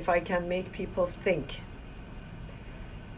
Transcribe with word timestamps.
if 0.00 0.08
I 0.08 0.20
can 0.20 0.48
make 0.48 0.66
people 0.72 1.06
think, 1.06 1.46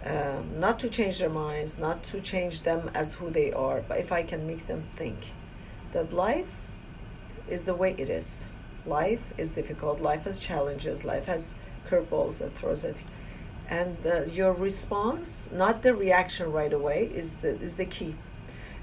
um, 0.05 0.59
not 0.59 0.79
to 0.83 0.89
change 0.89 1.19
their 1.19 1.35
minds, 1.47 1.79
not 1.79 2.03
to 2.11 2.21
change 2.21 2.63
them 2.63 2.91
as 2.95 3.15
who 3.15 3.29
they 3.39 3.53
are, 3.53 3.83
but 3.89 3.99
if 3.99 4.11
I 4.13 4.23
can 4.23 4.47
make 4.47 4.67
them 4.67 4.83
think 5.01 5.19
that 5.93 6.13
life 6.13 6.55
is 7.49 7.63
the 7.63 7.75
way 7.75 7.95
it 7.99 8.09
is. 8.09 8.49
Life 8.87 9.35
is 9.37 9.51
difficult. 9.51 10.01
Life 10.01 10.25
has 10.25 10.39
challenges. 10.41 11.05
Life 11.05 11.27
has 11.27 11.55
curveballs 11.87 12.39
that 12.39 12.55
throws 12.55 12.83
at 12.85 12.97
you, 13.01 13.07
and 13.69 13.97
uh, 14.07 14.25
your 14.25 14.53
response, 14.53 15.51
not 15.53 15.83
the 15.83 15.95
reaction 15.95 16.51
right 16.51 16.73
away, 16.73 17.11
is 17.21 17.29
the 17.43 17.53
is 17.61 17.75
the 17.77 17.85
key, 17.97 18.15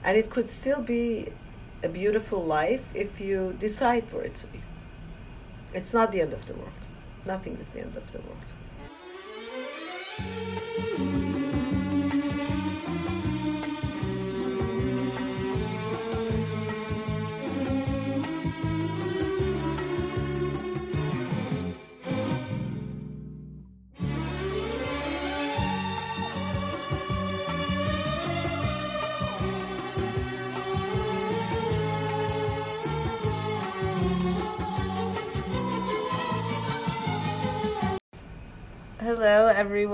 and 0.04 0.18
it 0.22 0.30
could 0.30 0.50
still 0.50 0.82
be 0.82 1.32
a 1.82 1.90
beautiful 1.90 2.44
life 2.44 2.86
if 2.94 3.20
you 3.20 3.56
decide 3.58 4.06
for 4.12 4.22
it 4.22 4.36
to 4.36 4.48
be. 4.48 4.62
It's 5.74 5.94
not 5.94 6.12
the 6.12 6.22
end 6.22 6.34
of 6.34 6.46
the 6.46 6.54
world. 6.54 6.87
Nothing 7.28 7.58
is 7.58 7.70
the 7.72 7.82
end 7.82 7.98
of 7.98 8.10
the 8.14 8.20
world. 8.20 8.38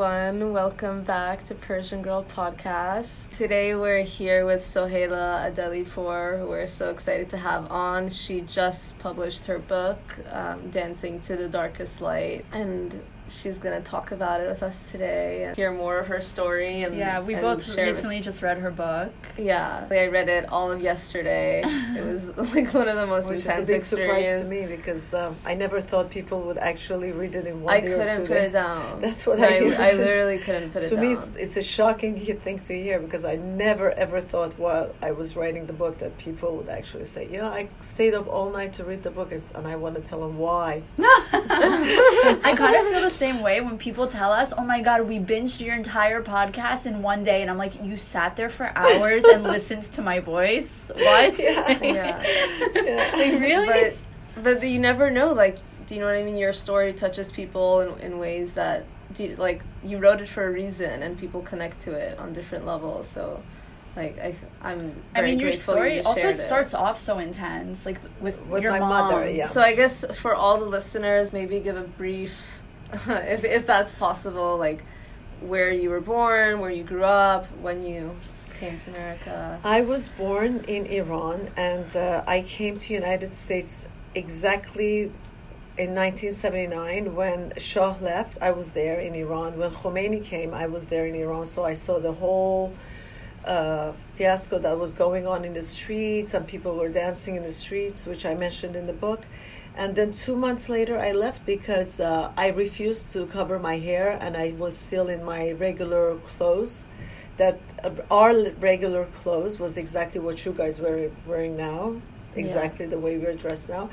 Everyone. 0.04 0.52
Welcome 0.52 1.04
back 1.04 1.46
to 1.46 1.56
Persian 1.56 2.02
Girl 2.02 2.26
Podcast. 2.26 3.30
Today 3.30 3.74
we're 3.74 4.04
here 4.04 4.46
with 4.46 4.60
Sohaila 4.60 5.50
Adelipour, 5.50 6.40
who 6.40 6.48
we're 6.48 6.68
so 6.68 6.90
excited 6.90 7.30
to 7.30 7.38
have 7.38 7.72
on. 7.72 8.10
She 8.10 8.42
just 8.42 9.00
published 9.00 9.46
her 9.46 9.60
book, 9.60 10.00
um, 10.30 10.70
Dancing 10.72 11.22
to 11.22 11.38
the 11.38 11.48
Darkest 11.48 12.02
Light, 12.02 12.44
and 12.52 13.02
she's 13.30 13.58
going 13.60 13.82
to 13.82 13.90
talk 13.90 14.12
about 14.12 14.42
it 14.42 14.48
with 14.50 14.62
us 14.64 14.92
today 14.92 15.46
and 15.46 15.56
hear 15.56 15.72
more 15.72 16.00
of 16.00 16.08
her 16.08 16.20
story. 16.22 16.84
And 16.84 16.96
yeah, 16.96 17.22
we 17.22 17.34
and 17.34 17.42
both 17.42 17.64
share 17.64 17.86
with- 17.88 17.96
recently 17.96 18.20
just 18.20 18.42
read 18.42 18.58
her 18.60 18.72
book. 18.72 19.12
yeah, 19.38 19.88
I 19.90 20.08
read 20.08 20.30
it 20.30 20.48
all 20.50 20.72
of 20.72 20.82
yesterday. 20.82 21.64
it 21.66 22.04
was 22.04 22.28
like 22.54 22.74
one 22.74 22.88
of 22.88 22.96
the 22.96 23.08
most 23.08 23.28
Which 23.28 23.38
is 23.38 23.46
a 23.48 23.52
intense 23.52 23.68
big 23.70 23.82
surprise 23.82 24.42
to 24.42 24.46
me 24.48 24.66
because 24.66 25.14
um, 25.14 25.36
I 25.46 25.54
never 25.56 25.82
thought 25.82 26.10
people 26.10 26.42
would 26.42 26.58
actually 26.58 27.12
read 27.12 27.36
it 27.36 27.48
in 27.48 27.62
one 27.64 27.74
I 27.74 27.80
day 27.82 27.94
or 27.94 27.98
couldn't 27.98 28.16
two 28.22 28.28
put 28.28 28.34
days. 28.36 28.50
it 28.50 28.54
down. 28.54 29.00
That's 29.06 29.26
what 29.26 29.40
No, 29.40 29.48
I 29.48 29.52
hear, 29.60 29.76
I, 29.76 29.84
which 29.84 29.94
is- 29.94 29.98
literally 30.00 30.38
couldn't 30.40 30.72
put 30.74 30.84
it 30.86 30.90
to 30.90 30.96
down. 30.96 31.06
me, 31.06 31.12
it's, 31.14 31.30
it's 31.38 31.58
a 31.58 31.64
shocking 31.64 32.20
thing 32.20 32.60
to 32.60 32.74
hear 32.74 33.00
because 33.00 33.26
I 33.26 33.36
never 33.38 33.92
ever 33.92 34.22
thought 34.22 34.54
while 34.60 34.94
I 35.02 35.12
was 35.12 35.36
writing 35.36 35.66
the 35.66 35.74
book 35.74 35.98
that 36.00 36.18
people 36.18 36.56
would 36.58 36.70
actually 36.70 37.06
say, 37.06 37.28
"Yeah, 37.32 37.48
I 37.50 37.70
stayed 37.82 38.14
up 38.14 38.28
all 38.28 38.50
night 38.52 38.74
to 38.74 38.84
read 38.84 39.04
the 39.04 39.12
book," 39.12 39.32
and 39.32 39.68
I 39.68 39.76
want 39.76 39.96
to 39.96 40.02
tell 40.02 40.20
them 40.22 40.38
why. 40.38 40.84
I 41.00 42.54
kind 42.58 42.76
of 42.76 42.88
feel 42.88 43.02
the 43.02 43.10
same 43.14 43.42
way 43.42 43.62
when 43.62 43.78
people 43.78 44.08
tell 44.08 44.32
us, 44.32 44.54
"Oh 44.58 44.64
my 44.64 44.82
god, 44.82 45.00
we 45.08 45.18
binged 45.20 45.60
your 45.66 45.76
entire 45.76 46.22
podcast 46.24 46.86
in 46.86 47.02
one 47.02 47.22
day," 47.24 47.42
and 47.42 47.50
I'm 47.52 47.58
like, 47.66 47.76
"You 47.84 47.98
sat 47.98 48.36
there 48.36 48.50
for 48.50 48.72
hours 48.76 49.24
and 49.26 49.44
listened 49.44 49.84
to 49.98 50.02
my 50.02 50.20
voice? 50.20 50.92
What? 50.94 51.40
Yeah. 51.40 51.78
Yeah. 51.94 52.24
Yeah. 52.76 53.12
like 53.22 53.42
really? 53.42 53.68
but 54.36 54.44
but 54.44 54.68
you 54.68 54.80
never 54.80 55.10
know 55.12 55.32
like 55.34 55.58
do 55.88 55.94
you 55.96 56.02
know 56.02 56.08
what 56.08 56.16
i 56.16 56.24
mean 56.24 56.38
your 56.38 56.54
story 56.54 56.92
touches 56.94 57.32
people 57.32 57.82
in, 57.82 57.90
in 58.06 58.12
ways 58.18 58.54
that 58.54 58.86
do 59.16 59.26
you- 59.26 59.36
like 59.36 59.62
you 59.84 59.98
wrote 60.04 60.22
it 60.22 60.30
for 60.36 60.44
a 60.48 60.52
reason 60.52 61.04
and 61.04 61.12
people 61.20 61.42
connect 61.42 61.80
to 61.82 61.92
it 61.92 62.18
on 62.18 62.34
different 62.34 62.66
levels 62.66 63.08
so 63.08 63.44
like 63.96 64.18
I, 64.18 64.34
i'm 64.62 64.80
I 65.16 65.22
mean, 65.22 65.40
your 65.40 65.52
story 65.54 65.98
you 65.98 66.04
also 66.04 66.28
it 66.30 66.38
starts 66.40 66.74
off 66.74 66.98
so 67.00 67.20
intense, 67.20 67.86
like 67.86 68.00
with, 68.26 68.38
With 68.48 68.64
your 68.64 68.72
my 68.72 68.80
mom. 68.80 68.90
mother, 69.14 69.30
yeah. 69.30 69.46
so 69.46 69.62
i 69.62 69.74
guess 69.76 70.04
for 70.24 70.34
all 70.34 70.58
the 70.60 70.66
listeners 70.78 71.32
maybe 71.32 71.60
give 71.60 71.78
a 71.78 71.88
brief 72.02 72.34
if, 73.08 73.44
if 73.44 73.66
that's 73.68 73.96
possible 73.96 74.58
like 74.58 74.84
where 75.42 75.72
you 75.72 75.90
were 75.90 76.02
born 76.02 76.60
where 76.60 76.72
you 76.72 76.84
grew 76.84 77.04
up 77.04 77.46
when 77.62 77.84
you 77.84 78.16
came 78.60 78.78
to 78.78 78.92
america 78.92 79.60
I 79.64 79.82
was 79.82 80.10
born 80.10 80.66
in 80.68 80.86
Iran, 80.86 81.50
and 81.56 81.96
uh, 81.96 82.24
I 82.28 82.42
came 82.42 82.78
to 82.80 82.94
United 82.94 83.36
States 83.36 83.88
exactly 84.16 85.12
in 85.78 85.96
1979 85.96 87.16
when 87.16 87.54
Shah 87.58 87.96
left. 88.00 88.38
I 88.42 88.52
was 88.52 88.72
there 88.72 89.00
in 89.00 89.16
Iran. 89.16 89.58
When 89.58 89.72
Khomeini 89.72 90.24
came, 90.24 90.54
I 90.54 90.68
was 90.68 90.86
there 90.86 91.08
in 91.08 91.16
Iran. 91.16 91.46
So 91.46 91.64
I 91.64 91.74
saw 91.74 92.00
the 92.00 92.12
whole 92.12 92.74
uh, 93.46 93.94
fiasco 94.16 94.60
that 94.60 94.78
was 94.78 94.94
going 94.94 95.26
on 95.28 95.46
in 95.46 95.54
the 95.54 95.62
streets, 95.62 96.34
and 96.34 96.48
people 96.48 96.76
were 96.76 96.90
dancing 96.90 97.36
in 97.36 97.44
the 97.44 97.52
streets, 97.52 98.06
which 98.06 98.26
I 98.26 98.34
mentioned 98.36 98.76
in 98.76 98.86
the 98.86 98.94
book. 98.94 99.26
And 99.76 99.96
then 99.96 100.12
two 100.12 100.36
months 100.36 100.70
later, 100.70 101.00
I 101.00 101.12
left 101.14 101.46
because 101.46 102.00
uh, 102.00 102.32
I 102.38 102.50
refused 102.50 103.12
to 103.14 103.26
cover 103.26 103.58
my 103.58 103.80
hair, 103.80 104.18
and 104.22 104.38
I 104.38 104.52
was 104.52 104.78
still 104.78 105.08
in 105.08 105.24
my 105.24 105.52
regular 105.52 106.16
clothes. 106.16 106.88
That 107.38 107.60
uh, 107.84 107.90
our 108.12 108.34
regular 108.60 109.06
clothes 109.06 109.60
was 109.60 109.76
exactly 109.78 110.22
what 110.22 110.46
you 110.46 110.52
guys 110.52 110.80
were 110.80 111.10
wearing 111.26 111.58
now, 111.58 112.02
exactly 112.36 112.86
the 112.86 113.00
way 113.00 113.18
we're 113.18 113.34
dressed 113.34 113.68
now. 113.68 113.90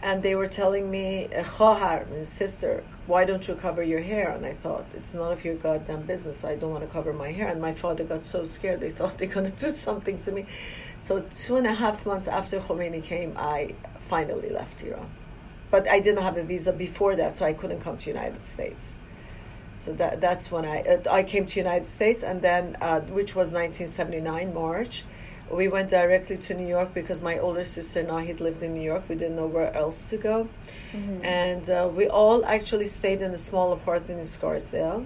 And 0.00 0.22
they 0.22 0.36
were 0.36 0.46
telling 0.46 0.88
me, 0.88 1.28
"Khahar, 1.32 2.08
means 2.10 2.28
sister, 2.28 2.84
why 3.06 3.24
don't 3.24 3.48
you 3.48 3.56
cover 3.56 3.82
your 3.82 4.02
hair?" 4.02 4.30
And 4.30 4.46
I 4.46 4.52
thought, 4.52 4.84
it's 4.94 5.14
none 5.14 5.32
of 5.32 5.44
your 5.44 5.56
goddamn 5.56 6.02
business. 6.02 6.44
I 6.44 6.54
don't 6.54 6.70
want 6.70 6.84
to 6.84 6.90
cover 6.90 7.12
my 7.12 7.32
hair. 7.32 7.48
And 7.48 7.60
my 7.60 7.74
father 7.74 8.04
got 8.04 8.24
so 8.24 8.44
scared, 8.44 8.80
they 8.80 8.90
thought 8.90 9.18
they're 9.18 9.26
going 9.26 9.50
to 9.50 9.64
do 9.66 9.72
something 9.72 10.18
to 10.18 10.30
me. 10.30 10.46
So 10.98 11.20
two 11.30 11.56
and 11.56 11.66
a 11.66 11.74
half 11.74 12.06
months 12.06 12.28
after 12.28 12.60
Khomeini 12.60 13.02
came, 13.02 13.32
I 13.36 13.74
finally 13.98 14.50
left 14.50 14.84
Iran. 14.84 15.10
But 15.74 15.88
I 15.88 15.98
didn't 15.98 16.22
have 16.22 16.36
a 16.36 16.44
visa 16.44 16.72
before 16.72 17.16
that, 17.16 17.34
so 17.34 17.44
I 17.44 17.52
couldn't 17.52 17.80
come 17.80 17.96
to 17.98 18.06
United 18.08 18.46
States. 18.46 18.94
So 19.74 19.92
that 19.94 20.20
that's 20.20 20.46
when 20.52 20.64
I 20.64 20.76
uh, 20.82 21.18
I 21.20 21.24
came 21.24 21.46
to 21.46 21.54
United 21.58 21.88
States, 21.98 22.22
and 22.22 22.42
then 22.42 22.76
uh, 22.80 23.00
which 23.18 23.34
was 23.34 23.46
1979 23.50 24.54
March. 24.54 25.04
We 25.50 25.66
went 25.66 25.88
directly 25.90 26.38
to 26.46 26.54
New 26.54 26.70
York 26.76 26.94
because 26.94 27.22
my 27.22 27.36
older 27.38 27.64
sister 27.64 28.04
Nahid 28.04 28.38
lived 28.38 28.62
in 28.62 28.72
New 28.72 28.86
York. 28.92 29.02
We 29.08 29.16
didn't 29.16 29.34
know 29.34 29.48
where 29.56 29.74
else 29.74 30.08
to 30.10 30.16
go, 30.16 30.48
and 31.24 31.68
uh, 31.68 31.90
we 31.98 32.06
all 32.06 32.44
actually 32.44 32.86
stayed 33.00 33.20
in 33.20 33.32
a 33.32 33.42
small 33.50 33.72
apartment 33.72 34.20
in 34.20 34.24
Scarsdale. 34.24 35.00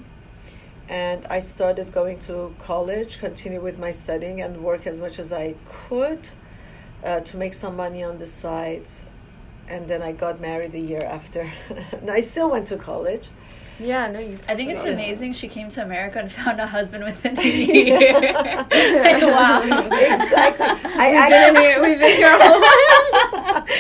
And 0.87 1.21
I 1.37 1.39
started 1.41 1.93
going 1.93 2.19
to 2.29 2.55
college, 2.59 3.21
continue 3.27 3.63
with 3.69 3.79
my 3.79 3.93
studying, 4.03 4.43
and 4.43 4.63
work 4.71 4.87
as 4.87 5.01
much 5.01 5.19
as 5.19 5.33
I 5.33 5.55
could 5.65 6.23
uh, 7.03 7.21
to 7.21 7.37
make 7.39 7.55
some 7.55 7.75
money 7.75 8.03
on 8.05 8.19
the 8.19 8.27
side. 8.27 8.89
And 9.71 9.87
then 9.89 10.01
I 10.03 10.13
got 10.13 10.41
married 10.41 10.75
a 10.75 10.81
year 10.81 11.05
after. 11.05 11.43
and 12.01 12.11
I 12.11 12.21
still 12.21 12.51
went 12.51 12.67
to 12.69 12.77
college. 12.77 13.29
yeah 13.93 14.11
no 14.15 14.19
you 14.29 14.35
I 14.53 14.55
think 14.59 14.69
it's 14.75 14.85
Yeah. 14.87 14.97
amazing 14.99 15.31
she 15.43 15.49
came 15.57 15.69
to 15.77 15.81
America 15.89 16.17
and 16.23 16.29
found 16.41 16.57
a 16.67 16.69
husband 16.79 17.03
within 17.11 17.35
a 17.39 17.43
year. 17.73 18.01
like, 19.07 19.23
wow. 19.37 19.61
exactly. 20.15 20.67
I 21.03 21.07
We've 21.11 21.29
been 21.33 21.49
in 21.51 21.57
actually, 21.57 21.63
here. 21.67 21.77
We've 21.85 22.01
been 22.05 22.17
here 22.21 22.31
our 22.35 22.41
whole 22.47 22.61
lives. 22.69 23.71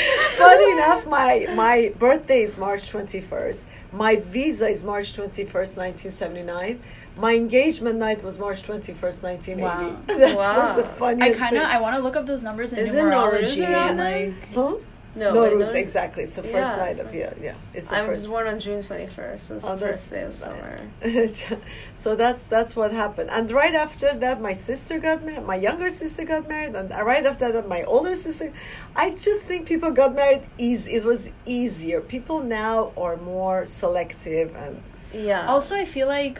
funny 0.42 0.68
enough, 0.76 1.00
my 1.18 1.32
my 1.64 1.76
birthday 2.04 2.42
is 2.48 2.52
March 2.66 2.82
twenty 2.92 3.20
first. 3.32 3.60
My 3.92 4.12
visa 4.34 4.66
is 4.74 4.80
March 4.92 5.08
twenty 5.18 5.44
first, 5.54 5.72
nineteen 5.76 6.10
seventy 6.22 6.42
nine. 6.56 6.74
My 7.16 7.32
engagement 7.44 7.96
night 8.06 8.20
was 8.28 8.34
March 8.38 8.60
twenty 8.68 8.92
first, 9.00 9.18
nineteen 9.28 9.58
eighty. 9.58 9.88
Wow. 9.90 9.96
That 10.06 10.36
Wow. 10.36 10.76
was 10.76 10.84
the 10.84 11.04
I 11.26 11.30
kind 11.42 11.56
of. 11.56 11.64
I 11.76 11.78
want 11.84 11.96
to 11.96 12.02
look 12.06 12.16
up 12.20 12.26
those 12.32 12.44
numbers 12.48 12.72
in 12.72 12.78
Isn't 12.86 12.94
numerology 12.96 13.58
Nowruz 13.58 13.68
around 13.68 13.98
and 14.00 14.34
like 14.34 14.54
Huh? 14.54 14.74
No, 15.18 15.26
No, 15.34 15.42
wait, 15.42 15.54
Rus, 15.56 15.72
no. 15.72 15.78
exactly. 15.86 16.22
It's 16.26 16.36
the 16.36 16.42
first 16.54 16.72
Yeah. 16.72 16.84
night 16.84 16.98
of 17.04 17.08
yeah, 17.14 17.32
yeah. 17.46 17.54
It's 17.76 17.88
the 17.88 17.96
I 17.96 18.00
first. 18.00 18.10
was 18.10 18.26
born 18.32 18.46
on 18.52 18.58
June 18.64 18.82
twenty 18.88 19.08
first. 19.18 19.50
It's 19.50 19.64
Oh, 19.64 19.74
the 19.76 19.86
first 19.88 20.10
day 20.10 20.22
of 20.28 20.34
summer. 20.44 20.74
so 21.94 22.14
that's 22.22 22.46
that's 22.54 22.72
what 22.76 22.90
happened. 22.92 23.28
And 23.30 23.50
right 23.50 23.74
after 23.74 24.08
that, 24.24 24.40
my 24.40 24.52
sister 24.52 24.98
got 24.98 25.24
married. 25.24 25.46
My 25.54 25.56
younger 25.68 25.88
sister 26.02 26.24
got 26.24 26.48
married, 26.48 26.74
and 26.74 26.90
right 26.90 27.24
after 27.26 27.50
that, 27.52 27.66
my 27.68 27.82
older 27.94 28.14
sister. 28.14 28.52
I 28.96 29.10
just 29.10 29.42
think 29.48 29.66
people 29.66 29.90
got 29.90 30.14
married 30.14 30.42
easy. 30.58 30.88
It 30.98 31.04
was 31.04 31.30
easier. 31.46 32.00
People 32.00 32.38
now 32.42 32.92
are 32.96 33.16
more 33.16 33.58
selective, 33.66 34.48
and 34.64 34.74
Yeah. 35.12 35.48
Also, 35.52 35.74
I 35.74 35.84
feel 35.96 36.06
like 36.06 36.36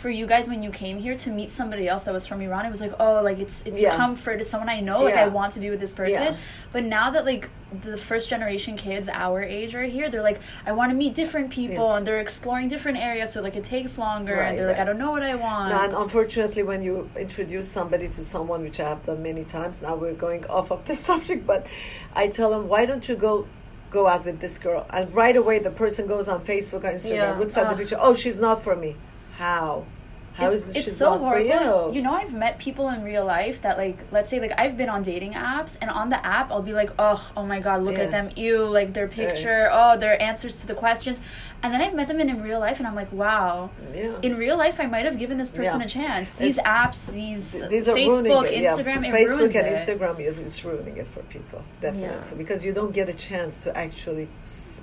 for 0.00 0.10
you 0.10 0.26
guys 0.26 0.48
when 0.48 0.62
you 0.62 0.70
came 0.70 0.98
here 0.98 1.16
to 1.24 1.30
meet 1.30 1.50
somebody 1.50 1.86
else 1.92 2.04
that 2.04 2.14
was 2.18 2.26
from 2.26 2.40
Iran, 2.40 2.64
it 2.66 2.70
was 2.70 2.80
like, 2.80 2.94
oh, 2.98 3.20
like 3.28 3.38
it's 3.38 3.62
it's 3.68 3.80
Yeah. 3.80 3.96
comfort. 3.96 4.40
It's 4.40 4.50
someone 4.50 4.68
I 4.78 4.80
know. 4.88 4.98
Like 5.02 5.14
Yeah. 5.14 5.24
I 5.26 5.28
want 5.38 5.52
to 5.56 5.60
be 5.60 5.68
with 5.70 5.80
this 5.84 5.92
person. 5.92 6.22
Yeah. 6.22 6.36
But 6.74 6.82
now 6.84 7.06
that 7.14 7.24
like 7.32 7.48
the 7.86 7.96
first 7.96 8.28
generation 8.34 8.76
kids 8.76 9.06
our 9.08 9.38
age 9.58 9.72
are 9.80 9.84
here, 9.96 10.06
they're 10.10 10.22
like, 10.30 10.40
I 10.66 10.72
want 10.72 10.88
to 10.92 10.96
meet 10.96 11.14
different 11.22 11.48
people, 11.50 11.88
and 11.94 12.02
they're 12.06 12.20
exploring 12.28 12.66
different 12.74 12.98
areas. 12.98 13.32
So 13.34 13.38
like 13.46 13.56
it 13.62 13.64
takes 13.76 13.92
longer, 14.06 14.36
Right, 14.36 14.48
and 14.48 14.58
they're 14.58 14.68
like, 14.72 14.78
I 14.78 14.84
don't 14.88 14.98
know 15.04 15.12
what 15.16 15.22
I 15.22 15.34
want. 15.46 15.68
Now, 15.74 15.84
and 15.84 15.94
unfortunately, 15.94 16.62
when 16.70 16.80
you 16.88 16.94
introduce 17.26 17.68
somebody 17.78 18.08
to 18.16 18.20
someone, 18.34 18.60
which 18.62 18.80
I 18.80 18.88
have 18.92 19.02
done 19.06 19.22
many 19.22 19.44
times, 19.44 19.74
now 19.82 19.94
we're 20.02 20.14
going 20.26 20.42
off 20.46 20.70
of 20.72 20.84
the 20.88 20.96
subject, 21.08 21.46
but 21.46 21.66
I 22.14 22.28
tell 22.28 22.50
them, 22.54 22.68
why 22.72 22.86
don't 22.86 23.06
you 23.08 23.16
go 23.28 23.46
go 23.90 24.06
out 24.06 24.24
with 24.24 24.38
this 24.40 24.56
girl, 24.66 24.86
and 24.90 25.12
right 25.22 25.36
away 25.36 25.58
the 25.58 25.70
person 25.82 26.06
goes 26.06 26.26
on 26.28 26.38
Facebook 26.52 26.82
or 26.84 26.92
Instagram, 26.98 27.14
Yeah. 27.34 27.38
looks 27.40 27.56
at 27.56 27.68
the 27.70 27.74
picture. 27.76 27.98
Oh, 28.00 28.14
she's 28.14 28.38
not 28.38 28.62
for 28.62 28.74
me. 28.76 28.94
How? 29.40 29.86
How 30.34 30.50
it's, 30.50 30.68
is 30.68 30.72
this 30.74 30.86
it's 30.88 30.96
so 30.96 31.18
horrible. 31.18 31.88
for 31.90 31.94
you? 31.94 32.02
know, 32.02 32.12
I've 32.12 32.32
met 32.32 32.58
people 32.58 32.88
in 32.90 33.02
real 33.02 33.24
life 33.24 33.62
that 33.62 33.76
like, 33.78 33.98
let's 34.12 34.30
say 34.30 34.38
like 34.38 34.52
I've 34.56 34.76
been 34.76 34.88
on 34.88 35.02
dating 35.02 35.32
apps, 35.32 35.76
and 35.80 35.90
on 35.90 36.08
the 36.10 36.24
app 36.24 36.50
I'll 36.50 36.62
be 36.62 36.72
like, 36.72 36.90
oh, 36.98 37.20
oh 37.36 37.44
my 37.44 37.58
god, 37.58 37.82
look 37.82 37.94
Yeah. 37.96 38.04
at 38.04 38.10
them, 38.10 38.30
ew, 38.36 38.64
like 38.64 38.92
their 38.92 39.08
picture, 39.08 39.68
oh, 39.72 39.98
their 39.98 40.20
answers 40.22 40.56
to 40.60 40.66
the 40.66 40.74
questions, 40.74 41.20
and 41.62 41.72
then 41.72 41.80
I've 41.80 41.94
met 41.94 42.06
them 42.08 42.20
in, 42.20 42.28
in 42.30 42.42
real 42.42 42.60
life, 42.60 42.78
and 42.78 42.86
I'm 42.86 42.94
like, 42.94 43.12
wow. 43.12 43.70
yeah. 43.94 44.12
In 44.22 44.36
real 44.36 44.56
life, 44.56 44.78
I 44.78 44.86
might 44.86 45.04
have 45.04 45.18
given 45.18 45.36
this 45.38 45.50
person 45.50 45.80
Yeah. 45.80 45.86
a 45.86 45.88
chance. 45.88 46.30
These 46.38 46.58
apps, 46.58 47.06
these, 47.10 47.52
Th- 47.52 47.68
these 47.68 47.88
are 47.88 47.94
Facebook, 47.96 48.22
ruining 48.42 48.52
it. 48.58 48.62
Yeah. 48.62 48.76
Instagram, 48.76 49.08
it 49.08 49.14
Facebook 49.14 49.38
ruins 49.38 49.56
and 49.56 49.66
it. 49.66 49.72
Instagram 49.74 50.14
it 50.20 50.38
is 50.38 50.64
ruining 50.64 50.96
it 50.96 51.06
for 51.06 51.22
people 51.34 51.64
definitely 51.80 52.36
because 52.38 52.64
you 52.64 52.72
don't 52.72 52.92
get 52.92 53.08
a 53.08 53.14
chance 53.14 53.58
to 53.64 53.76
actually 53.76 54.28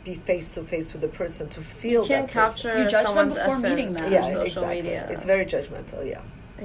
be 0.08 0.16
face 0.16 0.48
to 0.56 0.62
face 0.64 0.88
with 0.94 1.02
the 1.02 1.08
person 1.22 1.48
to 1.50 1.62
feel 1.62 2.02
You 2.04 2.08
can't 2.08 2.28
that 2.28 2.34
person. 2.34 2.72
capture 2.72 2.84
You 2.84 2.90
judge 2.90 3.06
them 3.06 3.14
someone's 3.16 3.34
before 3.36 3.60
meeting 3.60 3.88
essence 3.88 4.00
them. 4.02 4.10
through 4.10 4.18
yeah 4.18 4.28
social 4.32 4.46
exactly 4.48 4.82
media. 4.82 5.08
it's 5.14 5.26
very 5.34 5.46
judgmental 5.54 6.02
yeah 6.14 6.22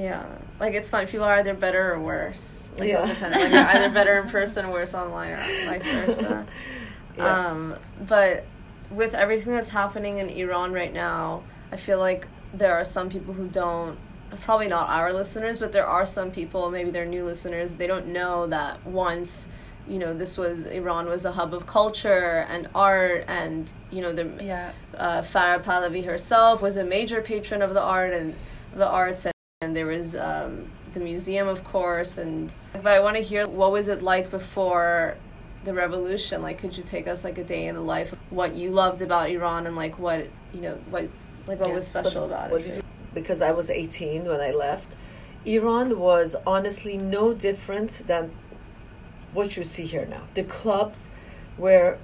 Yeah, 0.08 0.24
like 0.60 0.74
it's 0.74 0.88
fun. 0.90 1.06
People 1.06 1.26
are 1.30 1.36
either 1.42 1.54
better 1.54 1.92
or 1.92 2.00
worse. 2.00 2.68
Like, 2.78 2.88
Yeah. 2.88 3.02
Like, 3.02 3.50
you're 3.52 3.68
either 3.74 3.90
better 3.98 4.14
in 4.22 4.26
person, 4.38 4.64
or 4.66 4.72
worse 4.78 4.94
online, 4.94 5.32
or 5.32 5.42
vice 5.66 5.86
versa. 5.96 6.46
Yeah. 7.18 7.48
Um, 7.48 7.76
but 8.08 8.44
with 8.90 9.12
everything 9.24 9.52
that's 9.58 9.68
happening 9.68 10.14
in 10.22 10.30
Iran 10.30 10.72
right 10.72 10.94
now, 11.08 11.42
I 11.70 11.76
feel 11.76 11.98
like 12.08 12.26
there 12.54 12.74
are 12.74 12.86
some 12.86 13.10
people 13.10 13.34
who 13.34 13.46
don't. 13.48 13.98
Probably 14.46 14.68
not 14.68 14.88
our 14.88 15.12
listeners, 15.12 15.58
but 15.58 15.72
there 15.76 15.86
are 15.86 16.06
some 16.06 16.30
people. 16.30 16.70
Maybe 16.70 16.90
they're 16.90 17.04
new 17.16 17.24
listeners. 17.26 17.72
They 17.72 17.86
don't 17.86 18.06
know 18.18 18.46
that 18.46 18.74
once, 18.86 19.46
you 19.92 19.98
know, 19.98 20.14
this 20.14 20.38
was 20.38 20.64
Iran 20.64 21.06
was 21.06 21.26
a 21.26 21.32
hub 21.32 21.52
of 21.52 21.66
culture 21.66 22.46
and 22.48 22.66
art, 22.74 23.26
and 23.28 23.70
you 23.90 24.00
know, 24.00 24.14
the 24.14 24.42
yeah. 24.42 24.72
uh, 24.96 25.20
Farah 25.20 25.62
Pahlavi 25.62 26.06
herself 26.06 26.62
was 26.62 26.78
a 26.78 26.84
major 26.84 27.20
patron 27.20 27.60
of 27.60 27.74
the 27.74 27.82
art 27.82 28.14
and 28.14 28.34
the 28.74 28.88
arts, 28.88 29.26
and, 29.26 29.34
and 29.60 29.76
there 29.76 29.84
was 29.84 30.16
um, 30.16 30.70
the 30.94 31.00
museum, 31.00 31.46
of 31.46 31.62
course. 31.62 32.16
And 32.16 32.50
but 32.72 32.86
I 32.86 33.00
want 33.00 33.16
to 33.18 33.22
hear 33.22 33.46
what 33.46 33.70
was 33.70 33.88
it 33.88 34.00
like 34.00 34.30
before 34.30 35.18
the 35.64 35.74
revolution? 35.74 36.40
Like, 36.40 36.56
could 36.56 36.74
you 36.74 36.84
take 36.84 37.06
us 37.06 37.22
like 37.22 37.36
a 37.36 37.44
day 37.44 37.66
in 37.66 37.74
the 37.74 37.82
life 37.82 38.14
of 38.14 38.18
what 38.30 38.54
you 38.54 38.70
loved 38.70 39.02
about 39.02 39.28
Iran 39.28 39.66
and 39.66 39.76
like 39.76 39.98
what 39.98 40.26
you 40.54 40.62
know, 40.62 40.78
what 40.88 41.06
like 41.46 41.60
what 41.60 41.68
Yeah, 41.68 41.74
was 41.74 41.86
special 41.86 42.28
but 42.28 42.34
about 42.34 42.50
what 42.50 42.60
it? 42.62 42.64
did 42.64 42.76
you- 42.76 42.82
because 43.12 43.42
I 43.42 43.52
was 43.52 43.68
18 43.68 44.24
when 44.24 44.40
I 44.40 44.52
left. 44.52 44.96
Iran 45.44 45.98
was 45.98 46.34
honestly 46.46 46.96
no 46.96 47.34
different 47.34 48.00
than 48.06 48.30
what 49.32 49.56
you 49.56 49.64
see 49.64 49.84
here 49.86 50.06
now. 50.06 50.22
The 50.34 50.44
clubs 50.44 51.08
where 51.56 51.98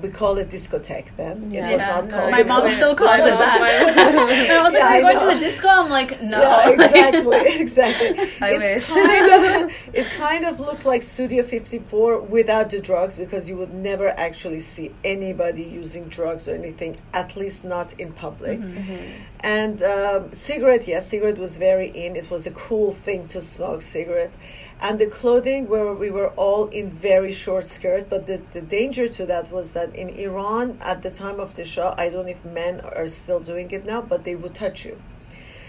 we 0.00 0.08
call 0.10 0.36
it 0.38 0.48
discotheque 0.48 1.14
then. 1.16 1.52
Yeah. 1.52 1.68
It 1.68 1.72
was 1.74 1.80
Yeah, 1.80 1.86
not 1.94 2.04
no, 2.06 2.10
called 2.18 2.30
My 2.32 2.42
mom 2.42 2.60
club. 2.62 2.72
still 2.74 2.94
calls 2.96 3.20
it 3.20 3.38
that. 3.38 3.60
my- 3.60 4.54
I 4.58 4.62
was 4.62 4.72
like, 4.72 4.80
Yeah, 4.82 4.86
"Are 4.86 4.92
I 4.92 5.00
going 5.00 5.18
to 5.20 5.34
the 5.36 5.40
disco?" 5.40 5.68
I'm 5.68 5.88
like, 5.88 6.20
"No." 6.20 6.40
Yeah, 6.40 6.70
exactly, 6.70 7.60
exactly. 7.60 8.08
I 8.40 8.50
It's 8.54 8.88
wish. 8.92 9.06
Kind 9.06 9.30
of, 9.32 9.72
it 9.94 10.06
kind 10.18 10.44
of 10.44 10.58
looked 10.58 10.84
like 10.84 11.00
Studio 11.02 11.44
54 11.44 12.22
without 12.22 12.70
the 12.70 12.80
drugs 12.80 13.14
because 13.16 13.48
you 13.48 13.56
would 13.56 13.72
never 13.72 14.08
actually 14.08 14.58
see 14.58 14.90
anybody 15.04 15.62
using 15.62 16.08
drugs 16.08 16.48
or 16.48 16.54
anything, 16.56 16.96
at 17.12 17.36
least 17.36 17.64
not 17.64 17.92
in 17.98 18.12
public. 18.12 18.58
Mm-hmm. 18.60 18.96
And 19.40 19.80
um, 19.82 20.32
cigarette, 20.32 20.88
yes, 20.88 21.08
cigarette 21.08 21.38
was 21.38 21.56
very 21.56 21.88
in. 21.88 22.16
It 22.16 22.30
was 22.30 22.46
a 22.48 22.50
cool 22.50 22.90
thing 22.90 23.28
to 23.28 23.40
smoke 23.40 23.80
cigarettes. 23.80 24.38
And 24.80 24.98
the 24.98 25.06
clothing, 25.06 25.68
where 25.68 25.92
we 25.94 26.10
were 26.10 26.28
all 26.30 26.66
in 26.68 26.90
very 26.90 27.32
short 27.32 27.64
skirt, 27.64 28.10
but 28.10 28.26
the, 28.26 28.42
the 28.52 28.60
danger 28.60 29.08
to 29.08 29.24
that 29.26 29.50
was 29.50 29.72
that 29.72 29.94
in 29.96 30.10
Iran 30.10 30.78
at 30.80 31.02
the 31.02 31.10
time 31.10 31.40
of 31.40 31.54
the 31.54 31.64
Shah, 31.64 31.94
I 31.96 32.10
don't 32.10 32.26
know 32.26 32.32
if 32.32 32.44
men 32.44 32.80
are 32.80 33.06
still 33.06 33.40
doing 33.40 33.70
it 33.70 33.86
now, 33.86 34.02
but 34.02 34.24
they 34.24 34.34
would 34.34 34.54
touch 34.54 34.84
you. 34.84 35.00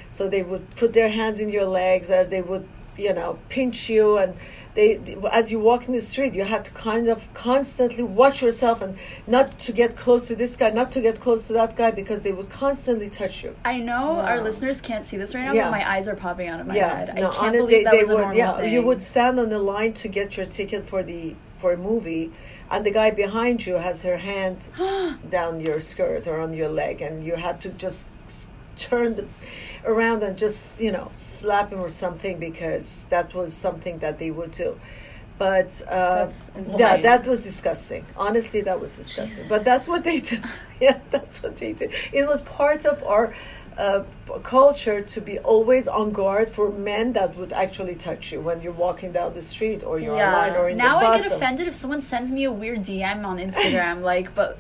So 0.10 0.28
they 0.28 0.44
would 0.44 0.76
put 0.76 0.94
their 0.94 1.10
hands 1.10 1.40
in 1.40 1.50
your 1.50 1.66
legs, 1.66 2.12
or 2.12 2.26
they 2.26 2.42
would, 2.42 2.68
you 2.98 3.14
know, 3.14 3.40
pinch 3.50 3.90
you, 3.90 4.18
and 4.18 4.36
they, 4.76 5.18
as 5.32 5.52
you 5.52 5.60
walk 5.60 5.88
in 5.88 5.94
the 5.94 6.00
street, 6.02 6.34
you 6.34 6.44
had 6.44 6.66
to 6.66 6.72
kind 6.72 7.08
of 7.08 7.34
constantly 7.34 8.04
watch 8.04 8.42
yourself 8.42 8.82
and 8.82 8.98
not 9.26 9.58
to 9.60 9.72
get 9.72 9.96
close 9.96 10.28
to 10.28 10.36
this 10.36 10.56
guy, 10.56 10.70
not 10.70 10.92
to 10.92 11.02
get 11.02 11.20
close 11.20 11.48
to 11.48 11.54
that 11.54 11.76
guy, 11.76 11.92
because 11.92 12.22
they 12.22 12.32
would 12.34 12.50
constantly 12.50 13.10
touch 13.10 13.44
you. 13.44 13.56
I 13.66 13.80
know 13.80 14.20
our 14.20 14.42
listeners 14.44 14.82
can't 14.82 15.06
see 15.06 15.18
this 15.18 15.34
right 15.34 15.46
now, 15.46 15.54
Yeah. 15.54 15.66
but 15.66 15.72
my 15.72 15.90
eyes 15.90 16.08
are 16.08 16.16
popping 16.16 16.50
out 16.50 16.60
of 16.60 16.68
my 16.68 16.76
yeah, 16.76 16.96
head. 16.96 17.10
I 17.12 17.22
can't 17.22 17.36
on 17.36 17.56
it, 17.56 17.58
believe 17.60 17.70
they, 17.72 17.84
that 17.86 17.92
they 17.92 17.98
was 18.00 18.10
a 18.10 18.14
would, 18.16 18.22
normal 18.22 18.38
yeah, 18.38 18.58
thing. 18.58 18.74
you 18.74 18.82
would 18.84 19.02
stand 19.02 19.40
on 19.40 19.50
the 19.50 19.60
line 19.60 19.94
to 19.94 20.08
get 20.08 20.38
your 20.38 20.46
ticket 20.46 20.84
for 20.84 21.02
the 21.04 21.36
for 21.58 21.72
a 21.72 21.78
movie, 21.78 22.32
and 22.70 22.86
the 22.86 22.92
guy 22.92 23.10
behind 23.12 23.66
you 23.66 23.76
has 23.76 24.02
her 24.04 24.18
hand 24.18 24.68
down 25.30 25.62
your 25.62 25.80
skirt 25.80 26.28
or 26.28 26.40
on 26.42 26.52
your 26.54 26.68
leg, 26.68 27.02
and 27.02 27.24
you 27.24 27.36
had 27.38 27.62
to 27.62 27.70
just 27.70 28.08
turn 28.76 29.16
the, 29.16 29.26
around 29.86 30.24
and 30.24 30.38
just 30.38 30.80
you 30.82 30.92
know 30.92 31.12
slap 31.16 31.72
him 31.72 31.80
or 31.80 31.90
something 31.90 32.40
because 32.40 33.06
that 33.10 33.34
was 33.34 33.54
something 33.54 34.00
that 34.00 34.20
they 34.20 34.32
would 34.32 34.52
do. 34.52 34.80
But 35.38 35.82
uh, 35.90 36.32
yeah, 36.78 36.98
that 37.02 37.28
was 37.28 37.44
disgusting. 37.44 38.06
Honestly, 38.16 38.62
that 38.62 38.80
was 38.80 38.94
disgusting. 38.94 39.48
But 39.50 39.66
that's 39.66 39.86
what 39.88 40.04
they 40.06 40.22
did. 40.22 40.42
yeah, 40.80 41.00
that's 41.12 41.44
what 41.44 41.58
they 41.58 41.74
did. 41.74 41.92
It 42.14 42.26
was 42.26 42.42
part 42.42 42.86
of 42.86 43.04
our 43.04 43.36
uh, 43.78 44.04
culture 44.44 45.02
to 45.02 45.20
be 45.20 45.38
always 45.40 45.90
on 45.90 46.12
guard 46.12 46.48
for 46.48 46.72
men 46.72 47.12
that 47.14 47.36
would 47.36 47.52
actually 47.52 47.96
touch 47.96 48.32
you 48.32 48.40
when 48.40 48.62
you're 48.62 48.72
walking 48.72 49.12
down 49.12 49.34
the 49.34 49.42
street 49.42 49.84
or 49.84 50.00
you're 50.00 50.16
Yeah. 50.16 50.28
online 50.34 50.56
or 50.58 50.70
in 50.70 50.78
now 50.78 51.00
the 51.00 51.06
bus. 51.06 51.20
Now 51.22 51.26
I 51.26 51.30
get 51.30 51.36
offended 51.36 51.68
if 51.68 51.76
someone 51.76 52.02
sends 52.02 52.32
me 52.32 52.46
a 52.46 52.52
weird 52.52 52.84
DM 52.84 53.26
on 53.26 53.38
Instagram, 53.38 54.02
like, 54.12 54.34
but 54.34 54.58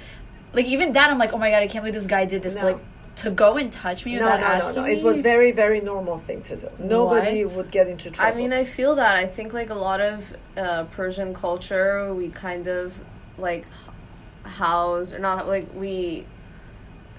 like 0.51 0.65
even 0.65 0.91
that, 0.91 1.09
I'm 1.09 1.17
like, 1.17 1.31
oh 1.31 1.37
my 1.37 1.51
god, 1.51 1.63
I 1.63 1.67
can't 1.67 1.83
believe 1.83 1.93
this 1.93 2.05
guy 2.05 2.25
did 2.25 2.43
this. 2.43 2.55
No. 2.55 2.65
Like 2.65 2.79
to 3.17 3.31
go 3.31 3.57
and 3.57 3.71
touch 3.71 4.05
me 4.05 4.15
No, 4.17 4.25
without 4.25 4.39
no, 4.41 4.47
no, 4.47 4.53
asking 4.53 4.75
no. 4.81 4.87
me. 4.87 4.93
It 4.93 5.03
was 5.03 5.21
very, 5.21 5.51
very 5.51 5.81
normal 5.81 6.17
thing 6.17 6.41
to 6.43 6.57
do. 6.57 6.69
Nobody 6.79 7.45
What? 7.45 7.55
would 7.55 7.71
get 7.71 7.87
into 7.87 8.11
trouble. 8.11 8.33
I 8.33 8.35
mean, 8.35 8.51
I 8.51 8.65
feel 8.65 8.95
that. 8.95 9.15
I 9.15 9.25
think 9.25 9.53
like 9.53 9.69
a 9.69 9.75
lot 9.75 10.01
of 10.01 10.35
uh, 10.57 10.83
Persian 10.85 11.33
culture, 11.33 12.13
we 12.13 12.29
kind 12.29 12.67
of 12.67 12.93
like 13.37 13.65
house 14.43 15.13
or 15.13 15.19
not 15.19 15.47
like 15.47 15.67
we 15.73 16.25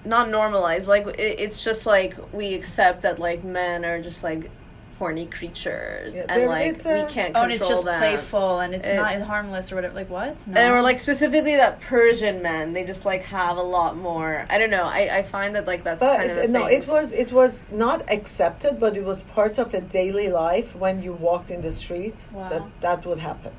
not 0.05 0.29
normalize. 0.29 0.87
Like 0.87 1.07
it, 1.07 1.39
it's 1.39 1.63
just 1.63 1.85
like 1.85 2.15
we 2.33 2.53
accept 2.53 3.01
that 3.01 3.19
like 3.19 3.43
men 3.43 3.83
are 3.83 4.01
just 4.01 4.23
like 4.23 4.49
horny 4.97 5.27
creatures 5.27 6.15
Yeah, 6.15 6.25
and 6.29 6.45
like 6.47 6.67
it's 6.71 6.85
we 6.85 7.03
can't 7.05 7.35
oh, 7.35 7.43
and 7.43 7.51
it's 7.51 7.67
just 7.67 7.85
them. 7.85 7.99
playful 7.99 8.59
and 8.59 8.73
it's 8.73 8.87
It- 8.87 8.95
not 8.95 9.21
harmless 9.21 9.71
or 9.71 9.75
whatever. 9.75 9.93
Like 9.93 10.09
what? 10.09 10.35
No. 10.47 10.59
And 10.59 10.73
or 10.73 10.81
like 10.81 10.99
specifically 10.99 11.55
that 11.55 11.79
Persian 11.81 12.41
men, 12.41 12.73
they 12.73 12.83
just 12.83 13.05
like 13.05 13.23
have 13.23 13.57
a 13.57 13.61
lot 13.77 13.95
more. 13.97 14.45
I 14.49 14.57
don't 14.57 14.69
know. 14.71 14.83
I, 14.83 15.17
I 15.19 15.23
find 15.23 15.55
that 15.55 15.65
like 15.67 15.83
that's 15.83 15.99
but 15.99 16.17
kind 16.17 16.31
of 16.31 16.37
it- 16.37 16.49
a 16.49 16.51
no, 16.51 16.65
thing. 16.65 16.81
it 16.81 16.87
was 16.87 17.13
it 17.13 17.31
was 17.31 17.69
not 17.71 18.09
accepted, 18.11 18.79
but 18.79 18.97
it 18.97 19.03
was 19.03 19.23
part 19.23 19.57
of 19.59 19.73
a 19.73 19.81
daily 19.81 20.29
life 20.29 20.75
when 20.75 21.01
you 21.03 21.13
walked 21.13 21.51
in 21.51 21.61
the 21.61 21.71
street. 21.71 22.15
Wow. 22.31 22.49
That 22.49 22.63
that 22.81 23.05
would 23.05 23.19
happen. 23.19 23.51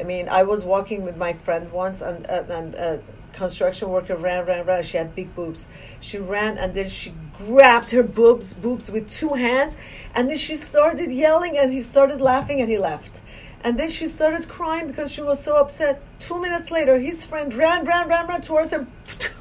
I 0.00 0.02
mean, 0.02 0.28
I 0.28 0.42
was 0.42 0.64
walking 0.64 1.04
with 1.04 1.16
my 1.16 1.32
friend 1.34 1.70
once, 1.72 2.02
and 2.02 2.26
uh, 2.28 2.42
and 2.48 2.74
a 2.74 3.00
construction 3.34 3.88
worker 3.90 4.16
ran, 4.16 4.46
ran, 4.46 4.64
ran. 4.64 4.82
She 4.82 4.96
had 4.96 5.14
big 5.14 5.34
boobs. 5.34 5.66
She 6.00 6.18
ran, 6.18 6.56
and 6.58 6.74
then 6.74 6.88
she 6.88 7.12
grabbed 7.36 7.90
her 7.90 8.02
boobs, 8.02 8.54
boobs 8.54 8.90
with 8.90 9.08
two 9.08 9.34
hands, 9.34 9.76
and 10.14 10.30
then 10.30 10.38
she 10.38 10.56
started 10.56 11.12
yelling, 11.12 11.58
and 11.58 11.72
he 11.72 11.80
started 11.80 12.20
laughing, 12.20 12.60
and 12.60 12.70
he 12.70 12.78
left. 12.78 13.20
And 13.62 13.78
then 13.78 13.88
she 13.88 14.06
started 14.06 14.46
crying 14.48 14.86
because 14.86 15.10
she 15.10 15.22
was 15.22 15.42
so 15.42 15.56
upset. 15.56 16.02
Two 16.20 16.40
minutes 16.40 16.70
later, 16.70 16.98
his 16.98 17.24
friend 17.24 17.52
ran, 17.54 17.84
ran, 17.84 18.08
ran, 18.08 18.26
ran 18.26 18.42
towards 18.42 18.72
her, 18.72 18.86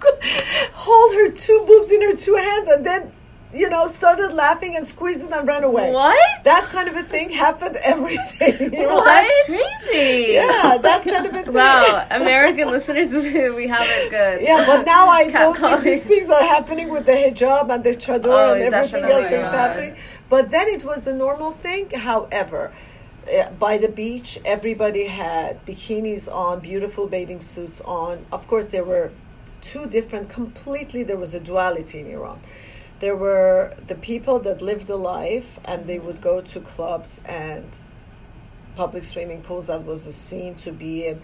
hold 0.74 1.14
her 1.14 1.30
two 1.30 1.64
boobs 1.68 1.92
in 1.92 2.02
her 2.02 2.16
two 2.16 2.36
hands, 2.36 2.68
and 2.70 2.86
then, 2.86 3.12
you 3.54 3.70
know, 3.70 3.86
started 3.88 4.34
laughing 4.34 4.76
and 4.76 4.84
squeezing 4.86 5.32
and 5.32 5.48
ran 5.48 5.64
away. 5.64 5.92
what? 5.92 6.44
That 6.44 6.64
kind 6.66 6.88
of 6.90 6.96
a 6.96 7.04
thing 7.04 7.30
happened 7.30 7.78
every 7.84 8.18
day. 8.40 8.58
You 8.60 8.70
know, 8.70 8.96
Well, 8.96 9.04
that's- 9.04 9.46
crazy. 9.46 10.34
yeah, 10.34 10.78
that 10.82 11.04
kind 11.04 11.26
of 11.28 11.34
a 11.36 11.44
thing. 11.44 11.54
Wow, 11.54 12.06
American 12.12 12.70
listeners, 12.70 13.10
we 13.56 13.68
have 13.68 13.88
it 13.88 14.10
good. 14.10 14.42
Yeah, 14.42 14.66
but 14.66 14.86
now 14.86 15.08
I 15.10 15.24
Cat 15.26 15.34
don't 15.34 15.58
think 15.60 15.84
these 15.84 16.06
things 16.06 16.30
are 16.30 16.44
happening 16.56 16.90
with 16.90 17.06
the 17.06 17.14
hijab 17.14 17.70
and 17.74 17.84
the 17.84 17.92
chador 17.92 18.50
Oh, 18.50 18.54
and 18.54 18.74
everything 18.74 19.04
else 19.06 19.30
that's 19.30 19.54
happening. 19.54 19.96
But 20.30 20.50
then 20.52 20.68
it 20.68 20.84
was 20.84 21.04
the 21.04 21.14
normal 21.14 21.52
thing. 21.52 21.90
However, 21.92 22.74
uh, 23.32 23.50
by 23.52 23.78
the 23.78 23.88
beach, 23.88 24.40
everybody 24.44 25.06
had 25.06 25.64
bikinis 25.66 26.28
on, 26.34 26.60
beautiful 26.60 27.08
bathing 27.08 27.40
suits 27.40 27.80
on. 27.82 28.26
Of 28.32 28.48
course, 28.48 28.66
there 28.68 28.84
were 28.84 29.12
two 29.62 29.86
different, 29.86 30.28
completely, 30.30 31.04
there 31.04 31.18
was 31.18 31.34
a 31.34 31.40
duality 31.40 32.00
in 32.02 32.08
Iran. 32.12 32.40
There 33.04 33.18
were 33.18 33.76
the 33.86 33.96
people 33.96 34.40
that 34.48 34.62
lived 34.62 34.88
the 34.88 34.96
life 34.96 35.60
and 35.66 35.88
they 35.88 36.00
would 36.00 36.22
go 36.22 36.40
to 36.40 36.62
clubs 36.62 37.20
and 37.26 37.68
public 38.78 39.04
swimming 39.04 39.42
pools. 39.42 39.66
That 39.66 39.84
was 39.84 40.08
a 40.08 40.12
scene 40.14 40.56
to 40.64 40.72
be 40.72 41.06
in 41.06 41.22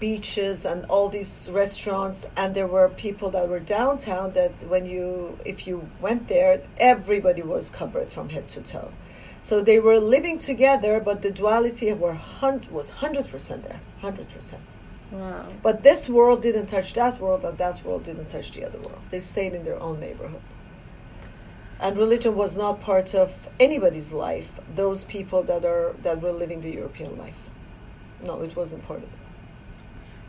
beaches 0.00 0.66
and 0.66 0.84
all 0.86 1.08
these 1.08 1.48
restaurants 1.52 2.26
and 2.36 2.56
there 2.56 2.66
were 2.66 2.88
people 2.88 3.30
that 3.30 3.48
were 3.48 3.60
downtown 3.60 4.32
that 4.32 4.54
when 4.72 4.84
you 4.84 5.38
if 5.44 5.58
you 5.68 5.88
went 6.00 6.26
there 6.26 6.60
everybody 6.78 7.42
was 7.42 7.70
covered 7.70 8.10
from 8.10 8.30
head 8.30 8.48
to 8.48 8.60
toe 8.60 8.90
so 9.40 9.60
they 9.60 9.78
were 9.78 10.00
living 10.00 10.38
together 10.38 10.98
but 10.98 11.20
the 11.22 11.30
duality 11.30 11.92
were 11.92 12.14
hun- 12.14 12.66
was 12.70 12.90
100% 12.90 13.62
there 13.62 13.80
100% 14.02 14.54
Wow. 15.12 15.48
But 15.62 15.82
this 15.82 16.08
world 16.08 16.40
didn't 16.40 16.66
touch 16.66 16.92
that 16.92 17.20
world, 17.20 17.44
and 17.44 17.58
that 17.58 17.84
world 17.84 18.04
didn't 18.04 18.30
touch 18.30 18.52
the 18.52 18.64
other 18.64 18.78
world. 18.78 19.00
They 19.10 19.18
stayed 19.18 19.54
in 19.54 19.64
their 19.64 19.80
own 19.80 19.98
neighborhood. 19.98 20.40
And 21.82 21.96
religion 21.96 22.36
was 22.36 22.56
not 22.56 22.80
part 22.82 23.14
of 23.14 23.48
anybody's 23.58 24.12
life. 24.12 24.60
Those 24.74 25.04
people 25.04 25.42
that 25.44 25.64
are 25.64 25.94
that 26.02 26.20
were 26.20 26.32
living 26.32 26.60
the 26.60 26.70
European 26.70 27.16
life, 27.16 27.40
no, 28.24 28.42
it 28.42 28.54
wasn't 28.54 28.86
part 28.86 28.98
of 28.98 29.04
it. 29.04 29.18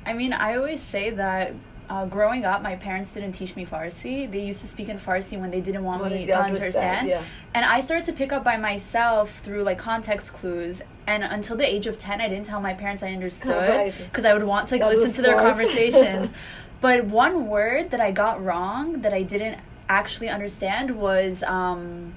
I 0.06 0.14
mean, 0.14 0.34
I 0.34 0.56
always 0.56 0.82
say 0.82 1.10
that 1.12 1.54
uh, 1.90 2.06
growing 2.06 2.46
up, 2.46 2.62
my 2.62 2.76
parents 2.78 3.14
didn't 3.14 3.34
teach 3.34 3.56
me 3.58 3.66
Farsi. 3.66 4.32
They 4.32 4.44
used 4.46 4.62
to 4.62 4.68
speak 4.68 4.88
in 4.88 4.98
Farsi 4.98 5.38
when 5.40 5.52
they 5.52 5.60
didn't 5.60 5.84
want 5.84 6.02
Wanted 6.02 6.20
me 6.22 6.26
to 6.28 6.38
understand, 6.42 6.76
understand. 7.02 7.08
yeah. 7.10 7.24
And 7.54 7.66
I 7.66 7.82
started 7.82 8.06
to 8.06 8.14
pick 8.14 8.32
up 8.32 8.44
by 8.46 8.56
myself 8.56 9.40
through 9.44 9.64
like 9.64 9.78
context 9.78 10.32
clues. 10.34 10.82
And 11.06 11.22
until 11.24 11.58
the 11.58 11.68
age 11.68 11.86
of 11.86 12.00
10, 12.00 12.22
I 12.22 12.30
didn't 12.30 12.46
tell 12.46 12.62
my 12.62 12.74
parents 12.74 13.04
I 13.04 13.12
understood 13.12 13.70
Right. 13.78 13.94
because 14.10 14.24
I 14.24 14.34
would 14.34 14.44
want 14.44 14.70
to 14.70 14.76
like, 14.76 14.82
That 14.84 14.98
listen 14.98 15.16
to 15.16 15.22
their 15.30 15.36
conversations. 15.50 16.32
but 16.80 17.04
one 17.06 17.48
word 17.48 17.92
that 17.92 18.00
I 18.00 18.12
got 18.12 18.42
wrong 18.44 19.02
that 19.02 19.14
I 19.14 19.24
didn't 19.24 19.58
actually 20.00 20.30
understand 20.30 20.92
was 20.92 21.44
um, 21.44 22.16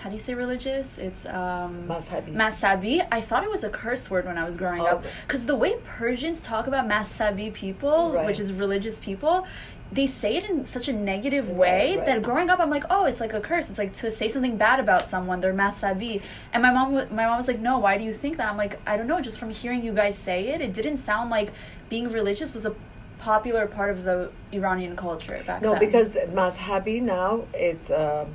how 0.00 0.10
do 0.10 0.16
you 0.16 0.20
say 0.20 0.34
religious? 0.34 0.98
It's 0.98 1.24
um, 1.26 1.86
Mazhabi. 1.88 2.34
Masabi. 2.34 3.06
I 3.10 3.20
thought 3.20 3.42
it 3.42 3.50
was 3.50 3.64
a 3.64 3.70
curse 3.70 4.10
word 4.10 4.26
when 4.26 4.36
I 4.36 4.44
was 4.44 4.56
growing 4.56 4.82
up 4.82 5.02
Oh. 5.04 5.08
because 5.26 5.46
the 5.46 5.56
way 5.56 5.76
Persians 5.84 6.40
talk 6.40 6.66
about 6.66 6.86
Masabi 6.88 7.52
people, 7.52 8.12
Right. 8.12 8.26
which 8.26 8.38
is 8.38 8.52
religious 8.52 8.98
people, 8.98 9.46
they 9.92 10.06
say 10.06 10.36
it 10.36 10.44
in 10.50 10.64
such 10.66 10.88
a 10.88 10.92
negative 10.92 11.48
way 11.48 11.96
right. 11.96 12.06
that 12.06 12.22
growing 12.22 12.50
up 12.50 12.58
I'm 12.58 12.70
like, 12.70 12.84
oh, 12.90 13.04
it's 13.04 13.20
like 13.20 13.32
a 13.32 13.40
curse. 13.40 13.70
It's 13.70 13.78
like 13.78 13.94
to 13.96 14.10
say 14.10 14.28
something 14.28 14.56
bad 14.56 14.80
about 14.80 15.02
someone. 15.06 15.40
They're 15.40 15.54
Masabi, 15.54 16.20
and 16.52 16.62
my 16.62 16.72
mom, 16.72 16.94
my 17.14 17.26
mom 17.26 17.36
was 17.36 17.48
like, 17.48 17.60
no, 17.60 17.78
why 17.78 17.96
do 17.96 18.04
you 18.04 18.12
think 18.12 18.36
that? 18.38 18.48
I'm 18.50 18.56
like, 18.56 18.80
I 18.86 18.96
don't 18.96 19.06
know. 19.06 19.20
Just 19.20 19.38
from 19.38 19.50
hearing 19.50 19.84
you 19.84 19.92
guys 19.94 20.18
say 20.18 20.48
it, 20.48 20.60
it 20.60 20.72
didn't 20.74 20.96
sound 20.98 21.30
like 21.30 21.52
being 21.88 22.08
religious 22.10 22.52
was 22.52 22.66
a 22.66 22.74
popular 23.24 23.66
part 23.66 23.90
of 23.96 23.98
the 24.08 24.30
Iranian 24.52 24.94
culture 24.96 25.38
back 25.46 25.62
No, 25.62 25.70
then. 25.72 25.80
because 25.86 26.10
the 26.10 26.24
Mazhabi 26.40 26.96
now 27.00 27.30
it 27.70 27.82
um, 27.90 28.26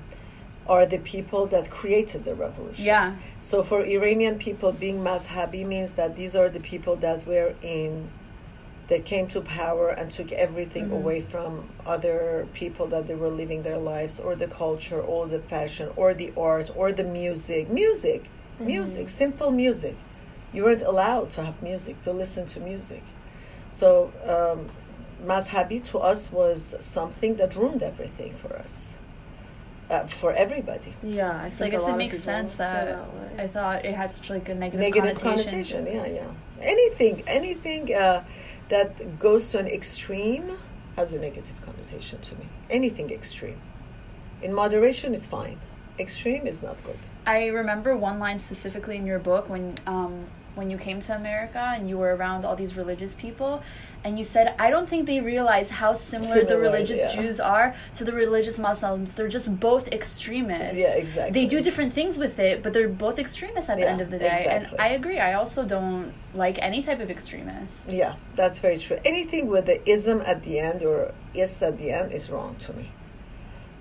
are 0.68 0.86
the 0.96 1.00
people 1.14 1.44
that 1.54 1.66
created 1.80 2.22
the 2.30 2.36
revolution. 2.46 2.86
yeah, 2.86 3.16
So 3.40 3.56
for 3.70 3.80
Iranian 3.98 4.36
people, 4.48 4.72
being 4.86 4.98
Mazhabi 5.10 5.62
means 5.74 5.92
that 6.00 6.16
these 6.20 6.34
are 6.36 6.50
the 6.58 6.60
people 6.72 6.96
that 7.08 7.20
were 7.32 7.54
in, 7.62 8.10
that 8.88 9.02
came 9.06 9.28
to 9.36 9.40
power 9.42 9.88
and 10.00 10.06
took 10.20 10.30
everything 10.46 10.86
Mhm. 10.90 10.98
away 11.00 11.20
from 11.34 11.52
other 11.96 12.20
people 12.62 12.86
that 12.94 13.04
they 13.08 13.18
were 13.24 13.34
living 13.42 13.62
their 13.70 13.82
lives, 13.94 14.16
or 14.26 14.32
the 14.44 14.50
culture, 14.64 15.02
or 15.14 15.22
the 15.36 15.42
fashion, 15.54 15.88
or 16.02 16.10
the 16.22 16.30
art, 16.52 16.68
or 16.80 16.88
the 16.92 17.08
music. 17.22 17.64
Music, 17.84 18.22
music, 18.60 19.06
simple 19.24 19.52
music. 19.64 19.96
You 20.56 20.62
weren't 20.66 20.82
allowed 20.94 21.28
to 21.36 21.40
have 21.48 21.58
music, 21.72 21.96
to 22.06 22.12
listen 22.24 22.44
to 22.54 22.60
music. 22.74 23.04
So 23.70 24.12
um, 24.26 24.70
Mazhabi 25.26 25.84
to 25.90 26.00
us 26.00 26.32
was 26.32 26.76
something 26.80 27.36
that 27.36 27.56
ruined 27.56 27.84
everything 27.84 28.36
for 28.36 28.56
us, 28.56 28.96
uh, 29.90 30.06
for 30.08 30.34
everybody. 30.34 30.94
Yeah, 31.04 31.38
I 31.38 31.50
think 31.50 31.56
so 31.56 31.66
I 31.66 31.68
a 31.68 31.72
guess 31.72 31.82
lot 31.84 31.94
it 31.94 31.98
makes 31.98 32.20
sense 32.20 32.54
feel 32.54 32.66
that. 32.66 33.10
I 33.38 33.48
thought 33.48 33.86
it 33.86 33.94
had 33.94 34.14
such 34.14 34.30
like 34.30 34.50
a 34.50 34.56
negative, 34.56 34.80
negative 34.80 35.22
connotation. 35.22 35.86
connotation. 35.86 36.14
Yeah, 36.14 36.22
yeah. 36.22 36.32
Anything, 36.62 37.24
anything 37.28 37.94
uh, 37.94 38.24
that 38.70 39.20
goes 39.20 39.50
to 39.50 39.60
an 39.60 39.68
extreme 39.68 40.58
has 40.96 41.14
a 41.14 41.20
negative 41.20 41.56
connotation 41.64 42.20
to 42.20 42.36
me. 42.36 42.48
Anything 42.70 43.12
extreme. 43.12 43.62
In 44.42 44.54
moderation 44.54 45.14
is 45.14 45.28
fine. 45.28 45.60
Extreme 45.98 46.48
is 46.48 46.62
not 46.64 46.82
good. 46.84 47.00
I 47.26 47.48
remember 47.48 47.96
one 47.96 48.20
line 48.20 48.40
specifically 48.40 48.96
in 48.98 49.06
your 49.06 49.20
book 49.20 49.50
when 49.50 49.76
um, 49.86 50.28
when 50.60 50.70
you 50.70 50.78
came 50.78 51.00
to 51.08 51.16
America 51.16 51.64
and 51.76 51.90
you 51.90 51.98
were 51.98 52.14
around 52.16 52.46
all 52.46 52.56
these 52.56 52.76
religious 52.82 53.16
people, 53.16 53.64
and 54.04 54.12
you 54.20 54.26
said, 54.34 54.46
"I 54.66 54.70
don't 54.70 54.88
think 54.92 55.08
they 55.08 55.20
realize 55.20 55.70
how 55.82 55.92
similar, 55.94 56.44
the 56.44 56.58
religious 56.58 57.00
yeah. 57.00 57.16
Jews 57.16 57.40
are 57.40 57.68
to 57.98 58.04
the 58.04 58.14
religious 58.24 58.58
Muslims. 58.60 59.08
They're 59.16 59.36
just 59.40 59.50
both 59.60 59.86
extremists. 60.00 60.78
Yeah, 60.78 61.04
exactly. 61.04 61.34
They 61.38 61.48
do 61.48 61.62
different 61.68 61.94
things 61.94 62.18
with 62.24 62.36
it, 62.40 62.62
but 62.64 62.74
they're 62.74 62.96
both 63.08 63.18
extremists 63.20 63.70
at 63.70 63.78
the 63.78 63.90
end 63.94 64.02
of 64.02 64.10
the 64.12 64.20
day. 64.20 64.46
And. 64.54 64.64
I 64.88 64.90
agree. 65.00 65.20
I 65.20 65.34
also 65.34 65.66
don't 65.66 66.14
like 66.34 66.58
any 66.70 66.82
type 66.84 67.00
of 67.00 67.10
extremist. 67.10 67.92
Yeah, 67.92 68.14
that's 68.36 68.60
very 68.60 68.78
true. 68.78 69.00
Anything 69.14 69.48
with 69.48 69.66
the 69.66 69.80
ism 69.90 70.22
at 70.26 70.44
the 70.44 70.60
end 70.60 70.84
or 70.84 71.14
is 71.34 71.62
at 71.62 71.78
the 71.78 71.90
end 71.92 72.12
is 72.12 72.30
wrong 72.30 72.56
to 72.66 72.74
me. 72.74 72.86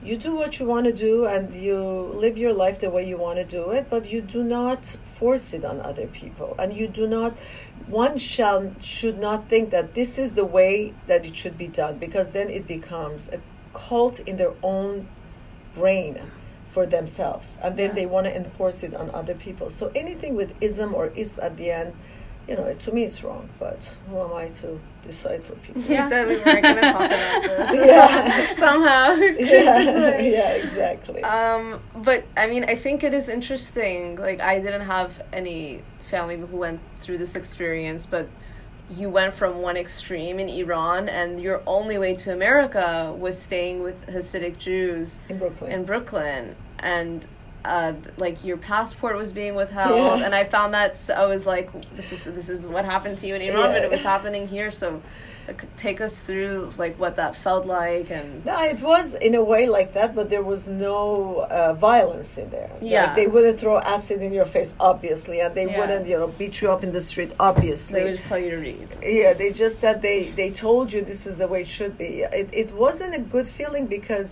You 0.02 0.16
do 0.16 0.36
what 0.36 0.60
you 0.60 0.66
want 0.66 0.86
to 0.86 0.92
do 0.92 1.26
and 1.26 1.52
you 1.52 1.80
live 2.14 2.38
your 2.38 2.52
life 2.52 2.78
the 2.78 2.88
way 2.88 3.06
you 3.06 3.18
want 3.18 3.38
to 3.38 3.44
do 3.44 3.70
it, 3.72 3.88
but 3.90 4.10
you 4.10 4.20
do 4.20 4.44
not 4.44 4.86
force 4.86 5.52
it 5.52 5.64
on 5.64 5.80
other 5.80 6.06
people. 6.06 6.54
And 6.58 6.72
you 6.72 6.86
do 6.86 7.06
not, 7.08 7.36
one 7.88 8.16
shall, 8.16 8.74
should 8.80 9.18
not 9.18 9.48
think 9.48 9.70
that 9.70 9.94
this 9.94 10.16
is 10.16 10.34
the 10.34 10.44
way 10.44 10.94
that 11.08 11.26
it 11.26 11.36
should 11.36 11.58
be 11.58 11.66
done 11.66 11.98
because 11.98 12.28
then 12.30 12.48
it 12.48 12.68
becomes 12.68 13.28
a 13.30 13.40
cult 13.74 14.20
in 14.20 14.36
their 14.36 14.54
own 14.62 15.08
brain 15.74 16.30
for 16.66 16.86
themselves. 16.86 17.58
And 17.62 17.76
then 17.76 17.90
Yeah. 17.90 17.94
they 17.96 18.06
want 18.06 18.26
to 18.26 18.36
enforce 18.36 18.84
it 18.84 18.94
on 18.94 19.10
other 19.10 19.34
people. 19.34 19.68
So 19.68 19.90
anything 19.96 20.36
with 20.36 20.54
ism 20.60 20.94
or 20.94 21.08
is 21.16 21.38
at 21.38 21.56
the 21.56 21.72
end, 21.72 21.94
you 22.48 22.56
know, 22.56 22.72
to 22.72 22.92
me 22.92 23.04
it's 23.04 23.22
wrong, 23.22 23.48
but 23.58 23.94
who 24.08 24.18
am 24.20 24.32
I 24.32 24.48
to 24.48 24.80
decide 25.02 25.44
for 25.44 25.54
people? 25.56 25.82
We 25.82 25.94
Yeah. 25.94 26.08
said 26.08 26.26
we 26.28 26.36
weren't 26.38 26.62
going 26.62 26.76
to 26.76 26.92
talk 26.92 27.04
about 27.04 27.42
this. 27.42 27.86
Yeah. 27.86 28.54
Somehow. 28.56 29.14
yeah, 29.38 30.18
yeah, 30.18 30.50
exactly. 30.52 31.22
Um, 31.22 31.80
but 31.94 32.24
I 32.36 32.46
mean, 32.46 32.64
I 32.64 32.74
think 32.74 33.04
it 33.04 33.12
is 33.12 33.28
interesting. 33.28 34.16
Like, 34.16 34.40
I 34.40 34.60
didn't 34.60 34.86
have 34.86 35.20
any 35.32 35.82
family 36.10 36.36
who 36.38 36.56
went 36.56 36.80
through 37.00 37.18
this 37.18 37.36
experience, 37.36 38.06
but 38.06 38.28
you 38.90 39.10
went 39.10 39.34
from 39.34 39.60
one 39.60 39.76
extreme 39.76 40.38
in 40.40 40.48
Iran, 40.48 41.10
and 41.10 41.38
your 41.38 41.60
only 41.66 41.98
way 41.98 42.14
to 42.14 42.32
America 42.32 43.14
was 43.18 43.38
staying 43.38 43.82
with 43.82 44.06
Hasidic 44.06 44.56
Jews 44.58 45.20
in 45.28 45.36
Brooklyn. 45.38 45.70
in 45.70 45.84
Brooklyn, 45.84 46.56
and 46.78 47.26
uh, 47.68 47.92
like 48.16 48.44
your 48.44 48.56
passport 48.56 49.14
was 49.16 49.30
being 49.32 49.54
withheld, 49.54 49.96
Yeah. 50.20 50.24
and 50.26 50.34
I 50.34 50.44
found 50.44 50.70
that 50.74 50.96
so 50.96 51.14
I 51.14 51.26
was 51.26 51.44
like, 51.54 51.68
this 51.96 52.12
is 52.12 52.24
this 52.24 52.48
is 52.48 52.66
what 52.66 52.84
happened 52.84 53.18
to 53.18 53.26
you 53.28 53.34
in 53.34 53.42
Iran, 53.42 53.72
but 53.74 53.82
it 53.86 53.90
was 53.90 54.02
happening 54.14 54.48
here. 54.48 54.70
So, 54.70 54.88
like, 55.48 55.60
take 55.76 55.98
us 56.08 56.14
through 56.26 56.72
like 56.82 56.94
what 57.02 57.16
that 57.16 57.32
felt 57.36 57.64
like, 57.66 58.10
and 58.10 58.44
no, 58.44 58.56
it 58.74 58.80
was 58.92 59.06
in 59.14 59.34
a 59.34 59.44
way 59.52 59.64
like 59.78 59.90
that, 59.98 60.14
but 60.18 60.26
there 60.34 60.42
was 60.52 60.62
no 60.68 61.00
uh, 61.58 61.72
violence 61.74 62.30
in 62.42 62.48
there. 62.56 62.70
Like, 62.80 62.90
Yeah. 62.96 63.14
they 63.18 63.26
wouldn't 63.34 63.58
throw 63.60 63.78
acid 63.94 64.18
in 64.26 64.32
your 64.38 64.44
face, 64.56 64.74
obviously, 64.90 65.40
and 65.44 65.54
they 65.58 65.66
Yeah. 65.66 65.78
wouldn't, 65.80 66.04
you 66.10 66.16
know, 66.20 66.28
beat 66.40 66.54
you 66.60 66.70
up 66.74 66.82
in 66.86 66.92
the 66.98 67.00
street, 67.10 67.32
obviously. 67.50 68.00
they 68.00 68.04
would 68.06 68.16
just 68.16 68.28
tell 68.32 68.38
you 68.46 68.50
to 68.56 68.60
read. 68.68 68.88
Yeah, 69.02 69.32
they 69.40 69.50
just 69.64 69.76
that 69.86 69.98
they 70.06 70.18
they 70.40 70.50
told 70.66 70.92
you 70.92 71.00
this 71.12 71.22
is 71.30 71.34
the 71.42 71.48
way 71.52 71.60
it 71.66 71.70
should 71.78 71.94
be. 72.04 72.10
It 72.40 72.48
it 72.62 72.70
wasn't 72.84 73.12
a 73.20 73.22
good 73.34 73.48
feeling 73.58 73.84
because 73.98 74.30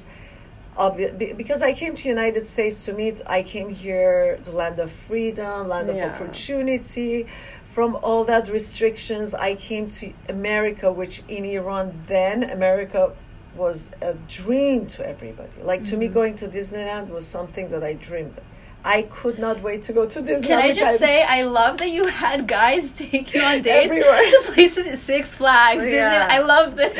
obvi- 0.78 1.36
because 1.36 1.62
I 1.62 1.72
came 1.72 1.94
to 1.96 2.08
United 2.08 2.46
States 2.46 2.84
to 2.86 2.92
meet 2.92 3.20
I 3.26 3.42
came 3.42 3.68
here 3.70 4.38
the 4.44 4.52
land 4.52 4.78
of 4.78 4.90
freedom, 4.90 5.68
land 5.68 5.88
of 5.90 5.96
Yeah. 5.96 6.12
opportunity. 6.14 7.26
From 7.64 7.96
all 8.02 8.24
that 8.24 8.48
restrictions, 8.48 9.34
I 9.34 9.54
came 9.54 9.88
to 10.00 10.12
America, 10.28 10.90
which 10.92 11.22
in 11.28 11.44
Iran 11.44 12.02
then 12.06 12.42
America 12.44 13.12
was 13.56 13.90
a 14.00 14.14
dream 14.28 14.86
to 14.94 15.06
everybody. 15.06 15.50
Like 15.62 15.84
to 15.84 15.90
Mm-hmm. 15.90 15.98
me, 16.00 16.08
going 16.08 16.34
to 16.36 16.48
Disneyland 16.48 17.08
was 17.10 17.26
something 17.26 17.68
that 17.70 17.82
I 17.82 17.94
dreamed. 17.94 18.36
of. 18.38 18.44
I 18.86 19.02
could 19.02 19.38
not 19.38 19.60
wait 19.62 19.82
to 19.82 19.92
go 19.92 20.06
to 20.06 20.20
Disneyland. 20.22 20.46
Can 20.46 20.58
I 20.62 20.72
just 20.72 20.98
say, 21.00 21.22
I 21.24 21.42
love 21.42 21.78
that 21.78 21.90
you 21.90 22.04
had 22.06 22.46
guys 22.46 22.90
take 23.04 23.34
you 23.34 23.42
on 23.42 23.60
dates 23.62 23.86
Everywhere. 23.86 24.30
to 24.30 24.40
places 24.52 25.02
Six 25.02 25.34
Flags. 25.34 25.82
Disney. 25.82 25.96
Yeah. 25.98 26.28
I 26.30 26.38
love 26.40 26.76
this. 26.76 26.96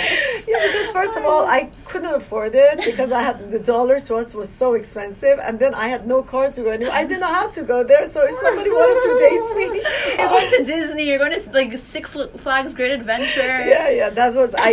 Yeah, 0.49 0.67
because 0.67 0.91
first 0.91 1.17
of 1.17 1.25
all, 1.25 1.47
I 1.47 1.71
couldn't 1.85 2.13
afford 2.15 2.53
it 2.55 2.85
because 2.85 3.13
I 3.13 3.23
had 3.23 3.51
the 3.53 3.61
dollar 3.61 4.01
to 4.01 4.17
us 4.17 4.35
was 4.35 4.49
so 4.51 4.75
expensive, 4.75 5.39
and 5.43 5.59
then 5.59 5.75
I 5.75 5.87
had 5.89 6.07
no 6.07 6.23
car 6.23 6.51
to 6.51 6.61
go 6.63 6.71
anywhere. 6.71 6.93
I 6.95 7.05
didn't 7.05 7.21
know 7.21 7.33
how 7.41 7.49
to 7.49 7.63
go 7.63 7.85
there, 7.85 8.05
so 8.07 8.25
if 8.27 8.35
somebody 8.35 8.71
wanted 8.71 9.01
to 9.07 9.11
date 9.25 9.49
me, 9.57 9.67
You're 10.19 10.29
going 10.29 10.51
to 10.51 10.65
Disney. 10.65 11.05
You're 11.09 11.19
going 11.19 11.41
to 11.41 11.51
like 11.53 11.79
Six 11.79 12.11
Flags 12.45 12.75
Great 12.75 12.93
Adventure. 12.93 13.47
yeah, 13.75 13.89
yeah, 13.91 14.11
that 14.11 14.35
was 14.35 14.55
I. 14.57 14.71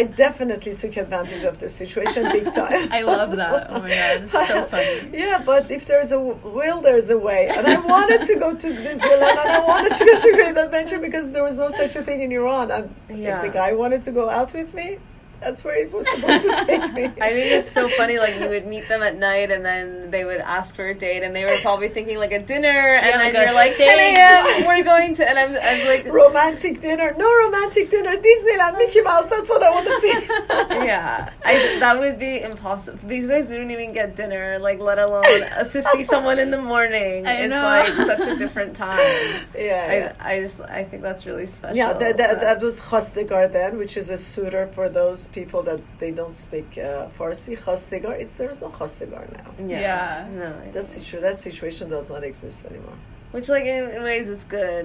I 0.00 0.04
definitely 0.04 0.74
took 0.74 0.96
advantage 0.96 1.44
of 1.44 1.58
the 1.58 1.68
situation 1.68 2.30
big 2.32 2.46
time. 2.54 2.88
I 2.98 3.02
love 3.02 3.36
that. 3.36 3.66
Oh 3.70 3.80
my 3.80 3.88
god, 3.90 4.22
it's 4.22 4.32
so 4.32 4.64
funny. 4.64 5.10
Yeah, 5.12 5.42
but 5.44 5.70
if 5.70 5.86
there's 5.86 6.12
a 6.12 6.20
will, 6.54 6.80
there's 6.80 7.10
a 7.10 7.18
way. 7.18 7.48
And 7.48 7.66
I 7.66 7.78
wanted 7.94 8.22
to 8.30 8.34
go 8.36 8.54
to 8.54 8.68
Disneyland 8.86 9.38
and 9.44 9.50
I 9.58 9.60
wanted 9.72 9.94
to 9.96 10.04
go 10.04 10.14
to 10.24 10.32
Great 10.38 10.56
Adventure 10.56 10.98
because 10.98 11.30
there 11.30 11.42
was 11.42 11.56
no 11.58 11.68
such 11.68 11.96
a 11.96 12.02
thing 12.02 12.22
in 12.22 12.30
Iran. 12.32 12.70
And 12.70 12.94
Yeah. 13.10 13.36
if 13.36 13.42
the 13.42 13.48
guy 13.60 13.72
wanted 13.72 14.02
to 14.02 14.12
go 14.12 14.30
out 14.30 14.52
with 14.52 14.72
me, 14.74 14.98
That's 15.40 15.62
where 15.64 15.76
it 15.80 15.92
was 15.92 16.08
supposed 16.08 16.42
to 16.44 16.66
take 16.66 16.92
me. 16.92 17.04
I 17.20 17.30
think 17.30 17.50
it's 17.52 17.70
so 17.70 17.88
funny. 17.88 18.18
Like 18.18 18.38
you 18.40 18.48
would 18.48 18.66
meet 18.66 18.88
them 18.88 19.02
at 19.02 19.16
night, 19.18 19.50
and 19.50 19.64
then 19.64 20.10
they 20.10 20.24
would 20.24 20.40
ask 20.40 20.74
for 20.74 20.86
a 20.88 20.94
date, 20.94 21.22
and 21.22 21.34
they 21.34 21.44
were 21.44 21.56
probably 21.62 21.88
thinking 21.88 22.18
like 22.18 22.32
a 22.32 22.38
dinner, 22.42 22.68
and 22.68 23.06
Yeah, 23.06 23.18
then 23.18 23.34
like 23.34 23.34
a 23.34 23.44
you're 23.46 23.54
like 23.54 23.74
steak. 23.74 23.88
10 23.88 23.98
a.m. 24.16 24.66
We're 24.66 24.84
going 24.84 25.14
to, 25.16 25.28
and 25.28 25.38
I'm, 25.38 25.56
I'm 25.60 25.86
like, 25.86 26.06
romantic 26.12 26.80
dinner. 26.80 27.14
No 27.18 27.28
romantic 27.44 27.90
dinner. 27.90 28.16
Disneyland, 28.16 28.78
Mickey 28.78 29.00
Mouse. 29.02 29.26
That's 29.26 29.48
what 29.48 29.62
I 29.62 29.70
want 29.70 29.86
to 29.86 30.00
see. 30.00 30.12
yeah, 30.86 31.30
I 31.44 31.78
that 31.80 31.98
would 31.98 32.18
be 32.18 32.40
impossible. 32.40 32.98
These 33.06 33.28
days 33.28 33.50
we 33.50 33.56
don't 33.56 33.70
even 33.70 33.92
get 33.92 34.16
dinner, 34.16 34.58
like 34.58 34.78
let 34.80 34.98
alone 34.98 35.24
uh, 35.24 35.64
to 35.64 35.82
see 35.82 36.04
someone 36.04 36.38
in 36.38 36.50
the 36.50 36.60
morning. 36.62 37.26
I 37.26 37.32
it's 37.44 37.50
know. 37.50 37.62
like 37.62 37.92
such 38.06 38.26
a 38.28 38.36
different 38.36 38.76
time. 38.76 38.98
yeah. 38.98 39.42
yeah. 39.94 40.12
I, 40.20 40.34
I 40.34 40.40
just 40.40 40.60
I 40.60 40.84
think 40.84 41.02
that's 41.02 41.26
really 41.26 41.46
special. 41.46 41.76
Yeah, 41.76 41.92
that, 41.92 42.16
that, 42.16 42.40
that 42.40 42.60
was 42.60 42.80
Khastegar 42.80 43.52
then, 43.52 43.76
which 43.76 43.96
is 43.96 44.10
a 44.10 44.16
suitor 44.18 44.66
for 44.68 44.88
those 44.88 45.28
people 45.34 45.62
that 45.64 45.80
they 45.98 46.12
don't 46.12 46.34
speak 46.34 46.68
uh, 46.78 47.08
Farsi. 47.16 47.54
Khastegar, 47.64 48.12
it's 48.22 48.36
there's 48.38 48.60
no 48.60 48.68
Khastegar 48.68 49.24
now. 49.38 49.50
yeah, 49.66 49.80
Yeah. 49.80 50.28
no, 50.42 50.72
That 50.72 50.84
situ- 50.84 51.20
that 51.20 51.36
situation 51.46 51.88
does 51.90 52.08
not 52.10 52.22
exist 52.24 52.64
anymore. 52.70 52.96
which 53.32 53.48
like 53.48 53.64
in, 53.64 53.90
in 53.96 54.02
ways 54.02 54.28
it's 54.34 54.44
good, 54.44 54.84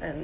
and 0.00 0.20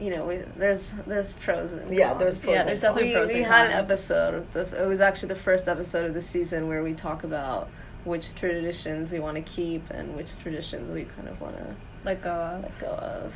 you 0.00 0.10
know 0.14 0.22
we, 0.30 0.36
there's 0.56 0.84
there's 1.06 1.32
pros 1.44 1.72
and 1.72 1.82
Yeah, 1.94 2.14
there's 2.14 2.38
pros 2.38 2.54
Yeah, 2.54 2.60
and 2.60 2.68
there's 2.70 2.80
cons. 2.80 2.94
definitely 2.96 3.08
we, 3.10 3.14
pros 3.18 3.32
we 3.34 3.42
and 3.44 3.52
had 3.54 3.66
an 3.66 3.72
episode. 3.84 4.46
The, 4.54 4.62
it 4.84 4.86
was 4.94 5.00
actually 5.08 5.28
the 5.36 5.42
first 5.48 5.68
episode 5.68 6.04
of 6.08 6.14
the 6.14 6.20
season 6.34 6.60
where 6.70 6.82
we 6.88 6.94
talk 6.94 7.24
about 7.24 7.68
which 8.04 8.26
traditions 8.34 9.12
we 9.12 9.18
want 9.26 9.36
to 9.36 9.42
keep 9.42 9.82
and 9.90 10.16
which 10.16 10.32
traditions 10.38 10.90
we 10.90 11.02
kind 11.16 11.28
of 11.28 11.38
want 11.40 11.56
to 11.56 11.66
let 12.04 12.22
go 12.22 12.30
of. 12.30 12.62
let 12.62 12.78
go 12.78 12.92
of. 13.16 13.32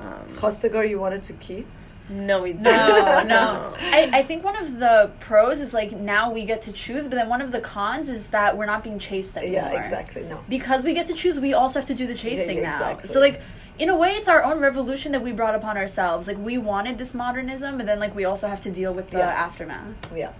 Um, 0.00 0.26
Khastegar 0.40 0.88
you 0.88 0.98
wanted 1.00 1.22
to 1.24 1.32
keep? 1.34 1.66
No, 2.08 2.42
we 2.42 2.52
No, 2.54 3.22
no. 3.26 3.74
I, 3.78 4.10
I 4.18 4.22
think 4.22 4.44
one 4.44 4.56
of 4.56 4.78
the 4.78 5.10
pros 5.20 5.60
is 5.60 5.74
like 5.74 5.92
now 5.92 6.32
we 6.32 6.44
get 6.44 6.62
to 6.62 6.72
choose, 6.72 7.04
but 7.08 7.16
then 7.16 7.28
one 7.28 7.42
of 7.42 7.52
the 7.52 7.60
cons 7.60 8.08
is 8.08 8.28
that 8.28 8.56
we're 8.56 8.66
not 8.66 8.82
being 8.82 8.98
chased 8.98 9.36
anymore. 9.36 9.54
Yeah, 9.72 9.78
exactly. 9.78 10.24
No. 10.24 10.42
Because 10.48 10.84
we 10.84 10.94
get 10.94 11.06
to 11.06 11.14
choose, 11.14 11.38
we 11.38 11.52
also 11.52 11.78
have 11.80 11.86
to 11.88 11.94
do 11.94 12.06
the 12.06 12.14
chasing 12.14 12.58
yeah, 12.58 12.70
now. 12.70 12.74
exactly. 12.76 13.08
So 13.08 13.20
like 13.20 13.40
in 13.78 13.88
a 13.88 13.96
way 13.96 14.10
it's 14.10 14.28
our 14.28 14.42
own 14.42 14.58
revolution 14.60 15.12
that 15.12 15.22
we 15.22 15.32
brought 15.32 15.54
upon 15.54 15.76
ourselves. 15.76 16.26
Like 16.26 16.38
we 16.38 16.58
wanted 16.58 16.98
this 16.98 17.14
modernism, 17.14 17.76
but 17.76 17.86
then 17.86 17.98
like 18.00 18.14
we 18.14 18.24
also 18.24 18.48
have 18.48 18.60
to 18.62 18.70
deal 18.70 18.92
with 18.94 19.10
the 19.10 19.18
Yeah. 19.18 19.28
aftermath. 19.28 19.94
Yeah. 20.14 20.32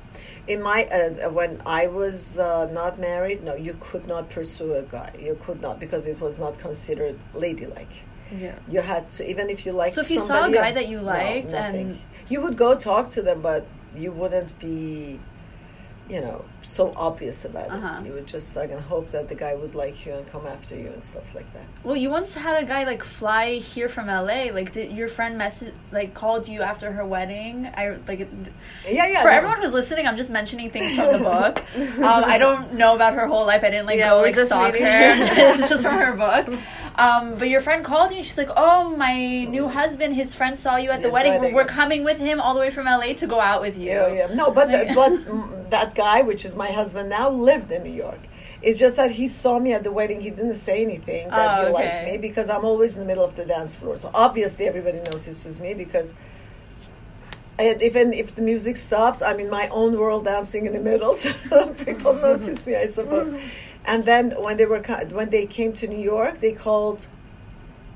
In 0.46 0.62
my 0.62 0.86
uh, 0.86 1.30
when 1.30 1.60
I 1.66 1.88
was 1.88 2.38
uh, 2.38 2.66
not 2.72 2.98
married, 2.98 3.44
no, 3.44 3.54
you 3.54 3.76
could 3.80 4.06
not 4.06 4.30
pursue 4.30 4.72
a 4.74 4.82
guy. 4.82 5.12
You 5.20 5.38
could 5.42 5.60
not 5.60 5.78
because 5.78 6.06
it 6.06 6.18
was 6.20 6.38
not 6.38 6.58
considered 6.58 7.18
ladylike. 7.34 8.04
Yeah. 8.36 8.54
You 8.68 8.80
had 8.80 9.08
to 9.10 9.28
even 9.28 9.48
if 9.50 9.64
you 9.66 9.72
liked. 9.72 9.94
So 9.94 10.00
if 10.02 10.10
you 10.10 10.20
saw 10.20 10.44
a 10.44 10.52
guy 10.52 10.72
that 10.72 10.88
you 10.88 10.98
no, 10.98 11.04
liked 11.04 11.50
nothing. 11.50 11.90
and- 11.90 11.98
you 12.28 12.42
would 12.42 12.56
go 12.56 12.74
talk 12.74 13.10
to 13.10 13.22
them, 13.22 13.40
but 13.40 13.66
you 13.96 14.12
wouldn't 14.12 14.58
be, 14.58 15.18
you 16.10 16.20
know, 16.20 16.44
so 16.60 16.92
obvious 16.94 17.44
about 17.46 17.70
Uh-huh. 17.70 18.00
it. 18.00 18.06
You 18.06 18.12
would 18.12 18.26
just 18.26 18.54
like 18.54 18.70
and 18.70 18.80
hope 18.82 19.08
that 19.12 19.28
the 19.28 19.34
guy 19.34 19.54
would 19.54 19.74
like 19.74 20.04
you 20.04 20.12
and 20.12 20.26
come 20.26 20.46
after 20.46 20.74
you 20.76 20.88
and 20.88 21.02
stuff 21.02 21.34
like 21.34 21.50
that. 21.54 21.62
Well, 21.84 21.96
you 21.96 22.10
once 22.10 22.34
had 22.34 22.62
a 22.62 22.66
guy 22.66 22.84
like 22.84 23.02
fly 23.02 23.54
here 23.56 23.88
from 23.88 24.08
LA. 24.08 24.50
Like, 24.52 24.72
did 24.74 24.92
your 24.92 25.08
friend 25.08 25.38
message 25.38 25.72
like 25.90 26.12
called 26.12 26.48
you 26.48 26.60
after 26.60 26.92
her 26.92 27.04
wedding? 27.06 27.66
I 27.74 27.96
like 28.06 28.20
it, 28.20 28.28
Yeah, 28.86 29.06
yeah. 29.06 29.22
for 29.22 29.30
no. 29.30 29.36
everyone 29.36 29.62
who's 29.62 29.72
listening. 29.72 30.06
I'm 30.06 30.16
just 30.18 30.30
mentioning 30.30 30.70
things 30.70 30.94
from 30.94 31.12
the 31.12 31.18
book. 31.18 31.62
Um, 31.98 32.24
I 32.24 32.36
don't 32.38 32.74
know 32.74 32.94
about 32.94 33.14
her 33.14 33.26
whole 33.26 33.46
life. 33.46 33.64
I 33.64 33.70
didn't 33.70 33.86
like 33.86 33.98
Yeah, 33.98 34.10
go 34.10 34.20
like 34.20 34.34
stalk 34.36 34.72
her. 34.74 34.78
it's 34.80 35.68
just 35.70 35.82
from 35.82 35.96
her 35.98 36.12
book. 36.14 36.58
Um, 36.98 37.36
but 37.38 37.48
your 37.48 37.60
friend 37.60 37.84
called 37.84 38.10
you. 38.10 38.18
and 38.18 38.26
She's 38.26 38.36
like, 38.36 38.50
"Oh, 38.56 38.96
my 38.96 39.14
new 39.44 39.68
husband. 39.68 40.16
His 40.16 40.34
friend 40.34 40.58
saw 40.58 40.76
you 40.76 40.90
at 40.90 41.00
the 41.00 41.08
Yeah, 41.08 41.14
wedding. 41.14 41.38
wedding. 41.40 41.54
We're 41.54 41.64
coming 41.80 42.02
with 42.02 42.18
him 42.18 42.40
all 42.40 42.54
the 42.54 42.60
way 42.60 42.70
from 42.70 42.86
LA 42.86 43.12
to 43.22 43.26
go 43.26 43.40
out 43.40 43.60
with 43.62 43.76
you." 43.78 43.90
Yeah, 43.92 44.08
yeah. 44.08 44.26
No, 44.40 44.50
but 44.50 44.66
that, 44.72 44.94
but 44.94 45.12
that 45.70 45.94
guy, 45.94 46.22
which 46.22 46.44
is 46.44 46.56
my 46.56 46.70
husband 46.72 47.08
now, 47.08 47.30
lived 47.30 47.70
in 47.70 47.84
New 47.84 47.92
York. 48.06 48.18
It's 48.60 48.80
just 48.80 48.96
that 48.96 49.12
he 49.12 49.28
saw 49.28 49.60
me 49.60 49.72
at 49.72 49.84
the 49.84 49.92
wedding. 49.92 50.20
He 50.20 50.30
didn't 50.30 50.54
say 50.54 50.82
anything 50.82 51.30
that 51.30 51.50
Oh, 51.52 51.54
he 51.58 51.62
okay. 51.66 51.72
liked 51.72 52.04
me 52.04 52.16
because 52.18 52.50
I'm 52.50 52.64
always 52.64 52.94
in 52.94 53.00
the 53.00 53.06
middle 53.06 53.24
of 53.24 53.36
the 53.36 53.44
dance 53.44 53.76
floor. 53.76 53.96
So 53.96 54.10
obviously 54.12 54.66
everybody 54.66 54.98
notices 54.98 55.60
me 55.60 55.74
because. 55.74 56.14
And 57.60 57.82
even 57.82 58.12
if 58.12 58.36
the 58.36 58.42
music 58.42 58.76
stops, 58.76 59.20
I'm 59.20 59.40
in 59.40 59.50
my 59.50 59.66
own 59.72 59.98
world 59.98 60.24
dancing 60.24 60.66
in 60.66 60.72
the 60.72 60.80
middle. 60.80 61.14
So 61.48 61.74
people 61.74 62.14
notice 62.28 62.66
me, 62.68 62.76
I 62.76 62.86
suppose. 62.86 63.32
And 63.88 64.04
then 64.04 64.32
when 64.38 64.58
they 64.58 64.66
were 64.66 64.82
when 65.18 65.30
they 65.30 65.46
came 65.46 65.72
to 65.80 65.88
New 65.88 66.04
York, 66.14 66.40
they 66.40 66.52
called 66.52 67.08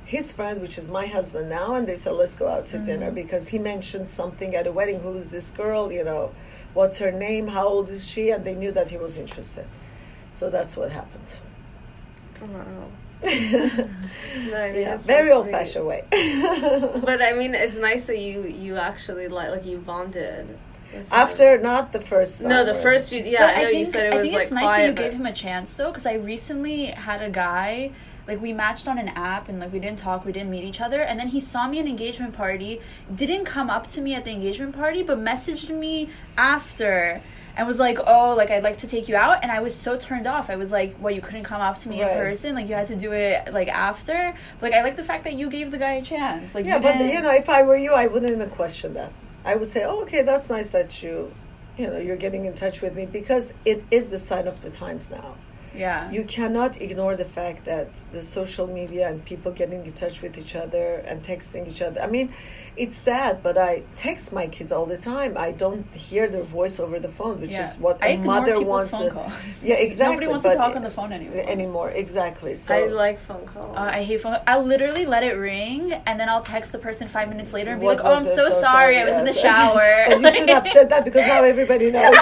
his 0.06 0.32
friend, 0.32 0.62
which 0.62 0.78
is 0.78 0.88
my 0.88 1.06
husband 1.06 1.50
now, 1.50 1.74
and 1.74 1.86
they 1.86 1.94
said, 1.96 2.14
"Let's 2.14 2.34
go 2.34 2.48
out 2.48 2.64
to 2.72 2.78
dinner," 2.78 3.10
mm. 3.10 3.14
because 3.14 3.48
he 3.48 3.58
mentioned 3.58 4.08
something 4.08 4.56
at 4.56 4.66
a 4.66 4.72
wedding. 4.72 5.00
Who's 5.00 5.28
this 5.28 5.50
girl? 5.50 5.92
You 5.92 6.04
know, 6.04 6.34
what's 6.72 6.96
her 6.96 7.12
name? 7.12 7.48
How 7.48 7.66
old 7.68 7.90
is 7.90 8.08
she? 8.10 8.30
And 8.30 8.42
they 8.42 8.54
knew 8.54 8.72
that 8.72 8.88
he 8.88 8.96
was 8.96 9.18
interested. 9.18 9.66
So 10.32 10.48
that's 10.48 10.78
what 10.78 10.90
happened. 10.90 11.30
Wow. 12.40 12.88
No, 14.34 14.64
yeah, 14.64 14.94
it's 14.94 15.04
so 15.04 15.06
very 15.06 15.30
old-fashioned 15.30 15.86
way. 15.86 16.02
But 16.10 17.22
I 17.22 17.34
mean, 17.34 17.54
it's 17.54 17.76
nice 17.76 18.04
that 18.04 18.18
you 18.18 18.36
you 18.44 18.76
actually 18.76 19.28
like 19.28 19.50
like 19.50 19.66
you 19.66 19.78
bonded. 19.78 20.58
With 20.92 21.02
him. 21.02 21.08
After 21.12 21.58
not 21.58 21.92
the 21.92 22.00
first. 22.00 22.40
Time, 22.40 22.48
no, 22.48 22.64
the 22.64 22.74
first 22.74 23.12
you 23.12 23.22
yeah, 23.24 23.46
But 23.46 23.56
I 23.56 23.62
know 23.62 23.68
you 23.68 23.84
think- 23.84 23.94
said 23.94 24.06
it 24.06 24.12
I 24.12 24.16
was 24.16 24.22
think 24.24 24.34
like 24.34 24.42
it's 24.44 24.52
nice 24.52 24.64
quiet, 24.64 24.96
that 24.96 25.02
you 25.04 25.10
gave 25.10 25.18
him 25.20 25.26
a 25.26 25.32
chance 25.32 25.74
though, 25.74 25.90
because 25.90 26.06
I 26.06 26.14
recently 26.14 26.86
had 26.86 27.22
a 27.22 27.30
guy 27.30 27.90
like 28.28 28.40
we 28.40 28.52
matched 28.52 28.86
on 28.86 28.98
an 28.98 29.08
app 29.08 29.48
and 29.48 29.58
like 29.58 29.72
we 29.72 29.80
didn't 29.80 29.98
talk, 29.98 30.24
we 30.24 30.30
didn't 30.30 30.50
meet 30.50 30.62
each 30.64 30.80
other, 30.80 31.00
and 31.02 31.18
then 31.18 31.28
he 31.28 31.40
saw 31.40 31.66
me 31.66 31.78
at 31.80 31.84
an 31.86 31.90
engagement 31.90 32.32
party, 32.34 32.80
didn't 33.12 33.44
come 33.46 33.68
up 33.68 33.86
to 33.88 34.00
me 34.00 34.14
at 34.14 34.24
the 34.24 34.30
engagement 34.30 34.76
party, 34.76 35.02
but 35.02 35.18
messaged 35.18 35.70
me 35.76 36.08
after. 36.36 37.20
And 37.54 37.66
was 37.66 37.78
like, 37.78 37.98
oh, 38.06 38.34
like 38.34 38.50
I'd 38.50 38.62
like 38.62 38.78
to 38.78 38.86
take 38.88 39.08
you 39.10 39.16
out, 39.16 39.40
and 39.42 39.52
I 39.52 39.60
was 39.60 39.74
so 39.74 39.98
turned 39.98 40.26
off. 40.26 40.48
I 40.48 40.56
was 40.56 40.72
like, 40.72 40.96
well, 40.98 41.12
you 41.12 41.20
couldn't 41.20 41.44
come 41.44 41.60
up 41.60 41.76
to 41.80 41.90
me 41.90 42.00
Right. 42.02 42.12
in 42.12 42.16
person, 42.16 42.54
like 42.54 42.66
you 42.66 42.74
had 42.74 42.86
to 42.86 42.96
do 42.96 43.12
it 43.12 43.52
like 43.52 43.68
after. 43.68 44.34
Like 44.62 44.72
I 44.72 44.82
like 44.82 44.96
the 44.96 45.04
fact 45.04 45.24
that 45.24 45.34
you 45.34 45.50
gave 45.50 45.70
the 45.70 45.76
guy 45.76 45.92
a 45.94 46.02
chance. 46.02 46.54
Like 46.54 46.64
Yeah, 46.64 46.76
you 46.76 46.82
but 46.82 46.98
you 47.00 47.20
know, 47.20 47.30
if 47.34 47.50
I 47.50 47.62
were 47.62 47.76
you, 47.76 47.92
I 47.92 48.06
wouldn't 48.06 48.32
even 48.32 48.48
question 48.48 48.94
that. 48.94 49.12
I 49.44 49.56
would 49.56 49.68
say, 49.68 49.84
"Oh, 49.84 50.02
okay, 50.02 50.22
that's 50.22 50.48
nice 50.48 50.68
that 50.70 51.02
you, 51.02 51.32
you 51.76 51.88
know, 51.88 51.98
you're 51.98 52.16
getting 52.16 52.44
in 52.44 52.54
touch 52.54 52.80
with 52.80 52.94
me 52.94 53.06
because 53.06 53.52
it 53.64 53.84
is 53.90 54.08
the 54.08 54.18
sign 54.18 54.46
of 54.46 54.60
the 54.60 54.70
times 54.70 55.10
now. 55.10 55.36
Yeah, 55.74 56.10
You 56.10 56.24
cannot 56.24 56.80
ignore 56.80 57.16
the 57.16 57.24
fact 57.24 57.64
that 57.64 57.88
the 58.12 58.22
social 58.22 58.66
media 58.66 59.08
and 59.08 59.24
people 59.24 59.52
getting 59.52 59.84
in 59.86 59.92
touch 59.92 60.22
with 60.22 60.36
each 60.38 60.54
other 60.56 60.96
and 61.06 61.22
texting 61.22 61.68
each 61.68 61.82
other. 61.82 62.00
I 62.02 62.06
mean, 62.06 62.32
it's 62.74 62.96
sad, 62.96 63.42
but 63.42 63.58
I 63.58 63.82
text 63.96 64.32
my 64.32 64.46
kids 64.46 64.72
all 64.72 64.86
the 64.86 64.96
time. 64.96 65.36
I 65.36 65.52
don't 65.52 65.86
hear 65.94 66.26
their 66.28 66.42
voice 66.42 66.80
over 66.80 66.98
the 66.98 67.08
phone, 67.08 67.40
which 67.42 67.50
yeah. 67.52 67.68
is 67.68 67.76
what 67.76 68.02
I 68.02 68.08
a 68.08 68.14
ignore 68.14 68.34
mother 68.40 68.52
people's 68.58 68.66
wants. 68.66 68.90
phone 68.92 69.04
to- 69.08 69.10
calls. 69.12 69.62
Yeah, 69.62 69.74
exactly. 69.74 70.14
Nobody 70.14 70.26
wants 70.28 70.46
to 70.46 70.54
talk 70.56 70.74
on 70.76 70.82
the 70.82 70.90
phone 70.90 71.12
anymore. 71.12 71.44
anymore. 71.46 71.90
Exactly. 71.90 72.54
So 72.54 72.74
I 72.74 72.86
like 72.86 73.20
phone 73.26 73.44
calls. 73.46 73.76
Uh, 73.76 73.80
I 73.80 74.02
hate 74.02 74.22
phone. 74.22 74.38
I'll 74.46 74.64
literally 74.64 75.04
let 75.06 75.22
it 75.22 75.34
ring, 75.34 75.92
and 76.06 76.18
then 76.18 76.28
I'll 76.30 76.42
text 76.42 76.72
the 76.72 76.78
person 76.78 77.08
five 77.08 77.28
minutes 77.28 77.52
later 77.52 77.72
and 77.72 77.80
be 77.80 77.86
What 77.86 77.98
like, 77.98 78.06
"Oh, 78.06 78.14
I'm 78.14 78.24
so, 78.24 78.48
So 78.48 78.60
sorry. 78.60 78.94
sorry. 78.94 78.98
I 78.98 79.04
was 79.04 79.18
in 79.18 79.24
the 79.26 79.32
shower." 79.46 80.04
But 80.08 80.20
you 80.22 80.32
should 80.32 80.48
have 80.48 80.66
said 80.66 80.88
that 80.90 81.04
because 81.04 81.26
now 81.26 81.42
everybody 81.44 81.90
knows. 81.96 82.16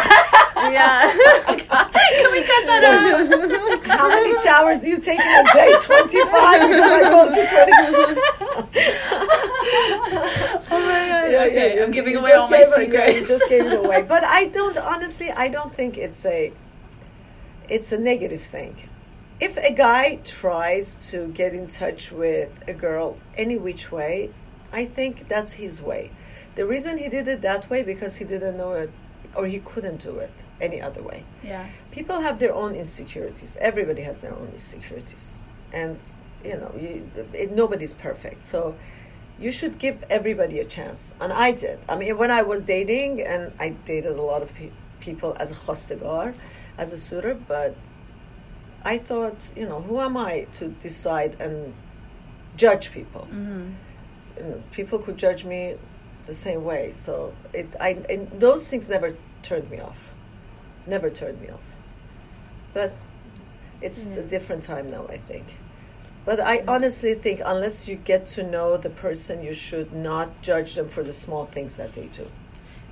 yeah. 0.57 1.13
Can 1.47 2.33
we 2.33 2.41
cut 2.43 2.67
that 2.67 2.83
out? 2.85 3.39
How 3.85 4.09
many 4.09 4.33
showers 4.42 4.81
do 4.81 4.88
you 4.88 4.98
take 5.00 5.20
in 5.20 5.46
a 5.46 5.53
day? 5.53 5.74
25? 5.81 6.68
Because 6.68 6.92
I 6.92 7.11
called 7.11 7.33
you 7.33 7.46
20. 7.46 7.50
oh 10.70 10.70
my 10.70 11.09
god. 11.09 11.31
Yeah, 11.31 11.44
okay, 11.46 11.76
yeah, 11.76 11.85
I'm 11.85 11.92
giving 11.92 12.16
away 12.16 12.33
all 12.33 12.48
my 12.48 12.59
it- 12.59 12.70
secrets. 12.72 12.92
Yeah, 12.92 13.09
you 13.11 13.24
just 13.26 13.48
gave 13.48 13.66
it 13.66 13.72
away. 13.72 14.03
But 14.03 14.24
I 14.24 14.46
don't, 14.46 14.76
honestly, 14.76 15.31
I 15.31 15.48
don't 15.48 15.72
think 15.74 15.96
it's 15.96 16.26
a, 16.26 16.53
it's 17.68 17.92
a 17.92 17.98
negative 17.98 18.42
thing. 18.42 18.88
If 19.40 19.57
a 19.57 19.72
guy 19.72 20.16
tries 20.24 21.11
to 21.12 21.29
get 21.29 21.55
in 21.55 21.68
touch 21.68 22.12
with 22.12 22.50
a 22.68 22.74
girl 22.74 23.16
any 23.37 23.57
which 23.57 23.90
way, 23.90 24.33
I 24.72 24.85
think 24.85 25.29
that's 25.29 25.55
his 25.55 25.81
way. 25.81 26.11
The 26.57 26.66
reason 26.66 26.98
he 26.98 27.09
did 27.09 27.26
it 27.26 27.40
that 27.42 27.70
way 27.70 27.83
because 27.83 28.16
he 28.16 28.24
didn't 28.24 28.57
know 28.59 28.72
it 28.72 28.90
or 29.35 29.46
he 29.46 29.61
couldn't 29.61 30.03
do 30.03 30.18
it 30.18 30.44
any 30.61 30.81
other 30.81 31.03
way. 31.03 31.25
yeah. 31.42 31.66
people 31.90 32.20
have 32.20 32.38
their 32.38 32.55
own 32.55 32.75
insecurities 32.75 33.57
everybody 33.61 34.03
has 34.03 34.18
their 34.23 34.35
own 34.35 34.49
insecurities 34.53 35.38
and 35.73 35.99
you 36.44 36.57
know 36.61 36.73
you, 36.79 37.11
it, 37.33 37.51
nobody's 37.53 37.94
perfect 37.94 38.42
so 38.44 38.75
you 39.38 39.51
should 39.51 39.79
give 39.79 40.05
everybody 40.11 40.59
a 40.59 40.64
chance 40.64 41.14
and 41.20 41.33
i 41.33 41.51
did 41.53 41.79
i 41.88 41.94
mean 41.96 42.16
when 42.18 42.31
i 42.31 42.42
was 42.42 42.62
dating 42.62 43.20
and 43.23 43.53
i 43.59 43.68
dated 43.85 44.16
a 44.16 44.23
lot 44.23 44.42
of 44.42 44.55
pe- 44.55 44.70
people 45.01 45.37
as 45.40 45.51
a 45.51 45.55
Khastegar 45.55 46.35
as 46.79 46.92
a 46.92 46.99
suitor 46.99 47.35
but 47.35 47.75
i 48.85 48.96
thought 48.99 49.37
you 49.57 49.66
know 49.66 49.81
who 49.81 50.01
am 50.01 50.16
i 50.16 50.46
to 50.53 50.68
decide 50.87 51.40
and 51.40 51.75
judge 52.57 52.92
people 52.92 53.27
Mm-hmm. 53.33 53.68
you 54.38 54.42
know, 54.44 54.62
people 54.73 54.99
could 54.99 55.16
judge 55.16 55.44
me 55.44 55.77
the 56.27 56.35
same 56.35 56.62
way. 56.64 56.92
So 56.92 57.35
it, 57.53 57.68
I, 57.81 57.90
and 58.09 58.29
those 58.40 58.68
things 58.68 58.88
never 58.88 59.11
turned 59.42 59.70
me 59.70 59.81
off, 59.81 60.10
never 60.90 61.09
turned 61.09 61.40
me 61.40 61.48
off. 61.48 61.76
But 62.74 62.92
it's 63.81 64.05
a 64.05 64.09
mm-hmm. 64.09 64.29
different 64.29 64.62
time 64.62 64.90
now, 64.90 65.07
I 65.09 65.16
think. 65.16 65.57
But 66.24 66.40
I 66.40 66.59
mm-hmm. 66.59 66.68
honestly 66.68 67.14
think 67.14 67.40
unless 67.44 67.88
you 67.88 67.96
get 67.96 68.26
to 68.29 68.42
know 68.42 68.76
the 68.76 68.90
person, 68.90 69.42
you 69.42 69.55
should 69.55 69.92
not 69.92 70.42
judge 70.42 70.74
them 70.74 70.88
for 70.88 71.03
the 71.03 71.12
small 71.12 71.46
things 71.46 71.76
that 71.76 71.94
they 71.94 72.07
do. 72.07 72.26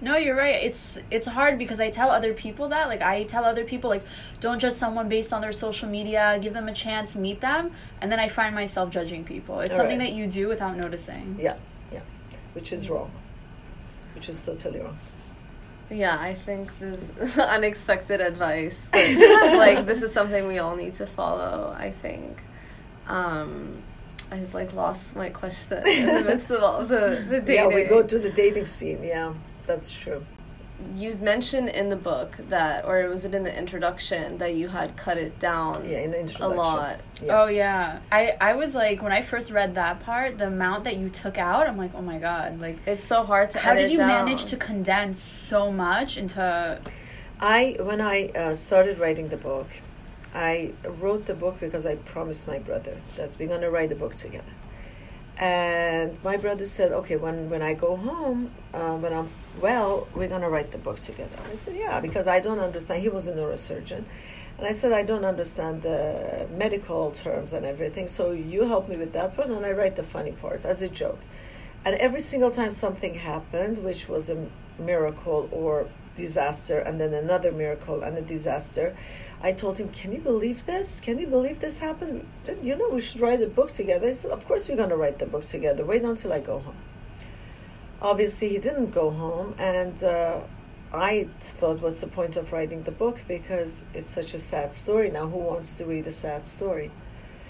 No, 0.00 0.16
you're 0.16 0.36
right. 0.36 0.54
It's 0.54 0.98
it's 1.10 1.26
hard 1.26 1.58
because 1.58 1.80
I 1.80 1.90
tell 1.90 2.10
other 2.10 2.32
people 2.32 2.68
that. 2.68 2.86
Like 2.86 3.02
I 3.02 3.24
tell 3.24 3.44
other 3.44 3.64
people 3.64 3.90
like 3.90 4.04
don't 4.38 4.60
judge 4.60 4.74
someone 4.74 5.08
based 5.08 5.32
on 5.32 5.40
their 5.40 5.52
social 5.52 5.88
media. 5.88 6.38
Give 6.40 6.54
them 6.54 6.68
a 6.68 6.74
chance, 6.74 7.16
meet 7.16 7.40
them, 7.40 7.72
and 8.00 8.10
then 8.10 8.20
I 8.20 8.28
find 8.28 8.54
myself 8.54 8.90
judging 8.90 9.24
people. 9.24 9.58
It's 9.60 9.72
All 9.72 9.78
something 9.78 9.98
right. 9.98 10.10
that 10.10 10.14
you 10.14 10.28
do 10.28 10.46
without 10.46 10.76
noticing. 10.76 11.36
Yeah, 11.38 11.56
yeah, 11.92 12.02
which 12.52 12.72
is 12.72 12.86
mm. 12.86 12.90
wrong. 12.90 13.10
Which 14.14 14.28
is 14.28 14.40
totally 14.40 14.80
wrong. 14.80 14.98
Yeah, 15.90 16.18
I 16.18 16.34
think 16.34 16.78
this 16.78 17.10
is 17.20 17.38
unexpected 17.56 18.20
advice, 18.20 18.88
but 18.92 19.08
like 19.56 19.86
this 19.86 20.02
is 20.02 20.12
something 20.12 20.46
we 20.46 20.58
all 20.58 20.76
need 20.76 20.96
to 20.96 21.06
follow. 21.06 21.74
I 21.76 21.92
think. 21.92 22.42
Um, 23.06 23.82
I 24.30 24.40
like 24.52 24.74
lost 24.74 25.16
my 25.16 25.30
question 25.30 25.78
in 25.86 26.06
the 26.06 26.24
midst 26.24 26.50
of 26.50 26.62
all 26.62 26.84
the 26.84 27.24
the 27.28 27.40
dating. 27.40 27.54
Yeah, 27.54 27.66
we 27.68 27.84
go 27.84 28.02
to 28.02 28.18
the 28.18 28.30
dating 28.30 28.66
scene. 28.66 29.02
Yeah, 29.02 29.34
that's 29.66 29.96
true. 29.98 30.24
You 30.94 31.14
mentioned 31.14 31.68
in 31.70 31.88
the 31.88 31.96
book 31.96 32.36
that, 32.48 32.84
or 32.84 33.08
was 33.08 33.24
it 33.24 33.34
in 33.34 33.42
the 33.42 33.56
introduction 33.56 34.38
that 34.38 34.54
you 34.54 34.68
had 34.68 34.96
cut 34.96 35.18
it 35.18 35.38
down 35.40 35.88
Yeah, 35.88 35.98
in 35.98 36.10
the 36.12 36.36
a 36.40 36.46
lot? 36.48 37.00
Yeah. 37.20 37.42
Oh 37.42 37.46
yeah. 37.46 37.98
I 38.12 38.36
I 38.40 38.54
was 38.54 38.74
like 38.74 39.02
when 39.02 39.12
I 39.12 39.22
first 39.22 39.50
read 39.50 39.74
that 39.74 40.00
part, 40.04 40.38
the 40.38 40.46
amount 40.46 40.84
that 40.84 40.96
you 40.96 41.08
took 41.08 41.36
out, 41.36 41.66
I'm 41.66 41.76
like, 41.76 41.92
"Oh 41.94 42.02
my 42.02 42.18
god." 42.18 42.60
Like 42.60 42.78
It's 42.86 43.04
so 43.04 43.24
hard 43.24 43.50
to. 43.50 43.58
how 43.58 43.74
did 43.74 43.90
you 43.90 43.98
down. 43.98 44.08
manage 44.08 44.46
to 44.46 44.56
condense 44.56 45.20
so 45.20 45.72
much 45.72 46.16
into 46.16 46.80
I 47.40 47.76
when 47.80 48.00
I 48.00 48.30
uh, 48.36 48.54
started 48.54 48.98
writing 48.98 49.28
the 49.28 49.36
book, 49.36 49.68
I 50.34 50.74
wrote 50.84 51.26
the 51.26 51.34
book 51.34 51.58
because 51.60 51.86
I 51.86 51.96
promised 51.96 52.46
my 52.46 52.58
brother 52.58 52.96
that 53.16 53.30
we're 53.38 53.48
gonna 53.48 53.70
write 53.70 53.88
the 53.90 53.94
book 53.96 54.14
together. 54.14 54.52
And 55.38 56.22
my 56.24 56.36
brother 56.36 56.64
said, 56.64 56.90
"Okay, 56.90 57.16
when 57.16 57.48
when 57.48 57.62
I 57.62 57.72
go 57.72 57.96
home, 57.96 58.50
uh, 58.74 58.96
when 58.96 59.12
I'm 59.12 59.28
well, 59.60 60.08
we're 60.14 60.28
gonna 60.28 60.50
write 60.50 60.72
the 60.72 60.78
book 60.78 60.96
together." 60.96 61.38
I 61.50 61.54
said, 61.54 61.76
"Yeah," 61.76 62.00
because 62.00 62.26
I 62.26 62.40
don't 62.40 62.58
understand. 62.58 63.02
He 63.02 63.08
was 63.08 63.28
a 63.28 63.32
neurosurgeon, 63.32 64.02
and 64.58 64.66
I 64.66 64.72
said, 64.72 64.90
"I 64.92 65.04
don't 65.04 65.24
understand 65.24 65.82
the 65.82 66.48
medical 66.50 67.12
terms 67.12 67.52
and 67.52 67.64
everything. 67.64 68.08
So 68.08 68.32
you 68.32 68.66
help 68.66 68.88
me 68.88 68.96
with 68.96 69.12
that 69.12 69.38
one, 69.38 69.52
and 69.52 69.64
I 69.64 69.72
write 69.72 69.94
the 69.94 70.02
funny 70.02 70.32
parts 70.32 70.64
as 70.64 70.82
a 70.82 70.88
joke." 70.88 71.20
And 71.84 71.94
every 71.96 72.20
single 72.20 72.50
time 72.50 72.72
something 72.72 73.14
happened, 73.14 73.78
which 73.78 74.08
was 74.08 74.28
a 74.28 74.38
miracle 74.78 75.48
or 75.52 75.86
disaster, 76.16 76.78
and 76.78 77.00
then 77.00 77.14
another 77.14 77.52
miracle 77.52 78.02
and 78.02 78.18
a 78.18 78.22
disaster, 78.22 78.96
I 79.40 79.52
told 79.52 79.78
him, 79.78 79.88
Can 79.90 80.12
you 80.12 80.20
believe 80.20 80.66
this? 80.66 81.00
Can 81.00 81.18
you 81.18 81.26
believe 81.26 81.60
this 81.60 81.78
happened? 81.78 82.26
You 82.62 82.76
know, 82.76 82.88
we 82.88 83.00
should 83.00 83.20
write 83.20 83.40
a 83.42 83.46
book 83.46 83.72
together. 83.72 84.08
He 84.08 84.14
said, 84.14 84.30
Of 84.30 84.46
course, 84.46 84.68
we're 84.68 84.76
going 84.76 84.88
to 84.88 84.96
write 84.96 85.18
the 85.18 85.26
book 85.26 85.44
together. 85.44 85.84
Wait 85.84 86.02
until 86.02 86.32
I 86.32 86.40
go 86.40 86.58
home. 86.58 86.76
Obviously, 88.00 88.50
he 88.50 88.58
didn't 88.58 88.90
go 88.90 89.10
home, 89.10 89.54
and 89.58 90.02
uh, 90.02 90.40
I 90.92 91.28
thought, 91.40 91.80
What's 91.80 92.00
the 92.00 92.08
point 92.08 92.36
of 92.36 92.52
writing 92.52 92.82
the 92.82 92.92
book? 92.92 93.22
Because 93.28 93.84
it's 93.94 94.12
such 94.12 94.34
a 94.34 94.38
sad 94.38 94.74
story. 94.74 95.10
Now, 95.10 95.28
who 95.28 95.38
wants 95.38 95.74
to 95.74 95.84
read 95.84 96.06
a 96.06 96.12
sad 96.12 96.46
story? 96.46 96.90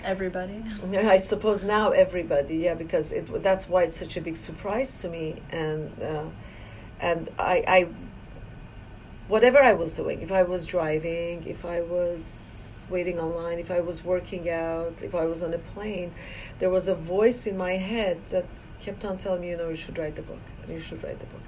everybody? 0.05 0.62
I 0.94 1.16
suppose 1.16 1.64
now 1.64 1.90
everybody, 1.90 2.59
yeah, 2.59 2.74
because 2.74 3.12
it 3.12 3.42
that's 3.42 3.68
why 3.68 3.85
it's 3.85 3.98
such 3.98 4.16
a 4.16 4.20
big 4.20 4.37
surprise 4.37 5.01
to 5.01 5.09
me, 5.09 5.42
and 5.51 6.03
uh, 6.03 6.29
and 7.01 7.29
I, 7.38 7.64
I, 7.66 7.88
whatever 9.28 9.58
I 9.58 9.74
was 9.74 9.92
doing, 9.92 10.22
if 10.22 10.32
I 10.32 10.42
was 10.42 10.66
driving, 10.66 11.44
if 11.46 11.64
I 11.64 11.80
was 11.82 12.86
waiting 12.90 13.18
online, 13.20 13.58
if 13.58 13.70
I 13.70 13.80
was 13.80 14.02
working 14.02 14.48
out, 14.48 15.02
if 15.02 15.14
I 15.14 15.26
was 15.26 15.42
on 15.42 15.52
a 15.54 15.58
plane, 15.58 16.12
there 16.58 16.70
was 16.70 16.88
a 16.88 16.94
voice 16.94 17.46
in 17.46 17.56
my 17.56 17.72
head 17.72 18.26
that 18.28 18.46
kept 18.80 19.04
on 19.04 19.18
telling 19.18 19.42
me, 19.42 19.50
you 19.50 19.56
know, 19.56 19.68
you 19.68 19.76
should 19.76 19.98
write 19.98 20.16
the 20.16 20.22
book, 20.22 20.40
and 20.62 20.72
you 20.72 20.80
should 20.80 21.02
write 21.04 21.20
the 21.20 21.26
book. 21.26 21.42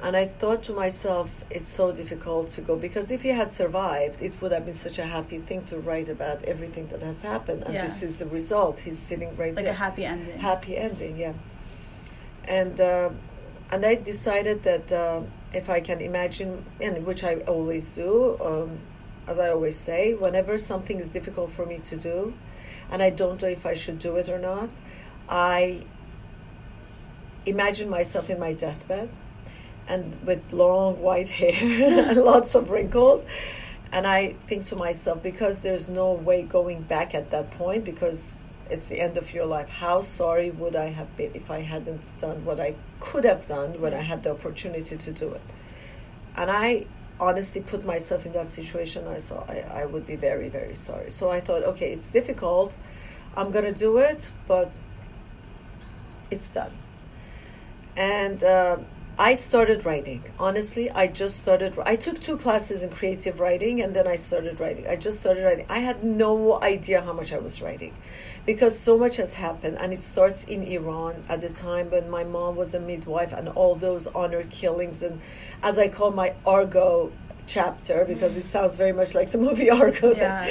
And 0.00 0.16
I 0.16 0.26
thought 0.26 0.62
to 0.64 0.72
myself, 0.72 1.44
it's 1.50 1.68
so 1.68 1.90
difficult 1.90 2.50
to 2.50 2.60
go 2.60 2.76
because 2.76 3.10
if 3.10 3.22
he 3.22 3.30
had 3.30 3.52
survived, 3.52 4.22
it 4.22 4.40
would 4.40 4.52
have 4.52 4.64
been 4.64 4.72
such 4.72 5.00
a 5.00 5.04
happy 5.06 5.38
thing 5.38 5.64
to 5.64 5.80
write 5.80 6.08
about 6.08 6.44
everything 6.44 6.86
that 6.92 7.02
has 7.02 7.22
happened. 7.22 7.64
And 7.64 7.74
Yeah. 7.74 7.82
this 7.82 8.04
is 8.04 8.20
the 8.20 8.26
result. 8.26 8.78
He's 8.78 9.00
sitting 9.00 9.30
right 9.36 9.52
Like 9.56 9.64
there. 9.64 9.72
Like 9.72 9.72
a 9.72 9.84
happy 9.86 10.04
ending. 10.04 10.38
Happy 10.38 10.76
ending, 10.76 11.16
yeah. 11.16 11.32
And 12.44 12.80
uh, 12.80 13.10
and 13.72 13.84
I 13.84 13.96
decided 13.96 14.62
that 14.62 14.92
uh, 14.92 15.22
if 15.52 15.70
I 15.70 15.80
can 15.80 16.00
imagine, 16.00 16.64
and 16.80 17.06
which 17.06 17.24
I 17.24 17.36
always 17.46 17.94
do, 17.94 18.38
um, 18.40 18.78
as 19.26 19.38
I 19.38 19.50
always 19.50 19.76
say, 19.76 20.14
whenever 20.14 20.58
something 20.58 20.98
is 20.98 21.08
difficult 21.08 21.52
for 21.52 21.64
me 21.66 21.78
to 21.78 21.96
do, 21.96 22.34
and 22.90 23.02
I 23.02 23.10
don't 23.10 23.40
know 23.40 23.48
if 23.48 23.66
I 23.66 23.74
should 23.74 23.98
do 23.98 24.16
it 24.16 24.28
or 24.28 24.38
not, 24.38 24.68
I 25.28 25.84
imagine 27.46 27.88
myself 27.88 28.30
in 28.30 28.38
my 28.38 28.52
deathbed 28.52 29.10
and 29.86 30.16
with 30.24 30.52
long 30.52 31.00
white 31.00 31.28
hair 31.40 32.08
and 32.10 32.22
lots 32.22 32.54
of 32.54 32.70
wrinkles. 32.70 33.24
And 33.90 34.06
I 34.06 34.34
think 34.46 34.64
to 34.66 34.76
myself, 34.76 35.22
because 35.22 35.60
there's 35.60 35.88
no 35.88 36.12
way 36.12 36.42
going 36.42 36.82
back 36.82 37.14
at 37.14 37.30
that 37.30 37.50
point, 37.52 37.84
because 37.84 38.34
it's 38.70 38.88
the 38.88 39.00
end 39.00 39.16
of 39.16 39.32
your 39.32 39.46
life, 39.46 39.68
how 39.68 40.00
sorry 40.00 40.50
would 40.50 40.76
I 40.76 40.86
have 40.86 41.16
been 41.16 41.32
if 41.34 41.50
I 41.50 41.60
hadn't 41.60 42.12
done 42.18 42.44
what 42.44 42.60
I 42.60 42.74
could 43.00 43.24
have 43.24 43.46
done 43.46 43.80
when 43.80 43.94
I 43.94 44.02
had 44.02 44.22
the 44.22 44.30
opportunity 44.30 44.96
to 44.96 45.12
do 45.12 45.32
it? 45.32 45.42
And 46.36 46.50
I 46.50 46.86
honestly 47.20 47.60
put 47.60 47.84
myself 47.84 48.26
in 48.26 48.32
that 48.32 48.46
situation. 48.46 49.06
I 49.08 49.18
saw 49.18 49.44
I, 49.48 49.82
I 49.82 49.84
would 49.86 50.06
be 50.06 50.16
very, 50.16 50.48
very 50.48 50.74
sorry. 50.74 51.10
So 51.10 51.30
I 51.30 51.40
thought, 51.40 51.64
okay, 51.64 51.92
it's 51.92 52.10
difficult. 52.10 52.76
I'm 53.36 53.50
going 53.50 53.64
to 53.64 53.72
do 53.72 53.98
it, 53.98 54.32
but 54.46 54.70
it's 56.30 56.50
done. 56.50 56.72
And 57.96 58.42
uh, 58.44 58.78
I 59.18 59.34
started 59.34 59.84
writing. 59.84 60.22
Honestly, 60.38 60.90
I 60.92 61.08
just 61.08 61.38
started. 61.38 61.76
I 61.84 61.96
took 61.96 62.20
two 62.20 62.36
classes 62.36 62.84
in 62.84 62.90
creative 62.90 63.40
writing, 63.40 63.82
and 63.82 63.94
then 63.96 64.06
I 64.06 64.14
started 64.14 64.60
writing. 64.60 64.86
I 64.86 64.94
just 64.94 65.18
started 65.18 65.44
writing. 65.44 65.66
I 65.68 65.80
had 65.80 66.04
no 66.04 66.62
idea 66.62 67.00
how 67.02 67.12
much 67.12 67.32
I 67.32 67.38
was 67.38 67.60
writing, 67.60 67.94
because 68.48 68.78
so 68.78 68.96
much 68.96 69.18
has 69.18 69.34
happened, 69.34 69.76
and 69.78 69.92
it 69.92 70.00
starts 70.00 70.42
in 70.44 70.62
Iran 70.62 71.22
at 71.28 71.42
the 71.42 71.50
time 71.50 71.90
when 71.90 72.08
my 72.08 72.24
mom 72.24 72.56
was 72.56 72.72
a 72.72 72.80
midwife, 72.80 73.30
and 73.30 73.46
all 73.46 73.74
those 73.74 74.06
honor 74.06 74.42
killings, 74.44 75.02
and 75.02 75.20
as 75.62 75.78
I 75.78 75.88
call 75.88 76.12
my 76.12 76.32
Argo 76.46 77.12
chapter, 77.46 78.06
because 78.06 78.38
it 78.38 78.44
sounds 78.44 78.74
very 78.76 78.92
much 78.92 79.14
like 79.14 79.32
the 79.32 79.38
movie 79.46 79.68
Argo. 79.68 80.14
Yeah. 80.14 80.48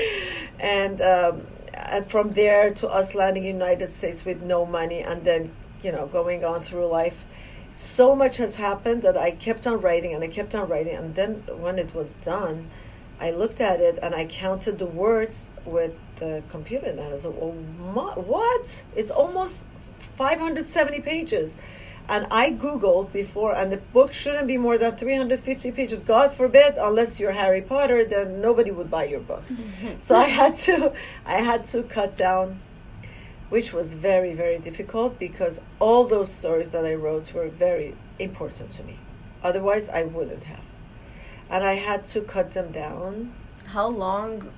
And 0.60 1.02
um, 1.02 1.48
and 1.74 2.06
from 2.06 2.34
there 2.34 2.72
to 2.76 2.88
us 2.88 3.16
landing 3.16 3.46
in 3.46 3.58
the 3.58 3.66
United 3.66 3.88
States 3.88 4.24
with 4.24 4.44
no 4.44 4.64
money, 4.64 5.00
and 5.00 5.26
then 5.26 5.52
you 5.82 5.92
know 5.92 6.06
going 6.06 6.46
on 6.46 6.62
through 6.62 6.86
life 6.86 7.26
so 7.74 8.16
much 8.16 8.38
has 8.38 8.56
happened 8.56 9.04
that 9.04 9.16
I 9.16 9.30
kept 9.30 9.68
on 9.68 9.82
writing 9.82 10.12
and 10.16 10.24
I 10.24 10.28
kept 10.28 10.56
on 10.56 10.68
writing. 10.68 10.96
And 10.96 11.14
then 11.14 11.44
when 11.66 11.78
it 11.78 11.94
was 11.94 12.16
done, 12.16 12.72
I 13.20 13.32
looked 13.32 13.60
at 13.60 13.82
it 13.82 13.98
and 14.02 14.14
I 14.14 14.26
counted 14.26 14.78
the 14.78 14.86
words 14.86 15.50
with 15.66 15.94
the 16.20 16.44
computer. 16.50 16.88
And 16.88 17.00
I 17.00 17.12
was 17.12 17.26
like, 17.26 17.36
oh, 17.40 17.52
what? 17.52 18.84
It's 18.96 19.12
almost 19.12 19.64
570 20.18 21.02
pages. 21.02 21.58
And 22.10 22.26
I 22.32 22.52
Googled 22.52 23.12
before, 23.12 23.54
and 23.54 23.70
the 23.70 23.78
book 23.78 24.14
shouldn't 24.14 24.48
be 24.48 24.56
more 24.56 24.78
than 24.78 24.96
350 24.96 25.72
pages. 25.74 26.00
God 26.00 26.32
forbid, 26.32 26.76
unless 26.78 27.20
you're 27.20 27.34
Harry 27.34 27.62
Potter, 27.62 28.06
then 28.06 28.40
nobody 28.40 28.72
would 28.72 28.90
buy 28.90 29.04
your 29.04 29.20
book. 29.20 29.44
so 30.00 30.16
I 30.16 30.30
had 30.30 30.56
to, 30.56 30.94
I 31.26 31.42
had 31.42 31.66
to 31.66 31.84
cut 31.84 32.16
down 32.16 32.62
which 33.50 33.72
was 33.72 33.94
very 33.94 34.34
very 34.34 34.58
difficult 34.58 35.18
because 35.18 35.62
all 35.80 36.04
those 36.06 36.32
stories 36.32 36.70
that 36.70 36.86
i 36.86 36.94
wrote 36.94 37.34
were 37.34 37.48
very 37.48 37.96
important 38.20 38.70
to 38.70 38.84
me 38.84 38.98
otherwise 39.44 39.90
i 39.90 40.04
wouldn't 40.04 40.44
have 40.44 40.64
and 41.50 41.64
i 41.64 41.74
had 41.74 42.06
to 42.06 42.22
cut 42.22 42.52
them 42.52 42.72
down 42.72 43.32
How 43.76 43.88
long 43.88 44.52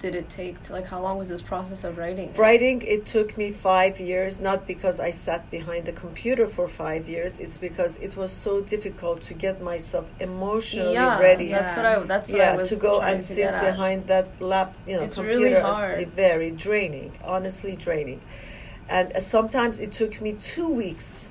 did 0.00 0.14
it 0.14 0.30
take 0.30 0.62
to 0.64 0.72
like? 0.76 0.86
How 0.86 1.00
long 1.02 1.18
was 1.18 1.28
this 1.28 1.42
process 1.42 1.82
of 1.82 1.98
writing? 1.98 2.32
writing 2.34 2.78
it 2.94 3.02
took 3.04 3.36
me 3.36 3.50
five 3.50 3.94
years 3.98 4.32
not 4.48 4.60
because 4.72 4.96
i 5.00 5.10
sat 5.10 5.42
behind 5.50 5.82
the 5.90 5.92
computer 6.04 6.46
for 6.46 6.66
five 6.68 7.08
years 7.14 7.32
it's 7.44 7.58
because 7.58 7.92
it 8.06 8.12
was 8.20 8.30
so 8.46 8.52
difficult 8.74 9.18
to 9.22 9.34
get 9.34 9.60
myself 9.60 10.06
emotionally 10.20 10.94
yeah, 10.94 11.18
ready 11.28 11.48
that's 11.48 11.74
what 11.76 11.84
Yeah. 11.84 11.98
I. 11.98 12.04
That's 12.12 12.28
what 12.30 12.38
yeah 12.38 12.52
I 12.52 12.56
was 12.56 12.68
Yeah 12.70 12.76
to 12.76 12.76
go 12.88 12.94
and 13.00 13.18
to 13.20 13.26
sit 13.36 13.50
behind 13.70 14.06
that 14.06 14.26
lap 14.40 14.68
you 14.86 14.96
know 14.96 15.02
It's 15.06 15.16
computer 15.16 15.38
really 15.44 15.54
is 15.54 15.62
hard. 15.80 16.08
very 16.28 16.50
draining 16.66 17.10
honestly 17.34 17.74
draining 17.86 18.20
and 18.96 19.06
uh, 19.12 19.20
sometimes 19.20 19.74
it 19.86 19.90
took 20.00 20.12
me 20.26 20.30
two 20.54 20.68
weeks 20.84 21.28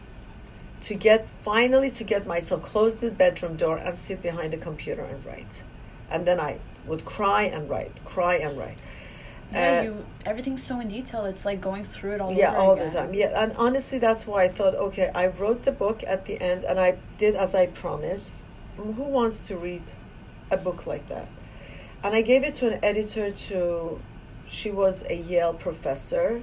to 0.82 0.94
get 0.96 1.30
finally 1.42 1.90
to 1.92 2.04
get 2.04 2.26
myself 2.28 2.62
close 2.62 2.96
the 2.96 3.12
bedroom 3.12 3.56
door 3.58 3.78
and 3.78 3.94
sit 3.94 4.22
behind 4.22 4.54
the 4.54 4.58
computer 4.58 5.04
and 5.04 5.26
write. 5.26 5.64
And 6.10 6.26
then 6.26 6.40
i 6.40 6.60
would 6.86 7.04
cry 7.06 7.44
and 7.44 7.70
write 7.70 8.04
cry 8.06 8.36
and 8.36 8.58
write. 8.58 8.78
Yeah, 9.52 9.80
Uh, 9.80 9.84
you 9.84 10.06
everything's 10.26 10.64
so 10.64 10.80
in 10.80 10.88
detail. 10.90 11.26
It's 11.26 11.46
like 11.46 11.62
going 11.62 11.86
through 11.86 12.14
it 12.16 12.22
all 12.22 12.34
yeah 12.34 12.56
all 12.56 12.74
again. 12.74 12.88
the 12.88 12.94
time. 12.94 13.14
Yeah 13.14 13.32
and 13.44 13.54
honestly 13.58 14.00
that's 14.00 14.28
why 14.28 14.44
i 14.44 14.48
thought 14.50 14.76
okay 14.76 15.10
i 15.16 15.28
wrote 15.28 15.64
the 15.64 15.72
book 15.72 16.04
at 16.06 16.26
the 16.26 16.40
end 16.42 16.64
and 16.66 16.80
i 16.80 16.98
did 17.18 17.36
as 17.36 17.56
i 17.56 17.66
promised. 17.68 18.44
Who 18.78 19.04
wants 19.20 19.40
to 19.48 19.58
read 19.58 19.84
a 20.52 20.58
book 20.58 20.86
like 20.86 21.08
that? 21.10 21.28
And 22.04 22.14
i 22.16 22.22
gave 22.22 22.44
it 22.44 22.54
to 22.56 22.72
an 22.74 22.80
editor 22.84 23.32
to 23.32 24.00
she 24.48 24.70
was 24.72 25.04
a 25.10 25.16
yale 25.16 25.54
professor 25.54 26.42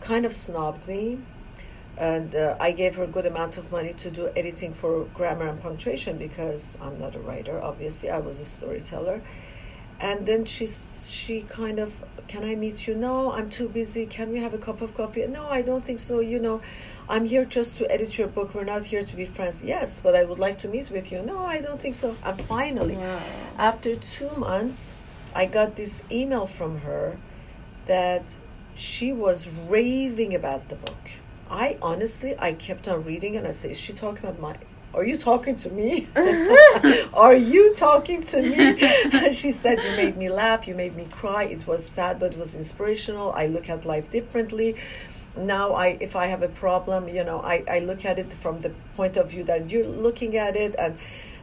kind 0.00 0.24
of 0.24 0.32
snobbed 0.32 0.86
me 0.86 1.18
and 1.98 2.34
uh, 2.34 2.56
I 2.60 2.72
gave 2.72 2.94
her 2.96 3.04
a 3.04 3.06
good 3.06 3.26
amount 3.26 3.58
of 3.58 3.70
money 3.70 3.92
to 3.94 4.10
do 4.10 4.30
editing 4.36 4.72
for 4.72 5.04
grammar 5.14 5.46
and 5.48 5.60
punctuation 5.60 6.16
because 6.18 6.78
I'm 6.80 6.98
not 6.98 7.14
a 7.14 7.20
writer. 7.20 7.60
Obviously, 7.60 8.10
I 8.10 8.18
was 8.18 8.40
a 8.40 8.44
storyteller. 8.44 9.22
And 10.02 10.24
then 10.24 10.46
she 10.46 10.66
she 10.66 11.42
kind 11.42 11.78
of, 11.78 12.02
can 12.26 12.42
I 12.42 12.54
meet 12.54 12.86
you? 12.88 12.94
No, 12.94 13.32
I'm 13.32 13.50
too 13.50 13.68
busy. 13.68 14.06
Can 14.06 14.32
we 14.32 14.38
have 14.40 14.54
a 14.54 14.58
cup 14.58 14.80
of 14.80 14.94
coffee? 14.94 15.26
No, 15.26 15.46
I 15.48 15.60
don't 15.60 15.84
think 15.84 15.98
so. 15.98 16.20
You 16.20 16.38
know, 16.40 16.62
I'm 17.06 17.26
here 17.26 17.44
just 17.44 17.76
to 17.78 17.90
edit 17.92 18.16
your 18.16 18.28
book. 18.28 18.54
We're 18.54 18.64
not 18.64 18.86
here 18.86 19.02
to 19.02 19.16
be 19.16 19.26
friends. 19.26 19.62
Yes, 19.62 20.00
but 20.00 20.14
I 20.16 20.24
would 20.24 20.38
like 20.38 20.58
to 20.60 20.68
meet 20.68 20.88
with 20.90 21.12
you. 21.12 21.20
No, 21.20 21.44
I 21.44 21.60
don't 21.60 21.78
think 21.78 21.94
so. 21.96 22.16
And 22.24 22.40
finally, 22.46 22.96
Wow. 22.96 23.20
after 23.58 23.94
two 23.94 24.30
months, 24.36 24.94
I 25.34 25.44
got 25.44 25.76
this 25.76 26.02
email 26.10 26.46
from 26.46 26.80
her 26.80 27.18
that 27.84 28.36
she 28.74 29.12
was 29.12 29.48
raving 29.68 30.34
about 30.34 30.70
the 30.70 30.76
book. 30.76 31.10
I 31.50 31.76
honestly, 31.82 32.36
I 32.38 32.52
kept 32.52 32.86
on 32.86 33.04
reading 33.04 33.36
and 33.36 33.46
I 33.46 33.50
said, 33.50 33.72
Is 33.72 33.80
she 33.80 33.92
talking 33.92 34.24
about 34.28 34.40
my. 34.40 34.56
Are 34.94 35.04
you 35.04 35.18
talking 35.18 35.56
to 35.56 35.70
me? 35.70 36.08
Are 37.14 37.34
you 37.34 37.74
talking 37.74 38.22
to 38.22 38.42
me? 38.42 38.80
And 39.12 39.36
she 39.36 39.52
said, 39.52 39.82
You 39.82 39.90
made 39.96 40.16
me 40.16 40.28
laugh, 40.28 40.68
you 40.68 40.74
made 40.74 40.94
me 40.94 41.06
cry. 41.10 41.44
It 41.44 41.66
was 41.66 41.84
sad, 41.84 42.20
but 42.20 42.32
it 42.32 42.38
was 42.38 42.54
inspirational. 42.54 43.32
I 43.32 43.46
look 43.46 43.68
at 43.68 43.84
life 43.84 44.10
differently. 44.10 44.76
Now, 45.36 45.72
I 45.72 45.98
if 46.00 46.14
I 46.16 46.26
have 46.26 46.42
a 46.42 46.48
problem, 46.48 47.08
you 47.08 47.24
know, 47.24 47.40
I, 47.40 47.64
I 47.68 47.78
look 47.80 48.04
at 48.04 48.18
it 48.18 48.32
from 48.32 48.60
the 48.60 48.70
point 48.94 49.16
of 49.16 49.30
view 49.30 49.44
that 49.44 49.70
you're 49.70 49.86
looking 49.86 50.36
at 50.36 50.56
it. 50.56 50.74
And 50.78 50.98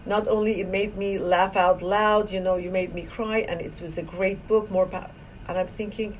not 0.06 0.28
only 0.30 0.62
it 0.62 0.70
made 0.70 0.96
me 0.96 1.20
laugh 1.20 1.58
out 1.58 1.82
loud, 1.82 2.32
you 2.32 2.40
know, 2.40 2.56
you 2.56 2.72
made 2.72 2.94
me 2.94 3.04
cry, 3.04 3.40
and 3.40 3.60
it 3.62 3.82
was 3.82 3.98
a 3.98 4.04
great 4.04 4.48
book, 4.48 4.72
more. 4.72 4.88
Pa- 4.88 5.10
and 5.48 5.58
I'm 5.58 5.68
thinking, 5.68 6.18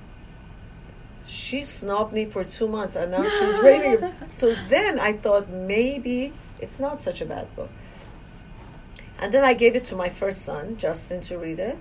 she 1.28 1.62
snubbed 1.64 2.14
me 2.14 2.26
for 2.26 2.44
two 2.44 2.68
months 2.68 2.96
and 2.96 3.12
now 3.12 3.28
she's 3.28 3.60
raving. 3.62 4.14
so 4.30 4.56
then 4.70 5.00
I 5.00 5.14
thought 5.14 5.50
maybe 5.50 6.34
it's 6.60 6.80
not 6.80 7.02
such 7.02 7.22
a 7.22 7.26
bad 7.26 7.54
book. 7.56 7.70
And 9.20 9.32
then 9.34 9.44
I 9.44 9.54
gave 9.54 9.76
it 9.76 9.84
to 9.86 9.96
my 9.96 10.10
first 10.10 10.44
son, 10.44 10.78
Justin, 10.78 11.22
to 11.22 11.38
read 11.38 11.60
it. 11.60 11.78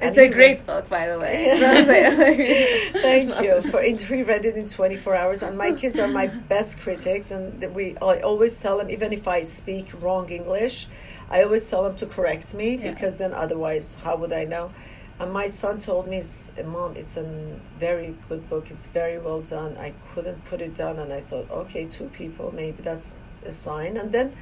It's 0.00 0.18
a 0.18 0.28
great 0.28 0.66
book, 0.66 0.88
by 0.90 1.08
the 1.08 1.18
way. 1.18 1.46
Thank 2.92 3.40
you 3.42 3.62
for 3.62 3.80
it. 3.82 4.00
He 4.00 4.22
read 4.22 4.44
it 4.44 4.56
in 4.56 4.68
24 4.68 5.14
hours, 5.14 5.42
and 5.42 5.56
my 5.56 5.72
kids 5.72 5.98
are 5.98 6.08
my 6.08 6.26
best 6.26 6.80
critics. 6.80 7.30
And 7.30 7.74
we, 7.74 7.96
I 8.02 8.20
always 8.20 8.60
tell 8.60 8.76
them, 8.78 8.90
even 8.90 9.12
if 9.12 9.26
I 9.26 9.42
speak 9.42 9.86
wrong 10.02 10.28
English, 10.28 10.86
I 11.30 11.42
always 11.44 11.64
tell 11.70 11.82
them 11.84 11.96
to 11.96 12.06
correct 12.06 12.52
me 12.52 12.76
Yeah. 12.76 12.90
because 12.92 13.16
then 13.16 13.32
otherwise, 13.32 13.96
how 14.04 14.16
would 14.16 14.32
I 14.34 14.44
know? 14.44 14.70
And 15.18 15.32
my 15.32 15.46
son 15.46 15.78
told 15.78 16.06
me, 16.08 16.18
"S- 16.18 16.50
"Mom, 16.64 16.94
it's 16.96 17.16
a 17.16 17.24
very 17.78 18.14
good 18.28 18.48
book. 18.50 18.70
It's 18.70 18.86
very 18.88 19.18
well 19.18 19.40
done. 19.40 19.76
I 19.78 19.94
couldn't 20.12 20.44
put 20.44 20.60
it 20.60 20.74
down." 20.74 20.98
And 20.98 21.12
I 21.12 21.20
thought, 21.22 21.50
okay, 21.50 21.86
two 21.86 22.08
people, 22.12 22.52
maybe 22.54 22.82
that's 22.82 23.14
a 23.44 23.50
sign. 23.50 23.96
And 23.96 24.12
then, 24.12 24.34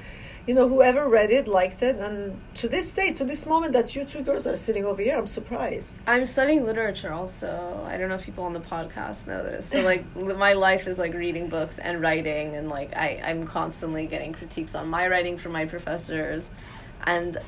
you 0.46 0.54
know, 0.54 0.68
whoever 0.68 1.08
read 1.08 1.30
it 1.30 1.46
liked 1.46 1.80
it. 1.82 1.96
And 1.96 2.40
to 2.54 2.68
this 2.68 2.90
day, 2.92 3.12
to 3.12 3.24
this 3.24 3.46
moment 3.46 3.72
that 3.74 3.94
you 3.94 4.04
two 4.04 4.22
girls 4.22 4.46
are 4.48 4.56
sitting 4.56 4.84
over 4.84 5.00
here, 5.00 5.16
I'm 5.16 5.26
surprised. 5.26 5.94
I'm 6.08 6.26
studying 6.26 6.66
literature 6.66 7.12
also. 7.12 7.84
I 7.86 7.96
don't 7.96 8.08
know 8.08 8.16
if 8.16 8.24
people 8.24 8.44
on 8.44 8.52
the 8.52 8.60
podcast 8.60 9.26
know 9.28 9.42
this. 9.44 9.66
So 9.66 9.80
like 9.82 10.04
my 10.46 10.54
life 10.54 10.88
is 10.88 10.98
like 10.98 11.14
reading 11.14 11.48
books 11.48 11.78
and 11.78 12.00
writing 12.02 12.56
and 12.56 12.68
like 12.68 12.96
I 12.96 13.20
I'm 13.24 13.46
constantly 13.46 14.06
getting 14.06 14.32
critiques 14.32 14.74
on 14.74 14.88
my 14.88 15.06
writing 15.06 15.38
from 15.38 15.52
my 15.52 15.66
professors 15.66 16.50
and 17.06 17.38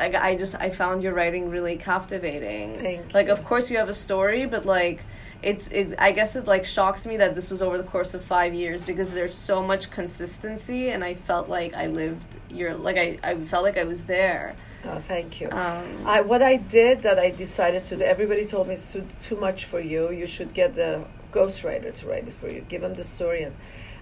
like 0.00 0.14
I 0.14 0.36
just 0.36 0.54
I 0.66 0.70
found 0.70 1.02
your 1.02 1.14
writing 1.14 1.50
really 1.50 1.76
captivating. 1.76 2.76
Thank 2.76 3.14
like 3.14 3.26
you. 3.26 3.32
of 3.32 3.44
course 3.44 3.70
you 3.70 3.76
have 3.82 3.88
a 3.88 3.98
story 4.08 4.46
but 4.46 4.62
like 4.64 4.98
it's 5.42 5.66
it 5.68 5.94
I 5.98 6.10
guess 6.12 6.36
it 6.36 6.46
like 6.54 6.64
shocks 6.64 7.06
me 7.10 7.16
that 7.18 7.34
this 7.34 7.50
was 7.50 7.60
over 7.66 7.76
the 7.82 7.88
course 7.94 8.12
of 8.14 8.22
5 8.24 8.54
years 8.54 8.84
because 8.90 9.12
there's 9.12 9.34
so 9.34 9.62
much 9.62 9.90
consistency 9.90 10.90
and 10.92 11.04
I 11.10 11.14
felt 11.14 11.48
like 11.48 11.72
I 11.74 11.86
lived 12.02 12.30
your 12.48 12.74
like 12.74 12.96
I 12.96 13.18
I 13.30 13.32
felt 13.52 13.64
like 13.68 13.78
I 13.84 13.84
was 13.84 14.00
there. 14.16 14.56
Oh, 14.84 15.00
thank 15.12 15.40
you. 15.40 15.48
Um 15.50 15.86
I, 16.06 16.18
what 16.32 16.42
I 16.52 16.56
did 16.56 17.02
that 17.06 17.18
I 17.18 17.30
decided 17.30 17.82
to 17.84 17.96
do, 17.98 18.04
everybody 18.04 18.44
told 18.46 18.64
me 18.68 18.74
it's 18.74 18.90
too, 18.92 19.04
too 19.20 19.38
much 19.46 19.60
for 19.66 19.80
you. 19.92 20.10
You 20.20 20.26
should 20.26 20.52
get 20.54 20.74
the 20.74 20.92
ghostwriter 21.36 21.92
to 21.98 22.02
write 22.08 22.26
it 22.30 22.32
for 22.40 22.48
you. 22.54 22.60
Give 22.72 22.82
him 22.82 22.94
the 22.94 23.04
story. 23.04 23.42
And, 23.46 23.54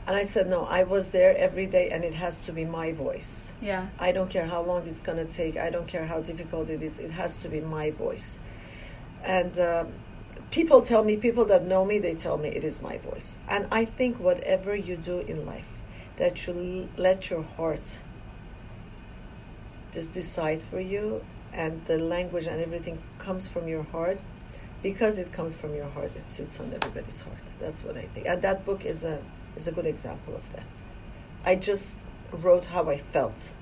and 0.08 0.16
I 0.16 0.22
said, 0.22 0.48
no, 0.48 0.64
I 0.64 0.84
was 0.84 1.08
there 1.08 1.36
every 1.36 1.66
day 1.66 1.90
and 1.90 2.02
it 2.02 2.14
has 2.14 2.38
to 2.46 2.52
be 2.52 2.64
my 2.64 2.92
voice. 2.92 3.52
Yeah. 3.60 3.88
I 3.98 4.10
don't 4.10 4.30
care 4.30 4.46
how 4.46 4.62
long 4.62 4.88
it's 4.88 5.02
going 5.02 5.18
to 5.18 5.30
take. 5.30 5.58
I 5.58 5.68
don't 5.68 5.86
care 5.86 6.06
how 6.06 6.22
difficult 6.22 6.70
it 6.70 6.82
is. 6.82 6.98
It 6.98 7.10
has 7.10 7.36
to 7.42 7.48
be 7.50 7.60
my 7.60 7.90
voice. 7.90 8.38
And 9.22 9.58
um, 9.58 9.92
people 10.50 10.80
tell 10.80 11.04
me, 11.04 11.18
people 11.18 11.44
that 11.44 11.66
know 11.66 11.84
me, 11.84 11.98
they 11.98 12.14
tell 12.14 12.38
me 12.38 12.48
it 12.48 12.64
is 12.64 12.80
my 12.80 12.96
voice. 12.96 13.36
And 13.50 13.66
I 13.70 13.84
think 13.84 14.18
whatever 14.18 14.74
you 14.74 14.96
do 14.96 15.18
in 15.18 15.44
life, 15.44 15.68
that 16.16 16.46
you 16.46 16.54
l- 16.54 16.88
let 16.96 17.28
your 17.28 17.42
heart 17.42 17.98
just 19.92 20.12
decide 20.12 20.62
for 20.62 20.80
you, 20.80 21.22
and 21.52 21.84
the 21.84 21.98
language 21.98 22.46
and 22.46 22.62
everything 22.62 23.02
comes 23.18 23.46
from 23.46 23.68
your 23.68 23.82
heart. 23.82 24.20
Because 24.82 25.18
it 25.18 25.32
comes 25.32 25.54
from 25.54 25.74
your 25.74 25.88
heart, 25.90 26.12
it 26.16 26.28
sits 26.28 26.60
on 26.60 26.72
everybody's 26.72 27.20
heart. 27.20 27.42
That's 27.60 27.84
what 27.84 27.98
I 27.98 28.06
think. 28.14 28.26
And 28.26 28.40
that 28.40 28.64
book 28.64 28.86
is 28.86 29.04
a 29.04 29.20
is 29.58 29.68
a 29.68 29.72
good 29.72 29.86
example 29.86 30.34
of 30.34 30.52
that. 30.52 30.64
I 31.44 31.56
just 31.56 31.96
wrote 32.32 32.66
how 32.66 32.88
I 32.88 32.96
felt. 32.96 33.52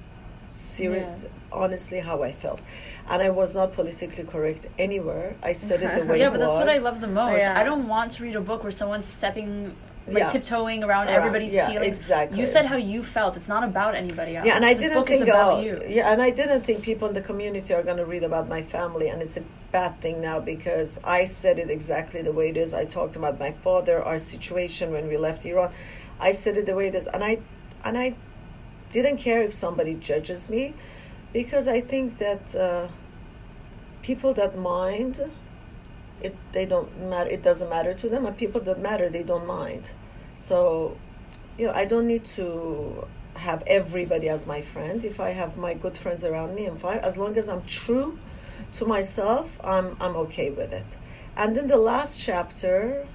Serious, 0.49 1.27
honestly, 1.51 1.99
how 1.99 2.23
I 2.23 2.31
felt, 2.31 2.61
and 3.11 3.21
I 3.21 3.31
was 3.31 3.53
not 3.53 3.73
politically 3.73 4.23
correct 4.23 4.67
anywhere. 4.79 5.35
I 5.43 5.51
said 5.51 5.83
it 5.83 6.01
the 6.01 6.07
way 6.11 6.21
yeah, 6.21 6.29
it 6.29 6.31
but 6.31 6.39
that's 6.39 6.53
what 6.53 6.69
I 6.69 6.79
love 6.79 7.01
the 7.01 7.09
most. 7.09 7.41
Yeah. 7.41 7.59
I 7.59 7.65
don't 7.65 7.89
want 7.89 8.13
to 8.13 8.23
read 8.23 8.37
a 8.37 8.41
book 8.41 8.63
where 8.63 8.71
someone's 8.71 9.07
stepping, 9.07 9.75
like 10.07 10.19
Yeah. 10.19 10.29
tiptoeing 10.29 10.85
around 10.85 11.09
Around, 11.09 11.17
everybody's 11.17 11.55
yeah, 11.55 11.69
feelings. 11.69 11.99
exactly. 11.99 12.39
You 12.39 12.47
said 12.47 12.67
how 12.67 12.77
you 12.77 13.03
felt. 13.03 13.37
It's 13.37 13.49
not 13.49 13.65
about 13.65 13.95
anybody 13.95 14.37
else. 14.37 14.47
Yeah, 14.47 14.57
and 14.57 14.65
I 14.65 14.75
this 14.75 14.89
didn't 14.89 15.05
think 15.05 15.23
about 15.23 15.55
oh, 15.55 15.61
you. 15.61 15.83
Yeah, 15.89 16.13
and 16.13 16.23
I 16.23 16.31
didn't 16.31 16.63
think 16.63 16.83
people 16.83 17.09
in 17.09 17.15
the 17.15 17.21
community 17.21 17.75
are 17.75 17.83
going 17.83 17.97
to 17.97 18.05
read 18.07 18.23
about 18.23 18.49
my 18.49 18.63
family, 18.63 19.09
and 19.09 19.21
it's 19.21 19.37
a 19.37 19.43
bad 19.73 20.01
thing 20.01 20.21
now 20.21 20.39
because 20.39 21.01
I 21.03 21.25
said 21.25 21.59
it 21.59 21.71
exactly 21.71 22.23
the 22.23 22.33
way 22.33 22.51
it 22.51 22.57
is. 22.57 22.73
I 22.73 22.85
talked 22.85 23.17
about 23.17 23.39
my 23.39 23.51
father, 23.51 24.03
our 24.03 24.19
situation 24.19 24.93
when 24.93 25.09
we 25.09 25.17
left 25.17 25.45
Iran. 25.45 25.73
I 26.21 26.31
said 26.33 26.57
it 26.57 26.67
the 26.67 26.75
way 26.75 26.87
it 26.89 26.95
is, 26.95 27.09
and 27.09 27.23
I 27.25 27.39
and 27.85 27.99
I 27.99 28.15
didn't 28.93 29.19
care 29.19 29.43
if 29.43 29.53
somebody 29.53 29.95
judges 29.95 30.49
me 30.49 30.75
because 31.33 31.67
I 31.69 31.81
think 31.81 32.19
that 32.19 32.55
uh, 32.55 32.89
people 34.03 34.33
that 34.35 34.57
mind 34.57 35.31
it 36.27 36.37
they 36.53 36.67
don't 36.67 36.91
matter 37.09 37.31
it 37.31 37.43
doesn't 37.43 37.71
matter 37.71 37.95
to 37.95 38.09
them 38.09 38.27
and 38.27 38.37
people 38.37 38.61
that 38.63 38.79
matter 38.81 39.09
they 39.09 39.23
don't 39.23 39.47
mind. 39.47 39.91
So 40.35 40.97
you 41.59 41.67
know 41.67 41.73
i 41.73 41.85
don't 41.85 42.07
need 42.07 42.25
to 42.39 43.07
have 43.35 43.63
everybody 43.67 44.29
as 44.29 44.47
my 44.47 44.61
friend. 44.61 45.05
If 45.05 45.19
i 45.21 45.31
have 45.31 45.57
my 45.57 45.75
good 45.75 45.97
friends 45.97 46.23
around 46.25 46.55
me 46.55 46.67
i'm 46.67 46.79
fine. 46.79 46.99
As 46.99 47.17
long 47.17 47.37
as 47.37 47.49
i'm 47.49 47.65
true 47.65 48.19
to 48.75 48.85
myself 48.85 49.59
i'm 49.65 49.97
i'm 50.01 50.17
okay 50.27 50.51
with 50.51 50.73
it. 50.73 50.91
And 51.37 51.55
then 51.57 51.67
the 51.67 51.83
last 51.93 52.23
chapter 52.23 53.07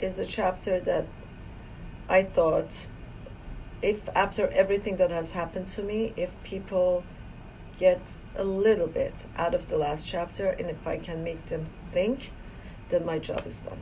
is 0.00 0.14
the 0.14 0.26
chapter 0.26 0.80
that 0.80 1.06
i 2.08 2.22
thought 2.22 2.86
if 3.82 4.08
after 4.14 4.48
everything 4.48 4.96
that 4.96 5.10
has 5.10 5.32
happened 5.32 5.66
to 5.66 5.82
me 5.82 6.12
if 6.16 6.30
people 6.42 7.04
get 7.78 8.16
a 8.36 8.44
little 8.44 8.86
bit 8.86 9.26
out 9.36 9.54
of 9.54 9.68
the 9.68 9.76
last 9.76 10.08
chapter 10.08 10.48
and 10.58 10.70
if 10.70 10.86
i 10.86 10.96
can 10.96 11.22
make 11.22 11.44
them 11.46 11.64
think 11.92 12.32
then 12.88 13.04
my 13.04 13.18
job 13.18 13.42
is 13.46 13.60
done 13.60 13.78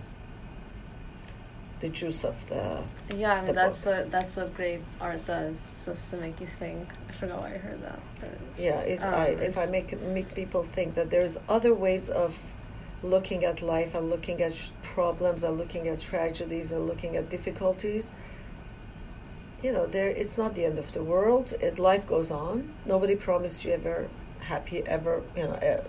the 1.81 1.89
juice 1.91 2.25
of 2.25 2.47
the 2.49 2.83
Yeah, 3.17 3.35
I 3.35 3.45
mean 3.45 3.55
that's 3.55 3.85
what 3.85 4.11
that's 4.11 4.37
what 4.37 4.55
great 4.55 4.81
art 5.01 5.27
does. 5.27 5.57
It's 5.73 5.83
supposed 5.83 6.11
to 6.11 6.17
make 6.17 6.41
you 6.41 6.47
think. 6.47 6.89
I 7.11 7.13
forgot 7.13 7.41
why 7.41 7.55
I 7.55 7.59
heard 7.59 7.83
that. 7.83 8.01
But 8.21 8.31
yeah 8.57 8.81
if 8.81 9.03
Um, 9.03 9.15
i 9.15 9.27
if 9.49 9.59
i 9.59 9.67
make 9.67 10.01
make 10.01 10.35
people 10.35 10.63
think 10.63 10.95
that 10.95 11.11
there's 11.11 11.37
other 11.49 11.75
ways 11.75 12.09
of 12.09 12.39
looking 13.03 13.45
at 13.45 13.61
life 13.61 13.95
and 13.95 14.09
looking 14.09 14.41
at 14.41 14.55
sh- 14.55 14.71
problems 14.83 15.43
and 15.43 15.59
looking 15.59 15.87
at 15.89 16.01
tragedies 16.01 16.73
and 16.73 16.87
looking 16.87 17.17
at 17.17 17.29
difficulties 17.29 18.13
you 19.63 19.73
know 19.73 19.85
there 19.87 20.09
it's 20.23 20.39
not 20.39 20.55
the 20.55 20.65
end 20.65 20.79
of 20.79 20.93
the 20.93 21.03
world 21.03 21.53
it 21.61 21.79
life 21.79 22.07
goes 22.07 22.31
on 22.31 22.73
nobody 22.87 23.15
promised 23.15 23.65
you 23.65 23.73
ever 23.73 24.09
happy 24.41 24.83
ever 24.87 25.23
you 25.37 25.45
know 25.45 25.53
uh, 25.71 25.83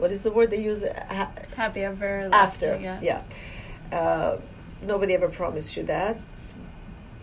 what 0.00 0.10
is 0.10 0.22
the 0.22 0.30
word 0.30 0.50
they 0.50 0.62
use? 0.62 0.82
Ha- 0.82 1.30
Happy 1.56 1.82
ever 1.82 2.28
after 2.32 2.76
yeah. 2.76 2.98
yeah. 3.02 3.22
Uh, 3.96 4.38
nobody 4.82 5.14
ever 5.14 5.28
promised 5.28 5.76
you 5.76 5.84
that. 5.84 6.18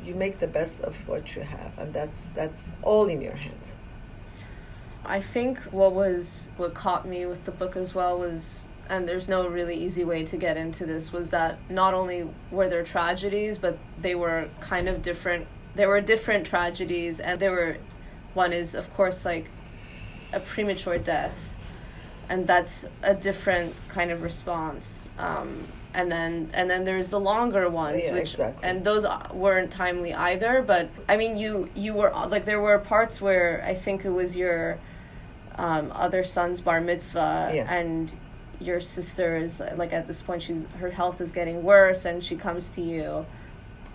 You 0.03 0.15
make 0.15 0.39
the 0.39 0.47
best 0.47 0.81
of 0.81 1.07
what 1.07 1.35
you 1.35 1.41
have 1.41 1.77
and 1.77 1.93
that's 1.93 2.29
that's 2.29 2.71
all 2.81 3.07
in 3.07 3.21
your 3.21 3.35
hand. 3.35 3.71
I 5.05 5.21
think 5.21 5.57
what 5.71 5.93
was 5.93 6.51
what 6.57 6.73
caught 6.73 7.07
me 7.07 7.25
with 7.25 7.45
the 7.45 7.51
book 7.51 7.75
as 7.75 7.95
well 7.95 8.19
was 8.19 8.67
and 8.89 9.07
there's 9.07 9.27
no 9.27 9.47
really 9.47 9.75
easy 9.75 10.03
way 10.03 10.23
to 10.25 10.37
get 10.37 10.55
into 10.55 10.85
this 10.85 11.11
was 11.11 11.29
that 11.31 11.57
not 11.69 11.93
only 11.93 12.29
were 12.51 12.69
there 12.69 12.83
tragedies 12.83 13.57
but 13.57 13.77
they 14.01 14.15
were 14.15 14.49
kind 14.61 14.87
of 14.87 15.01
different 15.01 15.47
there 15.75 15.89
were 15.89 16.01
different 16.01 16.45
tragedies 16.45 17.19
and 17.19 17.39
there 17.39 17.51
were 17.51 17.77
one 18.33 18.53
is 18.53 18.75
of 18.75 18.93
course 18.93 19.25
like 19.25 19.49
a 20.33 20.39
premature 20.39 20.97
death 20.97 21.46
and 22.29 22.45
that's 22.47 22.85
a 23.03 23.13
different 23.13 23.73
kind 23.89 24.11
of 24.11 24.21
response. 24.21 25.09
Um, 25.17 25.63
and 25.93 26.11
then 26.11 26.49
and 26.53 26.69
then 26.69 26.83
there's 26.83 27.09
the 27.09 27.19
longer 27.19 27.69
ones, 27.69 28.01
Yeah, 28.03 28.13
which 28.13 28.33
exactly. 28.33 28.67
and 28.69 28.83
those 28.83 29.05
weren't 29.33 29.71
timely 29.71 30.13
either. 30.13 30.61
But 30.61 30.89
I 31.09 31.17
mean, 31.17 31.37
you 31.37 31.69
you 31.75 31.93
were 31.93 32.11
like 32.27 32.45
there 32.45 32.61
were 32.61 32.77
parts 32.79 33.21
where 33.21 33.63
I 33.65 33.73
think 33.73 34.05
it 34.05 34.09
was 34.11 34.35
your 34.37 34.77
um, 35.55 35.91
other 35.95 36.23
son's 36.23 36.61
bar 36.61 36.81
mitzvah, 36.81 37.51
Yeah. 37.53 37.73
and 37.73 38.11
your 38.59 38.79
sister 38.79 39.37
is 39.37 39.61
like 39.75 39.93
at 39.93 40.07
this 40.07 40.21
point 40.21 40.43
she's 40.43 40.65
her 40.79 40.89
health 40.91 41.21
is 41.21 41.31
getting 41.31 41.63
worse, 41.63 42.05
and 42.05 42.23
she 42.23 42.35
comes 42.35 42.69
to 42.69 42.81
you 42.81 43.25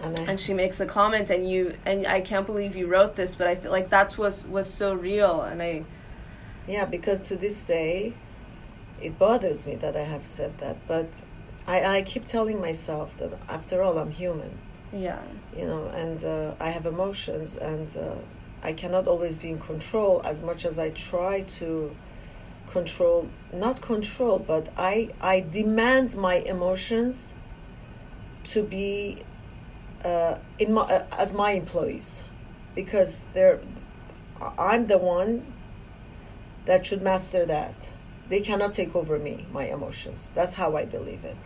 And, 0.02 0.18
I, 0.18 0.22
and 0.30 0.40
she 0.40 0.54
makes 0.54 0.80
a 0.80 0.86
comment 0.86 1.30
and 1.30 1.48
you 1.48 1.74
and 1.86 2.06
I 2.06 2.20
can't 2.20 2.46
believe 2.46 2.74
you 2.76 2.86
wrote 2.86 3.14
this 3.16 3.34
but 3.36 3.46
I 3.46 3.54
feel 3.56 3.70
like 3.72 3.90
that's 3.90 4.16
was 4.18 4.44
was 4.46 4.72
so 4.72 4.94
real 4.94 5.42
and 5.42 5.60
I 5.62 5.82
yeah, 6.66 6.84
because 6.84 7.20
to 7.22 7.36
this 7.36 7.62
day, 7.62 8.14
it 9.00 9.18
bothers 9.18 9.66
me 9.66 9.74
that 9.76 9.96
I 9.96 10.04
have 10.04 10.24
said 10.24 10.58
that. 10.58 10.76
But 10.86 11.22
I, 11.66 11.98
I 11.98 12.02
keep 12.02 12.24
telling 12.24 12.60
myself 12.60 13.16
that 13.18 13.32
after 13.48 13.82
all, 13.82 13.98
I'm 13.98 14.10
human. 14.10 14.58
yeah 14.92 15.22
you 15.56 15.66
know, 15.66 15.86
and 15.88 16.24
uh, 16.24 16.54
I 16.58 16.70
have 16.70 16.86
emotions, 16.86 17.56
and 17.56 17.94
uh, 17.96 18.14
I 18.62 18.72
cannot 18.72 19.06
always 19.06 19.38
be 19.38 19.50
in 19.50 19.58
control 19.58 20.22
as 20.24 20.42
much 20.42 20.64
as 20.64 20.78
I 20.78 20.90
try 20.90 21.42
to 21.42 21.94
control, 22.68 23.28
not 23.52 23.80
control, 23.82 24.38
but 24.38 24.68
I, 24.76 25.10
I 25.20 25.40
demand 25.40 26.16
my 26.16 26.36
emotions 26.36 27.34
to 28.44 28.62
be 28.62 29.22
uh, 30.04 30.38
in 30.58 30.72
my, 30.72 30.82
uh, 30.82 31.04
as 31.18 31.32
my 31.32 31.52
employees 31.52 32.22
because 32.74 33.24
they're, 33.34 33.60
I'm 34.58 34.86
the 34.86 34.98
one 34.98 35.52
that 36.66 36.86
should 36.86 37.02
master 37.02 37.44
that. 37.46 37.90
They 38.28 38.40
cannot 38.40 38.72
take 38.72 38.94
over 38.96 39.18
me, 39.18 39.46
my 39.52 39.64
emotions. 39.66 40.30
That's 40.34 40.54
how 40.54 40.76
I 40.76 40.84
believe 40.84 41.24
it. 41.24 41.36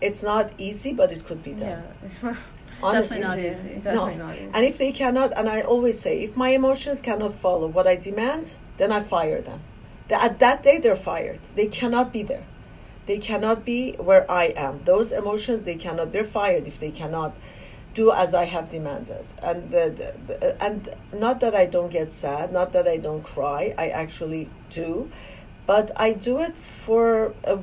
It's 0.00 0.22
not 0.22 0.52
easy, 0.58 0.92
but 0.92 1.12
it 1.12 1.24
could 1.24 1.42
be 1.42 1.52
done. 1.52 1.82
yeah 2.22 2.34
Honestly, 2.82 3.18
Definitely 3.20 3.50
not 3.50 3.58
easy 3.58 3.80
No. 3.84 4.14
not 4.14 4.34
easy 4.36 4.48
and 4.54 4.64
if 4.64 4.78
they 4.78 4.92
cannot, 4.92 5.36
and 5.36 5.48
I 5.48 5.60
always 5.60 6.00
say, 6.00 6.20
if 6.22 6.36
my 6.36 6.50
emotions 6.50 7.00
cannot 7.02 7.34
follow 7.34 7.66
what 7.66 7.86
I 7.86 7.96
demand, 7.96 8.54
then 8.78 8.90
I 8.90 9.00
fire 9.00 9.42
them. 9.42 9.60
Th- 10.08 10.20
At 10.20 10.38
that 10.38 10.62
day, 10.62 10.78
they're 10.78 10.96
fired. 10.96 11.40
They 11.56 11.66
cannot 11.66 12.10
be 12.12 12.22
there. 12.22 12.44
They 13.06 13.18
cannot 13.18 13.64
be 13.64 13.92
where 13.98 14.30
I 14.30 14.54
am. 14.56 14.80
Those 14.84 15.12
emotions, 15.12 15.64
they 15.64 15.74
cannot. 15.74 16.12
They're 16.12 16.24
fired 16.24 16.66
if 16.66 16.78
they 16.78 16.90
cannot 16.90 17.36
do 18.00 18.12
as 18.24 18.30
I 18.34 18.46
have 18.54 18.66
demanded. 18.76 19.26
And 19.48 19.58
the, 19.74 19.84
the, 20.26 20.62
and 20.66 20.78
not 21.12 21.36
that 21.40 21.54
I 21.62 21.66
don't 21.66 21.92
get 22.00 22.08
sad, 22.12 22.46
not 22.60 22.68
that 22.76 22.86
I 22.94 22.96
don't 23.06 23.24
cry. 23.34 23.62
I 23.84 23.86
actually 24.02 24.44
do, 24.70 24.90
but 25.66 25.86
I 26.06 26.08
do 26.28 26.34
it 26.46 26.56
for 26.56 27.34
a 27.54 27.56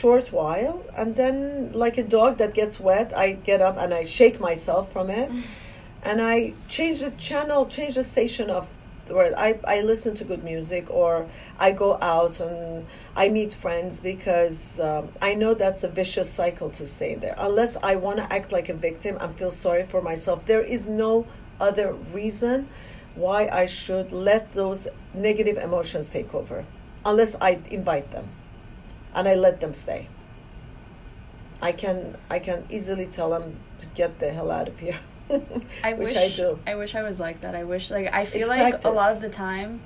short 0.00 0.26
while, 0.38 0.78
and 0.96 1.08
then 1.20 1.72
like 1.84 1.96
a 2.04 2.06
dog 2.18 2.32
that 2.38 2.52
gets 2.60 2.74
wet, 2.88 3.08
I 3.24 3.26
get 3.50 3.60
up 3.68 3.76
and 3.82 3.90
I 4.00 4.04
shake 4.18 4.36
myself 4.48 4.84
from 4.94 5.06
it 5.10 5.28
and 6.08 6.16
I 6.34 6.54
change 6.68 6.98
the 7.00 7.10
channel, 7.28 7.66
change 7.66 7.94
the 8.00 8.06
station 8.14 8.48
of 8.58 8.64
where 9.08 9.36
I, 9.46 9.58
I 9.76 9.76
listen 9.92 10.14
to 10.20 10.24
good 10.24 10.44
music 10.52 10.84
or 10.90 11.12
I 11.58 11.72
go 11.72 11.98
out 12.00 12.34
and 12.40 12.86
I 13.14 13.28
meet 13.28 13.52
friends 13.52 14.00
because 14.00 14.80
um, 14.80 15.10
I 15.20 15.34
know 15.34 15.52
that's 15.54 15.84
a 15.84 15.88
vicious 15.88 16.30
cycle 16.30 16.70
to 16.70 16.86
stay 16.86 17.14
there. 17.14 17.34
Unless 17.36 17.76
I 17.82 17.96
want 17.96 18.18
to 18.18 18.32
act 18.32 18.52
like 18.52 18.68
a 18.70 18.74
victim 18.74 19.18
and 19.20 19.34
feel 19.34 19.50
sorry 19.50 19.82
for 19.82 20.00
myself, 20.00 20.46
there 20.46 20.62
is 20.62 20.86
no 20.86 21.26
other 21.60 21.92
reason 21.92 22.68
why 23.14 23.48
I 23.52 23.66
should 23.66 24.12
let 24.12 24.54
those 24.54 24.88
negative 25.12 25.58
emotions 25.58 26.08
take 26.08 26.34
over, 26.34 26.64
unless 27.04 27.36
I 27.40 27.60
invite 27.70 28.10
them 28.10 28.30
and 29.14 29.28
I 29.28 29.34
let 29.34 29.60
them 29.60 29.74
stay. 29.74 30.08
I 31.60 31.72
can 31.72 32.16
I 32.30 32.38
can 32.38 32.64
easily 32.70 33.06
tell 33.06 33.30
them 33.30 33.58
to 33.78 33.86
get 33.88 34.18
the 34.18 34.30
hell 34.30 34.50
out 34.50 34.68
of 34.68 34.78
here. 34.78 34.98
I 35.84 35.92
which 35.92 36.08
wish 36.08 36.16
I 36.16 36.28
do. 36.30 36.58
I 36.66 36.74
wish 36.74 36.94
I 36.94 37.02
was 37.02 37.20
like 37.20 37.42
that. 37.42 37.54
I 37.54 37.64
wish 37.64 37.90
like 37.90 38.12
I 38.12 38.24
feel 38.24 38.40
It's 38.40 38.48
like 38.48 38.84
a 38.84 38.88
lot 38.88 39.12
of 39.12 39.20
the 39.20 39.28
time 39.28 39.80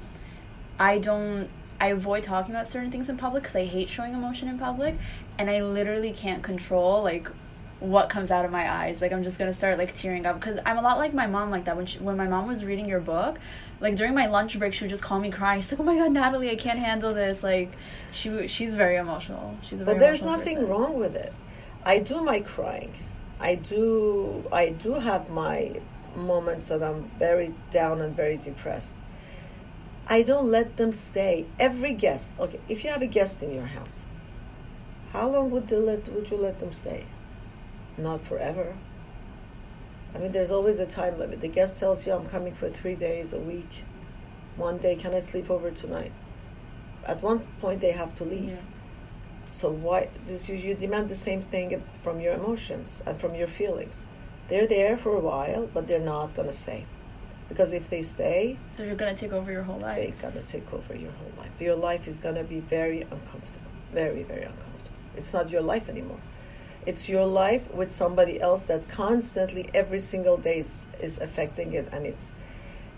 I 0.78 0.98
don't 0.98 1.50
I 1.80 1.88
avoid 1.88 2.22
talking 2.22 2.54
about 2.54 2.66
certain 2.66 2.90
things 2.90 3.08
in 3.08 3.16
public 3.16 3.44
cuz 3.44 3.56
I 3.56 3.64
hate 3.64 3.88
showing 3.88 4.14
emotion 4.14 4.48
in 4.48 4.58
public 4.58 4.96
and 5.38 5.50
I 5.50 5.62
literally 5.62 6.12
can't 6.12 6.42
control 6.42 7.02
like 7.02 7.28
what 7.78 8.08
comes 8.08 8.30
out 8.30 8.44
of 8.44 8.50
my 8.50 8.70
eyes. 8.70 9.02
Like 9.02 9.12
I'm 9.12 9.22
just 9.22 9.38
going 9.38 9.50
to 9.50 9.56
start 9.56 9.76
like 9.76 9.94
tearing 9.94 10.24
up 10.26 10.40
cuz 10.40 10.58
I'm 10.64 10.78
a 10.78 10.82
lot 10.82 10.98
like 10.98 11.12
my 11.12 11.26
mom 11.26 11.50
like 11.50 11.64
that 11.66 11.76
when 11.76 11.86
she, 11.86 11.98
when 11.98 12.16
my 12.16 12.26
mom 12.26 12.46
was 12.46 12.64
reading 12.64 12.88
your 12.88 13.00
book 13.00 13.38
like 13.80 13.96
during 13.96 14.14
my 14.14 14.26
lunch 14.26 14.58
break 14.58 14.72
she 14.72 14.84
would 14.84 14.90
just 14.90 15.02
call 15.02 15.20
me 15.20 15.30
crying. 15.30 15.60
She's 15.60 15.72
like, 15.72 15.80
"Oh 15.80 15.84
my 15.84 15.96
god, 15.96 16.12
Natalie, 16.12 16.50
I 16.50 16.56
can't 16.56 16.78
handle 16.78 17.12
this." 17.12 17.42
Like 17.42 17.72
she 18.12 18.48
she's 18.48 18.74
very 18.74 18.96
emotional. 18.96 19.56
She's 19.62 19.80
a 19.80 19.84
but 19.84 19.98
there's 19.98 20.22
nothing 20.22 20.56
person. 20.56 20.68
wrong 20.68 20.98
with 20.98 21.14
it. 21.14 21.32
I 21.84 21.98
do 21.98 22.22
my 22.22 22.40
crying. 22.40 22.94
I 23.38 23.56
do 23.56 24.44
I 24.50 24.70
do 24.70 24.94
have 24.94 25.30
my 25.30 25.80
moments 26.14 26.68
that 26.68 26.82
I'm 26.82 27.10
very 27.18 27.54
down 27.70 28.00
and 28.00 28.16
very 28.16 28.38
depressed. 28.38 28.94
I 30.08 30.22
don't 30.22 30.50
let 30.50 30.76
them 30.76 30.92
stay. 30.92 31.46
Every 31.58 31.92
guest, 31.92 32.30
okay, 32.38 32.60
if 32.68 32.84
you 32.84 32.90
have 32.90 33.02
a 33.02 33.06
guest 33.08 33.42
in 33.42 33.52
your 33.52 33.66
house, 33.66 34.04
how 35.12 35.28
long 35.28 35.50
would 35.50 35.68
they 35.68 35.76
let 35.76 36.08
would 36.08 36.30
you 36.30 36.36
let 36.36 36.58
them 36.60 36.72
stay? 36.72 37.06
Not 37.98 38.24
forever. 38.24 38.76
I 40.14 40.18
mean, 40.18 40.32
there's 40.32 40.50
always 40.50 40.78
a 40.78 40.86
time 40.86 41.18
limit. 41.18 41.40
The 41.40 41.48
guest 41.48 41.76
tells 41.76 42.06
you, 42.06 42.12
"I'm 42.12 42.26
coming 42.26 42.54
for 42.54 42.70
three 42.70 42.94
days 42.94 43.32
a 43.32 43.40
week. 43.40 43.84
One 44.56 44.78
day, 44.78 44.94
can 44.94 45.12
I 45.12 45.18
sleep 45.18 45.50
over 45.50 45.70
tonight?" 45.70 46.12
At 47.04 47.22
one 47.22 47.40
point, 47.60 47.80
they 47.80 47.92
have 47.92 48.14
to 48.16 48.24
leave. 48.24 48.50
Yeah. 48.50 48.76
So 49.48 49.70
why 49.70 50.08
does 50.26 50.48
you, 50.48 50.56
you 50.56 50.74
demand 50.74 51.08
the 51.08 51.14
same 51.14 51.42
thing 51.42 51.82
from 52.02 52.20
your 52.20 52.34
emotions 52.34 53.02
and 53.06 53.20
from 53.20 53.34
your 53.34 53.46
feelings? 53.46 54.04
They're 54.48 54.66
there 54.66 54.96
for 54.96 55.14
a 55.14 55.20
while, 55.20 55.66
but 55.72 55.86
they're 55.86 56.00
not 56.00 56.34
gonna 56.34 56.52
stay, 56.52 56.84
because 57.48 57.72
if 57.72 57.88
they 57.88 58.02
stay, 58.02 58.58
They're 58.76 58.94
to 58.94 59.14
take 59.14 59.32
over 59.32 59.50
your 59.50 59.62
whole 59.62 59.78
life. 59.78 59.96
they're 59.96 60.30
gonna 60.30 60.44
take 60.44 60.72
over 60.72 60.94
your 60.94 61.12
whole 61.12 61.32
life. 61.38 61.60
Your 61.60 61.76
life 61.76 62.08
is 62.08 62.20
gonna 62.20 62.44
be 62.44 62.60
very 62.60 63.02
uncomfortable, 63.02 63.70
very 63.92 64.22
very 64.22 64.42
uncomfortable. 64.42 64.96
It's 65.16 65.32
not 65.32 65.50
your 65.50 65.62
life 65.62 65.88
anymore. 65.88 66.20
It's 66.84 67.08
your 67.08 67.26
life 67.26 67.72
with 67.74 67.90
somebody 67.90 68.40
else 68.40 68.62
that's 68.62 68.86
constantly 68.86 69.68
every 69.74 69.98
single 69.98 70.36
day 70.36 70.58
is, 70.58 70.86
is 71.00 71.18
affecting 71.18 71.72
it, 71.72 71.88
and 71.90 72.06
it's 72.06 72.32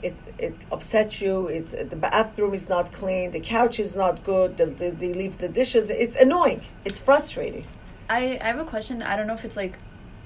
it 0.02 0.14
it 0.38 0.54
upsets 0.70 1.20
you. 1.20 1.48
It 1.48 1.90
the 1.90 1.96
bathroom 1.96 2.54
is 2.54 2.68
not 2.68 2.92
clean. 2.92 3.30
The 3.30 3.40
couch 3.40 3.80
is 3.80 3.96
not 3.96 4.24
good. 4.24 4.56
The, 4.58 4.66
the, 4.66 4.90
they 4.90 5.12
leave 5.14 5.38
the 5.38 5.48
dishes. 5.48 5.90
It's 5.90 6.16
annoying. 6.16 6.62
It's 6.84 7.00
frustrating. 7.00 7.66
I, 8.10 8.38
I 8.40 8.46
have 8.48 8.58
a 8.58 8.64
question. 8.64 9.02
I 9.02 9.16
don't 9.16 9.26
know 9.26 9.34
if 9.34 9.44
it's 9.44 9.56
like 9.56 9.74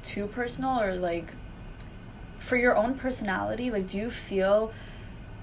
too 0.04 0.26
personal 0.26 0.80
or 0.80 0.94
like 0.96 1.28
for 2.42 2.56
your 2.56 2.76
own 2.76 2.94
personality. 2.94 3.70
Like, 3.70 3.88
do 3.90 3.96
you 3.98 4.10
feel 4.10 4.72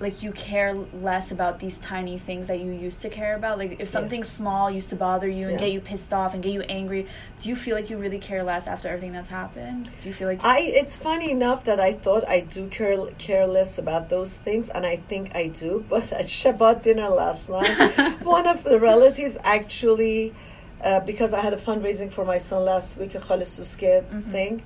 like 0.01 0.23
you 0.23 0.31
care 0.31 0.73
less 0.73 1.29
about 1.29 1.59
these 1.59 1.77
tiny 1.77 2.17
things 2.17 2.47
that 2.47 2.59
you 2.61 2.71
used 2.71 3.01
to 3.01 3.09
care 3.09 3.35
about? 3.35 3.57
Like, 3.57 3.73
if 3.73 3.79
Yeah. 3.79 3.85
something 3.99 4.23
small 4.23 4.71
used 4.71 4.89
to 4.91 4.95
bother 4.95 5.27
you 5.27 5.47
and 5.49 5.53
Yeah. 5.59 5.65
get 5.65 5.71
you 5.73 5.81
pissed 5.81 6.13
off 6.13 6.33
and 6.33 6.41
get 6.41 6.53
you 6.53 6.61
angry, 6.69 7.05
do 7.41 7.49
you 7.49 7.55
feel 7.57 7.75
like 7.75 7.89
you 7.89 7.97
really 7.97 8.19
care 8.19 8.41
less 8.43 8.65
after 8.65 8.87
everything 8.87 9.11
that's 9.11 9.27
happened? 9.29 9.89
Do 10.01 10.07
you 10.07 10.13
feel 10.13 10.29
like 10.29 10.39
I 10.41 10.59
it's 10.81 10.95
funny 10.95 11.31
enough 11.31 11.65
that 11.65 11.81
I 11.81 11.91
thought 11.93 12.23
I 12.29 12.39
do 12.41 12.67
care 12.67 12.97
care 13.17 13.45
less 13.45 13.77
about 13.77 14.09
those 14.09 14.37
things, 14.37 14.69
and 14.69 14.85
I 14.85 14.95
think 14.95 15.35
I 15.35 15.47
do. 15.47 15.83
But 15.89 16.13
at 16.13 16.27
Shabbat 16.27 16.83
dinner 16.83 17.09
last 17.09 17.49
night, 17.49 17.77
one 18.23 18.47
of 18.47 18.63
the 18.63 18.79
relatives 18.79 19.35
actually, 19.43 20.33
uh, 20.81 21.01
because 21.01 21.33
I 21.33 21.41
had 21.41 21.53
a 21.53 21.57
fundraising 21.57 22.09
for 22.09 22.23
my 22.23 22.37
son 22.37 22.63
last 22.63 22.97
week, 22.97 23.15
a 23.15 23.19
Mhm. 23.19 24.31
thing, 24.31 24.61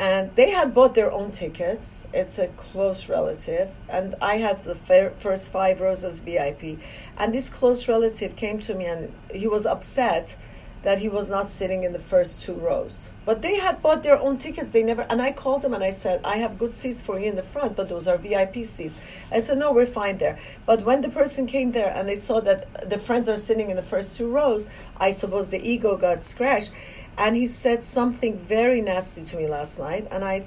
and 0.00 0.34
they 0.34 0.50
had 0.50 0.72
bought 0.72 0.94
their 0.94 1.12
own 1.12 1.30
tickets. 1.30 2.06
It's 2.14 2.38
a 2.38 2.48
close 2.48 3.10
relative, 3.10 3.68
and 3.86 4.14
I 4.22 4.36
had 4.38 4.64
the 4.64 4.74
fir- 4.74 5.12
first 5.18 5.52
five 5.52 5.82
rows 5.82 6.04
as 6.04 6.20
VIP. 6.20 6.78
And 7.18 7.34
this 7.34 7.50
close 7.50 7.86
relative 7.86 8.34
came 8.34 8.60
to 8.60 8.74
me, 8.74 8.86
and 8.86 9.12
he 9.30 9.46
was 9.46 9.66
upset 9.66 10.36
that 10.82 11.00
he 11.00 11.08
was 11.10 11.28
not 11.28 11.50
sitting 11.50 11.84
in 11.84 11.92
the 11.92 11.98
first 11.98 12.40
two 12.40 12.54
rows. 12.54 13.10
But 13.26 13.42
they 13.42 13.56
had 13.58 13.82
bought 13.82 14.02
their 14.02 14.18
own 14.18 14.38
tickets. 14.38 14.70
They 14.70 14.82
never. 14.82 15.02
And 15.02 15.20
I 15.20 15.32
called 15.32 15.60
them 15.60 15.74
and 15.74 15.84
I 15.84 15.90
said, 15.90 16.20
"I 16.24 16.36
have 16.38 16.58
good 16.58 16.74
seats 16.74 17.02
for 17.02 17.20
you 17.20 17.26
in 17.26 17.36
the 17.36 17.42
front, 17.42 17.76
but 17.76 17.90
those 17.90 18.08
are 18.08 18.16
VIP 18.16 18.64
seats." 18.64 18.94
I 19.30 19.40
said, 19.40 19.58
"No, 19.58 19.70
we're 19.72 19.84
fine 19.84 20.16
there." 20.16 20.38
But 20.64 20.86
when 20.86 21.02
the 21.02 21.10
person 21.10 21.46
came 21.46 21.72
there 21.72 21.92
and 21.94 22.08
they 22.08 22.16
saw 22.16 22.40
that 22.40 22.88
the 22.88 22.98
friends 22.98 23.28
are 23.28 23.36
sitting 23.36 23.68
in 23.68 23.76
the 23.76 23.82
first 23.82 24.16
two 24.16 24.28
rows, 24.30 24.66
I 24.96 25.10
suppose 25.10 25.50
the 25.50 25.60
ego 25.60 25.98
got 25.98 26.24
scratched, 26.24 26.72
and 27.20 27.36
he 27.36 27.46
said 27.46 27.84
something 27.84 28.38
very 28.38 28.80
nasty 28.80 29.22
to 29.30 29.36
me 29.36 29.46
last 29.46 29.78
night, 29.78 30.08
and 30.10 30.24
I 30.24 30.46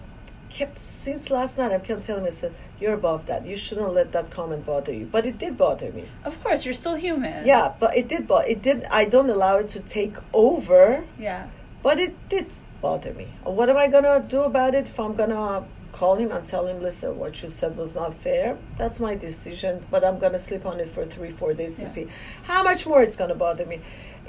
kept 0.49 0.77
since 0.79 1.29
last 1.29 1.57
night. 1.57 1.71
I 1.71 1.79
kept 1.89 2.03
telling 2.05 2.25
him, 2.25 2.33
I 2.43 2.49
"You're 2.79 2.97
above 3.01 3.21
that. 3.29 3.45
You 3.51 3.57
shouldn't 3.65 3.93
let 3.99 4.11
that 4.15 4.27
comment 4.37 4.65
bother 4.65 4.93
you." 4.99 5.05
But 5.15 5.23
it 5.31 5.37
did 5.43 5.53
bother 5.65 5.91
me. 5.97 6.05
of 6.29 6.35
course 6.43 6.59
you're 6.65 6.79
still 6.83 6.97
human? 7.07 7.45
Yeah, 7.53 7.65
but 7.81 7.91
it 7.99 8.07
did. 8.13 8.23
But 8.33 8.43
it 8.53 8.59
did. 8.67 8.79
I 9.01 9.03
don't 9.13 9.29
allow 9.37 9.55
it 9.63 9.69
to 9.75 9.79
take 9.99 10.15
over. 10.47 11.05
Yeah. 11.27 11.43
But 11.85 11.95
it 12.05 12.13
did 12.33 12.47
bother 12.81 13.13
me. 13.21 13.27
What 13.59 13.67
am 13.71 13.77
I 13.85 13.87
gonna 13.95 14.19
do 14.35 14.41
about 14.51 14.73
it? 14.79 14.85
If 14.93 14.99
I'm 14.99 15.15
gonna 15.21 15.65
call 15.99 16.15
him 16.15 16.31
and 16.35 16.43
tell 16.53 16.65
him, 16.71 16.81
listen, 16.87 17.09
what 17.21 17.33
you 17.41 17.47
said 17.59 17.71
was 17.77 17.91
not 17.93 18.11
fair. 18.25 18.57
That's 18.79 18.99
my 19.07 19.13
decision. 19.27 19.73
But 19.91 20.01
I'm 20.07 20.17
gonna 20.23 20.39
sleep 20.49 20.65
on 20.71 20.79
it 20.83 20.89
for 20.95 21.03
three, 21.15 21.31
four 21.41 21.53
days 21.53 21.73
to 21.79 21.85
see 21.85 22.05
how 22.49 22.61
much 22.69 22.81
more 22.87 23.01
it's 23.05 23.17
gonna 23.21 23.39
bother 23.47 23.65
me. 23.73 23.79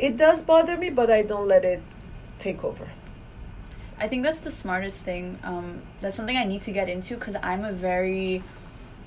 it 0.07 0.16
does 0.27 0.43
bother 0.43 0.77
me, 0.77 0.91
but 1.01 1.09
I 1.18 1.23
don't 1.23 1.49
let 1.55 1.64
it 1.64 1.83
take 2.39 2.64
over. 2.64 2.89
I 3.99 4.09
think 4.09 4.22
that's 4.22 4.41
the 4.41 4.51
smartest 4.51 5.01
thing. 5.01 5.39
Um, 5.43 5.82
that's 6.01 6.16
something 6.16 6.37
I 6.37 6.45
need 6.45 6.62
to 6.62 6.72
get 6.72 6.89
into 6.89 7.14
because 7.14 7.37
I'm 7.43 7.64
a 7.64 7.72
very 7.72 8.43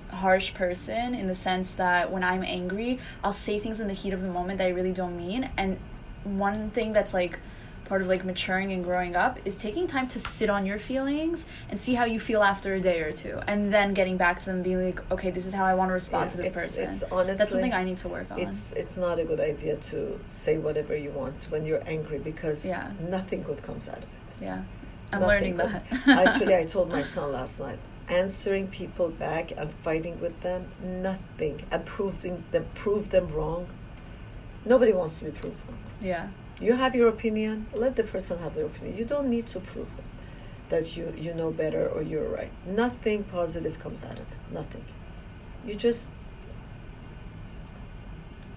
harsh 0.10 0.54
person 0.54 1.14
in 1.14 1.28
the 1.28 1.36
sense 1.36 1.74
that 1.74 2.12
when 2.12 2.24
I'm 2.24 2.44
angry, 2.44 3.00
I'll 3.24 3.34
say 3.34 3.60
things 3.60 3.82
in 3.82 3.88
the 3.88 3.94
heat 3.94 4.14
of 4.14 4.22
the 4.22 4.30
moment 4.30 4.60
that 4.60 4.66
I 4.66 4.70
really 4.70 4.94
don't 4.94 5.18
mean. 5.18 5.50
And 5.58 5.78
one 6.24 6.72
thing 6.72 6.94
that's 6.94 7.14
like 7.14 7.40
part 7.88 8.02
of 8.02 8.08
like 8.08 8.24
maturing 8.26 8.72
and 8.74 8.84
growing 8.84 9.16
up 9.16 9.40
is 9.46 9.58
taking 9.58 9.86
time 9.88 10.08
to 10.10 10.20
sit 10.20 10.50
on 10.50 10.66
your 10.66 10.80
feelings 10.80 11.46
and 11.70 11.80
see 11.80 11.94
how 12.00 12.06
you 12.14 12.20
feel 12.20 12.42
after 12.44 12.74
a 12.74 12.82
day 12.82 13.00
or 13.02 13.12
two 13.12 13.40
and 13.48 13.74
then 13.74 13.94
getting 14.00 14.18
back 14.18 14.40
to 14.40 14.46
them 14.48 14.56
and 14.56 14.64
being 14.64 14.84
like 14.90 15.00
okay 15.12 15.32
this 15.32 15.46
is 15.46 15.54
how 15.54 15.66
i 15.66 15.74
want 15.74 15.90
to 15.90 15.94
respond 15.94 16.26
Yeah, 16.26 16.32
to 16.32 16.38
this 16.38 16.48
it's- 16.48 16.66
person 16.68 16.84
it's 16.90 17.04
honestly- 17.04 17.38
that's 17.40 17.52
something 17.52 17.74
i 17.74 17.84
need 17.90 17.98
to 18.06 18.10
work 18.10 18.28
on 18.32 18.38
It's 18.40 18.62
it's 18.82 18.98
not 19.06 19.16
a 19.20 19.26
good 19.32 19.40
idea 19.54 19.76
to 19.92 20.20
say 20.30 20.58
whatever 20.58 20.96
you 21.06 21.12
want 21.12 21.38
when 21.52 21.66
you're 21.66 21.84
angry 21.98 22.20
because 22.20 22.60
Yeah. 22.66 22.92
nothing 23.18 23.42
good 23.50 23.62
comes 23.64 23.88
out 23.94 24.04
of 24.08 24.12
it. 24.20 24.30
yeah 24.42 24.62
i'm 25.14 25.22
Nothing 25.22 25.28
learning 25.34 25.56
good. 25.56 25.72
that 26.06 26.28
Actually, 26.28 26.56
I 26.56 26.66
told 26.66 26.88
my 26.98 27.02
son 27.14 27.32
last 27.40 27.56
night, 27.66 27.80
answering 28.10 28.68
people 28.68 29.08
back 29.28 29.46
and 29.60 29.68
fighting 29.86 30.16
with 30.20 30.36
them, 30.42 30.62
nothing, 30.84 31.56
and 31.72 31.86
proving 31.86 32.44
them 32.52 32.66
prove 32.84 33.04
them 33.16 33.28
wrong. 33.38 33.68
Nobody 34.66 34.92
wants 35.00 35.14
to 35.20 35.26
be 35.30 35.32
proved 35.32 35.60
wrong. 35.68 35.80
yeah 36.12 36.28
You 36.60 36.74
have 36.74 36.96
your 36.96 37.08
opinion. 37.08 37.68
Let 37.74 37.96
the 37.96 38.04
person 38.04 38.40
have 38.40 38.56
their 38.56 38.66
opinion. 38.66 38.98
You 38.98 39.06
don't 39.06 39.30
need 39.30 39.48
to 39.48 39.60
prove 39.60 39.96
them 39.96 40.06
that 40.70 40.98
you 40.98 41.14
you 41.18 41.34
know 41.34 41.52
better 41.52 41.88
or 41.88 42.02
you're 42.02 42.28
right. 42.28 42.52
Nothing 42.66 43.24
positive 43.24 43.80
comes 43.80 44.04
out 44.04 44.20
of 44.20 44.32
it. 44.32 44.38
Nothing. 44.52 44.86
You 45.66 45.76
just 45.76 46.10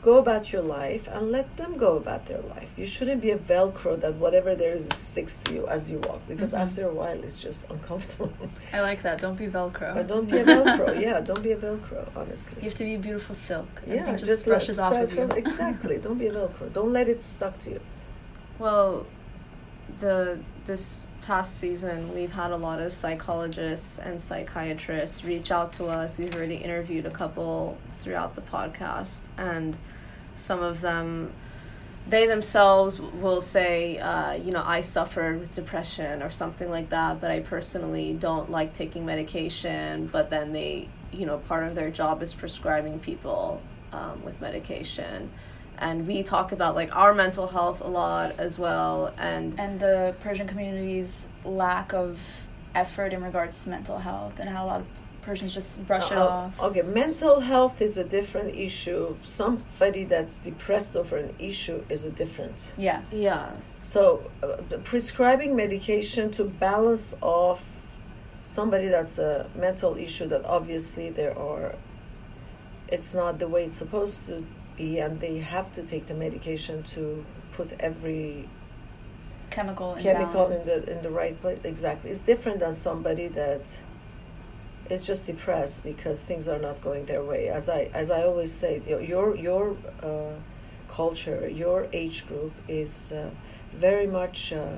go 0.03 0.17
about 0.19 0.51
your 0.53 0.63
life 0.63 1.07
and 1.09 1.31
let 1.31 1.57
them 1.59 1.77
go 1.77 1.97
about 1.97 2.25
their 2.27 2.41
life. 2.41 2.71
You 2.77 2.87
shouldn't 2.87 3.21
be 3.21 3.31
a 3.33 3.37
velcro 3.37 4.01
that 4.01 4.15
whatever 4.15 4.55
there 4.55 4.73
is 4.73 4.87
it 4.87 4.95
sticks 4.99 5.37
to 5.45 5.53
you 5.55 5.67
as 5.69 5.91
you 5.91 5.99
walk 6.09 6.21
because 6.27 6.53
Mhm. 6.53 6.61
after 6.65 6.89
a 6.89 6.93
while 7.01 7.23
it's 7.23 7.37
just 7.39 7.61
uncomfortable. 7.71 8.33
i 8.73 8.81
like 8.81 9.03
that 9.03 9.19
don't 9.21 9.37
be 9.37 9.47
velcro 9.47 9.97
or 9.97 10.03
don't 10.03 10.29
be 10.31 10.39
a 10.39 10.45
velcro. 10.45 10.89
Yeah, 11.07 11.21
don't 11.21 11.43
be 11.43 11.53
a 11.53 11.57
velcro. 11.57 12.09
Honestly. 12.17 12.57
you 12.63 12.69
have 12.71 12.79
to 12.79 12.85
be 12.85 12.97
beautiful 12.97 13.35
silk 13.35 13.69
yeah, 13.87 14.13
just, 14.13 14.25
just 14.27 14.45
brushes 14.47 14.79
off 14.79 14.95
of 14.95 15.13
you 15.15 15.25
exactly. 15.45 15.99
Don't 15.99 16.19
be 16.19 16.29
a 16.29 16.33
velcro. 16.33 16.73
Don't 16.73 16.93
let 16.93 17.07
it 17.09 17.21
stuck 17.23 17.59
to 17.65 17.71
you. 17.75 17.81
Well, 18.59 19.07
the 20.01 20.39
this 20.67 21.07
past 21.31 21.61
season 21.61 22.13
we've 22.13 22.33
had 22.33 22.51
a 22.51 22.57
lot 22.57 22.81
of 22.81 22.93
psychologists 22.93 24.01
and 24.01 24.21
psychiatrists 24.21 25.23
reach 25.23 25.53
out 25.53 25.73
to 25.73 25.85
us. 25.85 26.19
We've 26.19 26.35
already 26.35 26.57
interviewed 26.57 27.07
a 27.07 27.11
couple 27.13 27.79
throughout 28.01 28.35
the 28.35 28.41
podcast, 28.41 29.19
and 29.39 29.77
some 30.35 30.61
of 30.61 30.81
them 30.81 31.33
they 32.09 32.27
themselves 32.27 33.01
will 33.01 33.41
say, 33.41 33.99
uh, 33.99 34.33
you 34.33 34.51
know, 34.51 34.65
I 34.67 34.81
suffered 34.81 35.39
with 35.39 35.55
depression 35.55 36.21
or 36.21 36.31
something 36.31 36.69
like 36.69 36.89
that, 36.89 37.21
but 37.21 37.31
I 37.31 37.39
personally 37.39 38.13
don't 38.13 38.51
like 38.51 38.75
taking 38.75 39.07
medication. 39.07 40.09
But 40.11 40.31
then 40.31 40.53
they, 40.53 40.89
you 41.13 41.27
know, 41.27 41.39
part 41.39 41.63
of 41.63 41.77
their 41.77 41.93
job 41.93 42.23
is 42.23 42.35
prescribing 42.35 42.99
people 42.99 43.63
um, 43.93 44.25
with 44.25 44.41
medication. 44.41 45.31
And 45.81 46.07
we 46.07 46.23
talk 46.23 46.53
about 46.53 46.75
like 46.75 46.95
our 46.95 47.15
mental 47.15 47.47
health 47.49 47.81
a 47.81 47.89
lot 47.89 48.39
as 48.39 48.59
well. 48.59 49.13
And, 49.19 49.59
and 49.59 49.81
the 49.81 50.15
Persian 50.21 50.47
community's 50.47 51.27
lack 51.45 51.93
of 51.95 52.21
effort 52.75 53.13
in 53.13 53.23
regards 53.25 53.65
to 53.65 53.71
mental 53.71 53.99
health 53.99 54.35
and 54.39 54.49
how 54.49 54.67
a 54.67 54.69
lot 54.69 54.81
of 54.81 54.87
Persians 55.23 55.53
just 55.53 55.87
brush 55.87 56.11
it 56.11 56.17
Uh, 56.17 56.27
off. 56.27 56.61
Okay, 56.63 56.83
mental 56.83 57.41
health 57.41 57.81
is 57.83 57.99
a 57.99 58.05
different 58.05 58.55
issue. 58.55 59.17
Somebody 59.23 60.05
that's 60.05 60.39
depressed 60.39 60.97
over 60.97 61.17
an 61.19 61.35
issue 61.39 61.85
is 61.91 62.05
a 62.07 62.11
different. 62.11 62.73
Yeah. 62.79 63.03
yeah, 63.13 63.51
So, 63.81 64.31
uh, 64.43 64.57
prescribing 64.85 65.55
medication 65.57 66.31
to 66.33 66.45
balance 66.45 67.15
off 67.21 67.63
somebody 68.43 68.89
that's 68.89 69.19
a 69.19 69.49
mental 69.55 69.97
issue 69.97 70.27
that 70.29 70.45
obviously 70.47 71.11
there 71.11 71.37
are, 71.39 71.75
it's 72.89 73.13
not 73.13 73.39
the 73.39 73.47
way 73.49 73.65
it's 73.65 73.77
supposed 73.77 74.25
to 74.27 74.45
be, 74.81 74.99
and 74.99 75.21
they 75.21 75.39
have 75.39 75.71
to 75.73 75.83
take 75.83 76.07
the 76.07 76.15
medication 76.15 76.83
to 76.95 77.25
put 77.53 77.69
every 77.81 78.49
Chemical 79.51 79.97
chemical 79.97 80.47
in 80.47 80.65
the 80.65 80.79
in 80.93 81.03
the 81.03 81.11
right 81.11 81.37
place. 81.41 81.59
Exactly, 81.65 82.11
it's 82.11 82.21
different 82.21 82.61
than 82.61 82.73
somebody 82.73 83.27
that 83.29 83.65
is 84.89 85.05
just 85.05 85.27
depressed 85.27 85.83
because 85.83 86.21
things 86.21 86.47
are 86.47 86.59
not 86.59 86.81
going 86.81 87.05
their 87.07 87.25
way. 87.25 87.49
As 87.49 87.69
I 87.69 87.91
as 88.03 88.11
I 88.11 88.23
always 88.23 88.53
say, 88.53 88.81
your 88.87 89.01
your, 89.01 89.37
your 89.37 89.77
uh, 90.03 90.37
culture, 90.89 91.49
your 91.49 91.89
age 91.93 92.27
group 92.29 92.53
is 92.69 93.13
uh, 93.13 93.31
very 93.73 94.07
much 94.07 94.53
uh, 94.53 94.77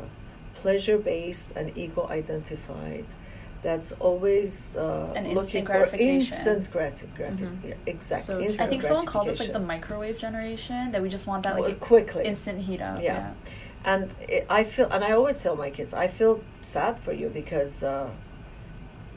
pleasure 0.54 0.98
based 0.98 1.50
and 1.54 1.76
ego 1.76 2.06
identified. 2.08 3.06
That's 3.62 3.92
always 3.92 4.76
uh, 4.76 5.12
An 5.14 5.24
looking 5.34 5.36
instant 5.38 5.66
for 5.66 5.72
gratification. 5.72 6.10
instant 6.20 6.70
gratification. 6.72 7.36
grati- 7.38 7.60
Mhm. 7.62 7.68
yeah, 7.68 7.74
exactly. 7.94 8.34
So 8.34 8.40
instant 8.40 8.66
I 8.66 8.70
think 8.70 8.82
someone 8.82 9.06
called 9.06 9.28
us 9.28 9.38
like 9.40 9.52
the 9.52 9.60
microwave 9.60 10.18
generation 10.18 10.90
that 10.92 11.00
we 11.00 11.08
just 11.08 11.26
want 11.28 11.44
that 11.44 11.54
Well, 11.54 11.68
like 11.68 11.78
quickly 11.78 12.24
instant 12.24 12.58
heat 12.60 12.80
up. 12.82 12.98
Yeah. 13.00 13.14
Yeah. 13.14 13.32
and 13.84 14.14
it, 14.28 14.46
I 14.50 14.62
feel, 14.64 14.88
and 14.90 15.02
I 15.04 15.12
always 15.12 15.36
tell 15.36 15.56
my 15.56 15.70
kids, 15.70 15.92
I 15.94 16.08
feel 16.08 16.40
sad 16.60 16.98
for 17.04 17.12
you 17.12 17.28
because 17.28 17.82
uh, 17.84 18.10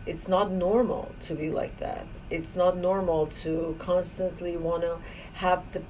it's 0.06 0.28
not 0.28 0.52
normal 0.52 1.12
to 1.22 1.34
be 1.34 1.50
like 1.50 1.78
that. 1.80 2.06
It's 2.30 2.56
not 2.56 2.78
normal 2.78 3.28
to 3.43 3.76
constantly 3.80 4.58
want 4.58 4.82
to 4.84 4.98
have 5.36 5.72
the 5.72 5.82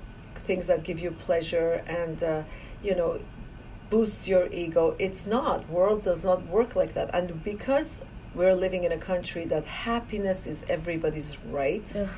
things 0.47 0.67
that 0.67 0.83
give 0.83 0.99
you 0.99 1.11
pleasure 1.11 1.83
and 1.87 2.21
uh, 2.23 2.43
you 2.83 2.95
know 2.95 3.19
boost 3.89 4.27
your 4.27 4.47
ego. 4.51 4.95
It's 4.99 5.27
not. 5.27 5.69
World 5.69 6.03
does 6.03 6.23
not 6.23 6.45
work 6.47 6.75
like 6.75 6.93
that, 6.93 7.09
and 7.13 7.43
because 7.43 8.01
we're 8.35 8.53
living 8.55 8.83
in 8.83 8.91
a 8.91 8.97
country 8.97 9.45
that 9.45 9.65
happiness 9.65 10.45
is 10.47 10.65
everybody's 10.69 11.37
right 11.49 11.91
Ugh. 11.95 12.09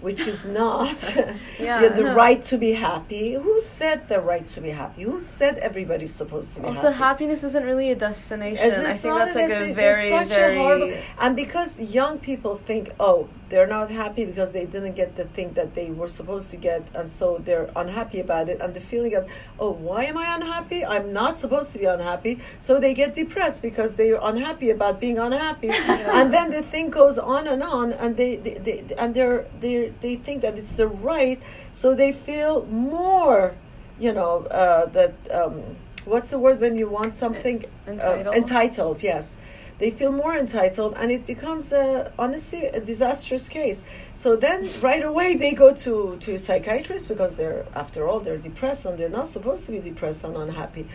which 0.00 0.26
is 0.26 0.46
not 0.46 0.96
Yeah, 1.16 1.34
you 1.80 1.88
have 1.88 1.96
the 1.96 2.02
no. 2.04 2.14
right 2.14 2.40
to 2.42 2.58
be 2.58 2.72
happy. 2.72 3.34
Who 3.34 3.60
said 3.60 4.08
the 4.08 4.20
right 4.20 4.46
to 4.48 4.60
be 4.60 4.70
happy? 4.70 5.02
Who 5.02 5.20
said 5.20 5.58
everybody's 5.58 6.14
supposed 6.14 6.54
to 6.54 6.60
be 6.60 6.66
happy? 6.66 6.76
Also, 6.76 6.90
happy? 6.90 6.98
happiness 7.04 7.44
isn't 7.44 7.64
really 7.64 7.90
a 7.90 7.96
destination. 7.96 8.70
I 8.86 8.94
think 8.94 9.14
that's 9.14 9.34
like 9.34 9.50
a 9.50 9.72
very, 9.74 10.08
such 10.10 10.28
very. 10.28 10.56
a 10.56 10.62
horrible. 10.62 10.92
And 11.18 11.36
because 11.36 11.78
young 11.78 12.18
people 12.18 12.56
think, 12.56 12.90
oh, 12.98 13.28
they're 13.50 13.66
not 13.66 13.90
happy 13.90 14.24
because 14.24 14.52
they 14.52 14.64
didn't 14.64 14.94
get 14.94 15.16
the 15.16 15.24
thing 15.24 15.52
that 15.54 15.74
they 15.74 15.90
were 15.90 16.08
supposed 16.08 16.48
to 16.50 16.56
get, 16.56 16.86
and 16.94 17.08
so 17.08 17.38
they're 17.44 17.68
unhappy 17.76 18.20
about 18.20 18.48
it. 18.48 18.60
And 18.62 18.72
the 18.72 18.80
feeling 18.80 19.10
that 19.12 19.26
oh, 19.58 19.72
why 19.72 20.04
am 20.04 20.16
I 20.16 20.34
unhappy? 20.34 20.84
I'm 20.84 21.12
not 21.12 21.38
supposed 21.38 21.72
to 21.72 21.78
be 21.78 21.84
unhappy. 21.84 22.40
So 22.58 22.80
they 22.80 22.94
get 22.94 23.12
depressed 23.14 23.60
because 23.60 23.96
they're 23.96 24.20
unhappy 24.22 24.70
about 24.70 25.00
being 25.00 25.18
unhappy, 25.18 25.68
and 26.18 26.32
then 26.32 26.50
the 26.50 26.62
thing 26.62 26.90
goes 26.90 27.18
on 27.18 27.46
and 27.46 27.62
on, 27.62 27.92
and 27.92 28.16
they, 28.16 28.36
they, 28.36 28.54
they 28.54 28.84
and 28.96 29.14
they're 29.14 29.46
they 29.60 29.92
they 30.00 30.14
think 30.16 30.42
that 30.42 30.56
it's 30.58 30.74
the 30.76 30.86
right, 30.86 31.42
so 31.72 31.94
they 31.94 32.12
feel 32.12 32.64
more, 32.66 33.54
you 33.98 34.12
know, 34.12 34.44
uh, 34.50 34.86
that. 34.86 35.12
Um, 35.30 35.76
What's 36.06 36.30
the 36.30 36.38
word 36.38 36.60
when 36.60 36.78
you 36.78 36.88
want 36.88 37.14
something 37.14 37.62
uh, 37.86 37.90
Entitled. 37.90 38.34
entitled? 38.34 39.02
Yes, 39.02 39.36
they 39.80 39.90
feel 39.90 40.12
more 40.12 40.36
entitled, 40.36 40.94
and 40.96 41.10
it 41.10 41.26
becomes 41.26 41.72
a 41.72 42.12
honestly 42.18 42.66
a 42.66 42.80
disastrous 42.80 43.48
case. 43.48 43.82
So 44.14 44.36
then, 44.36 44.68
right 44.80 45.02
away, 45.02 45.34
they 45.34 45.52
go 45.52 45.74
to 45.74 46.18
to 46.20 46.36
psychiatrists 46.38 47.08
because 47.08 47.34
they're, 47.34 47.64
after 47.74 48.06
all, 48.06 48.20
they're 48.20 48.38
depressed 48.50 48.84
and 48.84 48.96
they're 48.98 49.16
not 49.20 49.26
supposed 49.26 49.64
to 49.66 49.72
be 49.72 49.80
depressed 49.80 50.22
and 50.22 50.36
unhappy. 50.36 50.86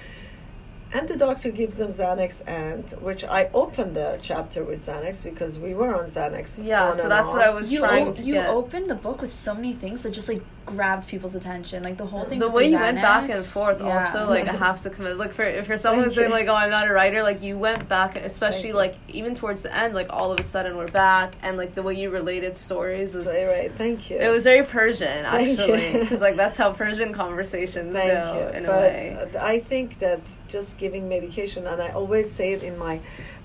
And 0.98 1.08
the 1.08 1.18
doctor 1.18 1.50
gives 1.52 1.76
them 1.76 1.89
Xanax, 1.89 2.41
and 2.48 2.89
which 3.08 3.24
I 3.26 3.50
opened 3.54 3.96
the 3.96 4.18
chapter 4.22 4.64
with 4.64 4.80
Xanax 4.88 5.24
because 5.24 5.60
we 5.60 5.74
were 5.74 5.93
on 6.02 6.06
Xanax. 6.06 6.64
Yeah, 6.64 6.88
on 6.89 6.96
so 6.96 7.04
and 7.04 7.12
that's 7.12 7.32
what. 7.32 7.41
I 7.41 7.50
was 7.50 7.72
you 7.74 7.80
trying 7.80 8.08
o- 8.08 8.14
to 8.14 8.24
you 8.24 8.34
get. 8.34 8.50
opened 8.50 8.89
the 8.89 8.96
book 8.96 9.22
with 9.22 9.34
so 9.34 9.54
many 9.54 9.74
things 9.74 10.02
that 10.04 10.12
just 10.12 10.30
like 10.30 10.41
grabbed 10.66 11.08
people's 11.08 11.36
attention. 11.36 11.84
Like 11.84 11.98
the 11.98 12.06
whole 12.08 12.26
thing. 12.26 12.39
the 12.39 12.48
with 12.48 12.56
way 12.56 12.68
you 12.72 12.80
went 12.80 12.98
back 13.02 13.30
and 13.30 13.46
forth 13.46 13.80
yeah. 13.80 14.06
also 14.06 14.28
like 14.28 14.48
i 14.48 14.54
have 14.68 14.82
to 14.82 14.89
commit 14.89 15.16
like 15.18 15.34
for 15.36 15.46
for 15.64 15.78
someone 15.78 16.06
Thank 16.06 16.16
who's 16.16 16.16
saying 16.16 16.32
like 16.32 16.48
oh 16.48 16.56
i'm 16.56 16.72
not 16.72 16.88
a 16.88 16.93
writer 16.93 17.22
like 17.22 17.43
you 17.43 17.56
went 17.68 17.88
back 17.88 18.16
especially 18.18 18.72
Thank 18.72 18.74
you. 18.74 18.74
like 18.86 18.96
even 19.10 19.36
towards 19.36 19.62
the 19.62 19.72
end 19.76 19.93
like 19.93 20.08
all 20.12 20.32
of 20.32 20.39
a 20.39 20.43
sudden 20.43 20.76
we're 20.76 20.88
back 20.88 21.36
and 21.43 21.56
like 21.58 21.76
the 21.76 21.84
way 21.84 21.93
you 21.93 22.10
related 22.10 22.58
stories 22.58 23.14
was 23.14 23.26
So, 23.26 23.48
right, 23.48 23.72
thank 23.74 24.10
you. 24.10 24.18
it 24.18 24.30
was 24.30 24.43
very 24.43 24.64
persian 24.66 25.24
Thank 25.26 25.60
actually 25.60 26.00
because 26.00 26.22
like 26.22 26.36
that's 26.36 26.58
how 26.58 26.74
persian 26.74 27.14
conversations 27.14 27.93
Thank 27.93 28.14
go 28.14 28.50
you. 28.52 28.58
in 28.58 28.66
but 28.66 28.74
a 28.74 28.78
way 28.80 29.30
I 29.39 29.60
think 29.60 30.00
that 30.00 30.22
just 30.48 30.80
giving 30.86 31.09
medication, 31.09 31.65
and 31.65 31.81
I 31.81 31.89
always 31.99 32.27
say 32.31 32.53
it 32.53 32.61
in 32.61 32.77
my 32.77 32.95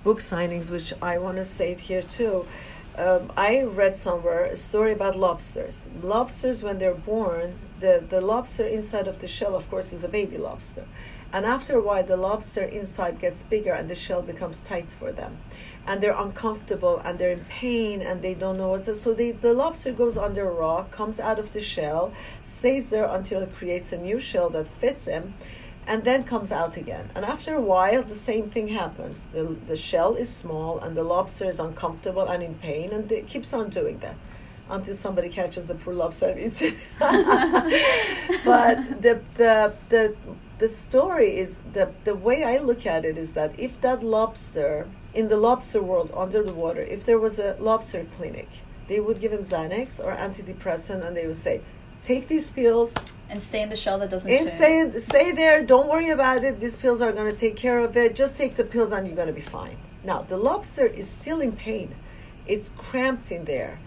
book 0.04 0.18
signings, 0.18 0.66
which 0.70 0.92
I 1.00 1.16
want 1.24 1.36
to 1.38 1.44
say 1.58 1.72
it 1.74 1.80
here 1.88 2.02
too. 2.02 2.34
Um, 3.04 3.32
I 3.34 3.62
read 3.62 3.96
somewhere 3.96 4.44
a 4.44 4.56
story 4.56 4.92
about 4.92 5.16
lobsters. 5.16 5.88
Lobsters, 6.02 6.62
when 6.62 6.76
they're 6.78 7.02
born, 7.14 7.54
the, 7.84 8.04
the 8.06 8.20
lobster 8.20 8.66
inside 8.66 9.06
of 9.08 9.20
the 9.20 9.26
shell, 9.36 9.54
of 9.54 9.64
course, 9.70 9.94
is 9.94 10.04
a 10.04 10.08
baby 10.08 10.36
lobster. 10.36 10.84
And 11.32 11.46
after 11.46 11.72
a 11.76 11.82
while, 11.88 12.04
the 12.04 12.18
lobster 12.18 12.64
inside 12.64 13.18
gets 13.18 13.42
bigger 13.42 13.72
and 13.72 13.88
the 13.88 13.94
shell 13.94 14.20
becomes 14.20 14.60
tight 14.60 14.90
for 14.90 15.12
them. 15.12 15.38
And 15.86 16.02
they're 16.02 16.20
uncomfortable 16.26 16.98
and 17.04 17.18
they're 17.18 17.30
in 17.30 17.46
pain 17.46 18.02
and 18.02 18.20
they 18.20 18.34
don't 18.34 18.58
know 18.58 18.70
what 18.72 18.82
to. 18.84 18.94
So 18.94 19.14
they, 19.14 19.30
the 19.30 19.54
lobster 19.54 19.92
goes 19.92 20.18
under 20.18 20.44
a 20.46 20.52
rock, 20.52 20.90
comes 20.90 21.18
out 21.18 21.38
of 21.38 21.54
the 21.54 21.60
shell, 21.60 22.12
stays 22.42 22.90
there 22.90 23.06
until 23.06 23.40
it 23.40 23.54
creates 23.54 23.92
a 23.92 23.98
new 23.98 24.18
shell 24.18 24.50
that 24.50 24.66
fits 24.66 25.06
him, 25.06 25.34
and 25.90 26.04
then 26.04 26.22
comes 26.22 26.52
out 26.52 26.76
again. 26.76 27.10
And 27.16 27.24
after 27.24 27.52
a 27.56 27.60
while, 27.60 28.04
the 28.04 28.14
same 28.14 28.48
thing 28.48 28.68
happens. 28.68 29.26
The, 29.32 29.56
the 29.66 29.74
shell 29.74 30.14
is 30.14 30.32
small 30.32 30.78
and 30.78 30.96
the 30.96 31.02
lobster 31.02 31.46
is 31.48 31.58
uncomfortable 31.58 32.28
and 32.28 32.44
in 32.44 32.54
pain, 32.54 32.92
and 32.92 33.10
it 33.10 33.26
keeps 33.26 33.52
on 33.52 33.70
doing 33.70 33.98
that 33.98 34.14
until 34.70 34.94
somebody 34.94 35.28
catches 35.28 35.66
the 35.66 35.74
poor 35.74 35.92
lobster 35.92 36.28
and 36.28 36.38
eats 36.38 36.62
it. 36.62 36.74
but 38.44 39.02
the, 39.02 39.20
the, 39.34 39.74
the, 39.88 40.14
the 40.58 40.68
story 40.68 41.36
is 41.36 41.58
the, 41.72 41.90
the 42.04 42.14
way 42.14 42.44
I 42.44 42.58
look 42.58 42.86
at 42.86 43.04
it 43.04 43.18
is 43.18 43.32
that 43.32 43.58
if 43.58 43.80
that 43.80 44.04
lobster, 44.04 44.86
in 45.12 45.26
the 45.26 45.36
lobster 45.36 45.82
world 45.82 46.12
under 46.16 46.44
the 46.44 46.54
water, 46.54 46.82
if 46.82 47.04
there 47.04 47.18
was 47.18 47.40
a 47.40 47.56
lobster 47.58 48.06
clinic, 48.16 48.48
they 48.86 49.00
would 49.00 49.20
give 49.20 49.32
him 49.32 49.40
Xanax 49.40 49.98
or 49.98 50.14
antidepressant 50.14 51.04
and 51.04 51.16
they 51.16 51.26
would 51.26 51.34
say, 51.34 51.62
take 52.02 52.28
these 52.28 52.50
pills. 52.50 52.94
And 53.28 53.40
stay 53.40 53.62
in 53.62 53.68
the 53.68 53.76
shell 53.76 53.98
that 54.00 54.10
doesn't 54.10 54.30
and 54.30 54.46
stay, 54.46 54.90
stay 54.96 55.32
there. 55.32 55.64
Don't 55.64 55.88
worry 55.88 56.10
about 56.10 56.42
it. 56.42 56.58
These 56.58 56.76
pills 56.76 57.00
are 57.00 57.12
going 57.12 57.30
to 57.30 57.36
take 57.36 57.56
care 57.56 57.78
of 57.78 57.96
it. 57.96 58.16
Just 58.16 58.36
take 58.36 58.56
the 58.56 58.64
pills 58.64 58.90
and 58.90 59.06
you're 59.06 59.16
going 59.16 59.28
to 59.28 59.32
be 59.34 59.40
fine. 59.40 59.76
Now 60.02 60.22
the 60.22 60.36
lobster 60.36 60.86
is 60.86 61.08
still 61.08 61.40
in 61.40 61.52
pain. 61.52 61.94
It's 62.46 62.70
cramped 62.76 63.30
in 63.30 63.44
there. 63.44 63.78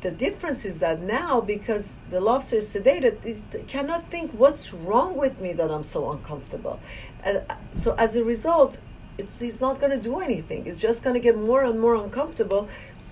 The 0.00 0.10
difference 0.10 0.64
is 0.64 0.78
that 0.78 1.00
now 1.00 1.40
because 1.40 1.98
the 2.10 2.20
lobster 2.20 2.56
is 2.56 2.74
sedated 2.74 3.24
it 3.24 3.66
cannot 3.68 4.10
think 4.10 4.32
what's 4.32 4.72
wrong 4.72 5.16
with 5.16 5.40
me 5.40 5.54
that 5.54 5.70
i'm 5.70 5.82
so 5.82 6.10
uncomfortable. 6.10 6.78
And 7.22 7.42
uh, 7.48 7.54
so 7.72 7.94
as 7.94 8.14
a 8.14 8.22
result 8.22 8.80
it's, 9.16 9.40
it's 9.42 9.60
not 9.60 9.80
going 9.80 9.92
to 9.92 10.00
do 10.00 10.20
anything. 10.20 10.66
It's 10.66 10.80
just 10.80 11.02
going 11.02 11.14
to 11.14 11.20
get 11.20 11.38
more 11.38 11.64
and 11.64 11.80
more 11.80 11.94
uncomfortable. 11.94 12.68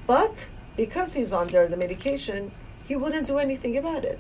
But 0.07 0.49
because 0.77 1.15
he's 1.15 1.33
under 1.33 1.69
the 1.69 1.77
medication 1.77 2.51
he 2.93 2.97
wouldn't 2.97 3.27
do 3.27 3.39
anything 3.39 3.75
about 3.79 4.05
it. 4.05 4.19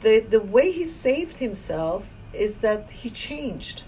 The, 0.00 0.18
the 0.18 0.40
way 0.40 0.72
he 0.72 0.82
saved 0.82 1.38
himself 1.38 2.10
is 2.32 2.58
that 2.58 2.90
he 2.90 3.10
changed. 3.10 3.84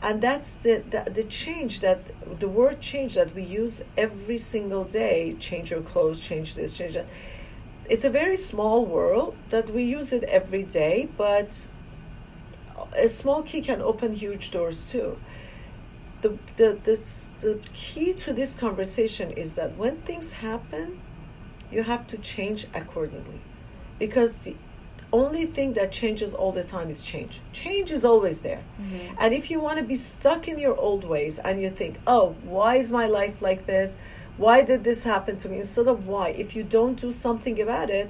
And 0.00 0.22
that's 0.22 0.54
the, 0.54 0.82
the, 0.88 1.10
the 1.18 1.24
change 1.24 1.80
that, 1.80 2.00
the 2.40 2.48
word 2.48 2.80
change 2.80 3.14
that 3.16 3.34
we 3.34 3.42
use 3.42 3.84
every 3.98 4.38
single 4.38 4.84
day 4.84 5.36
change 5.38 5.70
your 5.70 5.82
clothes, 5.82 6.18
change 6.18 6.54
this, 6.54 6.78
change 6.78 6.94
that. 6.94 7.06
It's 7.90 8.04
a 8.04 8.10
very 8.22 8.38
small 8.38 8.86
world 8.86 9.36
that 9.50 9.68
we 9.68 9.82
use 9.82 10.14
it 10.14 10.24
every 10.24 10.62
day, 10.62 11.10
but 11.18 11.68
a 12.96 13.08
small 13.08 13.42
key 13.42 13.60
can 13.60 13.82
open 13.82 14.14
huge 14.14 14.50
doors 14.50 14.90
too. 14.90 15.18
The, 16.22 16.30
the, 16.56 16.78
the, 16.86 16.96
the 17.40 17.60
key 17.74 18.14
to 18.14 18.32
this 18.32 18.54
conversation 18.54 19.30
is 19.32 19.52
that 19.58 19.76
when 19.76 19.96
things 20.08 20.32
happen, 20.32 21.02
you 21.72 21.82
have 21.82 22.06
to 22.08 22.18
change 22.18 22.66
accordingly. 22.74 23.40
Because 23.98 24.36
the 24.38 24.56
only 25.12 25.44
thing 25.44 25.74
that 25.74 25.92
changes 25.92 26.32
all 26.32 26.52
the 26.52 26.64
time 26.64 26.88
is 26.88 27.02
change. 27.02 27.40
Change 27.52 27.90
is 27.90 28.04
always 28.04 28.38
there. 28.40 28.62
Mm-hmm. 28.80 29.14
and 29.18 29.34
if 29.34 29.50
you 29.50 29.60
want 29.60 29.78
to 29.78 29.84
be 29.84 29.94
stuck 29.94 30.48
in 30.48 30.58
your 30.58 30.76
old 30.76 31.04
ways 31.04 31.38
and 31.38 31.60
you 31.60 31.70
think 31.70 31.98
oh 32.06 32.34
why 32.44 32.76
is 32.76 32.90
my 32.90 33.06
life 33.06 33.42
like 33.42 33.66
this? 33.66 33.98
Why 34.38 34.62
did 34.62 34.82
this 34.84 35.04
happen 35.04 35.36
to 35.38 35.48
me? 35.50 35.58
Instead 35.58 35.86
of 35.88 36.06
why 36.06 36.28
if 36.30 36.56
you 36.56 36.62
don't 36.64 36.98
do 36.98 37.12
something 37.12 37.60
about 37.60 37.90
it 37.90 38.08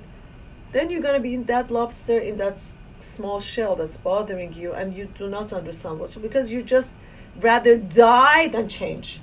then 0.72 0.88
you're 0.90 1.02
going 1.02 1.14
to 1.14 1.20
be 1.20 1.34
in 1.34 1.44
that 1.44 1.70
lobster 1.70 2.18
in 2.18 2.36
that 2.38 2.54
s- 2.54 2.76
small 3.00 3.40
shell 3.40 3.74
that's 3.76 3.96
bothering 3.96 4.52
you 4.54 4.72
and 4.72 4.94
you 4.96 5.04
do 5.22 5.28
not 5.28 5.52
understand 5.52 5.98
what's 5.98 6.14
because 6.14 6.52
you 6.52 6.62
just 6.62 6.92
rather 7.40 7.76
die 7.76 8.46
than 8.48 8.68
change. 8.68 9.20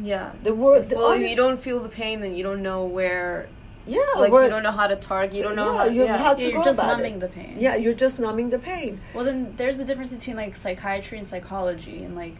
Yeah. 0.00 0.30
The 0.44 0.54
word 0.54 0.92
well 0.92 1.10
if 1.12 1.28
you 1.30 1.36
don't 1.36 1.60
feel 1.60 1.80
the 1.80 1.88
pain 1.88 2.20
then 2.20 2.34
you 2.36 2.44
don't 2.44 2.62
know 2.62 2.84
where 2.84 3.48
yeah, 3.90 4.20
like 4.20 4.32
you 4.32 4.48
don't 4.48 4.62
know 4.62 4.70
how 4.70 4.86
to 4.86 4.96
target. 4.96 5.34
You 5.34 5.42
don't 5.42 5.56
know 5.56 5.72
yeah, 5.72 5.78
how. 5.78 5.84
You, 5.84 6.04
yeah. 6.04 6.18
how 6.18 6.34
to 6.34 6.50
you're 6.50 6.64
just 6.64 6.78
numbing 6.78 7.14
it. 7.14 7.20
the 7.20 7.28
pain. 7.28 7.56
Yeah, 7.58 7.74
you're 7.76 7.94
just 7.94 8.18
numbing 8.18 8.50
the 8.50 8.58
pain. 8.58 9.00
Well, 9.14 9.24
then 9.24 9.54
there's 9.56 9.78
a 9.78 9.84
difference 9.84 10.14
between 10.14 10.36
like 10.36 10.56
psychiatry 10.56 11.18
and 11.18 11.26
psychology, 11.26 12.04
and 12.04 12.14
like 12.14 12.36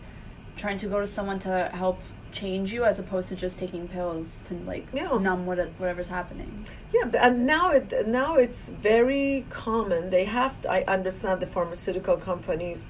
trying 0.57 0.79
to 0.79 0.87
go 0.87 1.01
to 1.01 1.07
someone 1.07 1.39
to 1.41 1.71
help 1.73 2.01
change 2.33 2.73
you 2.73 2.85
as 2.85 2.99
opposed 2.99 3.29
to 3.29 3.37
just 3.37 3.59
taking 3.59 3.89
pills 3.89 4.39
to 4.45 4.55
like 4.55 4.87
yeah. 4.93 5.19
numb 5.19 5.47
what 5.47 5.59
whatever's 5.79 6.09
happening. 6.09 6.67
Yeah, 6.93 7.11
and 7.21 7.47
now 7.47 7.73
it 7.73 8.07
now 8.07 8.37
it's 8.37 8.69
very 8.71 9.45
common. 9.51 10.11
They 10.11 10.25
have. 10.25 10.61
To, 10.63 10.71
I 10.71 10.85
understand 10.85 11.41
the 11.41 11.47
pharmaceutical 11.47 12.17
companies, 12.17 12.87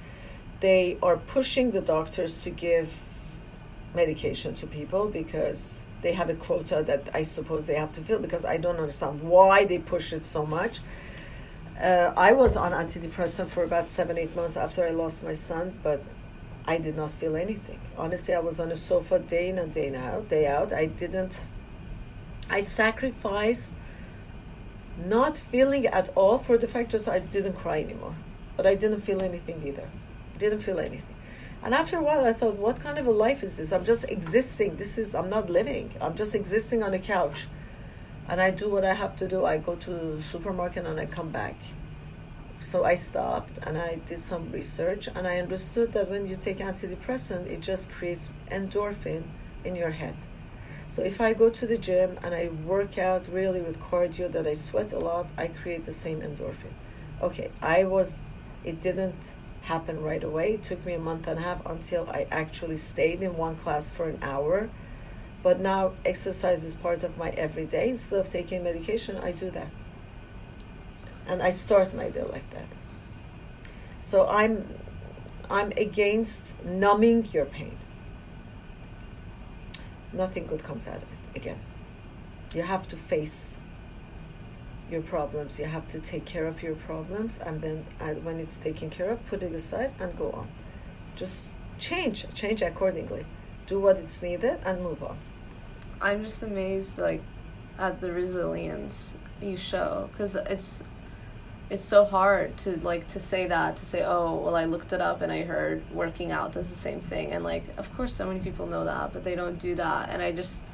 they 0.59 0.97
are 1.01 1.17
pushing 1.17 1.71
the 1.71 1.81
doctors 1.81 2.37
to 2.37 2.49
give 2.49 2.93
medication 3.93 4.53
to 4.55 4.67
people 4.67 5.07
because 5.07 5.81
they 6.01 6.13
have 6.13 6.29
a 6.29 6.35
quota 6.35 6.83
that 6.85 7.09
I 7.13 7.23
suppose 7.23 7.65
they 7.65 7.75
have 7.75 7.93
to 7.93 8.01
fill 8.01 8.19
because 8.19 8.45
I 8.45 8.57
don't 8.57 8.77
understand 8.77 9.21
why 9.21 9.65
they 9.65 9.79
push 9.79 10.13
it 10.13 10.25
so 10.25 10.45
much. 10.45 10.79
Uh, 11.81 12.13
I 12.15 12.33
was 12.33 12.55
on 12.55 12.71
antidepressant 12.71 13.47
for 13.47 13.63
about 13.63 13.87
seven, 13.87 14.17
eight 14.17 14.35
months 14.35 14.55
after 14.57 14.85
I 14.85 14.91
lost 14.91 15.23
my 15.23 15.33
son, 15.33 15.79
but 15.81 16.03
I 16.67 16.77
did 16.77 16.95
not 16.95 17.11
feel 17.11 17.35
anything. 17.35 17.79
Honestly, 17.97 18.33
I 18.33 18.39
was 18.39 18.59
on 18.59 18.71
a 18.71 18.75
sofa 18.75 19.19
day 19.19 19.49
in 19.49 19.57
and 19.57 19.73
day 19.73 19.93
out, 19.95 20.29
day 20.29 20.47
out. 20.47 20.71
I 20.73 20.85
didn't. 20.85 21.47
I 22.49 22.61
sacrificed 22.61 23.73
not 24.97 25.37
feeling 25.37 25.87
at 25.87 26.09
all 26.15 26.37
for 26.37 26.57
the 26.57 26.67
fact 26.67 26.91
just 26.91 27.07
I 27.07 27.19
didn't 27.19 27.53
cry 27.53 27.81
anymore, 27.81 28.15
but 28.57 28.67
I 28.67 28.75
didn't 28.75 29.01
feel 29.01 29.21
anything 29.21 29.63
either. 29.65 29.89
Didn't 30.37 30.59
feel 30.59 30.79
anything. 30.79 31.10
And 31.63 31.75
after 31.75 31.97
a 31.97 32.03
while, 32.03 32.25
I 32.25 32.33
thought, 32.33 32.55
what 32.55 32.79
kind 32.79 32.97
of 32.97 33.05
a 33.05 33.11
life 33.11 33.43
is 33.43 33.55
this? 33.55 33.71
I'm 33.71 33.85
just 33.85 34.05
existing. 34.05 34.77
This 34.77 34.97
is, 34.97 35.13
I'm 35.13 35.29
not 35.29 35.49
living. 35.49 35.93
I'm 36.01 36.15
just 36.15 36.33
existing 36.33 36.81
on 36.81 36.93
a 36.93 36.99
couch. 36.99 37.47
And 38.27 38.41
I 38.41 38.49
do 38.49 38.69
what 38.69 38.83
I 38.83 38.95
have 38.95 39.15
to 39.17 39.27
do. 39.27 39.45
I 39.45 39.57
go 39.57 39.75
to 39.75 40.21
supermarket 40.21 40.85
and 40.85 40.99
I 40.99 41.05
come 41.05 41.29
back. 41.29 41.55
So 42.59 42.83
I 42.83 42.95
stopped 42.95 43.59
and 43.63 43.77
I 43.77 43.95
did 44.05 44.19
some 44.19 44.51
research 44.51 45.07
and 45.07 45.27
I 45.27 45.39
understood 45.39 45.93
that 45.93 46.09
when 46.09 46.27
you 46.27 46.35
take 46.35 46.57
antidepressant, 46.57 47.47
it 47.47 47.59
just 47.59 47.91
creates 47.91 48.31
endorphin 48.49 49.23
in 49.63 49.75
your 49.75 49.91
head. 49.91 50.15
So 50.89 51.03
if 51.03 51.21
I 51.21 51.33
go 51.33 51.49
to 51.49 51.65
the 51.65 51.77
gym 51.77 52.19
and 52.23 52.35
I 52.35 52.49
work 52.65 52.97
out 52.97 53.27
really 53.31 53.61
with 53.61 53.79
cardio, 53.79 54.31
that 54.31 54.45
I 54.45 54.53
sweat 54.53 54.93
a 54.93 54.99
lot, 54.99 55.29
I 55.37 55.47
create 55.47 55.85
the 55.85 55.91
same 55.91 56.21
endorphin. 56.21 56.73
Okay, 57.21 57.49
I 57.61 57.85
was, 57.85 58.23
it 58.63 58.81
didn't 58.81 59.31
happen 59.61 60.01
right 60.01 60.23
away. 60.23 60.53
It 60.53 60.63
took 60.63 60.85
me 60.85 60.93
a 60.93 60.99
month 60.99 61.27
and 61.27 61.39
a 61.39 61.41
half 61.41 61.65
until 61.65 62.09
I 62.09 62.27
actually 62.31 62.77
stayed 62.77 63.21
in 63.21 63.37
one 63.37 63.55
class 63.55 63.89
for 63.89 64.09
an 64.09 64.19
hour. 64.21 64.69
But 65.43 65.59
now 65.59 65.93
exercise 66.05 66.63
is 66.63 66.75
part 66.75 67.03
of 67.03 67.17
my 67.17 67.29
everyday. 67.31 67.89
Instead 67.89 68.19
of 68.19 68.29
taking 68.29 68.63
medication, 68.63 69.17
I 69.17 69.31
do 69.31 69.49
that. 69.51 69.69
And 71.27 71.41
I 71.41 71.49
start 71.51 71.93
my 71.93 72.09
day 72.09 72.23
like 72.23 72.49
that. 72.51 72.67
So 74.01 74.27
I'm 74.27 74.67
I'm 75.49 75.71
against 75.77 76.63
numbing 76.63 77.27
your 77.33 77.45
pain. 77.45 77.77
Nothing 80.13 80.47
good 80.47 80.63
comes 80.63 80.87
out 80.87 80.97
of 80.97 81.03
it 81.03 81.37
again. 81.37 81.59
You 82.53 82.63
have 82.63 82.87
to 82.89 82.97
face 82.97 83.57
your 84.91 85.01
problems. 85.01 85.57
You 85.57 85.65
have 85.65 85.87
to 85.89 85.99
take 85.99 86.25
care 86.25 86.45
of 86.45 86.61
your 86.61 86.75
problems, 86.75 87.37
and 87.37 87.61
then 87.61 87.85
uh, 87.99 88.13
when 88.15 88.39
it's 88.39 88.57
taken 88.57 88.89
care 88.89 89.11
of, 89.11 89.25
put 89.27 89.43
it 89.43 89.53
aside 89.53 89.93
and 89.99 90.15
go 90.17 90.31
on. 90.31 90.47
Just 91.15 91.53
change, 91.79 92.25
change 92.33 92.61
accordingly. 92.61 93.25
Do 93.65 93.79
what 93.79 93.97
it's 93.97 94.21
needed 94.21 94.59
and 94.65 94.83
move 94.83 95.01
on. 95.03 95.17
I'm 96.01 96.23
just 96.23 96.43
amazed, 96.43 96.97
like, 96.97 97.21
at 97.77 98.01
the 98.01 98.11
resilience 98.11 99.13
you 99.41 99.57
show, 99.57 100.09
because 100.11 100.35
it's 100.35 100.83
it's 101.71 101.85
so 101.85 102.03
hard 102.03 102.57
to 102.57 102.77
like 102.81 103.09
to 103.13 103.19
say 103.19 103.47
that 103.47 103.77
to 103.77 103.85
say 103.85 104.03
oh 104.03 104.35
well 104.35 104.57
i 104.57 104.65
looked 104.65 104.91
it 104.91 104.99
up 104.99 105.21
and 105.21 105.31
i 105.31 105.41
heard 105.41 105.81
working 105.93 106.29
out 106.29 106.51
does 106.51 106.69
the 106.69 106.75
same 106.75 106.99
thing 106.99 107.31
and 107.31 107.45
like 107.45 107.63
of 107.77 107.91
course 107.95 108.13
so 108.13 108.27
many 108.27 108.41
people 108.41 108.67
know 108.67 108.83
that 108.83 109.13
but 109.13 109.23
they 109.23 109.35
don't 109.35 109.57
do 109.57 109.73
that 109.73 110.09
and 110.09 110.21
i 110.21 110.33
just 110.33 110.65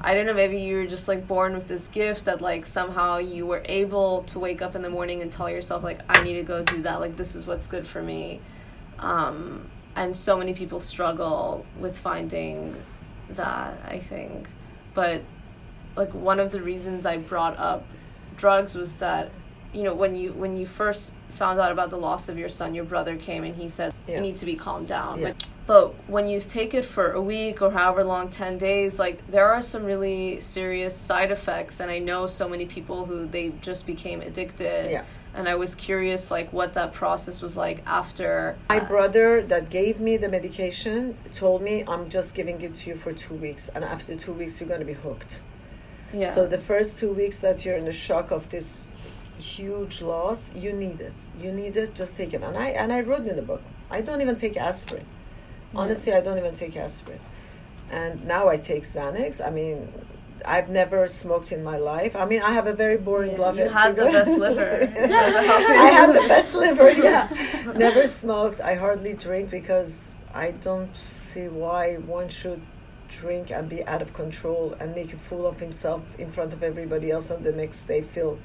I 0.00 0.14
don't 0.14 0.26
know, 0.26 0.34
maybe 0.34 0.60
you 0.60 0.76
were 0.76 0.86
just 0.86 1.08
like 1.08 1.26
born 1.26 1.54
with 1.54 1.66
this 1.66 1.88
gift 1.88 2.26
that 2.26 2.40
like 2.40 2.66
somehow 2.66 3.18
you 3.18 3.46
were 3.46 3.62
able 3.64 4.22
to 4.24 4.38
wake 4.38 4.62
up 4.62 4.76
in 4.76 4.82
the 4.82 4.90
morning 4.90 5.22
and 5.22 5.32
tell 5.32 5.50
yourself 5.50 5.82
like 5.82 6.00
I 6.08 6.22
need 6.22 6.34
to 6.34 6.44
go 6.44 6.62
do 6.62 6.82
that. 6.82 7.00
Like 7.00 7.16
this 7.16 7.34
is 7.34 7.46
what's 7.46 7.66
good 7.66 7.86
for 7.86 8.02
me. 8.02 8.40
Um, 8.98 9.68
and 9.96 10.16
so 10.16 10.36
many 10.36 10.54
people 10.54 10.80
struggle 10.80 11.66
with 11.78 11.98
finding 11.98 12.76
that, 13.30 13.78
I 13.84 13.98
think. 13.98 14.48
But 14.94 15.22
like 15.96 16.14
one 16.14 16.38
of 16.38 16.52
the 16.52 16.62
reasons 16.62 17.04
I 17.04 17.16
brought 17.16 17.58
up 17.58 17.84
drugs 18.36 18.76
was 18.76 18.96
that 18.96 19.30
you 19.72 19.82
know 19.82 19.94
when 19.94 20.16
you 20.16 20.32
when 20.32 20.56
you 20.56 20.64
first 20.64 21.12
found 21.38 21.60
out 21.60 21.70
about 21.70 21.90
the 21.90 21.96
loss 21.96 22.28
of 22.28 22.36
your 22.36 22.48
son 22.48 22.74
your 22.74 22.84
brother 22.84 23.16
came 23.16 23.44
and 23.44 23.54
he 23.54 23.68
said 23.68 23.94
yeah. 24.06 24.16
you 24.16 24.20
need 24.20 24.36
to 24.36 24.44
be 24.44 24.56
calmed 24.56 24.88
down 24.88 25.20
yeah. 25.20 25.32
but 25.66 25.94
when 26.08 26.26
you 26.26 26.40
take 26.40 26.74
it 26.74 26.84
for 26.84 27.12
a 27.12 27.22
week 27.22 27.62
or 27.62 27.70
however 27.70 28.02
long 28.02 28.28
10 28.28 28.58
days 28.58 28.98
like 28.98 29.24
there 29.30 29.46
are 29.46 29.62
some 29.62 29.84
really 29.84 30.40
serious 30.40 30.96
side 30.96 31.30
effects 31.30 31.78
and 31.80 31.90
i 31.90 31.98
know 31.98 32.26
so 32.26 32.48
many 32.48 32.66
people 32.66 33.06
who 33.06 33.26
they 33.26 33.50
just 33.62 33.86
became 33.86 34.20
addicted 34.20 34.90
yeah. 34.90 35.04
and 35.34 35.48
I 35.48 35.54
was 35.54 35.74
curious 35.76 36.30
like 36.30 36.52
what 36.52 36.74
that 36.74 36.92
process 36.94 37.40
was 37.42 37.54
like 37.56 37.82
after. 37.86 38.56
My 38.70 38.80
brother 38.80 39.42
that 39.42 39.70
gave 39.70 40.00
me 40.00 40.16
the 40.16 40.28
medication 40.28 41.16
told 41.32 41.62
me 41.62 41.84
I'm 41.86 42.08
just 42.08 42.34
giving 42.34 42.60
it 42.62 42.74
to 42.76 42.90
you 42.90 42.96
for 42.96 43.12
two 43.12 43.34
weeks, 43.34 43.68
and 43.68 43.84
after 43.84 44.16
two 44.16 44.32
weeks 44.32 44.58
you're 44.58 44.68
going 44.68 44.80
to 44.80 44.86
be 44.86 44.94
hooked. 44.94 45.40
Yeah. 46.12 46.30
So 46.30 46.46
the 46.46 46.58
first 46.58 46.98
two 46.98 47.12
weeks 47.12 47.38
that 47.38 47.64
you're 47.64 47.76
in 47.76 47.84
the 47.84 47.92
shock 47.92 48.30
of 48.30 48.48
this 48.50 48.92
huge 49.38 50.02
loss, 50.02 50.52
you 50.54 50.72
need 50.72 51.00
it. 51.00 51.14
You 51.40 51.52
need 51.52 51.76
it. 51.76 51.94
Just 51.94 52.16
take 52.16 52.34
it. 52.34 52.42
And 52.42 52.56
I 52.56 52.68
and 52.68 52.92
I 52.92 53.00
wrote 53.00 53.26
in 53.26 53.36
the 53.36 53.42
book. 53.42 53.62
I 53.90 54.00
don't 54.00 54.20
even 54.20 54.36
take 54.36 54.56
aspirin. 54.56 55.06
Honestly, 55.74 56.12
I 56.12 56.20
don't 56.20 56.38
even 56.38 56.54
take 56.54 56.76
aspirin. 56.76 57.20
And 57.90 58.24
now 58.26 58.48
I 58.48 58.56
take 58.58 58.82
Xanax. 58.82 59.44
I 59.46 59.50
mean, 59.50 59.92
I've 60.46 60.68
never 60.68 61.06
smoked 61.06 61.52
in 61.52 61.62
my 61.64 61.78
life. 61.78 62.14
I 62.16 62.26
mean, 62.26 62.42
I 62.42 62.52
have 62.52 62.66
a 62.66 62.72
very 62.72 62.96
boring 62.96 63.32
Yeah, 63.32 63.40
love. 63.40 63.58
you 63.58 63.68
had 63.68 63.96
the 63.96 64.04
best 64.04 64.30
liver. 64.38 64.92
I 64.96 65.88
had 65.98 66.12
the 66.14 66.26
best 66.28 66.54
liver. 66.54 66.90
Yeah, 67.08 67.28
never 67.76 68.06
smoked. 68.06 68.60
I 68.60 68.74
hardly 68.74 69.14
drink 69.14 69.50
because 69.50 70.14
I 70.34 70.50
don't 70.52 70.94
see 70.96 71.48
why 71.48 71.96
one 71.96 72.28
should 72.28 72.60
drink 73.08 73.50
and 73.50 73.68
be 73.68 73.84
out 73.86 74.02
of 74.02 74.12
control 74.12 74.76
and 74.80 74.94
make 74.94 75.12
a 75.14 75.16
fool 75.16 75.46
of 75.46 75.58
himself 75.60 76.02
in 76.18 76.30
front 76.30 76.52
of 76.52 76.62
everybody 76.62 77.10
else, 77.10 77.30
and 77.30 77.42
the 77.44 77.52
next 77.52 77.84
day 77.84 78.02
feel. 78.02 78.38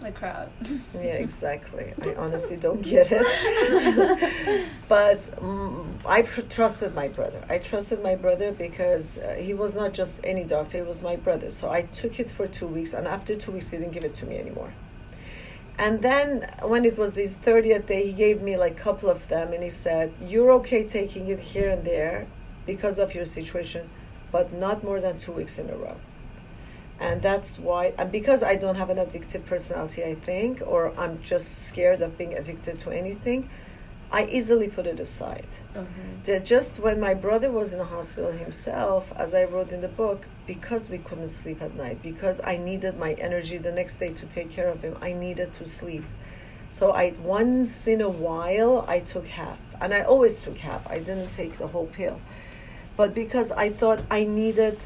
Like 0.00 0.14
crowd. 0.14 0.50
Yeah, 0.94 1.14
exactly. 1.14 1.92
I 2.02 2.14
honestly 2.14 2.56
don't 2.56 2.82
get 2.82 3.08
it. 3.10 4.68
but 4.88 5.22
mm 5.22 5.86
I 6.06 6.22
pr- 6.22 6.42
trusted 6.42 6.94
my 6.94 7.08
brother. 7.08 7.44
I 7.48 7.58
trusted 7.58 8.02
my 8.02 8.14
brother 8.14 8.52
because 8.52 9.18
uh, 9.18 9.34
he 9.38 9.54
was 9.54 9.74
not 9.74 9.92
just 9.92 10.20
any 10.22 10.44
doctor, 10.44 10.78
he 10.78 10.84
was 10.84 11.02
my 11.02 11.16
brother. 11.16 11.50
So 11.50 11.68
I 11.68 11.82
took 11.82 12.20
it 12.20 12.30
for 12.30 12.46
two 12.46 12.68
weeks, 12.68 12.94
and 12.94 13.08
after 13.08 13.34
two 13.34 13.52
weeks, 13.52 13.70
he 13.70 13.78
didn't 13.78 13.92
give 13.92 14.04
it 14.04 14.14
to 14.14 14.26
me 14.26 14.38
anymore. 14.38 14.72
And 15.78 16.00
then 16.02 16.48
when 16.62 16.84
it 16.84 16.96
was 16.96 17.14
his 17.14 17.34
30th 17.36 17.86
day, 17.86 18.06
he 18.06 18.12
gave 18.12 18.40
me 18.40 18.56
like 18.56 18.72
a 18.72 18.82
couple 18.82 19.08
of 19.10 19.26
them, 19.28 19.52
and 19.52 19.62
he 19.62 19.70
said, 19.70 20.12
You're 20.20 20.52
okay 20.52 20.84
taking 20.84 21.28
it 21.28 21.40
here 21.40 21.68
and 21.68 21.84
there 21.84 22.26
because 22.66 22.98
of 22.98 23.14
your 23.14 23.24
situation, 23.24 23.90
but 24.30 24.52
not 24.52 24.84
more 24.84 25.00
than 25.00 25.18
two 25.18 25.32
weeks 25.32 25.58
in 25.58 25.68
a 25.70 25.76
row 25.76 25.96
and 27.00 27.22
that's 27.22 27.58
why 27.58 27.92
and 27.98 28.10
because 28.10 28.42
i 28.42 28.56
don't 28.56 28.74
have 28.74 28.90
an 28.90 28.96
addictive 28.96 29.44
personality 29.46 30.04
i 30.04 30.14
think 30.14 30.60
or 30.66 30.98
i'm 30.98 31.20
just 31.22 31.66
scared 31.66 32.02
of 32.02 32.18
being 32.18 32.34
addicted 32.34 32.78
to 32.78 32.90
anything 32.90 33.48
i 34.10 34.24
easily 34.24 34.68
put 34.68 34.86
it 34.86 34.98
aside. 34.98 35.46
Mm-hmm. 35.74 36.22
Ju- 36.24 36.40
just 36.40 36.78
when 36.78 36.98
my 36.98 37.12
brother 37.14 37.50
was 37.50 37.72
in 37.72 37.78
the 37.78 37.84
hospital 37.84 38.32
himself 38.32 39.12
as 39.16 39.34
i 39.34 39.44
wrote 39.44 39.70
in 39.70 39.80
the 39.80 39.88
book 39.88 40.26
because 40.46 40.88
we 40.88 40.98
couldn't 40.98 41.28
sleep 41.28 41.60
at 41.62 41.74
night 41.74 42.02
because 42.02 42.40
i 42.44 42.56
needed 42.56 42.98
my 42.98 43.12
energy 43.14 43.58
the 43.58 43.72
next 43.72 43.96
day 43.98 44.12
to 44.14 44.26
take 44.26 44.50
care 44.50 44.68
of 44.68 44.82
him 44.82 44.96
i 45.00 45.12
needed 45.12 45.52
to 45.52 45.64
sleep. 45.64 46.04
So 46.70 46.92
i 46.92 47.14
once 47.22 47.86
in 47.86 48.00
a 48.00 48.08
while 48.08 48.84
i 48.88 49.00
took 49.00 49.26
half. 49.26 49.58
And 49.80 49.94
i 49.94 50.00
always 50.00 50.42
took 50.42 50.58
half. 50.58 50.86
I 50.90 50.98
didn't 50.98 51.30
take 51.30 51.58
the 51.58 51.68
whole 51.68 51.86
pill. 51.86 52.20
But 52.96 53.14
because 53.14 53.52
i 53.52 53.68
thought 53.68 54.00
i 54.10 54.24
needed 54.24 54.78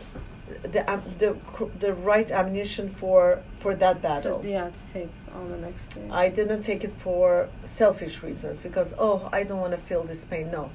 the 0.63 0.91
um, 0.93 1.03
the 1.19 1.37
the 1.79 1.95
right 1.95 2.31
ammunition 2.31 2.89
for 2.89 3.43
for 3.57 3.75
that 3.75 4.03
battle 4.03 4.41
So, 4.43 4.49
yeah, 4.49 4.71
to 4.71 4.93
take 4.93 5.11
on 5.35 5.51
the 5.51 5.57
next 5.59 5.89
day. 5.95 6.09
I 6.11 6.29
didn't 6.29 6.63
take 6.63 6.85
it 6.85 6.93
for 6.93 7.49
selfish 7.65 8.23
reasons 8.23 8.61
because 8.61 8.95
oh 8.99 9.29
I 9.33 9.45
don't 9.45 9.61
want 9.61 9.73
to 9.73 9.79
feel 9.79 10.03
this 10.05 10.25
pain. 10.25 10.51
No, 10.51 10.71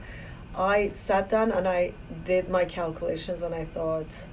I 0.55 0.87
sat 0.89 1.29
down 1.29 1.51
and 1.51 1.67
I 1.67 1.93
did 2.25 2.49
my 2.49 2.65
calculations 2.65 3.41
and 3.41 3.53
I 3.53 3.65
thought 3.65 4.25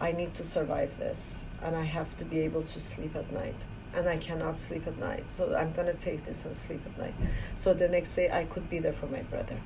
I 0.00 0.12
need 0.12 0.34
to 0.34 0.42
survive 0.42 0.98
this 0.98 1.42
and 1.62 1.74
I 1.74 1.84
have 1.84 2.16
to 2.18 2.24
be 2.24 2.40
able 2.40 2.62
to 2.62 2.78
sleep 2.78 3.16
at 3.16 3.32
night 3.32 3.56
and 3.94 4.08
I 4.08 4.16
cannot 4.18 4.58
sleep 4.58 4.86
at 4.86 4.98
night. 4.98 5.30
So 5.30 5.54
I'm 5.56 5.72
gonna 5.72 5.94
take 5.94 6.24
this 6.24 6.44
and 6.44 6.54
sleep 6.54 6.82
at 6.86 6.98
night. 6.98 7.14
So 7.54 7.74
the 7.74 7.88
next 7.88 8.14
day 8.14 8.30
I 8.30 8.44
could 8.44 8.68
be 8.68 8.78
there 8.78 8.92
for 8.92 9.06
my 9.06 9.22
brother. 9.22 9.58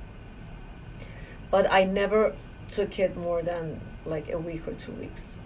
But 1.51 1.71
I 1.71 1.83
never 1.83 2.35
took 2.69 2.97
it 2.97 3.15
more 3.15 3.41
than 3.43 3.81
like 4.05 4.31
a 4.31 4.37
week 4.37 4.67
or 4.67 4.73
two 4.73 4.91
weeks, 4.93 5.39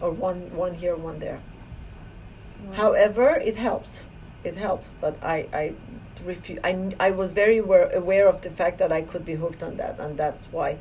or 0.00 0.10
one 0.10 0.54
one 0.54 0.74
here 0.74 0.96
one 0.96 1.18
there. 1.18 1.40
Wow. 2.64 2.74
However, 2.74 3.36
it 3.36 3.56
helped. 3.56 4.04
It 4.44 4.56
helped, 4.56 4.88
but 5.00 5.22
I 5.22 5.48
I 5.52 5.74
refu- 6.24 6.60
I 6.64 6.94
I 7.08 7.10
was 7.10 7.32
very 7.32 7.58
aware, 7.58 7.90
aware 7.90 8.28
of 8.28 8.42
the 8.42 8.50
fact 8.50 8.78
that 8.78 8.92
I 8.92 9.02
could 9.02 9.24
be 9.24 9.34
hooked 9.34 9.62
on 9.62 9.76
that, 9.76 9.98
and 9.98 10.16
that's 10.16 10.46
why 10.52 10.78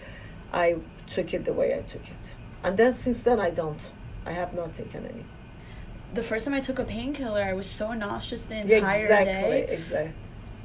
I 0.53 0.77
took 1.07 1.33
it 1.33 1.45
the 1.45 1.53
way 1.53 1.73
I 1.75 1.81
took 1.81 2.07
it. 2.07 2.35
And 2.63 2.77
then 2.77 2.93
since 2.93 3.21
then, 3.23 3.39
I 3.39 3.49
don't. 3.49 3.79
I 4.25 4.31
have 4.31 4.53
not 4.53 4.73
taken 4.73 5.05
any. 5.05 5.25
The 6.13 6.23
first 6.23 6.45
time 6.45 6.53
I 6.53 6.61
took 6.61 6.79
a 6.79 6.83
painkiller, 6.83 7.41
I 7.41 7.53
was 7.53 7.69
so 7.69 7.93
nauseous 7.93 8.43
the 8.43 8.55
entire 8.55 9.03
exactly, 9.03 9.31
day. 9.31 9.67
exactly. 9.69 10.13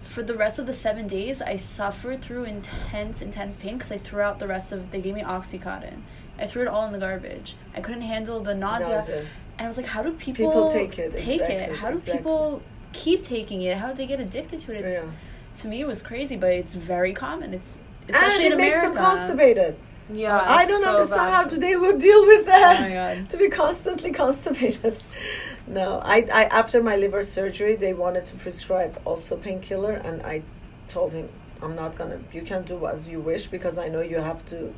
For 0.03 0.23
the 0.23 0.35
rest 0.35 0.59
of 0.59 0.67
the 0.67 0.73
seven 0.73 1.07
days, 1.09 1.43
I 1.43 1.57
suffered 1.57 2.23
through 2.23 2.45
intense, 2.45 3.21
intense 3.21 3.57
pain 3.57 3.77
because 3.77 3.93
I 3.93 3.99
threw 3.99 4.23
out 4.23 4.39
the 4.39 4.47
rest 4.47 4.73
of. 4.73 4.91
They 4.91 5.01
gave 5.01 5.15
me 5.15 5.23
oxycontin. 5.23 6.03
I 6.41 6.47
threw 6.47 6.63
it 6.63 6.69
all 6.69 6.85
in 6.87 6.93
the 6.93 6.99
garbage. 6.99 7.55
I 7.75 7.81
couldn't 7.81 8.03
handle 8.03 8.41
the 8.41 8.55
nausea, 8.55 8.97
Nausea. 8.97 9.19
and 9.21 9.29
I 9.59 9.67
was 9.67 9.77
like, 9.77 9.87
"How 9.87 10.03
do 10.03 10.13
people, 10.13 10.47
People 10.47 10.71
take 10.73 10.99
it, 10.99 11.17
Take 11.17 11.43
it? 11.43 11.73
How 11.77 11.89
do 11.91 11.97
exactly. 11.97 12.19
people 12.19 12.63
keep 12.93 13.23
taking 13.23 13.63
it? 13.63 13.77
How 13.77 13.89
do 13.91 13.95
they 13.97 14.07
get 14.07 14.21
addicted 14.21 14.61
to 14.61 14.73
it?" 14.75 14.85
It's, 14.85 15.03
Yeah. 15.05 15.11
To 15.63 15.69
me, 15.69 15.81
it 15.81 15.87
was 15.87 16.01
crazy, 16.03 16.37
but 16.37 16.51
it's 16.53 16.75
very 16.75 17.13
common. 17.13 17.53
It's 17.53 17.77
And 18.09 18.43
it 18.43 18.53
in 18.53 18.57
makes 18.59 18.75
America. 18.77 18.95
them 18.95 19.05
constipated. 19.05 19.77
Yeah, 20.13 20.41
I 20.61 20.67
don't 20.67 20.83
so 20.83 20.91
understand 20.91 21.21
bad. 21.31 21.35
how 21.37 21.45
do 21.45 21.57
they 21.59 21.77
would 21.77 21.99
deal 22.01 22.27
with 22.27 22.47
that. 22.47 22.81
Oh 22.81 22.83
my 22.83 22.95
God. 22.95 23.31
to 23.31 23.37
be 23.37 23.49
constantly 23.49 24.11
constipated. 24.13 24.99
No, 25.67 26.01
I, 26.05 26.27
I 26.41 26.45
after 26.47 26.83
my 26.83 26.97
liver 26.97 27.23
surgery, 27.23 27.77
they 27.77 27.95
wanted 27.95 28.25
to 28.27 28.35
prescribe 28.37 29.01
also 29.05 29.37
painkiller, 29.37 29.93
and 29.93 30.21
I 30.23 30.43
told 30.89 31.13
him 31.13 31.29
I'm 31.63 31.77
not 31.77 31.95
gonna. 31.95 32.19
You 32.33 32.43
can 32.43 32.63
do 32.65 32.87
as 32.87 33.07
you 33.07 33.21
wish 33.21 33.47
because 33.47 33.79
I 33.79 33.87
know 33.89 34.01
you 34.01 34.17
have 34.19 34.45
to 34.47 34.75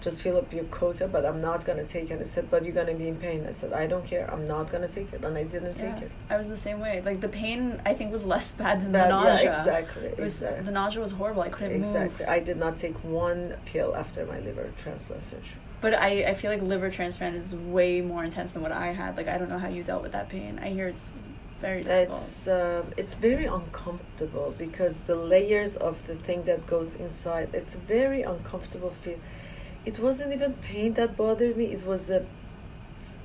just 0.00 0.22
fill 0.22 0.36
up 0.36 0.52
your 0.52 0.64
quota, 0.64 1.08
but 1.08 1.24
I'm 1.26 1.40
not 1.40 1.64
gonna 1.64 1.84
take 1.84 2.10
it. 2.10 2.14
And 2.14 2.20
I 2.20 2.24
said, 2.24 2.50
but 2.50 2.64
you're 2.64 2.74
gonna 2.74 2.94
be 2.94 3.08
in 3.08 3.16
pain. 3.16 3.44
I 3.46 3.50
said, 3.50 3.72
I 3.72 3.86
don't 3.86 4.04
care. 4.04 4.30
I'm 4.32 4.44
not 4.44 4.70
gonna 4.70 4.88
take 4.88 5.12
it, 5.12 5.24
and 5.24 5.36
I 5.36 5.44
didn't 5.44 5.74
take 5.74 5.96
it. 6.02 6.10
I 6.30 6.36
was 6.36 6.48
the 6.48 6.56
same 6.56 6.80
way. 6.80 7.02
Like 7.04 7.20
the 7.20 7.28
pain, 7.28 7.80
I 7.84 7.94
think 7.94 8.12
was 8.12 8.26
less 8.26 8.52
bad 8.52 8.82
than 8.82 8.92
But 8.92 9.04
the 9.04 9.08
nausea. 9.08 9.44
yeah, 9.44 9.58
exactly, 9.58 10.08
was- 10.10 10.18
exactly. 10.20 10.62
The 10.64 10.70
nausea 10.70 11.00
was 11.02 11.12
horrible. 11.12 11.42
I 11.42 11.48
couldn't 11.48 11.76
Exactly. 11.76 12.24
move. 12.26 12.28
I 12.36 12.40
did 12.40 12.56
not 12.58 12.76
take 12.76 12.96
one 13.04 13.56
pill 13.64 13.96
after 13.96 14.24
my 14.26 14.38
liver 14.40 14.70
transplant 14.76 15.22
surgery. 15.22 15.56
But 15.80 15.94
I, 15.94 16.24
I 16.30 16.34
feel 16.34 16.50
like 16.50 16.62
liver 16.62 16.90
transplant 16.90 17.36
is 17.36 17.54
way 17.56 18.00
more 18.00 18.24
intense 18.24 18.52
than 18.52 18.62
what 18.62 18.72
I 18.72 18.88
had. 18.92 19.16
Like 19.16 19.28
I 19.28 19.36
don't 19.38 19.48
know 19.50 19.58
how 19.58 19.68
you 19.68 19.82
dealt 19.82 20.02
with 20.02 20.12
that 20.12 20.28
pain. 20.28 20.58
I 20.62 20.68
hear 20.70 20.88
it's 20.88 21.12
very 21.60 21.82
difficult. 21.82 22.18
It's 22.18 22.48
um, 22.48 22.84
it's 22.96 23.14
very 23.14 23.44
uncomfortable 23.46 24.54
because 24.58 25.00
the 25.00 25.14
layers 25.14 25.76
of 25.76 26.06
the 26.06 26.14
thing 26.14 26.44
that 26.44 26.66
goes 26.66 26.94
inside. 26.94 27.50
It's 27.54 27.74
very 27.76 28.22
uncomfortable 28.22 28.90
feel. 28.90 29.18
It 29.86 29.98
wasn't 29.98 30.34
even 30.34 30.54
pain 30.54 30.94
that 30.94 31.16
bothered 31.16 31.56
me. 31.56 31.66
It 31.66 31.86
was 31.86 32.10
a 32.10 32.26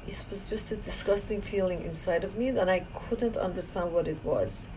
it 0.07 0.25
was 0.29 0.47
just 0.49 0.71
a 0.71 0.75
disgusting 0.77 1.41
feeling 1.41 1.83
inside 1.83 2.23
of 2.23 2.35
me, 2.37 2.47
and 2.49 2.69
I 2.69 2.85
couldn't 2.93 3.37
understand 3.37 3.93
what 3.93 4.07
it 4.07 4.17
was. 4.23 4.67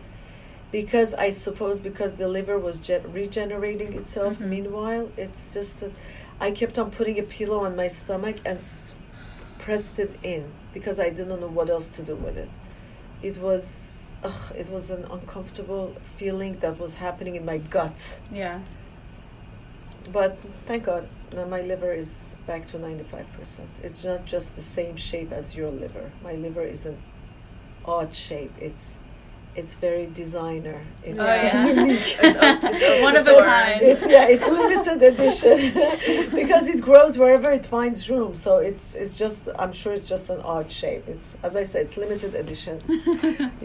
Because 0.72 1.14
I 1.14 1.30
suppose 1.30 1.78
because 1.78 2.14
the 2.14 2.28
liver 2.28 2.58
was 2.58 2.78
gen- 2.78 3.12
regenerating 3.12 3.92
itself. 3.94 4.38
Mhm. 4.38 4.48
Meanwhile, 4.48 5.08
it's 5.16 5.52
just 5.52 5.80
that 5.80 5.92
I 6.40 6.50
kept 6.50 6.78
on 6.78 6.90
putting 6.90 7.18
a 7.18 7.22
pillow 7.22 7.60
on 7.64 7.76
my 7.76 7.88
stomach 7.88 8.36
and 8.44 8.58
s- 8.58 8.92
pressed 9.58 9.98
it 9.98 10.12
in 10.22 10.42
because 10.72 10.98
I 10.98 11.10
didn't 11.10 11.40
know 11.40 11.46
what 11.58 11.70
else 11.70 11.88
to 11.96 12.02
do 12.02 12.16
with 12.16 12.36
it 12.36 12.48
it 13.22 13.38
was 13.40 14.10
ugh, 14.22 14.52
it 14.56 14.68
was 14.68 14.90
an 14.90 15.04
uncomfortable 15.10 15.94
feeling 16.18 16.58
that 16.58 16.78
was 16.78 16.94
happening 16.94 17.34
in 17.36 17.44
my 17.44 17.56
gut 17.58 18.20
yeah. 18.32 18.60
But 20.12 20.38
thank 20.66 20.84
god 20.84 21.08
now 21.32 21.44
my 21.46 21.62
liver 21.62 21.92
is 21.92 22.36
back 22.46 22.66
to 22.66 22.78
95% 22.78 23.24
it's 23.82 24.04
not 24.04 24.24
just 24.24 24.54
the 24.54 24.60
same 24.60 24.96
shape 24.96 25.32
as 25.32 25.56
your 25.56 25.70
liver. 25.70 26.12
My 26.22 26.32
liver 26.34 26.62
is 26.62 26.86
an 26.86 26.96
odd 27.84 28.14
shape. 28.14 28.52
It's 28.60 28.98
it's 29.56 29.74
very 29.76 30.06
designer. 30.06 30.80
It's 31.04 31.16
Oh, 31.18 31.24
yeah. 31.24 31.66
unique. 31.74 32.16
It's 32.20 32.38
it's 32.82 33.02
One 33.08 33.16
of 33.16 33.26
a 33.26 33.40
kind. 33.40 33.82
it's 33.82 34.04
yeah 34.06 34.26
it's 34.34 34.46
limited 34.46 35.00
edition. 35.12 35.56
Because 36.40 36.66
it 36.68 36.80
grows 36.82 37.16
wherever 37.18 37.50
it 37.52 37.64
finds 37.66 38.08
room. 38.10 38.34
So 38.34 38.58
it's 38.58 38.94
it's 38.94 39.16
just 39.18 39.48
i'm 39.58 39.72
sure 39.72 39.92
it's 39.92 40.08
just 40.08 40.28
an 40.30 40.40
odd 40.42 40.70
shape. 40.80 41.04
It's 41.08 41.36
as 41.42 41.54
i 41.56 41.62
said 41.70 41.80
it's 41.86 41.96
limited 41.96 42.34
edition. 42.34 42.76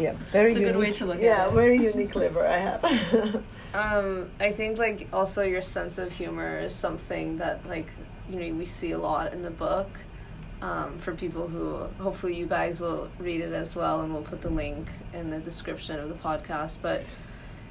Yeah 0.05 0.13
very 0.31 0.51
It's 0.51 0.59
a 0.59 0.61
unique 0.61 0.73
good 0.73 0.77
way 0.85 0.91
to 0.99 1.05
look 1.05 1.17
at 1.17 1.23
yeah 1.31 1.49
very 1.63 1.77
unique 1.93 2.15
liver 2.15 2.45
i 2.47 2.59
have 2.67 2.81
Um, 3.73 4.29
I 4.39 4.51
think 4.51 4.77
like 4.77 5.07
also 5.13 5.43
your 5.43 5.61
sense 5.61 5.97
of 5.97 6.11
humor 6.11 6.59
is 6.59 6.73
something 6.73 7.37
that 7.37 7.65
like 7.67 7.87
you 8.29 8.39
know 8.39 8.57
we 8.57 8.65
see 8.65 8.91
a 8.91 8.97
lot 8.97 9.33
in 9.33 9.41
the 9.41 9.51
book. 9.51 9.89
Um, 10.61 10.99
for 10.99 11.15
people 11.15 11.47
who 11.47 11.77
hopefully 12.03 12.35
you 12.35 12.45
guys 12.45 12.81
will 12.81 13.09
read 13.17 13.39
it 13.39 13.53
as 13.53 13.75
well, 13.75 14.01
and 14.01 14.13
we'll 14.13 14.23
put 14.23 14.41
the 14.41 14.49
link 14.49 14.89
in 15.13 15.29
the 15.29 15.39
description 15.39 15.99
of 15.99 16.09
the 16.09 16.15
podcast. 16.15 16.79
But 16.81 17.05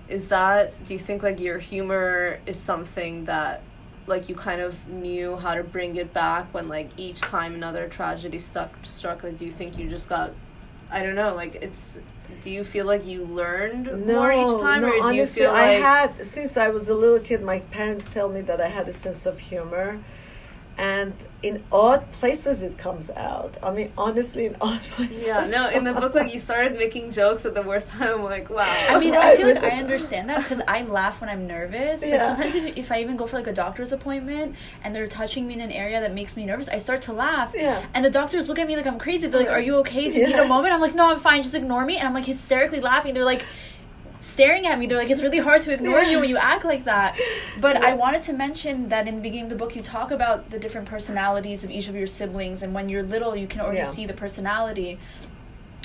is 0.08 0.28
that 0.28 0.84
do 0.86 0.94
you 0.94 0.98
think 0.98 1.22
like 1.22 1.38
your 1.38 1.58
humor 1.58 2.40
is 2.46 2.58
something 2.58 3.26
that 3.26 3.62
like 4.06 4.28
you 4.28 4.34
kind 4.34 4.62
of 4.62 4.88
knew 4.88 5.36
how 5.36 5.54
to 5.54 5.62
bring 5.62 5.96
it 5.96 6.14
back 6.14 6.52
when 6.54 6.68
like 6.68 6.88
each 6.96 7.20
time 7.20 7.54
another 7.54 7.88
tragedy 7.88 8.38
stuck 8.38 8.72
struck? 8.82 9.22
Like, 9.22 9.36
do 9.36 9.44
you 9.44 9.52
think 9.52 9.78
you 9.78 9.90
just 9.90 10.08
got 10.08 10.32
I 10.90 11.02
don't 11.02 11.14
know, 11.14 11.34
like 11.34 11.56
it's. 11.56 11.98
Do 12.42 12.50
you 12.50 12.62
feel 12.62 12.84
like 12.84 13.06
you 13.06 13.24
learned 13.24 14.06
no, 14.06 14.14
more 14.20 14.32
each 14.32 14.62
time, 14.62 14.82
no, 14.82 14.88
or 14.88 14.92
do 14.92 15.02
honestly, 15.02 15.18
you 15.18 15.26
feel 15.26 15.50
I 15.50 15.74
like 15.74 15.82
had 15.82 16.26
since 16.26 16.56
I 16.56 16.68
was 16.68 16.88
a 16.88 16.94
little 16.94 17.18
kid. 17.18 17.42
My 17.42 17.60
parents 17.60 18.08
tell 18.08 18.28
me 18.28 18.42
that 18.42 18.60
I 18.60 18.68
had 18.68 18.86
a 18.86 18.92
sense 18.92 19.26
of 19.26 19.38
humor, 19.38 20.00
and 20.78 21.12
in 21.42 21.62
odd 21.70 22.10
places 22.12 22.62
it 22.62 22.76
comes 22.78 23.10
out. 23.10 23.56
I 23.62 23.70
mean, 23.70 23.92
honestly, 23.96 24.46
in 24.46 24.56
odd 24.60 24.80
places. 24.80 25.26
Yeah, 25.26 25.44
no. 25.50 25.68
In 25.70 25.84
the 25.84 25.92
book, 25.92 26.14
like 26.14 26.32
you 26.32 26.38
started 26.40 26.76
making 26.76 27.12
jokes 27.12 27.44
at 27.46 27.54
the 27.54 27.62
worst 27.62 27.88
time. 27.88 28.14
I'm 28.14 28.24
like, 28.24 28.48
wow. 28.50 28.64
I 28.88 28.98
mean, 28.98 29.14
I 29.14 29.36
feel 29.36 29.46
like 29.48 29.62
I 29.62 29.70
understand 29.78 30.28
that 30.30 30.38
because 30.42 30.60
I 30.66 30.82
laugh 30.82 31.20
when 31.20 31.30
I'm 31.30 31.46
nervous. 31.46 32.02
Like 32.02 32.10
Yeah. 32.10 32.28
sometimes 32.28 32.54
if, 32.54 32.76
if 32.76 32.92
I 32.92 33.00
even 33.00 33.16
go 33.16 33.26
for 33.26 33.36
like 33.36 33.46
a 33.46 33.52
doctor's 33.52 33.92
appointment 33.92 34.56
and 34.82 34.94
they're 34.94 35.06
touching 35.06 35.46
me 35.46 35.54
in 35.54 35.60
an 35.60 35.70
area 35.72 36.00
that 36.00 36.12
makes 36.14 36.36
me 36.36 36.44
nervous, 36.46 36.68
I 36.68 36.78
start 36.78 37.02
to 37.02 37.12
laugh. 37.12 37.52
Yeah. 37.54 37.84
And 37.94 38.04
the 38.04 38.10
doctors 38.10 38.48
look 38.48 38.58
at 38.58 38.66
me 38.66 38.76
like 38.76 38.86
I'm 38.86 38.98
crazy. 38.98 39.26
They're 39.26 39.40
like, 39.40 39.50
"Are 39.50 39.60
you 39.60 39.76
okay? 39.76 40.10
Do 40.10 40.18
you 40.18 40.26
need 40.26 40.36
a 40.38 40.48
moment?" 40.48 40.72
I'm 40.74 40.80
like, 40.80 40.94
"No, 40.94 41.10
I'm 41.10 41.20
fine. 41.20 41.42
Just 41.42 41.54
ignore 41.54 41.84
me." 41.84 41.96
And 41.98 42.06
I'm 42.08 42.14
like 42.14 42.26
hysterically 42.26 42.80
laughing. 42.80 43.14
They're 43.14 43.24
like 43.24 43.44
staring 44.20 44.66
at 44.66 44.78
me. 44.78 44.86
They're 44.86 44.98
like, 44.98 45.10
"It's 45.10 45.22
really 45.22 45.38
hard 45.38 45.62
to 45.62 45.72
ignore 45.72 46.02
you 46.02 46.18
when 46.20 46.28
you 46.28 46.36
act 46.36 46.64
like 46.64 46.84
that." 46.84 47.16
But 47.60 47.76
Yeah. 47.76 47.86
I 47.86 47.94
wanted 47.94 48.22
to 48.22 48.32
mention 48.32 48.88
that 48.88 49.06
in 49.08 49.16
the 49.16 49.20
beginning 49.20 49.44
of 49.44 49.50
the 49.50 49.56
book, 49.56 49.76
you 49.76 49.82
talk 49.82 50.10
about 50.10 50.50
the 50.50 50.58
different 50.58 50.88
personalities 50.88 51.64
of 51.64 51.70
each 51.70 51.88
of 51.88 51.94
your 51.94 52.06
siblings, 52.06 52.62
and 52.62 52.74
when 52.74 52.88
you're 52.88 53.02
little, 53.02 53.36
you 53.36 53.46
can 53.46 53.60
already 53.60 53.78
Yeah. 53.78 53.90
see 53.90 54.06
the 54.06 54.14
personality 54.14 54.98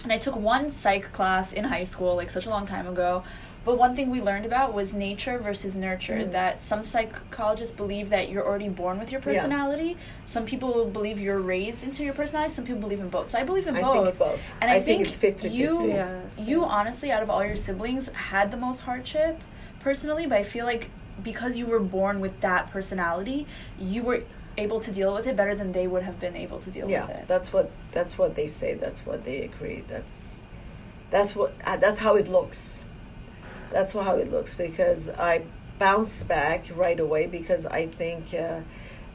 and 0.04 0.12
I 0.12 0.18
took 0.18 0.36
one 0.36 0.70
psych 0.70 1.14
class 1.14 1.54
in 1.54 1.64
high 1.66 1.86
school, 1.86 2.16
like 2.18 2.30
such 2.30 2.46
a 2.46 2.50
long 2.50 2.66
time 2.68 2.88
ago. 2.88 3.24
But 3.66 3.78
one 3.78 3.95
thing 3.95 4.11
we 4.11 4.22
learned 4.22 4.45
about 4.45 4.74
was 4.74 4.93
nature 4.93 5.38
versus 5.38 5.76
nurture. 5.78 6.18
Mm. 6.18 6.32
That 6.34 6.59
some 6.61 6.84
psychologists 6.84 7.74
believe 7.76 8.09
that 8.09 8.30
you're 8.30 8.45
already 8.45 8.68
born 8.70 8.99
with 8.99 9.11
your 9.11 9.22
Yeah. 9.22 9.26
personality. 9.26 9.97
Some 10.26 10.45
people 10.45 10.86
believe 10.86 11.20
you're 11.20 11.39
raised 11.39 11.84
into 11.84 12.03
your 12.03 12.14
personality. 12.14 12.53
Some 12.53 12.66
people 12.66 12.82
believe 12.82 12.99
in 12.99 13.09
both. 13.09 13.30
So 13.30 13.39
I 13.39 13.43
believe 13.43 13.66
in 13.68 13.76
I 13.78 13.82
both. 13.82 14.05
think 14.05 14.20
both. 14.20 14.41
And 14.59 14.70
I, 14.70 14.76
I 14.76 14.82
think 14.82 15.01
it's 15.05 15.18
50-50. 15.18 15.51
you, 15.53 15.88
Yeah, 15.88 16.20
you 16.39 16.66
honestly, 16.66 17.11
out 17.11 17.24
of 17.24 17.30
all 17.30 17.45
your 17.45 17.55
siblings, 17.55 18.09
had 18.09 18.51
the 18.51 18.57
most 18.57 18.82
hardship 18.82 19.39
personally. 19.80 20.26
But 20.26 20.39
I 20.39 20.43
feel 20.43 20.66
like 20.66 20.89
because 21.24 21.57
you 21.57 21.66
were 21.66 21.80
born 21.80 22.20
with 22.20 22.41
that 22.41 22.70
personality, 22.72 23.47
you 23.80 24.03
were 24.03 24.24
able 24.57 24.80
to 24.82 24.91
deal 24.91 25.14
with 25.14 25.26
it 25.26 25.36
better 25.36 25.55
than 25.55 25.72
they 25.72 25.88
would 25.88 26.03
have 26.03 26.20
been 26.20 26.36
able 26.36 26.59
to 26.59 26.70
deal 26.70 26.88
yeah 26.89 27.01
with 27.07 27.09
it. 27.11 27.16
Yeah, 27.22 27.26
that's 27.28 27.51
what 27.51 27.72
that's 27.91 28.20
what 28.20 28.36
they 28.36 28.45
say 28.45 28.76
that's 28.76 29.03
what 29.03 29.26
they 29.26 29.41
agree 29.41 29.84
that's 29.88 30.43
that's 31.09 31.36
what 31.36 31.53
uh, 31.66 31.78
that's 31.78 31.97
how 31.97 32.16
it 32.18 32.28
looks 32.28 32.86
that's 33.74 33.94
how 33.94 34.16
it 34.16 34.32
looks 34.32 34.54
because 34.54 35.10
i 35.10 35.42
bounce 35.80 36.24
back 36.24 36.66
right 36.76 37.00
away 37.00 37.26
because 37.26 37.66
i 37.66 37.86
think 37.86 38.34
uh, 38.34 38.62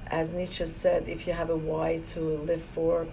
as 0.09 0.35
nietzsche 0.35 0.67
said 0.67 1.09
if 1.09 1.27
you 1.27 1.33
have 1.33 1.49
a 1.49 1.57
why 1.57 1.99
to 2.03 2.21
live 2.21 2.63
for 2.63 3.07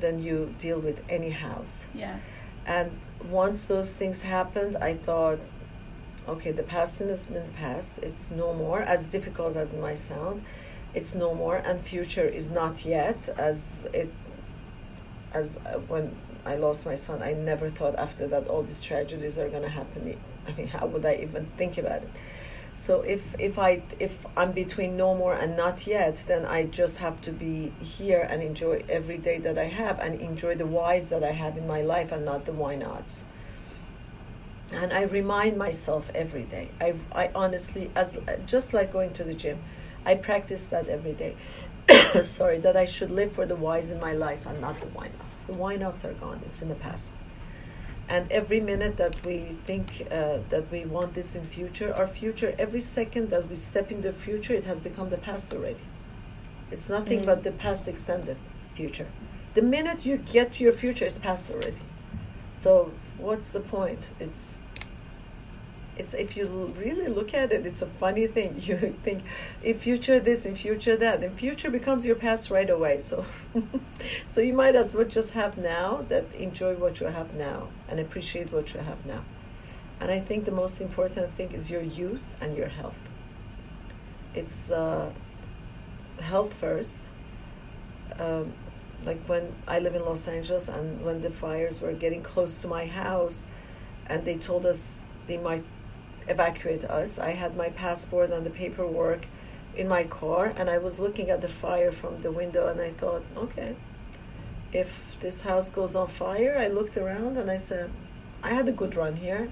then 0.00 0.20
you 0.22 0.54
deal 0.58 0.80
with 0.80 1.02
any 1.08 1.30
house 1.30 1.86
yeah. 1.94 2.18
and 2.66 2.90
once 3.30 3.64
those 3.64 3.90
things 3.90 4.20
happened 4.22 4.76
i 4.76 4.92
thought 4.92 5.38
okay 6.26 6.50
the 6.50 6.62
past 6.62 7.00
is 7.00 7.26
in 7.28 7.34
the 7.34 7.40
past 7.56 7.94
it's 8.02 8.30
no 8.30 8.52
more 8.52 8.80
as 8.82 9.04
difficult 9.04 9.56
as 9.56 9.72
it 9.72 9.80
might 9.80 9.98
sound 9.98 10.44
it's 10.94 11.14
no 11.14 11.34
more 11.34 11.56
and 11.56 11.80
future 11.80 12.26
is 12.26 12.50
not 12.50 12.84
yet 12.84 13.28
as 13.38 13.88
it 13.92 14.12
as 15.32 15.58
uh, 15.58 15.78
when 15.88 16.14
i 16.48 16.54
lost 16.56 16.86
my 16.86 16.94
son. 16.94 17.22
I 17.22 17.32
never 17.32 17.68
thought 17.68 17.96
after 17.96 18.26
that 18.28 18.48
all 18.48 18.62
these 18.62 18.82
tragedies 18.82 19.38
are 19.38 19.48
going 19.48 19.62
to 19.62 19.68
happen. 19.68 20.16
I 20.46 20.52
mean 20.52 20.68
how 20.68 20.86
would 20.86 21.04
i 21.04 21.14
even 21.16 21.46
think 21.58 21.78
about 21.78 22.02
it? 22.02 22.10
So 22.74 23.00
if 23.02 23.34
if 23.40 23.58
i 23.58 23.82
if 23.98 24.24
i'm 24.36 24.52
between 24.52 24.96
no 24.96 25.14
more 25.14 25.34
and 25.34 25.56
not 25.56 25.86
yet 25.86 26.24
then 26.28 26.46
i 26.46 26.62
just 26.64 26.98
have 26.98 27.20
to 27.22 27.32
be 27.32 27.72
here 27.80 28.24
and 28.30 28.40
enjoy 28.40 28.84
every 28.88 29.18
day 29.18 29.38
that 29.38 29.58
i 29.58 29.64
have 29.64 29.98
and 29.98 30.20
enjoy 30.20 30.54
the 30.54 30.64
whys 30.64 31.06
that 31.06 31.24
i 31.24 31.32
have 31.32 31.56
in 31.56 31.66
my 31.66 31.82
life 31.82 32.12
and 32.12 32.24
not 32.24 32.44
the 32.44 32.52
why 32.52 32.76
nots. 32.76 33.24
And 34.70 34.92
i 34.92 35.02
remind 35.02 35.58
myself 35.58 36.10
every 36.14 36.44
day. 36.44 36.70
I, 36.80 36.94
I 37.12 37.30
honestly 37.34 37.90
as 37.96 38.16
just 38.46 38.72
like 38.72 38.92
going 38.92 39.12
to 39.14 39.24
the 39.24 39.34
gym 39.34 39.58
i 40.06 40.14
practice 40.14 40.66
that 40.66 40.88
every 40.88 41.14
day. 41.24 41.34
Sorry 42.22 42.58
that 42.58 42.76
i 42.76 42.84
should 42.84 43.10
live 43.10 43.32
for 43.32 43.44
the 43.44 43.56
whys 43.56 43.90
in 43.90 43.98
my 43.98 44.12
life 44.12 44.46
and 44.46 44.60
not 44.60 44.80
the 44.80 44.86
why 44.86 45.08
nots 45.08 45.27
the 45.48 45.54
why 45.54 45.74
nots 45.76 46.04
are 46.04 46.12
gone. 46.14 46.40
It's 46.46 46.62
in 46.62 46.68
the 46.68 46.76
past. 46.88 47.14
And 48.08 48.30
every 48.32 48.60
minute 48.60 48.96
that 48.98 49.16
we 49.26 49.36
think 49.66 50.06
uh, 50.10 50.38
that 50.52 50.64
we 50.72 50.80
want 50.96 51.12
this 51.14 51.34
in 51.34 51.44
future 51.44 51.90
our 52.00 52.06
future 52.06 52.50
every 52.58 52.80
second 52.80 53.24
that 53.30 53.44
we 53.50 53.56
step 53.70 53.90
in 53.94 54.00
the 54.00 54.12
future 54.26 54.54
it 54.54 54.64
has 54.64 54.80
become 54.80 55.08
the 55.10 55.18
past 55.28 55.52
already. 55.52 55.84
It's 56.70 56.88
nothing 56.88 57.20
Mm. 57.20 57.26
but 57.26 57.38
the 57.48 57.52
past 57.64 57.82
extended 57.88 58.38
future. 58.78 59.08
The 59.54 59.62
minute 59.76 60.00
you 60.06 60.16
get 60.36 60.46
to 60.54 60.58
your 60.66 60.72
future 60.84 61.04
it's 61.10 61.18
past 61.18 61.50
already. 61.50 61.82
So 62.52 62.70
what's 63.26 63.50
the 63.56 63.60
point? 63.60 64.02
It's 64.24 64.60
it's 65.98 66.14
if 66.14 66.36
you 66.36 66.72
really 66.78 67.08
look 67.08 67.34
at 67.34 67.52
it 67.52 67.66
it's 67.66 67.82
a 67.82 67.86
funny 67.86 68.26
thing. 68.26 68.60
You 68.68 68.76
think 69.02 69.22
in 69.62 69.78
future 69.78 70.20
this 70.20 70.46
in 70.46 70.54
future 70.54 70.96
that. 70.96 71.22
In 71.22 71.30
future 71.30 71.70
becomes 71.70 72.06
your 72.06 72.16
past 72.16 72.50
right 72.50 72.70
away. 72.70 73.00
So 73.00 73.24
so 74.26 74.40
you 74.40 74.52
might 74.52 74.76
as 74.76 74.94
well 74.94 75.06
just 75.06 75.30
have 75.32 75.58
now 75.58 76.04
that 76.08 76.32
enjoy 76.34 76.74
what 76.74 77.00
you 77.00 77.06
have 77.06 77.34
now 77.34 77.68
and 77.88 77.98
appreciate 78.00 78.52
what 78.52 78.74
you 78.74 78.80
have 78.80 79.04
now. 79.06 79.24
And 80.00 80.10
i 80.10 80.20
think 80.20 80.44
the 80.44 80.56
most 80.62 80.80
important 80.80 81.34
thing 81.36 81.52
is 81.52 81.70
your 81.70 81.82
youth 81.82 82.32
and 82.40 82.56
your 82.56 82.68
health. 82.68 82.98
It's 84.34 84.70
uh, 84.70 85.10
health 86.20 86.54
first. 86.54 87.00
Um, 88.18 88.52
like 89.04 89.20
when 89.28 89.54
i 89.68 89.78
live 89.78 89.94
in 89.94 90.04
los 90.04 90.26
angeles 90.26 90.68
and 90.68 91.04
when 91.04 91.20
the 91.20 91.30
fires 91.30 91.80
were 91.80 91.92
getting 91.92 92.20
close 92.20 92.56
to 92.56 92.66
my 92.66 92.84
house 92.84 93.46
and 94.08 94.24
they 94.24 94.36
told 94.36 94.66
us 94.66 95.08
they 95.28 95.36
might 95.36 95.64
evacuate 96.28 96.84
us. 96.84 97.18
I 97.18 97.30
had 97.30 97.56
my 97.56 97.70
passport 97.70 98.30
and 98.30 98.44
the 98.44 98.50
paperwork 98.50 99.26
in 99.76 99.86
my 99.86 100.02
car 100.02 100.52
and 100.56 100.68
i 100.68 100.76
was 100.76 100.98
looking 100.98 101.30
at 101.30 101.40
the 101.40 101.46
fire 101.48 101.92
from 101.92 102.18
the 102.18 102.32
window 102.32 102.66
and 102.66 102.80
i 102.80 102.90
thought 102.90 103.22
okay 103.36 103.76
if 104.72 105.16
this 105.20 105.40
house 105.42 105.70
goes 105.70 105.94
on 105.94 106.08
fire 106.08 106.56
i 106.58 106.66
looked 106.66 106.96
around 106.96 107.36
and 107.36 107.48
i 107.48 107.56
said 107.56 107.88
i 108.42 108.48
had 108.52 108.68
a 108.68 108.72
good 108.72 108.94
run 108.96 109.16
here. 109.16 109.48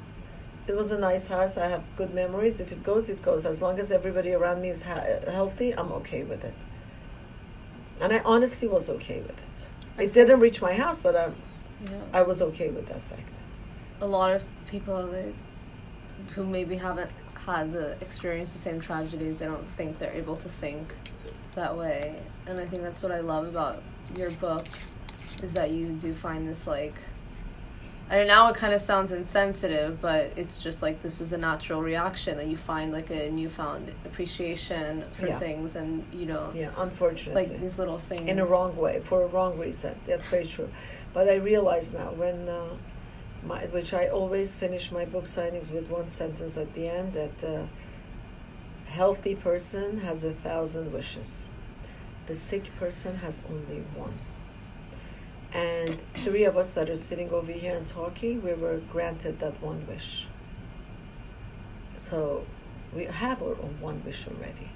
It 0.68 0.74
was 0.74 0.90
a 0.90 0.98
nice 0.98 1.28
house. 1.28 1.56
I 1.56 1.68
have 1.68 1.84
good 1.94 2.12
memories. 2.12 2.58
If 2.58 2.72
it 2.72 2.82
goes 2.82 3.08
it 3.08 3.22
goes. 3.22 3.46
As 3.46 3.62
long 3.62 3.78
as 3.78 3.92
everybody 3.92 4.32
around 4.32 4.62
me 4.62 4.68
is 4.70 4.82
ha- 4.82 5.04
healthy 5.30 5.70
i'm 5.78 5.92
okay 6.00 6.24
with 6.24 6.42
it. 6.44 6.54
And 8.00 8.12
i 8.12 8.20
honestly 8.24 8.66
was 8.66 8.88
okay 8.96 9.20
with 9.20 9.38
it. 9.48 9.66
I 9.96 10.02
it 10.04 10.12
didn't 10.14 10.40
reach 10.40 10.60
my 10.60 10.74
house 10.74 11.00
but 11.00 11.14
i 11.16 11.26
Yeah. 11.90 12.18
i 12.20 12.22
was 12.22 12.38
okay 12.48 12.70
with 12.76 12.86
that 12.88 13.02
fact. 13.10 13.34
A 14.00 14.06
lot 14.06 14.30
of 14.36 14.42
people 14.72 15.06
that 15.12 15.32
who 16.34 16.44
maybe 16.44 16.76
haven't 16.76 17.10
had 17.46 17.72
the 17.72 17.92
experience 18.00 18.52
the 18.52 18.58
same 18.58 18.80
tragedies 18.80 19.38
they 19.38 19.46
don't 19.46 19.68
think 19.70 19.98
they're 19.98 20.12
able 20.12 20.36
to 20.36 20.48
think 20.48 20.94
that 21.54 21.76
way 21.76 22.16
and 22.46 22.58
i 22.58 22.66
think 22.66 22.82
that's 22.82 23.02
what 23.02 23.12
i 23.12 23.20
love 23.20 23.46
about 23.46 23.82
your 24.16 24.30
book 24.32 24.66
is 25.42 25.52
that 25.52 25.70
you 25.70 25.88
do 25.92 26.12
find 26.12 26.48
this 26.48 26.66
like 26.66 26.94
I 28.08 28.18
know 28.18 28.24
now 28.26 28.48
it 28.50 28.56
kind 28.56 28.72
of 28.72 28.80
sounds 28.80 29.10
insensitive, 29.10 30.00
but 30.00 30.32
it's 30.36 30.58
just 30.58 30.80
like 30.80 31.02
this 31.02 31.20
is 31.20 31.32
a 31.32 31.36
natural 31.38 31.82
reaction 31.82 32.36
that 32.36 32.46
you 32.46 32.56
find 32.56 32.92
like 32.92 33.10
a 33.10 33.28
newfound 33.30 33.92
appreciation 34.04 35.04
for 35.18 35.26
Yeah. 35.26 35.40
things, 35.40 35.74
and 35.74 36.04
you 36.12 36.26
know, 36.26 36.52
yeah 36.54 36.70
unfortunately 36.76 37.46
like 37.48 37.60
these 37.60 37.78
little 37.80 37.98
things 37.98 38.22
in 38.28 38.38
a 38.38 38.46
wrong 38.46 38.76
way 38.76 39.00
for 39.00 39.24
a 39.24 39.26
wrong 39.26 39.58
reason. 39.58 39.98
That's 40.06 40.28
very 40.28 40.44
true. 40.44 40.68
But 41.12 41.28
I 41.28 41.34
realize 41.36 41.92
now 41.92 42.12
when, 42.12 42.48
uh, 42.48 42.68
my, 43.46 43.66
which 43.66 43.94
I 43.94 44.08
always 44.08 44.56
finish 44.56 44.90
my 44.90 45.04
book 45.04 45.24
signings 45.24 45.70
with 45.70 45.88
one 45.88 46.08
sentence 46.08 46.56
at 46.56 46.72
the 46.74 46.88
end 46.88 47.12
that 47.12 47.44
uh, 47.44 47.66
healthy 48.86 49.34
person 49.34 50.00
has 50.00 50.24
a 50.24 50.32
thousand 50.32 50.92
wishes, 50.92 51.48
the 52.26 52.34
sick 52.34 52.70
person 52.78 53.16
has 53.18 53.42
only 53.48 53.82
one. 53.94 54.18
And 55.52 55.98
three 56.16 56.44
of 56.44 56.56
us 56.56 56.70
that 56.70 56.90
are 56.90 56.96
sitting 56.96 57.30
over 57.30 57.52
here 57.52 57.76
and 57.76 57.86
talking, 57.86 58.42
we 58.42 58.52
were 58.54 58.78
granted 58.92 59.38
that 59.38 59.62
one 59.62 59.86
wish. 59.86 60.26
So 61.96 62.44
we 62.94 63.04
have 63.04 63.42
our 63.42 63.56
own 63.60 63.76
one 63.80 64.02
wish 64.04 64.26
already. 64.26 64.70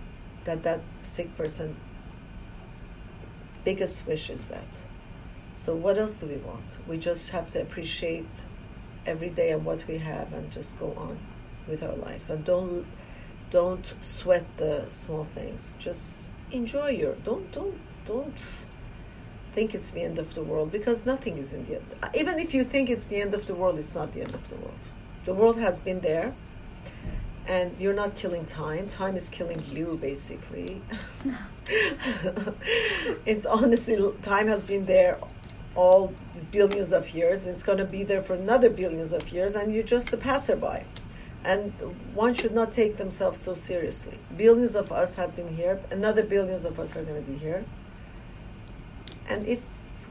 That 0.44 0.62
that 0.62 0.80
sick 1.02 1.36
person's 1.36 1.76
biggest 3.64 4.06
wish 4.06 4.30
is 4.30 4.44
that. 4.46 4.78
So 5.52 5.74
what 5.74 5.98
else 5.98 6.14
do 6.14 6.26
we 6.26 6.36
want? 6.36 6.78
We 6.86 6.96
just 6.96 7.30
have 7.30 7.46
to 7.48 7.60
appreciate 7.60 8.42
every 9.06 9.30
day 9.30 9.50
and 9.50 9.64
what 9.64 9.86
we 9.86 9.98
have 9.98 10.32
and 10.32 10.50
just 10.50 10.78
go 10.78 10.92
on 10.96 11.18
with 11.68 11.82
our 11.82 11.96
lives 11.96 12.30
and 12.30 12.44
don't 12.44 12.86
don't 13.50 13.94
sweat 14.00 14.46
the 14.58 14.86
small 14.90 15.24
things. 15.24 15.74
Just 15.78 16.30
enjoy 16.52 16.90
your 16.90 17.14
don't 17.24 17.50
don't 17.52 17.78
don't 18.04 18.40
think 19.52 19.74
it's 19.74 19.90
the 19.90 20.02
end 20.02 20.18
of 20.18 20.34
the 20.34 20.42
world 20.42 20.70
because 20.70 21.04
nothing 21.04 21.36
is 21.36 21.52
in 21.52 21.64
the 21.64 21.76
end. 21.76 21.86
Even 22.14 22.38
if 22.38 22.54
you 22.54 22.62
think 22.64 22.88
it's 22.88 23.06
the 23.06 23.20
end 23.20 23.34
of 23.34 23.46
the 23.46 23.54
world, 23.54 23.78
it's 23.78 23.94
not 23.94 24.12
the 24.12 24.20
end 24.20 24.34
of 24.34 24.48
the 24.48 24.56
world. 24.56 24.88
The 25.24 25.34
world 25.34 25.58
has 25.58 25.80
been 25.80 26.00
there 26.00 26.34
and 27.46 27.80
you're 27.80 27.94
not 27.94 28.14
killing 28.14 28.44
time. 28.44 28.88
Time 28.88 29.16
is 29.16 29.28
killing 29.28 29.62
you, 29.70 29.98
basically. 30.00 30.80
it's 33.26 33.46
honestly, 33.46 33.96
time 34.22 34.46
has 34.46 34.64
been 34.64 34.86
there 34.86 35.18
all 35.80 36.12
billions 36.50 36.92
of 36.92 37.14
years. 37.14 37.46
It's 37.46 37.62
going 37.62 37.78
to 37.78 37.86
be 37.86 38.02
there 38.04 38.20
for 38.20 38.34
another 38.34 38.68
billions 38.68 39.12
of 39.14 39.32
years, 39.32 39.54
and 39.54 39.74
you're 39.74 39.90
just 39.96 40.12
a 40.12 40.16
passerby. 40.16 40.84
And 41.42 41.72
one 42.14 42.34
should 42.34 42.52
not 42.52 42.70
take 42.70 42.98
themselves 42.98 43.40
so 43.40 43.54
seriously. 43.54 44.18
Billions 44.36 44.74
of 44.76 44.92
us 44.92 45.14
have 45.14 45.34
been 45.34 45.56
here, 45.56 45.80
another 45.90 46.22
billions 46.22 46.66
of 46.66 46.78
us 46.78 46.94
are 46.96 47.02
going 47.02 47.24
to 47.24 47.30
be 47.30 47.38
here. 47.38 47.64
And 49.26 49.46
if 49.46 49.62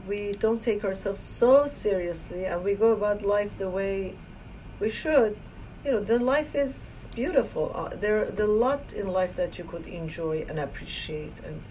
we 0.07 0.31
don't 0.31 0.59
take 0.59 0.83
ourselves 0.83 1.21
so 1.21 1.67
seriously 1.67 2.45
and 2.45 2.63
we 2.63 2.73
go 2.73 2.93
about 2.93 3.21
life 3.21 3.55
the 3.59 3.69
way 3.69 4.15
we 4.79 4.89
should, 4.89 5.37
you 5.85 5.91
know, 5.91 5.99
then 5.99 6.21
life 6.21 6.55
is 6.55 7.09
beautiful. 7.13 7.71
Uh, 7.75 7.89
there, 7.89 8.25
there's 8.25 8.49
a 8.49 8.51
lot 8.51 8.91
in 8.93 9.07
life 9.07 9.35
that 9.35 9.59
you 9.59 9.65
could 9.65 9.85
enjoy 9.85 10.45
and 10.49 10.57
appreciate 10.57 11.39
and 11.45 11.61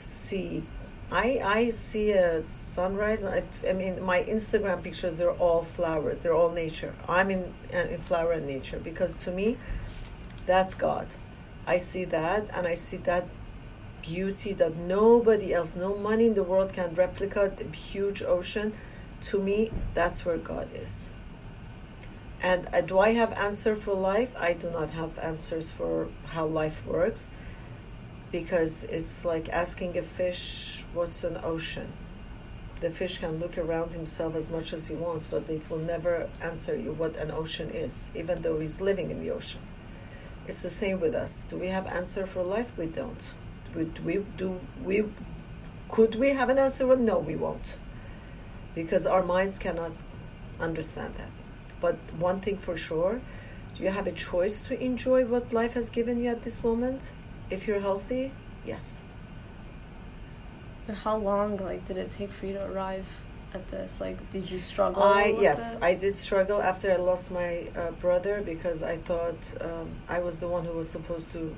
see. 0.00 0.64
I, 1.12 1.40
I 1.44 1.70
see 1.70 2.12
a 2.12 2.42
sunrise. 2.44 3.24
I, 3.24 3.42
I 3.68 3.72
mean, 3.72 4.02
my 4.02 4.22
Instagram 4.22 4.82
pictures, 4.82 5.16
they're 5.16 5.32
all 5.32 5.62
flowers. 5.62 6.20
They're 6.20 6.34
all 6.34 6.50
nature. 6.50 6.94
I'm 7.08 7.30
in, 7.30 7.52
uh, 7.74 7.78
in 7.78 7.98
flower 7.98 8.32
and 8.32 8.46
nature 8.46 8.78
because 8.78 9.14
to 9.14 9.32
me, 9.32 9.58
that's 10.46 10.74
God. 10.74 11.08
I 11.66 11.78
see 11.78 12.04
that 12.06 12.48
and 12.54 12.66
I 12.66 12.74
see 12.74 12.96
that 12.98 13.26
beauty 14.02 14.52
that 14.54 14.76
nobody 14.76 15.52
else, 15.52 15.74
no 15.74 15.96
money 15.96 16.26
in 16.26 16.34
the 16.34 16.44
world 16.44 16.72
can 16.72 16.94
replicate 16.94 17.56
the 17.56 17.76
huge 17.76 18.22
ocean. 18.22 18.72
To 19.22 19.38
me, 19.38 19.70
that's 19.94 20.24
where 20.24 20.38
God 20.38 20.68
is. 20.74 21.10
And 22.42 22.68
uh, 22.72 22.80
do 22.80 22.98
I 22.98 23.10
have 23.10 23.32
answer 23.32 23.76
for 23.76 23.94
life? 23.94 24.32
I 24.38 24.54
do 24.54 24.70
not 24.70 24.90
have 24.90 25.18
answers 25.18 25.70
for 25.70 26.08
how 26.26 26.46
life 26.46 26.86
works 26.86 27.30
because 28.32 28.84
it's 28.84 29.24
like 29.24 29.48
asking 29.48 29.98
a 29.98 30.02
fish 30.02 30.84
what's 30.94 31.24
an 31.24 31.38
ocean. 31.42 31.92
The 32.80 32.90
fish 32.90 33.18
can 33.18 33.38
look 33.38 33.58
around 33.58 33.92
himself 33.92 34.34
as 34.34 34.48
much 34.48 34.72
as 34.72 34.88
he 34.88 34.94
wants, 34.94 35.26
but 35.26 35.46
they 35.46 35.60
will 35.68 35.78
never 35.78 36.28
answer 36.42 36.76
you 36.76 36.92
what 36.92 37.16
an 37.16 37.30
ocean 37.30 37.70
is, 37.70 38.10
even 38.14 38.40
though 38.40 38.58
he's 38.58 38.80
living 38.80 39.10
in 39.10 39.20
the 39.20 39.30
ocean. 39.30 39.60
It's 40.46 40.62
the 40.62 40.70
same 40.70 41.00
with 41.00 41.14
us. 41.14 41.44
Do 41.48 41.56
we 41.56 41.66
have 41.66 41.86
answer 41.86 42.26
for 42.26 42.42
life? 42.42 42.70
We 42.78 42.86
don't. 42.86 43.34
We, 43.74 43.84
we 44.04 44.24
do 44.36 44.58
we 44.82 45.04
could 45.88 46.14
we 46.14 46.30
have 46.30 46.48
an 46.48 46.58
answer? 46.58 46.86
Well, 46.86 46.96
no, 46.96 47.18
we 47.18 47.36
won't, 47.36 47.76
because 48.74 49.06
our 49.06 49.22
minds 49.22 49.58
cannot 49.58 49.92
understand 50.58 51.16
that. 51.16 51.30
But 51.80 51.96
one 52.18 52.40
thing 52.40 52.58
for 52.58 52.76
sure, 52.76 53.20
you 53.76 53.90
have 53.90 54.06
a 54.06 54.12
choice 54.12 54.60
to 54.62 54.82
enjoy 54.82 55.24
what 55.24 55.52
life 55.52 55.74
has 55.74 55.90
given 55.90 56.22
you 56.22 56.30
at 56.30 56.42
this 56.42 56.62
moment? 56.62 57.12
If 57.50 57.66
you're 57.66 57.80
healthy, 57.80 58.32
yes. 58.64 59.00
But 60.86 60.96
how 60.96 61.16
long, 61.16 61.56
like, 61.58 61.86
did 61.86 61.96
it 61.96 62.10
take 62.10 62.32
for 62.32 62.46
you 62.46 62.54
to 62.54 62.64
arrive 62.64 63.06
at 63.54 63.68
this? 63.70 64.00
Like, 64.00 64.30
did 64.30 64.50
you 64.50 64.60
struggle? 64.60 65.02
I 65.02 65.36
yes, 65.38 65.74
this? 65.74 65.82
I 65.82 65.94
did 65.94 66.14
struggle 66.14 66.62
after 66.62 66.90
I 66.90 66.96
lost 66.96 67.30
my 67.30 67.68
uh, 67.76 67.90
brother 67.92 68.42
because 68.44 68.82
I 68.82 68.96
thought 68.98 69.54
um, 69.60 69.90
I 70.08 70.20
was 70.20 70.38
the 70.38 70.48
one 70.48 70.64
who 70.64 70.72
was 70.72 70.88
supposed 70.88 71.32
to 71.32 71.54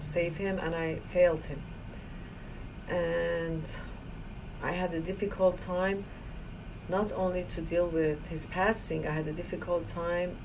save 0.00 0.36
him, 0.36 0.58
and 0.58 0.74
I 0.74 0.96
failed 1.06 1.44
him. 1.46 1.62
And 2.88 3.68
I 4.62 4.72
had 4.72 4.92
a 4.92 5.00
difficult 5.00 5.58
time, 5.58 6.04
not 6.88 7.12
only 7.12 7.44
to 7.44 7.60
deal 7.60 7.86
with 7.86 8.26
his 8.26 8.46
passing. 8.46 9.06
I 9.06 9.12
had 9.12 9.28
a 9.28 9.32
difficult 9.32 9.86
time 9.86 10.36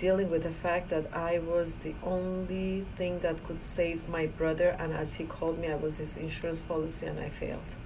dealing 0.00 0.30
with 0.30 0.42
the 0.42 0.50
fact 0.50 0.88
that 0.88 1.14
I 1.14 1.40
was 1.40 1.76
the 1.76 1.94
only 2.02 2.86
thing 2.96 3.18
that 3.18 3.44
could 3.44 3.60
save 3.60 4.08
my 4.08 4.26
brother, 4.26 4.74
and 4.78 4.94
as 4.94 5.14
he 5.14 5.24
called 5.24 5.58
me, 5.58 5.68
I 5.68 5.74
was 5.74 5.98
his 5.98 6.16
insurance 6.16 6.62
policy, 6.62 7.06
and 7.06 7.20
I 7.20 7.28
failed. 7.28 7.76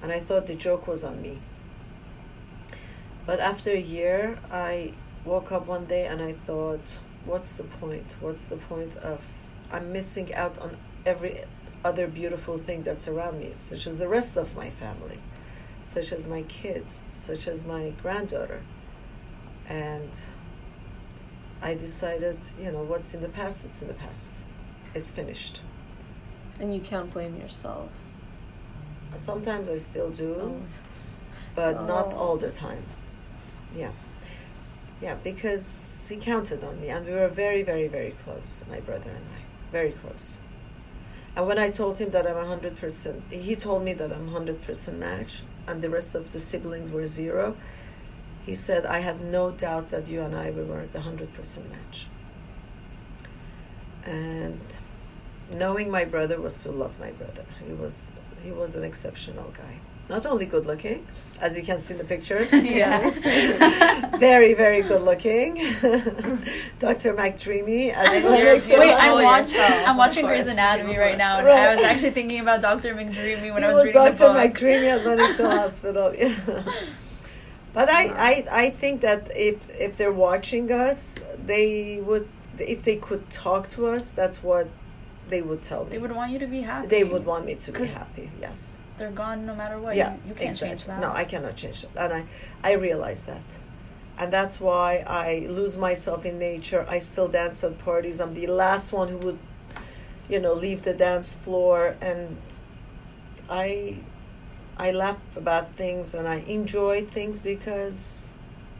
And 0.00 0.10
I 0.10 0.20
thought 0.20 0.46
the 0.46 0.54
joke 0.54 0.86
was 0.86 1.04
on 1.04 1.20
me. 1.20 1.38
But 3.26 3.38
after 3.38 3.70
a 3.70 3.80
year, 3.80 4.38
I 4.50 4.94
woke 5.26 5.52
up 5.52 5.66
one 5.66 5.84
day 5.84 6.06
and 6.06 6.22
I 6.22 6.32
thought, 6.32 6.98
what's 7.26 7.52
the 7.52 7.64
point? 7.64 8.16
What's 8.20 8.46
the 8.46 8.56
point 8.56 8.96
of 8.96 9.22
I'm 9.70 9.92
missing 9.92 10.34
out 10.34 10.58
on 10.58 10.78
every 11.04 11.42
other 11.84 12.06
beautiful 12.06 12.56
thing 12.56 12.82
that's 12.82 13.06
around 13.06 13.38
me, 13.40 13.50
such 13.52 13.86
as 13.86 13.98
the 13.98 14.08
rest 14.08 14.38
of 14.38 14.56
my 14.56 14.70
family, 14.70 15.18
such 15.82 16.12
as 16.12 16.26
my 16.26 16.42
kids, 16.44 17.02
such 17.12 17.46
as 17.46 17.66
my 17.66 17.92
granddaughter. 18.00 18.62
And 19.68 20.10
I 21.60 21.74
decided, 21.74 22.38
you 22.60 22.70
know, 22.70 22.82
what's 22.82 23.14
in 23.14 23.20
the 23.20 23.28
past, 23.28 23.64
it's 23.64 23.82
in 23.82 23.88
the 23.88 23.94
past. 23.94 24.42
It's 24.94 25.10
finished. 25.10 25.60
And 26.60 26.74
you 26.74 26.80
can't 26.80 27.12
blame 27.12 27.36
yourself. 27.36 27.90
Sometimes 29.16 29.68
I 29.68 29.76
still 29.76 30.10
do, 30.10 30.34
Oh. 30.40 30.62
but 31.54 31.76
oh. 31.76 31.86
not 31.86 32.12
Oh. 32.14 32.18
all 32.18 32.36
the 32.36 32.50
time. 32.50 32.84
Yeah. 33.74 33.90
Yeah, 35.00 35.14
because 35.22 36.08
he 36.08 36.16
counted 36.16 36.62
on 36.64 36.80
me, 36.80 36.88
and 36.88 37.06
we 37.06 37.12
were 37.12 37.28
very, 37.28 37.62
very, 37.62 37.88
very 37.88 38.14
close, 38.24 38.64
my 38.68 38.80
brother 38.80 39.10
and 39.10 39.24
I. 39.24 39.70
Very 39.72 39.92
close. 39.92 40.38
And 41.36 41.46
when 41.46 41.58
I 41.58 41.70
told 41.70 41.98
him 41.98 42.10
that 42.10 42.26
I'm 42.26 42.36
100%, 42.36 43.22
he 43.30 43.54
told 43.54 43.84
me 43.84 43.92
that 43.92 44.12
I'm 44.12 44.28
100% 44.28 44.98
match, 44.98 45.42
and 45.68 45.82
the 45.82 45.90
rest 45.90 46.14
of 46.14 46.30
the 46.30 46.38
siblings 46.38 46.90
were 46.90 47.06
zero. 47.06 47.56
He 48.48 48.54
said, 48.54 48.86
I 48.86 49.00
had 49.00 49.20
no 49.20 49.50
doubt 49.50 49.90
that 49.90 50.08
you 50.08 50.22
and 50.22 50.34
I 50.34 50.50
were 50.52 50.86
the 50.90 51.00
100% 51.00 51.70
match. 51.70 52.06
And 54.06 54.58
knowing 55.54 55.90
my 55.90 56.06
brother 56.06 56.40
was 56.40 56.56
to 56.62 56.70
love 56.70 56.98
my 56.98 57.10
brother. 57.10 57.44
He 57.66 57.74
was 57.74 58.08
he 58.42 58.50
was 58.50 58.74
an 58.74 58.84
exceptional 58.84 59.50
guy. 59.50 59.74
Not 60.08 60.24
only 60.24 60.46
good 60.46 60.64
looking, 60.64 61.06
as 61.42 61.58
you 61.58 61.62
can 61.62 61.76
see 61.78 61.92
in 61.92 61.98
the 61.98 62.04
pictures. 62.04 62.48
Yeah. 62.80 63.10
very, 64.16 64.54
very 64.54 64.80
good 64.80 65.02
looking. 65.02 65.56
Dr. 66.78 67.12
McDreamy. 67.20 67.92
And 67.94 68.24
And 68.24 68.68
you're 68.68 68.80
Wait, 68.80 68.94
I'm 68.94 69.12
oh, 69.12 69.24
watching. 69.24 69.60
I'm 69.88 69.98
watching 69.98 70.24
Grey's. 70.24 70.46
Anatomy 70.46 70.96
right 70.96 71.18
now, 71.18 71.36
and 71.38 71.46
Right. 71.46 71.68
I 71.68 71.74
was 71.74 71.84
actually 71.84 72.12
thinking 72.12 72.40
about 72.40 72.62
Dr. 72.62 72.94
McDreamy 72.94 73.52
when 73.52 73.62
he 73.62 73.68
I 73.68 73.72
was, 73.74 73.74
was 73.74 73.86
reading 73.88 74.02
Dr. 74.04 74.16
the 74.16 74.24
book. 74.24 74.36
Dr. 74.36 74.48
McDreamy 74.48 74.88
at 74.94 75.04
Lenox 75.04 75.36
Hill 75.36 75.50
Hospital. 75.64 76.14
Yeah. 76.14 76.62
But 77.72 77.90
I, 77.90 78.06
I, 78.08 78.46
I 78.50 78.70
think 78.70 79.02
that 79.02 79.30
if 79.36 79.68
if 79.70 79.96
they're 79.96 80.12
watching 80.12 80.72
us, 80.72 81.18
they 81.44 82.00
would 82.00 82.28
if 82.58 82.82
they 82.82 82.96
could 82.96 83.28
talk 83.30 83.68
to 83.70 83.86
us, 83.86 84.10
that's 84.10 84.42
what 84.42 84.68
they 85.28 85.42
would 85.42 85.62
tell 85.62 85.84
me. 85.84 85.90
They 85.90 85.98
would 85.98 86.14
want 86.14 86.32
you 86.32 86.38
to 86.38 86.46
be 86.46 86.62
happy. 86.62 86.88
They 86.88 87.04
would 87.04 87.24
want 87.26 87.44
me 87.44 87.54
to 87.54 87.72
be 87.72 87.86
happy. 87.86 88.30
Yes. 88.40 88.76
They're 88.96 89.10
gone 89.12 89.46
no 89.46 89.54
matter 89.54 89.78
what. 89.78 89.94
yeah. 89.94 90.14
you, 90.14 90.20
you 90.28 90.34
can't 90.34 90.48
exactly. 90.48 90.68
change 90.68 90.86
that. 90.86 91.00
No, 91.00 91.12
I 91.12 91.24
cannot 91.24 91.56
change 91.56 91.82
that, 91.82 92.10
and 92.10 92.12
I 92.64 92.70
I 92.70 92.72
realize 92.72 93.22
that, 93.24 93.44
and 94.18 94.32
that's 94.32 94.58
why 94.60 95.04
I 95.06 95.46
lose 95.48 95.78
myself 95.78 96.24
in 96.26 96.38
nature. 96.38 96.84
I 96.88 96.98
still 96.98 97.28
dance 97.28 97.62
at 97.62 97.78
parties. 97.78 98.20
I'm 98.20 98.32
the 98.32 98.48
last 98.48 98.92
one 98.92 99.08
who 99.08 99.18
would, 99.18 99.38
you 100.28 100.40
know, 100.40 100.52
leave 100.52 100.82
the 100.82 100.94
dance 100.94 101.36
floor, 101.36 101.96
and 102.00 102.38
I 103.48 103.98
I 104.78 104.92
laugh 104.92 105.18
about 105.36 105.74
things 105.74 106.14
and 106.14 106.28
I 106.28 106.36
enjoy 106.36 107.04
things 107.04 107.40
because 107.40 108.28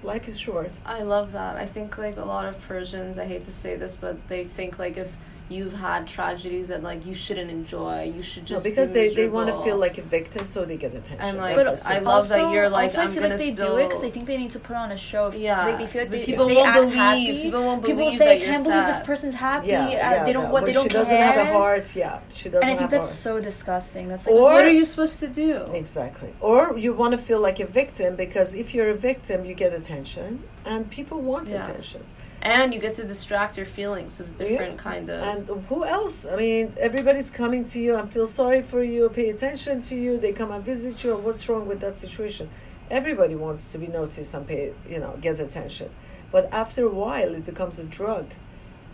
life 0.02 0.28
is 0.28 0.38
short. 0.38 0.72
I 0.86 1.02
love 1.02 1.32
that. 1.32 1.56
I 1.56 1.66
think 1.66 1.98
like 1.98 2.16
a 2.16 2.24
lot 2.24 2.46
of 2.46 2.60
Persians, 2.68 3.18
I 3.18 3.26
hate 3.26 3.46
to 3.46 3.52
say 3.52 3.76
this, 3.76 3.96
but 3.96 4.28
they 4.28 4.44
think 4.44 4.78
like 4.78 4.96
if 4.96 5.16
you've 5.48 5.72
had 5.72 6.06
tragedies 6.06 6.68
that 6.68 6.82
like 6.82 7.06
you 7.06 7.14
shouldn't 7.14 7.50
enjoy, 7.50 8.12
you 8.14 8.22
should 8.22 8.44
just 8.44 8.50
No, 8.50 8.56
just 8.56 8.64
because 8.64 8.88
be 8.90 8.94
they, 9.08 9.14
they 9.14 9.28
want 9.28 9.48
to 9.48 9.56
feel 9.62 9.76
like 9.76 9.96
a 9.98 10.02
victim, 10.02 10.44
so 10.44 10.64
they 10.64 10.76
get 10.76 10.92
attention. 10.94 11.20
And, 11.20 11.38
like, 11.38 11.56
That's 11.56 11.82
But 11.82 11.90
I 11.90 11.94
simple. 11.94 12.12
love 12.12 12.28
that 12.28 12.52
you're, 12.52 12.68
like, 12.68 12.82
also, 12.90 13.00
I'm 13.02 13.08
I 13.08 13.12
feel 13.12 13.22
gonna 13.22 13.34
like 13.34 13.38
they 13.42 13.52
do 13.52 13.76
it 13.76 13.86
because 13.88 14.00
they 14.02 14.10
think 14.10 14.26
they 14.26 14.36
need 14.36 14.50
to 14.52 14.58
put 14.58 14.76
on 14.76 14.92
a 14.92 14.96
show. 14.96 15.28
If 15.28 15.34
Yeah, 15.36 15.70
they, 15.72 15.78
they 15.84 15.86
feel 15.90 16.02
like 16.02 16.10
they, 16.10 16.22
people 16.24 16.46
they 16.48 16.54
won't 16.56 16.68
act 16.68 16.80
believe- 16.80 16.94
happy, 16.94 17.42
people 17.42 17.62
won't 17.62 17.82
people 17.82 17.96
believe 18.04 18.18
say, 18.18 18.38
that 18.38 18.42
"I 18.42 18.52
can't 18.52 18.64
believe 18.64 18.86
this 18.86 19.02
person's 19.02 19.34
happy." 19.34 19.68
yeah, 19.68 20.20
uh, 20.20 20.24
they 20.26 20.32
don't. 20.32 20.44
no. 20.44 20.50
What 20.50 20.52
Well, 20.52 20.64
they 20.66 20.72
don't 20.72 20.82
she 20.84 20.88
care. 20.90 21.02
doesn't 21.02 21.16
have 21.16 21.36
a 21.36 21.52
heart. 21.52 21.96
Yeah, 21.96 22.20
she 22.30 22.48
doesn't 22.50 22.62
and 22.62 22.64
I 22.64 22.76
think 22.76 22.80
have 22.82 22.90
that's 22.90 23.06
heart. 23.06 23.16
so 23.16 23.40
disgusting. 23.40 24.08
That's 24.08 24.26
like 24.26 24.34
Or- 24.36 24.42
what 24.42 24.64
are 24.64 24.70
you 24.70 24.84
supposed 24.84 25.18
to 25.20 25.28
do? 25.28 25.62
Exactly. 25.72 26.34
Or 26.40 26.76
you 26.76 26.92
want 26.92 27.12
to 27.12 27.18
feel 27.18 27.40
like 27.40 27.58
a 27.60 27.66
victim 27.66 28.16
because 28.16 28.54
if 28.54 28.74
you're 28.74 28.90
a 28.90 28.94
victim, 28.94 29.44
you 29.44 29.54
get 29.54 29.72
attention, 29.72 30.42
and 30.66 30.90
people 30.90 31.20
want 31.20 31.48
Yeah. 31.48 31.62
attention. 31.64 32.04
And 32.40 32.72
you 32.72 32.80
get 32.80 32.94
to 32.96 33.04
distract 33.04 33.56
your 33.56 33.66
feelings 33.66 34.18
with 34.18 34.38
different 34.38 34.78
kind 34.78 35.10
of. 35.10 35.22
And 35.22 35.66
who 35.66 35.84
else? 35.84 36.24
I 36.24 36.36
mean, 36.36 36.72
everybody's 36.78 37.30
coming 37.30 37.64
to 37.64 37.80
you 37.80 37.96
and 37.96 38.12
feel 38.12 38.26
sorry 38.26 38.62
for 38.62 38.82
you, 38.82 39.08
pay 39.08 39.28
attention 39.30 39.82
to 39.82 39.96
you. 39.96 40.18
They 40.18 40.32
come 40.32 40.52
and 40.52 40.64
visit 40.64 41.02
you. 41.02 41.14
And 41.14 41.24
what's 41.24 41.48
wrong 41.48 41.66
with 41.66 41.80
that 41.80 41.98
situation? 41.98 42.48
Everybody 42.90 43.34
wants 43.34 43.66
to 43.72 43.78
be 43.78 43.88
noticed 43.88 44.32
and 44.34 44.46
pay, 44.46 44.72
you 44.88 44.98
know, 44.98 45.18
get 45.20 45.40
attention. 45.40 45.90
But 46.30 46.48
after 46.52 46.84
a 46.86 46.90
while, 46.90 47.34
it 47.34 47.44
becomes 47.44 47.78
a 47.78 47.84
drug, 47.84 48.32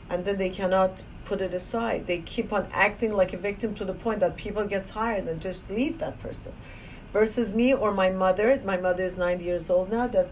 and 0.08 0.24
then 0.24 0.38
they 0.38 0.50
cannot 0.50 1.02
put 1.24 1.40
it 1.40 1.52
aside. 1.52 2.06
They 2.06 2.18
keep 2.18 2.52
on 2.52 2.68
acting 2.72 3.12
like 3.12 3.32
a 3.32 3.36
victim 3.36 3.74
to 3.74 3.84
the 3.84 3.94
point 3.94 4.20
that 4.20 4.36
people 4.36 4.64
get 4.64 4.84
tired 4.84 5.26
and 5.26 5.40
just 5.40 5.68
leave 5.70 5.98
that 5.98 6.20
person. 6.20 6.52
Versus 7.12 7.54
me 7.54 7.72
or 7.72 7.92
my 7.92 8.10
mother. 8.10 8.60
My 8.64 8.76
mother 8.76 9.04
is 9.04 9.16
90 9.16 9.44
years 9.44 9.70
old 9.70 9.90
now. 9.90 10.06
That 10.08 10.28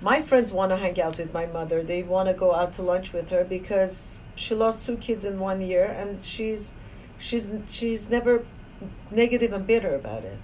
my 0.00 0.20
friends 0.22 0.52
want 0.52 0.70
to 0.72 0.76
hang 0.76 1.00
out 1.00 1.18
with 1.18 1.32
my 1.32 1.46
mother. 1.46 1.82
They 1.82 2.02
want 2.02 2.28
to 2.28 2.34
go 2.34 2.54
out 2.54 2.72
to 2.74 2.82
lunch 2.82 3.12
with 3.12 3.30
her 3.30 3.44
because 3.44 4.22
she 4.34 4.54
lost 4.54 4.84
two 4.84 4.96
kids 4.96 5.24
in 5.24 5.38
one 5.40 5.60
year, 5.60 5.84
and 5.84 6.24
she's 6.24 6.74
she's 7.18 7.48
she's 7.68 8.08
never 8.10 8.44
negative 9.10 9.52
and 9.52 9.66
bitter 9.66 9.94
about 9.94 10.24
it. 10.24 10.38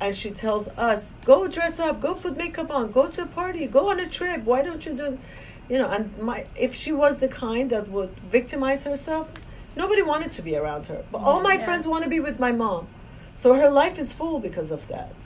and 0.00 0.14
she 0.14 0.30
tells 0.30 0.68
us, 0.90 1.14
"Go 1.24 1.48
dress 1.48 1.80
up, 1.80 2.00
go 2.00 2.14
put 2.14 2.36
makeup 2.36 2.70
on, 2.70 2.92
go 2.92 3.08
to 3.08 3.22
a 3.22 3.26
party, 3.26 3.66
go 3.66 3.90
on 3.90 3.98
a 4.00 4.06
trip. 4.06 4.44
Why 4.44 4.62
don't 4.62 4.84
you 4.86 4.94
do?" 4.94 5.18
You 5.68 5.78
know, 5.78 5.88
and 5.90 6.16
my 6.18 6.44
if 6.56 6.74
she 6.74 6.92
was 6.92 7.16
the 7.18 7.28
kind 7.28 7.70
that 7.70 7.88
would 7.88 8.10
victimize 8.30 8.84
herself, 8.84 9.26
nobody 9.76 10.02
wanted 10.02 10.30
to 10.32 10.42
be 10.42 10.54
around 10.56 10.86
her. 10.86 11.04
But 11.12 11.18
all 11.22 11.40
my 11.42 11.54
Yeah. 11.54 11.64
friends 11.66 11.86
want 11.92 12.04
to 12.04 12.10
be 12.10 12.20
with 12.20 12.38
my 12.46 12.52
mom, 12.52 12.86
so 13.34 13.54
her 13.54 13.70
life 13.82 13.98
is 13.98 14.12
full 14.12 14.38
because 14.38 14.70
of 14.70 14.86
that. 14.88 15.16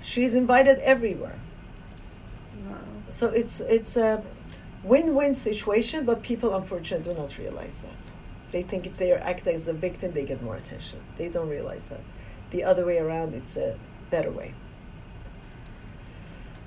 She's 0.00 0.34
invited 0.34 0.78
everywhere. 0.80 1.38
So 3.08 3.28
it's 3.28 3.60
it's 3.60 3.96
a 3.96 4.22
win-win 4.84 5.34
situation, 5.34 6.04
but 6.04 6.22
people 6.22 6.54
unfortunately 6.54 7.12
do 7.12 7.18
not 7.20 7.38
realize 7.38 7.78
that. 7.78 8.12
They 8.50 8.62
think 8.62 8.86
if 8.86 8.96
they 8.96 9.12
are 9.12 9.18
act 9.18 9.46
as 9.46 9.68
a 9.68 9.72
victim, 9.72 10.12
they 10.12 10.24
get 10.24 10.42
more 10.42 10.56
attention. 10.56 10.98
They 11.16 11.28
don't 11.28 11.48
realize 11.48 11.86
that. 11.86 12.00
The 12.50 12.64
other 12.64 12.84
way 12.84 12.98
around, 12.98 13.34
it's 13.34 13.56
a 13.56 13.76
better 14.10 14.30
way. 14.30 14.54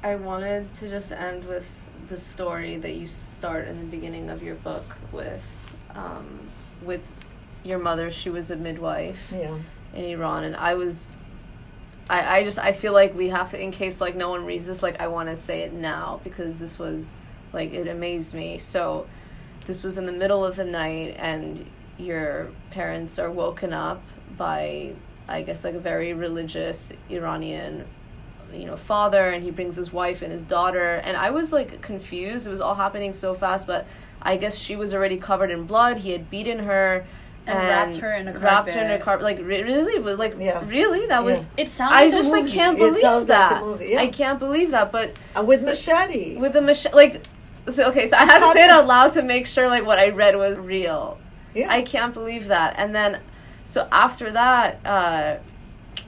I 0.03 0.15
wanted 0.15 0.73
to 0.75 0.89
just 0.89 1.11
end 1.11 1.45
with 1.45 1.67
the 2.09 2.17
story 2.17 2.77
that 2.77 2.93
you 2.93 3.07
start 3.07 3.67
in 3.67 3.79
the 3.79 3.85
beginning 3.85 4.29
of 4.29 4.43
your 4.43 4.55
book 4.55 4.97
with, 5.11 5.43
um, 5.95 6.39
with 6.83 7.01
your 7.63 7.79
mother. 7.79 8.11
She 8.11 8.29
was 8.29 8.51
a 8.51 8.55
midwife 8.55 9.31
Yeah. 9.31 9.57
in 9.93 10.05
Iran, 10.05 10.43
and 10.43 10.55
I 10.55 10.75
was. 10.75 11.15
I, 12.09 12.37
I 12.37 12.43
just 12.43 12.59
I 12.59 12.73
feel 12.73 12.93
like 12.93 13.15
we 13.15 13.29
have 13.29 13.51
to 13.51 13.61
in 13.61 13.71
case 13.71 13.99
like 13.99 14.15
no 14.15 14.29
one 14.29 14.45
reads 14.45 14.67
this 14.67 14.83
like 14.83 14.99
I 14.99 15.07
want 15.07 15.29
to 15.29 15.35
say 15.35 15.61
it 15.61 15.73
now 15.73 16.21
because 16.23 16.57
this 16.57 16.77
was 16.77 17.15
like 17.53 17.73
it 17.73 17.87
amazed 17.87 18.33
me. 18.33 18.57
So 18.57 19.07
this 19.65 19.83
was 19.83 19.97
in 19.97 20.05
the 20.05 20.11
middle 20.11 20.45
of 20.45 20.55
the 20.55 20.65
night 20.65 21.15
and 21.17 21.65
your 21.97 22.51
parents 22.71 23.17
are 23.17 23.31
woken 23.31 23.73
up 23.73 24.03
by 24.37 24.93
I 25.27 25.41
guess 25.41 25.63
like 25.63 25.73
a 25.73 25.79
very 25.79 26.13
religious 26.13 26.93
Iranian 27.09 27.87
you 28.53 28.65
know 28.65 28.77
father 28.77 29.29
and 29.29 29.43
he 29.43 29.49
brings 29.49 29.75
his 29.75 29.91
wife 29.91 30.21
and 30.21 30.31
his 30.31 30.43
daughter. 30.43 30.95
And 30.95 31.17
I 31.17 31.31
was 31.31 31.51
like 31.51 31.81
confused. 31.81 32.45
It 32.45 32.51
was 32.51 32.61
all 32.61 32.75
happening 32.75 33.13
so 33.13 33.33
fast 33.33 33.65
but 33.65 33.87
I 34.21 34.37
guess 34.37 34.57
she 34.57 34.75
was 34.75 34.93
already 34.93 35.17
covered 35.17 35.49
in 35.49 35.65
blood. 35.65 35.97
He 35.97 36.11
had 36.11 36.29
beaten 36.29 36.59
her 36.59 37.07
And 37.47 37.59
wrapped 37.59 37.95
her 37.97 38.13
in 38.13 38.27
a 38.27 38.31
carpet. 38.31 38.43
wrapped 38.43 38.71
her 38.73 38.81
in 38.83 38.91
a 38.91 38.99
carpet. 38.99 39.23
like 39.23 39.39
re- 39.39 39.63
really 39.63 39.99
was 39.99 40.17
like 40.17 40.35
Yeah. 40.39 40.63
really 40.65 41.05
that 41.07 41.23
was 41.23 41.37
Yeah. 41.39 41.45
It 41.57 41.69
sounds 41.69 41.93
I 41.93 42.05
like 42.05 42.13
a 42.13 42.17
just 42.17 42.31
like 42.31 42.47
can't 42.47 42.77
believe 42.77 43.03
like 43.03 43.21
a 43.23 43.25
that. 43.25 43.61
movie, 43.63 43.87
yeah. 43.91 44.01
I 44.01 44.07
can't 44.07 44.39
believe 44.39 44.71
that. 44.71 44.91
But 44.91 45.11
And 45.35 45.47
with 45.47 45.61
So- 45.61 45.67
machete. 45.67 46.37
with 46.37 46.53
the 46.53 46.61
machete, 46.61 46.95
like, 46.95 47.21
so 47.69 47.89
okay, 47.89 48.09
so 48.09 48.15
I 48.17 48.25
had 48.25 48.39
to 48.39 48.53
say 48.53 48.63
it 48.65 48.69
out 48.69 48.87
loud 48.87 49.13
to 49.13 49.21
make 49.21 49.45
sure 49.47 49.67
like 49.67 49.85
what 49.85 49.99
I 49.99 50.09
read 50.09 50.35
was 50.35 50.57
real. 50.57 51.17
yeah. 51.53 51.67
I 51.71 51.81
can't 51.83 52.13
believe 52.13 52.47
that. 52.47 52.75
And 52.77 52.93
then, 52.95 53.19
so 53.63 53.87
after 53.91 54.31
that, 54.31 54.79
uh, 54.85 55.35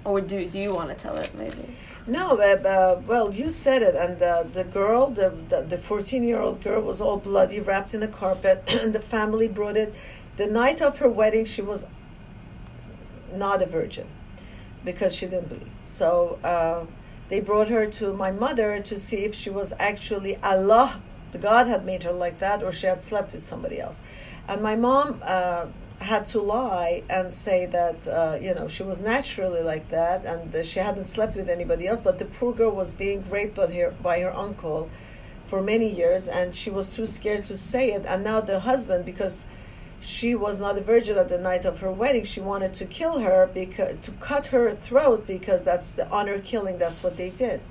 or 0.05 0.21
do 0.21 0.45
do 0.45 0.59
you 0.59 0.73
want 0.73 0.89
to 0.89 0.95
tell 0.95 1.17
it 1.17 1.31
maybe? 1.35 1.75
No, 2.09 2.37
uh, 2.39 2.67
uh, 2.67 3.01
well, 3.05 3.33
you 3.33 3.49
said 3.49 3.81
it, 3.81 3.93
and 3.93 4.21
uh, 4.23 4.43
the 4.53 4.63
girl, 4.63 5.09
the 5.09 5.33
the 5.67 5.77
fourteen-year-old 5.77 6.63
girl, 6.63 6.81
was 6.81 7.01
all 7.01 7.17
bloody, 7.17 7.59
wrapped 7.59 7.93
in 7.93 8.01
a 8.01 8.07
carpet, 8.07 8.63
and 8.81 8.93
the 8.93 9.01
family 9.01 9.47
brought 9.49 9.75
it. 9.75 9.93
The 10.37 10.47
night 10.47 10.81
of 10.81 10.99
her 10.99 11.09
wedding, 11.09 11.45
she 11.45 11.61
was 11.61 11.85
not 13.33 13.61
a 13.61 13.65
virgin 13.65 14.07
because 14.85 15.15
she 15.15 15.25
didn't 15.25 15.49
bleed. 15.49 15.71
So 15.81 16.39
uh, 16.43 16.85
they 17.29 17.39
brought 17.39 17.67
her 17.69 17.85
to 17.87 18.13
my 18.13 18.31
mother 18.31 18.79
to 18.79 18.95
see 18.95 19.25
if 19.25 19.35
she 19.35 19.49
was 19.49 19.73
actually 19.79 20.37
Allah, 20.37 21.01
the 21.31 21.37
God 21.37 21.67
had 21.67 21.85
made 21.85 22.03
her 22.03 22.11
like 22.11 22.39
that, 22.39 22.63
or 22.63 22.71
she 22.71 22.87
had 22.87 23.03
slept 23.03 23.33
with 23.33 23.43
somebody 23.43 23.79
else. 23.79 23.99
And 24.47 24.61
my 24.61 24.75
mom 24.75 25.21
uh, 25.23 25.65
had 25.99 26.25
to 26.27 26.39
lie 26.39 27.03
and 27.09 27.33
say 27.33 27.65
that 27.65 28.07
uh, 28.07 28.37
you 28.39 28.53
know 28.53 28.67
she 28.67 28.83
was 28.83 29.01
naturally 29.01 29.61
like 29.61 29.89
that, 29.89 30.25
and 30.25 30.65
she 30.65 30.79
hadn't 30.79 31.05
slept 31.05 31.35
with 31.35 31.49
anybody 31.49 31.87
else. 31.87 31.99
But 31.99 32.19
the 32.19 32.25
poor 32.25 32.53
girl 32.53 32.71
was 32.71 32.93
being 32.93 33.29
raped 33.29 33.55
by 33.55 33.67
her 33.67 33.91
by 34.01 34.19
her 34.21 34.33
uncle 34.33 34.89
for 35.47 35.61
many 35.61 35.89
years, 35.89 36.27
and 36.27 36.53
she 36.55 36.69
was 36.69 36.89
too 36.89 37.05
scared 37.05 37.43
to 37.45 37.55
say 37.55 37.91
it. 37.91 38.05
And 38.05 38.23
now 38.23 38.39
the 38.41 38.61
husband, 38.61 39.05
because 39.05 39.45
she 39.99 40.35
was 40.35 40.59
not 40.59 40.77
a 40.77 40.81
virgin 40.81 41.17
at 41.17 41.29
the 41.29 41.37
night 41.37 41.65
of 41.65 41.79
her 41.79 41.91
wedding. 41.91 42.23
She 42.23 42.39
wanted 42.39 42.73
to 42.75 42.85
kill 42.85 43.19
her 43.19 43.49
because 43.53 43.97
to 43.97 44.11
cut 44.11 44.47
her 44.47 44.73
throat 44.73 45.25
because 45.27 45.63
that's 45.63 45.91
the 45.91 46.07
honor 46.09 46.39
killing. 46.39 46.77
That's 46.77 47.03
what 47.03 47.17
they 47.17 47.29
did. 47.29 47.61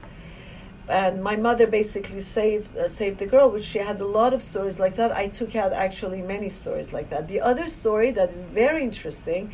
And 0.89 1.23
my 1.23 1.35
mother 1.35 1.67
basically 1.67 2.21
saved 2.21 2.77
uh, 2.77 2.87
saved 2.89 3.19
the 3.19 3.27
girl, 3.27 3.51
which 3.51 3.65
she 3.65 3.79
had 3.79 4.01
a 4.01 4.07
lot 4.07 4.33
of 4.35 4.43
stories 4.43 4.79
like 4.79 4.97
that. 4.97 5.11
I 5.13 5.29
took 5.29 5.57
out 5.57 5.73
actually 5.73 6.23
many 6.23 6.49
stories 6.49 6.93
like 6.93 7.11
that. 7.11 7.27
The 7.29 7.41
other 7.41 7.67
story 7.69 8.13
that 8.13 8.31
is 8.31 8.43
very 8.43 8.83
interesting 8.85 9.53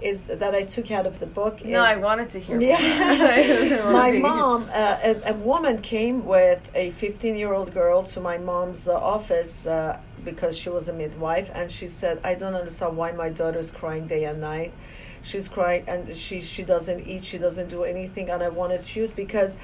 is 0.00 0.22
that 0.22 0.54
I 0.54 0.62
took 0.62 0.90
out 0.90 1.06
of 1.06 1.20
the 1.20 1.26
book. 1.26 1.62
Is, 1.62 1.70
No, 1.70 1.80
I 1.80 1.96
wanted 1.96 2.30
to 2.32 2.40
hear. 2.40 2.60
yeah. 2.60 3.90
my 3.92 4.12
mom, 4.12 4.68
uh, 4.72 4.98
a, 5.04 5.30
a 5.30 5.34
woman 5.34 5.80
came 5.80 6.24
with 6.24 6.68
a 6.74 6.90
15 6.90 7.36
year 7.36 7.52
old 7.52 7.72
girl 7.72 8.02
to 8.04 8.20
my 8.20 8.38
mom's 8.38 8.88
uh, 8.88 8.96
office 8.96 9.66
uh, 9.66 10.00
because 10.24 10.56
she 10.56 10.68
was 10.68 10.88
a 10.88 10.92
midwife, 10.92 11.50
and 11.54 11.70
she 11.70 11.86
said, 11.86 12.20
I 12.24 12.34
don't 12.34 12.54
understand 12.54 12.96
why 12.96 13.12
my 13.12 13.28
daughter 13.30 13.58
is 13.58 13.70
crying 13.70 14.06
day 14.06 14.24
and 14.24 14.40
night. 14.40 14.72
She's 15.22 15.48
crying, 15.48 15.84
and 15.86 16.14
she, 16.14 16.40
she 16.40 16.62
doesn't 16.62 17.06
eat, 17.06 17.24
she 17.24 17.38
doesn't 17.38 17.68
do 17.68 17.84
anything, 17.84 18.30
and 18.30 18.42
I 18.42 18.48
wanted 18.48 18.84
to 18.84 19.08
because 19.14 19.56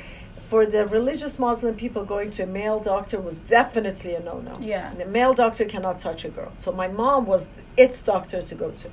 for 0.49 0.65
the 0.65 0.87
religious 0.87 1.39
Muslim 1.39 1.75
people, 1.75 2.05
going 2.05 2.31
to 2.33 2.45
a 2.45 2.47
male 2.47 2.81
doctor 2.81 3.21
was 3.21 3.37
definitely 3.37 4.15
a 4.15 4.21
no 4.21 4.41
no. 4.41 4.59
Yeah. 4.61 4.95
The 4.95 5.05
male 5.05 5.35
doctor 5.35 5.67
cannot 5.67 5.99
touch 5.99 6.25
a 6.25 6.31
girl. 6.31 6.53
So 6.55 6.73
my 6.73 6.89
mom 6.89 7.27
was 7.27 7.49
its 7.77 8.01
doctor 8.01 8.41
to 8.41 8.55
go 8.55 8.71
to. 8.71 8.91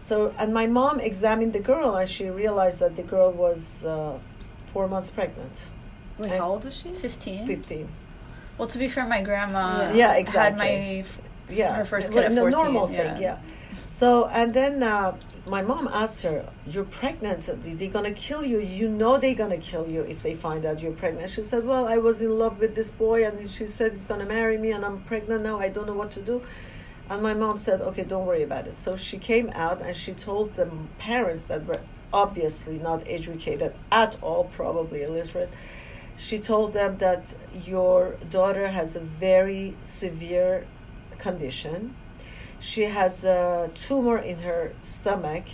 So, 0.00 0.34
and 0.36 0.52
my 0.52 0.66
mom 0.66 0.98
examined 0.98 1.52
the 1.52 1.60
girl 1.60 1.94
and 1.94 2.10
she 2.10 2.28
realized 2.28 2.80
that 2.80 2.96
the 2.96 3.04
girl 3.04 3.30
was 3.30 3.84
uh, 3.84 4.18
four 4.72 4.88
months 4.88 5.10
pregnant, 5.10 5.68
Wait, 6.18 6.32
how 6.32 6.50
old 6.50 6.64
was 6.64 6.74
she? 6.74 6.92
15. 6.92 7.46
15. 7.46 7.88
Well, 8.62 8.68
to 8.68 8.78
be 8.78 8.88
fair, 8.88 9.08
my 9.08 9.22
grandma 9.22 9.90
Yeah. 9.92 10.14
Yeah, 10.14 10.30
had 10.30 10.56
my 10.56 11.04
Yeah. 11.50 11.74
Her 11.74 11.84
first 11.84 12.12
kid 12.12 12.22
at 12.22 12.30
the 12.30 12.42
14, 12.42 12.50
normal 12.52 12.88
yeah. 12.88 13.14
thing, 13.14 13.20
yeah. 13.20 13.38
So, 13.86 14.26
and 14.28 14.54
then 14.54 14.84
uh, 14.84 15.16
my 15.46 15.62
mom 15.62 15.88
asked 15.88 16.22
her, 16.22 16.48
You're 16.64 16.84
pregnant. 16.84 17.50
They're 17.60 17.88
going 17.88 18.04
to 18.04 18.12
kill 18.12 18.44
you. 18.44 18.60
You 18.60 18.88
know 18.88 19.18
they're 19.18 19.34
going 19.34 19.50
to 19.50 19.56
kill 19.70 19.88
you 19.88 20.02
if 20.02 20.22
they 20.22 20.34
find 20.34 20.64
out 20.64 20.78
you're 20.78 20.92
pregnant. 20.92 21.30
She 21.30 21.42
said, 21.42 21.66
Well, 21.66 21.88
I 21.88 21.96
was 21.96 22.22
in 22.22 22.38
love 22.38 22.60
with 22.60 22.76
this 22.76 22.92
boy 22.92 23.26
and 23.26 23.50
she 23.50 23.66
said 23.66 23.90
he's 23.90 24.04
going 24.04 24.20
to 24.20 24.26
marry 24.26 24.58
me 24.58 24.70
and 24.70 24.84
I'm 24.84 25.00
pregnant 25.00 25.42
now. 25.42 25.58
I 25.58 25.68
don't 25.68 25.88
know 25.88 25.98
what 26.02 26.12
to 26.12 26.22
do. 26.22 26.40
And 27.10 27.20
my 27.20 27.34
mom 27.34 27.56
said, 27.56 27.80
Okay, 27.80 28.04
don't 28.04 28.26
worry 28.26 28.44
about 28.44 28.68
it. 28.68 28.74
So 28.74 28.94
she 28.94 29.18
came 29.18 29.50
out 29.56 29.82
and 29.82 29.96
she 29.96 30.12
told 30.12 30.54
the 30.54 30.70
parents 31.00 31.42
that 31.50 31.66
were 31.66 31.80
obviously 32.12 32.78
not 32.78 33.02
educated 33.08 33.74
at 33.90 34.22
all, 34.22 34.44
probably 34.44 35.02
illiterate. 35.02 35.50
She 36.16 36.38
told 36.38 36.72
them 36.72 36.98
that 36.98 37.34
your 37.64 38.16
daughter 38.30 38.68
has 38.68 38.96
a 38.96 39.00
very 39.00 39.76
severe 39.82 40.66
condition. 41.18 41.94
She 42.60 42.82
has 42.82 43.24
a 43.24 43.70
tumor 43.74 44.18
in 44.18 44.40
her 44.40 44.72
stomach, 44.80 45.44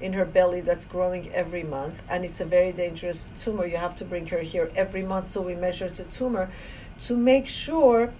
in 0.00 0.12
her 0.12 0.24
belly, 0.24 0.60
that's 0.60 0.84
growing 0.84 1.32
every 1.32 1.62
month, 1.62 2.02
and 2.08 2.24
it's 2.24 2.40
a 2.40 2.44
very 2.44 2.72
dangerous 2.72 3.32
tumor. 3.34 3.66
You 3.66 3.78
have 3.78 3.96
to 3.96 4.04
bring 4.04 4.26
her 4.26 4.40
here 4.40 4.70
every 4.74 5.04
month 5.04 5.28
so 5.28 5.40
we 5.40 5.54
measure 5.54 5.88
the 5.88 6.04
tumor 6.04 6.50
to 7.00 7.16
make 7.16 7.46
sure 7.46 8.12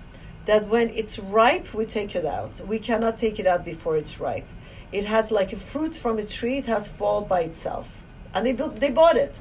that 0.46 0.68
when 0.68 0.90
it's 0.90 1.18
ripe, 1.18 1.72
we 1.74 1.84
take 1.84 2.16
it 2.16 2.24
out. 2.24 2.60
We 2.66 2.78
cannot 2.78 3.16
take 3.16 3.38
it 3.38 3.46
out 3.46 3.64
before 3.64 3.96
it's 3.96 4.18
ripe. 4.18 4.46
It 4.90 5.04
has 5.06 5.30
like 5.30 5.52
a 5.52 5.56
fruit 5.56 5.96
from 5.96 6.18
a 6.18 6.24
tree, 6.24 6.58
it 6.58 6.66
has 6.66 6.88
fall 6.88 7.22
by 7.22 7.40
itself. 7.40 8.02
And 8.34 8.46
they, 8.46 8.52
they 8.52 8.90
bought 8.90 9.16
it. 9.16 9.40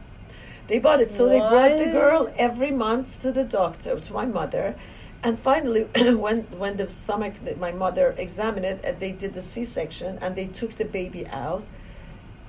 They 0.71 0.79
bought 0.79 1.01
it. 1.01 1.09
So 1.09 1.27
they 1.27 1.39
brought 1.39 1.77
the 1.77 1.91
girl 1.91 2.31
every 2.37 2.71
month 2.71 3.19
to 3.23 3.33
the 3.33 3.43
doctor, 3.43 3.99
to 3.99 4.13
my 4.13 4.25
mother. 4.25 4.75
And 5.21 5.37
finally, 5.37 5.83
when 6.25 6.43
when 6.61 6.77
the 6.77 6.89
stomach, 6.89 7.33
my 7.57 7.73
mother 7.73 8.15
examined 8.17 8.65
it, 8.65 8.79
and 8.85 8.97
they 9.01 9.11
did 9.11 9.33
the 9.33 9.41
C-section, 9.41 10.17
and 10.21 10.37
they 10.37 10.47
took 10.47 10.75
the 10.75 10.85
baby 10.85 11.27
out. 11.27 11.65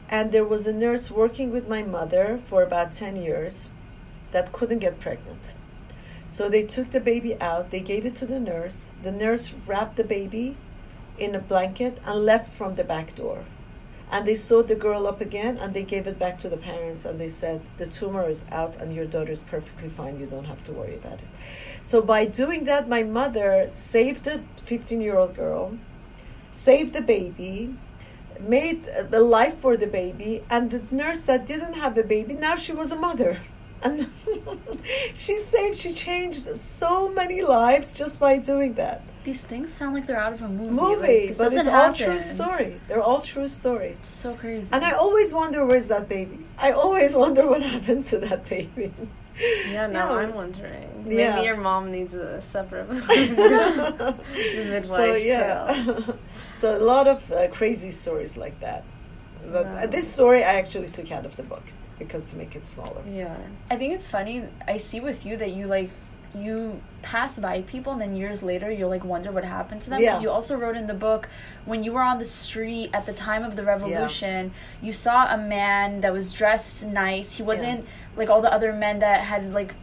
And 0.09 0.31
there 0.31 0.45
was 0.45 0.69
a 0.69 0.73
nurse 0.73 1.11
working 1.11 1.51
with 1.51 1.69
my 1.69 1.83
mother 1.83 2.39
for 2.49 2.63
about 2.63 2.93
ten 2.93 3.17
years, 3.17 3.71
that 4.31 4.53
couldn't 4.53 4.79
get 4.87 5.01
pregnant. 5.01 5.55
So 6.29 6.49
they 6.49 6.63
took 6.63 6.93
the 6.93 7.01
baby 7.01 7.35
out. 7.41 7.73
They 7.73 7.81
gave 7.81 8.07
it 8.07 8.15
to 8.21 8.27
the 8.27 8.39
nurse. 8.39 8.93
The 9.03 9.11
nurse 9.11 9.53
wrapped 9.67 9.97
the 9.97 10.05
baby 10.05 10.57
in 11.19 11.35
a 11.35 11.41
blanket 11.41 11.99
and 12.07 12.25
left 12.25 12.53
from 12.53 12.77
the 12.77 12.85
back 12.85 13.17
door. 13.17 13.47
And 14.13 14.29
they 14.29 14.35
sewed 14.35 14.69
the 14.69 14.75
girl 14.75 15.07
up 15.07 15.23
again 15.23 15.57
and 15.57 15.73
they 15.73 15.85
gave 15.85 16.07
it 16.07 16.19
back 16.19 16.39
to 16.41 16.51
the 16.51 16.59
parents 16.59 17.07
and 17.07 17.19
they 17.19 17.29
said, 17.29 17.63
The 17.79 17.87
tumor 17.87 18.29
is 18.29 18.45
out 18.53 18.77
and 18.77 18.95
your 18.95 19.07
daughter 19.07 19.33
is 19.33 19.41
perfectly 19.41 19.89
fine. 19.89 20.21
You 20.21 20.27
don't 20.27 20.45
have 20.45 20.63
to 20.65 20.73
worry 20.73 20.97
about 20.97 21.21
it. 21.21 21.29
So 21.81 22.03
by 22.03 22.27
doing 22.27 22.65
that, 22.65 22.91
my 22.91 23.03
mother 23.05 23.71
saved 23.73 24.25
the 24.25 24.43
15 24.65 25.01
year 25.01 25.17
old 25.17 25.35
girl, 25.35 25.79
saved 26.53 26.93
the 26.93 27.01
baby, 27.01 27.75
made 28.39 28.87
a 28.89 29.21
life 29.21 29.57
for 29.57 29.79
the 29.79 29.87
baby. 29.87 30.45
And 30.51 30.71
the 30.71 30.83
nurse 30.95 31.23
that 31.23 31.47
didn't 31.47 31.75
have 31.75 31.97
a 31.97 32.05
baby, 32.05 32.35
now 32.35 32.57
she 32.57 32.73
was 32.73 32.93
a 32.93 32.97
mother. 32.97 33.41
And 33.83 34.09
she 35.15 35.39
saved, 35.39 35.77
she 35.77 35.93
changed 35.93 36.57
so 36.57 37.09
many 37.09 37.43
lives 37.43 37.93
just 37.93 38.19
by 38.21 38.39
doing 38.39 38.75
that. 38.75 39.03
These 39.25 39.41
things 39.43 39.73
sound 39.73 39.95
like 39.95 40.07
they're 40.07 40.19
out 40.19 40.33
of 40.33 40.43
a 40.43 40.49
movie. 40.49 40.71
Movie, 40.71 41.29
Like, 41.29 41.39
but 41.39 41.47
it's 41.53 41.57
doesn't 41.65 41.75
all 41.75 41.93
true 41.93 42.19
story. 42.19 42.81
They're 42.89 43.03
all 43.03 43.21
true 43.21 43.47
story. 43.47 43.97
It's 44.01 44.11
so 44.11 44.35
crazy. 44.35 44.69
And 44.73 44.85
I 44.85 44.93
always 44.93 45.33
wonder 45.33 45.65
where's 45.65 45.87
that 45.89 46.09
baby. 46.09 46.41
I 46.59 46.73
always 46.73 47.15
wonder 47.15 47.47
what 47.47 47.63
happened 47.75 48.05
to 48.07 48.19
that 48.19 48.49
baby. 48.49 48.93
Yeah, 49.71 49.87
now 49.87 50.11
Yeah. 50.11 50.17
I'm 50.23 50.35
wondering. 50.35 51.07
Yeah. 51.07 51.35
Maybe 51.37 51.47
your 51.47 51.57
mom 51.57 51.91
needs 51.91 52.15
a 52.15 52.41
separate 52.43 52.89
the 52.89 54.15
midwife 54.69 54.87
so 54.87 55.15
yeah, 55.15 55.73
tales. 55.73 56.11
so 56.53 56.77
a 56.77 56.83
lot 56.85 57.07
of 57.09 57.31
uh, 57.33 57.49
crazy 57.49 57.91
stories 57.91 58.37
like 58.37 58.59
that. 58.61 58.85
That 59.45 59.67
Wow. 59.67 59.75
uh, 59.83 59.87
this 59.87 60.13
story 60.13 60.45
I 60.45 60.55
actually 60.55 60.89
took 60.89 61.11
out 61.11 61.25
of 61.27 61.37
the 61.37 61.43
book 61.43 61.65
because 62.07 62.25
to 62.25 62.37
make 62.37 62.55
it 62.57 62.67
smaller. 62.67 63.03
Yeah. 63.09 63.37
I 63.71 63.77
think 63.77 63.95
it's 63.95 64.09
funny. 64.09 64.45
I 64.67 64.77
see 64.79 65.01
with 65.01 65.25
you 65.27 65.37
that 65.39 65.53
you 65.53 65.67
like 65.67 65.91
you 66.35 66.81
pass 67.03 67.39
by 67.39 67.61
people 67.63 67.93
and 67.93 68.01
then 68.01 68.17
years 68.17 68.43
later 68.43 68.71
you'll 68.71 68.89
like 68.89 69.05
wonder 69.05 69.31
what 69.31 69.45
happened 69.45 69.83
to 69.83 69.91
them 69.91 70.01
because 70.01 70.23
Yeah. 70.23 70.29
you 70.29 70.31
also 70.31 70.57
wrote 70.57 70.77
in 70.79 70.87
the 70.87 70.95
book 70.95 71.29
when 71.67 71.83
you 71.85 71.93
were 71.93 72.01
on 72.01 72.19
the 72.19 72.25
street 72.25 72.89
at 72.95 73.05
the 73.05 73.13
time 73.13 73.45
of 73.45 73.55
the 73.55 73.63
revolution 73.63 74.53
you 74.81 74.95
saw 74.95 75.27
a 75.31 75.37
man 75.37 76.01
that 76.01 76.11
was 76.11 76.33
dressed 76.33 76.87
nice 76.87 77.37
he 77.37 77.43
wasn't 77.43 77.85
like 78.17 78.31
all 78.31 78.41
the 78.41 78.51
other 78.51 78.73
men 78.73 79.01
that 79.01 79.21
had 79.21 79.53
like 79.53 79.75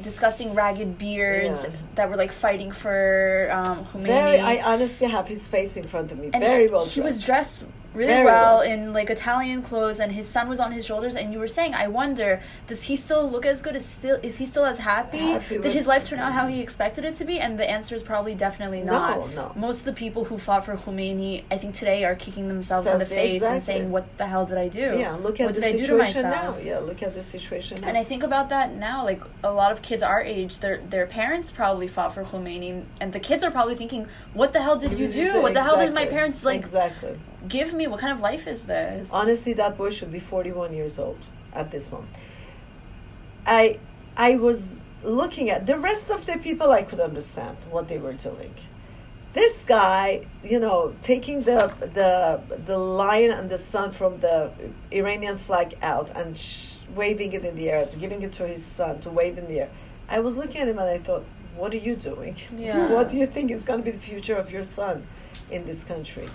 disgusting 0.00 0.54
ragged 0.54 0.96
beards 0.98 1.64
Yeah. 1.64 1.70
that 1.96 2.08
were 2.08 2.16
like 2.16 2.32
fighting 2.32 2.72
for 2.72 3.50
um 3.52 3.84
Khomeini. 3.92 4.06
Very, 4.06 4.38
I 4.40 4.62
honestly 4.72 5.06
have 5.06 5.28
his 5.28 5.48
face 5.48 5.76
in 5.76 5.84
front 5.84 6.12
of 6.12 6.18
me. 6.18 6.30
and 6.32 6.42
Very 6.42 6.64
he, 6.68 6.72
well 6.72 6.86
he 6.86 7.02
was 7.02 7.22
dressed. 7.22 7.66
Really 7.94 8.12
Very 8.12 8.24
well, 8.24 8.58
well. 8.58 8.60
in 8.60 8.92
like 8.92 9.10
Italian 9.10 9.62
clothes, 9.62 10.00
and 10.00 10.12
his 10.12 10.28
son 10.28 10.48
was 10.48 10.60
on 10.60 10.72
his 10.72 10.86
shoulders. 10.86 11.16
And 11.16 11.32
you 11.32 11.38
were 11.38 11.48
saying, 11.48 11.74
I 11.74 11.88
wonder, 11.88 12.42
does 12.66 12.84
he 12.84 12.96
still 12.96 13.28
look 13.28 13.44
as 13.46 13.62
good? 13.62 13.76
Is 13.76 13.86
still 13.86 14.18
is 14.22 14.38
he 14.38 14.46
still 14.46 14.64
as 14.64 14.78
happy? 14.78 15.18
Happy 15.18 15.58
Did 15.58 15.72
his 15.72 15.86
life 15.86 16.06
turn 16.06 16.18
out 16.18 16.32
how 16.32 16.46
he 16.46 16.60
expected 16.60 17.04
it 17.04 17.14
to 17.16 17.24
be? 17.24 17.38
And 17.40 17.58
the 17.58 17.68
answer 17.68 17.94
is 17.94 18.02
probably 18.02 18.34
definitely 18.34 18.82
not. 18.82 19.18
no. 19.18 19.26
no. 19.26 19.52
Most 19.56 19.80
of 19.80 19.84
the 19.86 19.92
people 19.92 20.24
who 20.24 20.38
fought 20.38 20.64
for 20.64 20.76
Khomeini, 20.76 21.44
I 21.50 21.58
think 21.58 21.74
today 21.74 22.04
are 22.04 22.14
kicking 22.14 22.48
themselves 22.48 22.86
in 22.86 22.98
the 22.98 23.04
face 23.04 23.42
and 23.42 23.62
saying, 23.62 23.90
"What 23.90 24.06
the 24.18 24.26
hell 24.26 24.46
did 24.46 24.58
I 24.58 24.68
do? 24.68 24.94
Yeah, 24.96 25.16
look 25.16 25.40
at 25.40 25.46
what 25.46 25.54
the 25.54 25.60
did 25.60 25.68
I 25.68 25.72
do 25.72 25.78
to 25.78 25.84
situation 25.84 26.22
now. 26.22 26.56
Yeah, 26.58 26.78
look 26.78 27.02
at 27.02 27.14
the 27.14 27.22
situation 27.22 27.80
now. 27.80 27.88
And 27.88 27.98
I 27.98 28.04
think 28.04 28.22
about 28.22 28.48
that 28.50 28.72
now, 28.72 29.04
like 29.04 29.22
a 29.42 29.52
lot 29.52 29.72
of 29.72 29.82
kids 29.82 30.02
our 30.02 30.22
age, 30.22 30.58
their 30.58 30.78
their 30.78 31.06
parents 31.06 31.50
probably 31.50 31.88
fought 31.88 32.14
for 32.14 32.24
Khomeini, 32.24 32.84
and 33.00 33.12
the 33.12 33.20
kids 33.20 33.42
are 33.42 33.50
probably 33.50 33.74
thinking, 33.74 34.06
"What 34.32 34.52
the 34.52 34.62
hell 34.62 34.76
did 34.76 34.98
you 34.98 35.08
do? 35.08 35.42
What 35.42 35.54
the 35.54 35.62
hell 35.62 35.78
did 35.78 35.92
my 35.94 36.06
parents 36.06 36.44
like 36.44 36.60
Exactly. 36.60 37.18
Give 37.48 37.74
me? 37.74 37.86
What 37.86 38.00
kind 38.00 38.12
of 38.12 38.20
life 38.20 38.46
is 38.46 38.64
this?" 38.64 39.08
Honestly, 39.12 39.52
that 39.54 39.76
boy 39.76 39.90
should 39.90 40.12
be 40.12 40.20
41 40.20 40.74
years 40.74 40.98
old 40.98 41.18
at 41.52 41.70
this 41.70 41.90
moment. 41.92 42.10
I 43.46 43.78
I 44.16 44.36
was 44.36 44.80
looking 45.02 45.50
at 45.50 45.66
the 45.66 45.78
rest 45.78 46.10
of 46.10 46.26
the 46.26 46.36
people 46.38 46.70
I 46.70 46.82
could 46.82 47.00
understand 47.00 47.56
what 47.70 47.88
they 47.88 47.98
were 47.98 48.12
doing. 48.12 48.54
This 49.32 49.64
guy, 49.64 50.26
you 50.42 50.58
know, 50.58 50.94
taking 51.02 51.42
the 51.42 51.72
the 51.80 52.42
the 52.66 52.78
lion 52.78 53.30
and 53.30 53.48
the 53.48 53.58
sun 53.58 53.92
from 53.92 54.20
the 54.20 54.52
Iranian 54.90 55.36
flag 55.36 55.76
out 55.82 56.10
and 56.16 56.36
sh- 56.36 56.78
waving 56.94 57.32
it 57.32 57.44
in 57.44 57.54
the 57.54 57.70
air, 57.70 57.88
giving 57.98 58.22
it 58.22 58.32
to 58.32 58.46
his 58.46 58.64
son 58.64 59.00
to 59.00 59.10
wave 59.10 59.38
in 59.38 59.46
the 59.46 59.60
air. 59.60 59.70
I 60.08 60.18
was 60.18 60.36
looking 60.36 60.60
at 60.60 60.68
him 60.68 60.78
and 60.78 60.90
I 60.90 60.98
thought, 60.98 61.24
what 61.56 61.72
are 61.72 61.78
you 61.78 61.94
doing? 61.94 62.36
Yeah. 62.56 62.88
what 62.92 63.08
do 63.08 63.16
you 63.16 63.26
think 63.26 63.52
is 63.52 63.64
going 63.64 63.80
to 63.80 63.84
be 63.84 63.92
the 63.92 64.00
future 64.00 64.36
of 64.36 64.50
your 64.50 64.64
son 64.64 65.06
in 65.50 65.64
this 65.64 65.84
country? 65.84 66.28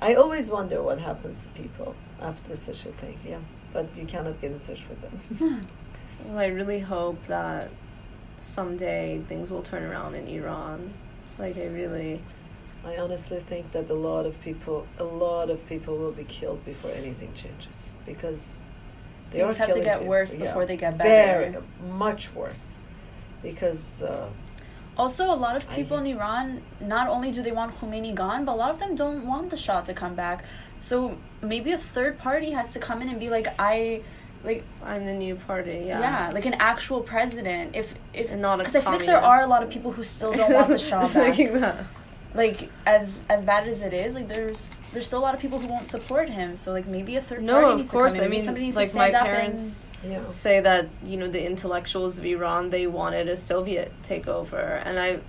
I 0.00 0.14
always 0.14 0.50
wonder 0.50 0.82
what 0.82 0.98
happens 0.98 1.42
to 1.42 1.48
people 1.62 1.94
after 2.20 2.56
such 2.56 2.86
a 2.86 2.92
thing. 2.92 3.18
Yeah, 3.24 3.38
but 3.72 3.94
you 3.96 4.06
cannot 4.06 4.40
get 4.40 4.52
in 4.52 4.60
touch 4.60 4.84
with 4.88 5.00
them. 5.02 5.66
Well, 6.26 6.38
I 6.38 6.48
really 6.48 6.80
hope 6.80 7.18
that 7.28 7.70
someday 8.36 9.22
things 9.26 9.50
will 9.50 9.62
turn 9.62 9.82
around 9.82 10.14
in 10.14 10.26
Iran. 10.28 10.92
Like, 11.38 11.56
I 11.56 11.64
really. 11.66 12.20
I 12.84 12.96
honestly 12.98 13.40
think 13.40 13.72
that 13.72 13.88
a 13.90 13.94
lot 13.94 14.26
of 14.26 14.38
people, 14.42 14.86
a 14.98 15.04
lot 15.04 15.48
of 15.50 15.66
people 15.66 15.96
will 15.96 16.12
be 16.12 16.24
killed 16.24 16.62
before 16.66 16.90
anything 16.92 17.32
changes 17.34 17.92
because 18.06 18.60
they 19.30 19.40
Things 19.40 19.56
are 19.56 19.66
have 19.66 19.74
to 19.76 19.80
get 19.82 19.98
people. 19.98 20.08
worse 20.08 20.34
Yeah. 20.34 20.40
before 20.46 20.64
they 20.66 20.76
get 20.76 20.96
Very 20.96 21.50
better. 21.52 21.62
much 21.88 22.34
worse, 22.34 22.76
because 23.42 24.02
uh, 24.02 24.28
Also, 25.00 25.32
a 25.32 25.40
lot 25.46 25.56
of 25.56 25.64
people 25.70 25.96
in 25.96 26.06
Iran, 26.06 26.62
not 26.78 27.08
only 27.08 27.30
do 27.32 27.40
they 27.42 27.52
want 27.52 27.70
Khomeini 27.78 28.14
gone, 28.14 28.44
but 28.44 28.52
a 28.52 28.60
lot 28.64 28.70
of 28.70 28.78
them 28.78 28.94
don't 28.94 29.24
want 29.32 29.48
the 29.48 29.56
Shah 29.56 29.80
to 29.80 29.94
come 29.94 30.14
back. 30.14 30.44
So 30.78 31.16
maybe 31.40 31.72
a 31.72 31.78
third 31.78 32.18
party 32.18 32.50
has 32.50 32.74
to 32.74 32.78
come 32.78 33.00
in 33.00 33.08
and 33.08 33.18
be 33.18 33.30
like, 33.30 33.46
I, 33.58 34.02
like, 34.44 34.62
I'm 34.84 35.06
the 35.06 35.14
new 35.14 35.36
party, 35.36 35.84
yeah, 35.86 36.00
yeah. 36.00 36.30
like 36.36 36.44
an 36.44 36.56
actual 36.72 37.00
president. 37.00 37.74
If 37.74 37.94
if 38.12 38.30
And 38.30 38.42
not 38.42 38.60
a 38.60 38.64
because 38.64 38.76
I 38.76 38.82
think 38.90 39.06
there 39.06 39.24
are 39.32 39.40
a 39.40 39.46
lot 39.46 39.62
of 39.62 39.70
people 39.70 39.90
who 39.92 40.04
still 40.04 40.34
don't 40.34 40.52
want 40.52 40.68
the 40.68 40.78
Shah 40.88 41.00
Just 41.00 41.14
back. 41.14 41.34
thinking 41.34 41.60
that. 41.60 41.86
Like 42.34 42.70
as 42.84 43.22
as 43.28 43.42
bad 43.42 43.68
as 43.68 43.80
it 43.82 43.94
is, 43.94 44.14
like 44.14 44.28
there's 44.28 44.70
there's 44.92 45.06
still 45.06 45.20
a 45.20 45.22
lot 45.22 45.34
of 45.34 45.40
people 45.40 45.58
who 45.58 45.68
won't 45.68 45.88
support 45.88 46.28
him. 46.30 46.56
So 46.56 46.72
like 46.72 46.86
maybe 46.86 47.16
a 47.16 47.22
third 47.22 47.42
No, 47.42 47.54
party 47.54 47.70
of 47.72 47.76
needs 47.78 47.90
course. 47.90 48.12
to 48.14 48.18
come 48.20 48.24
in. 48.24 48.26
I 48.26 48.28
Maybe 48.30 48.36
mean, 48.38 48.44
somebody 48.44 48.64
needs 48.66 48.76
like 48.76 48.90
to 48.90 48.96
my 48.96 49.08
stand 49.10 49.16
up 49.16 49.26
parents 49.26 49.86
yeah, 50.04 50.30
say 50.30 50.60
that 50.60 50.88
you 51.04 51.16
know 51.16 51.28
the 51.28 51.44
intellectuals 51.44 52.18
of 52.18 52.24
Iran 52.24 52.70
they 52.70 52.86
wanted 52.86 53.28
a 53.28 53.36
Soviet 53.36 53.92
takeover, 54.02 54.80
and 54.84 54.98
I 54.98 55.20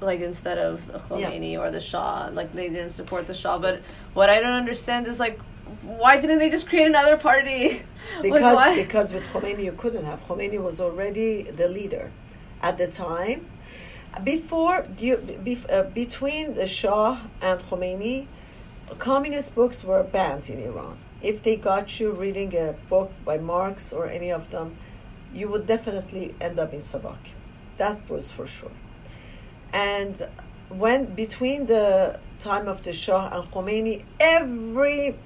like 0.00 0.20
instead 0.20 0.58
of 0.58 0.86
the 0.92 0.98
Khomeini 0.98 1.58
or 1.58 1.70
the 1.70 1.80
Shah, 1.80 2.28
like 2.32 2.52
they 2.52 2.68
didn't 2.68 2.90
support 2.90 3.26
the 3.26 3.34
Shah. 3.34 3.58
But 3.58 3.80
what 4.14 4.28
I 4.28 4.40
don't 4.40 4.52
understand 4.52 5.06
is 5.06 5.18
like, 5.18 5.38
why 5.82 6.20
didn't 6.20 6.38
they 6.40 6.50
just 6.50 6.68
create 6.68 6.86
another 6.86 7.16
party? 7.16 7.82
Because 8.20 8.56
why? 8.56 8.74
because 8.74 9.12
with 9.12 9.24
Khomeini 9.32 9.64
you 9.64 9.72
couldn't 9.72 10.04
have. 10.04 10.20
Khomeini 10.26 10.60
was 10.60 10.80
already 10.80 11.42
the 11.42 11.68
leader 11.68 12.10
at 12.60 12.76
the 12.76 12.86
time. 12.88 13.46
Before 14.24 14.82
do 14.94 15.06
you, 15.06 15.16
be, 15.16 15.58
uh, 15.70 15.84
between 15.84 16.54
the 16.54 16.66
Shah 16.66 17.18
and 17.40 17.60
Khomeini, 17.62 18.26
communist 18.98 19.54
books 19.54 19.84
were 19.84 20.02
banned 20.02 20.50
in 20.50 20.58
Iran. 20.58 20.98
If 21.22 21.42
they 21.42 21.56
got 21.56 22.00
you 22.00 22.10
reading 22.12 22.56
a 22.56 22.74
book 22.88 23.12
by 23.24 23.38
Marx 23.38 23.92
or 23.92 24.08
any 24.08 24.30
of 24.30 24.50
them, 24.50 24.76
you 25.32 25.48
would 25.48 25.66
definitely 25.66 26.34
end 26.40 26.58
up 26.58 26.72
in 26.72 26.80
SAVAK. 26.80 27.18
That 27.76 28.08
was 28.10 28.32
for 28.32 28.46
sure. 28.46 28.72
And 29.72 30.28
when 30.68 31.14
between 31.14 31.66
the 31.66 32.18
time 32.38 32.68
of 32.68 32.82
the 32.82 32.92
Shah 32.92 33.30
and 33.32 33.50
Khomeini, 33.50 34.04
every 34.18 35.16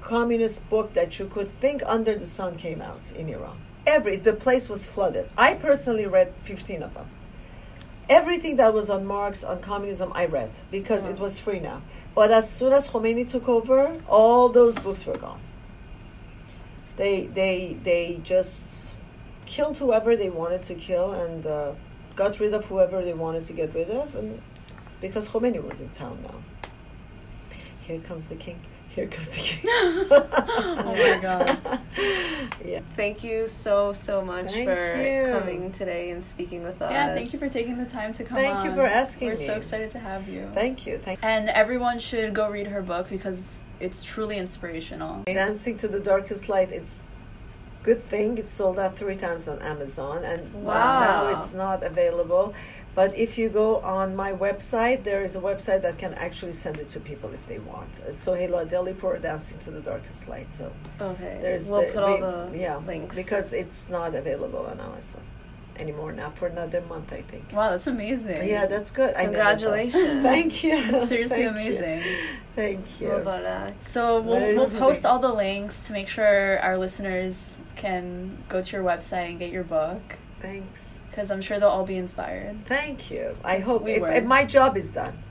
communist 0.00 0.68
book 0.68 0.94
that 0.94 1.18
you 1.18 1.26
could 1.26 1.48
think 1.60 1.82
under 1.86 2.18
the 2.18 2.26
sun 2.26 2.56
came 2.56 2.80
out 2.80 3.12
in 3.12 3.28
Iran. 3.28 3.58
Every 3.86 4.16
the 4.16 4.32
place 4.32 4.68
was 4.68 4.86
flooded. 4.86 5.28
I 5.36 5.54
personally 5.54 6.06
read 6.06 6.32
15 6.44 6.82
of 6.82 6.94
them. 6.94 7.08
Everything 8.08 8.56
that 8.56 8.74
was 8.74 8.90
on 8.90 9.06
Marx 9.06 9.42
on 9.44 9.60
communism 9.60 10.12
I 10.14 10.26
read 10.26 10.50
because 10.70 11.04
it 11.06 11.16
mm. 11.16 11.20
was 11.20 11.38
free 11.40 11.60
now. 11.60 11.82
But 12.14 12.30
as 12.30 12.50
soon 12.50 12.72
as 12.72 12.88
Khomeini 12.88 13.28
took 13.28 13.48
over, 13.48 13.94
all 14.08 14.48
those 14.48 14.76
books 14.76 15.06
were 15.06 15.16
gone. 15.16 15.40
They 16.96 17.26
they 17.26 17.78
they 17.82 18.20
just 18.22 18.94
killed 19.46 19.78
whoever 19.78 20.16
they 20.16 20.30
wanted 20.30 20.62
to 20.64 20.74
kill 20.74 21.12
and 21.12 21.46
uh, 21.46 21.72
got 22.14 22.38
rid 22.38 22.52
of 22.52 22.66
whoever 22.66 23.02
they 23.02 23.14
wanted 23.14 23.44
to 23.44 23.52
get 23.54 23.74
rid 23.74 23.90
of, 23.90 24.14
and 24.14 24.42
because 25.00 25.28
Khomeini 25.28 25.62
was 25.66 25.80
in 25.80 25.88
town 25.88 26.18
now. 26.22 26.42
Here 27.86 28.00
comes 28.00 28.26
the 28.26 28.36
king. 28.36 28.60
Here 28.94 29.06
comes 29.06 29.30
the 29.30 29.36
king. 29.40 29.60
Oh 30.84 30.94
my 30.94 31.18
God. 31.22 31.58
yeah. 32.64 32.80
Thank 32.96 33.24
you 33.24 33.48
so 33.48 33.92
so 33.94 34.20
much 34.22 34.50
Thank 34.52 34.68
for 34.68 34.96
you. 34.96 35.38
coming 35.38 35.72
today 35.72 36.10
and 36.10 36.22
speaking 36.22 36.62
with 36.62 36.82
us. 36.82 36.90
Yeah, 36.90 37.14
thank 37.14 37.32
you 37.32 37.38
for 37.38 37.48
taking 37.48 37.78
the 37.78 37.86
time 37.86 38.12
to 38.14 38.24
come 38.24 38.36
Thank 38.36 38.56
on. 38.56 38.66
you 38.66 38.74
for 38.74 38.84
asking 38.84 39.28
We're 39.28 39.36
me. 39.36 39.46
so 39.46 39.54
excited 39.54 39.90
to 39.92 39.98
have 39.98 40.28
you. 40.28 40.50
Thank 40.54 40.86
you. 40.86 40.98
Thank 40.98 41.20
And 41.22 41.48
everyone 41.48 41.98
should 42.00 42.34
go 42.34 42.50
read 42.50 42.66
her 42.66 42.82
book 42.82 43.08
because 43.08 43.60
it's 43.80 44.04
truly 44.04 44.36
inspirational. 44.36 45.22
Dancing 45.24 45.76
to 45.78 45.88
the 45.88 46.00
Darkest 46.00 46.48
Light. 46.50 46.70
It's 46.70 47.08
good 47.82 48.04
thing 48.04 48.36
it 48.38 48.48
sold 48.50 48.78
out 48.78 48.96
three 48.96 49.16
times 49.16 49.48
on 49.48 49.58
Amazon, 49.60 50.22
and 50.24 50.52
Wow. 50.64 51.00
now 51.00 51.38
it's 51.38 51.54
not 51.54 51.82
available. 51.82 52.54
But 52.94 53.16
if 53.16 53.38
you 53.38 53.48
go 53.48 53.78
on 53.80 54.14
my 54.14 54.32
website, 54.32 55.02
there 55.02 55.22
is 55.22 55.34
a 55.34 55.40
website 55.40 55.80
that 55.82 55.96
can 55.96 56.12
actually 56.14 56.52
send 56.52 56.76
it 56.76 56.90
to 56.90 57.00
people 57.00 57.32
if 57.32 57.46
they 57.46 57.58
want. 57.58 58.00
Uh, 58.00 58.10
Sohela 58.10 58.68
Delipur, 58.68 59.20
Dancing 59.22 59.58
to 59.60 59.70
the 59.70 59.80
Darkest 59.80 60.28
Light. 60.28 60.52
So 60.54 60.70
Okay, 61.00 61.38
there's 61.40 61.70
we'll 61.70 61.86
the, 61.86 61.92
put 61.92 62.02
all 62.02 62.14
we- 62.14 62.20
the 62.20 62.58
yeah 62.64 62.76
links 62.76 63.16
because 63.16 63.52
it's 63.54 63.88
not 63.88 64.14
available 64.14 64.66
on 64.66 64.78
Amazon 64.78 65.22
anymore 65.78 66.12
now 66.12 66.28
for 66.36 66.48
another 66.48 66.82
month, 66.82 67.14
I 67.14 67.22
think. 67.22 67.50
Wow, 67.54 67.70
that's 67.70 67.86
amazing. 67.86 68.46
Yeah, 68.46 68.66
that's 68.66 68.90
good. 68.90 69.14
I 69.16 69.24
never 69.24 69.38
thought- 69.38 69.58
Congratulations. 69.60 70.22
Thank 70.30 70.62
you. 70.62 70.76
Seriously 71.06 71.28
Thank 71.28 71.40
you. 71.40 71.48
amazing. 71.48 72.02
Thank 72.54 73.00
you. 73.00 73.24
So 73.80 74.20
we'll, 74.20 74.54
we'll 74.56 74.68
post 74.68 75.06
all 75.06 75.18
the 75.18 75.32
links 75.32 75.86
to 75.86 75.94
make 75.94 76.08
sure 76.08 76.58
our 76.60 76.76
listeners 76.76 77.58
can 77.76 78.36
go 78.50 78.62
to 78.62 78.70
your 78.76 78.84
website 78.84 79.30
and 79.30 79.38
get 79.38 79.50
your 79.50 79.64
book 79.64 80.16
Thanks. 80.40 81.00
Because 81.12 81.30
I'm 81.30 81.42
sure 81.42 81.60
they'll 81.60 81.68
all 81.68 81.84
be 81.84 82.00
inspired. 82.06 82.64
Thank 82.64 83.10
you. 83.12 83.36
I 83.44 83.58
hope 83.58 83.82
we 83.84 83.92
if, 83.92 84.02
if 84.02 84.24
my 84.24 84.44
job 84.56 84.76
is 84.76 84.88
done, 84.88 85.22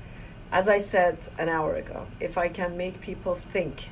as 0.52 0.70
I 0.70 0.78
said 0.78 1.28
an 1.38 1.50
hour 1.50 1.76
ago, 1.76 2.08
if 2.20 2.38
I 2.38 2.48
can 2.48 2.78
make 2.78 3.02
people 3.02 3.36
think 3.36 3.90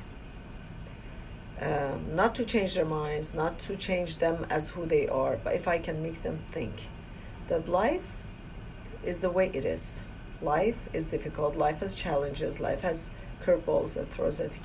Um, 1.60 2.16
not 2.16 2.34
to 2.36 2.44
change 2.44 2.72
their 2.78 2.86
minds, 2.86 3.34
not 3.34 3.58
to 3.66 3.76
change 3.76 4.12
them 4.24 4.46
as 4.48 4.70
who 4.72 4.86
they 4.86 5.04
are, 5.22 5.34
but 5.44 5.52
if 5.60 5.68
I 5.68 5.78
can 5.86 5.96
make 6.06 6.18
them 6.22 6.38
think 6.48 6.74
that 7.48 7.68
life 7.68 8.10
is 9.10 9.18
the 9.18 9.28
way 9.28 9.50
it 9.52 9.64
is. 9.76 10.02
Life 10.40 10.80
is 10.98 11.04
difficult. 11.16 11.50
Life 11.56 11.80
has 11.84 11.94
challenges. 11.94 12.60
Life 12.60 12.82
has 12.88 13.10
curveballs 13.44 13.92
that 13.96 14.08
throws 14.14 14.40
at 14.40 14.52
you, 14.56 14.62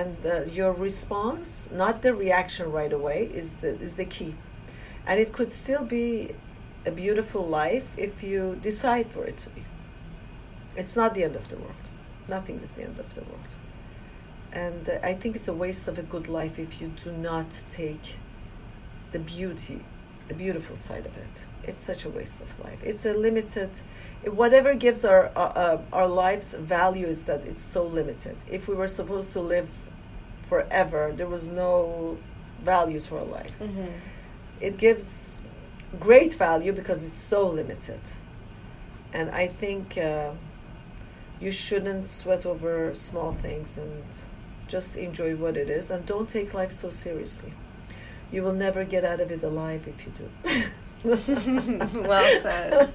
and 0.00 0.16
uh, 0.24 0.34
your 0.58 0.72
response, 0.72 1.68
not 1.70 2.00
the 2.00 2.14
reaction 2.14 2.66
right 2.72 2.94
away, 3.00 3.28
is 3.40 3.46
the 3.60 3.70
is 3.86 3.94
the 4.02 4.08
key, 4.16 4.32
and 5.06 5.20
it 5.20 5.30
could 5.36 5.52
still 5.52 5.84
be 5.84 6.08
a 6.86 6.90
beautiful 6.90 7.46
life 7.46 7.92
if 7.96 8.22
you 8.22 8.58
decide 8.60 9.10
for 9.10 9.24
it 9.24 9.36
to 9.38 9.50
be. 9.50 9.64
It's 10.76 10.96
not 10.96 11.14
the 11.14 11.24
end 11.24 11.36
of 11.36 11.48
the 11.48 11.56
world. 11.56 11.88
Nothing 12.28 12.60
is 12.60 12.72
the 12.72 12.82
end 12.82 12.98
of 12.98 13.14
the 13.14 13.22
world. 13.22 13.54
And 14.52 14.88
uh, 14.88 14.98
I 15.02 15.14
think 15.14 15.36
it's 15.36 15.48
a 15.48 15.52
waste 15.52 15.88
of 15.88 15.98
a 15.98 16.02
good 16.02 16.28
life 16.28 16.58
if 16.58 16.80
you 16.80 16.88
do 16.88 17.12
not 17.12 17.62
take 17.68 18.16
the 19.12 19.18
beauty, 19.18 19.84
the 20.28 20.34
beautiful 20.34 20.76
side 20.76 21.06
of 21.06 21.16
it. 21.16 21.46
It's 21.62 21.82
such 21.82 22.04
a 22.04 22.10
waste 22.10 22.40
of 22.40 22.58
life. 22.62 22.80
It's 22.82 23.06
a 23.06 23.14
limited, 23.14 23.70
whatever 24.24 24.74
gives 24.74 25.04
our, 25.04 25.30
uh, 25.36 25.78
our 25.92 26.06
lives 26.06 26.54
value 26.54 27.06
is 27.06 27.24
that 27.24 27.44
it's 27.44 27.62
so 27.62 27.84
limited. 27.84 28.36
If 28.50 28.68
we 28.68 28.74
were 28.74 28.86
supposed 28.86 29.32
to 29.32 29.40
live 29.40 29.70
forever, 30.42 31.12
there 31.16 31.26
was 31.26 31.46
no 31.46 32.18
value 32.62 33.00
to 33.00 33.18
our 33.18 33.24
lives. 33.24 33.60
Mm-hmm. 33.60 33.86
It 34.60 34.76
gives 34.76 35.42
great 35.94 36.34
value 36.34 36.72
because 36.72 37.06
it's 37.06 37.20
so 37.20 37.48
limited. 37.48 38.00
And 39.12 39.30
I 39.30 39.46
think 39.46 39.96
uh, 39.96 40.32
you 41.40 41.50
shouldn't 41.50 42.08
sweat 42.08 42.44
over 42.44 42.94
small 42.94 43.32
things 43.32 43.78
and 43.78 44.04
just 44.66 44.96
enjoy 44.96 45.36
what 45.36 45.56
it 45.56 45.70
is 45.70 45.90
and 45.90 46.04
don't 46.06 46.28
take 46.28 46.54
life 46.54 46.72
so 46.72 46.90
seriously. 46.90 47.52
You 48.32 48.42
will 48.42 48.52
never 48.52 48.84
get 48.84 49.04
out 49.04 49.20
of 49.20 49.30
it 49.30 49.42
alive 49.42 49.86
if 49.86 50.06
you 50.06 50.12
do. 50.12 50.28
well 51.04 52.40
said. 52.42 52.92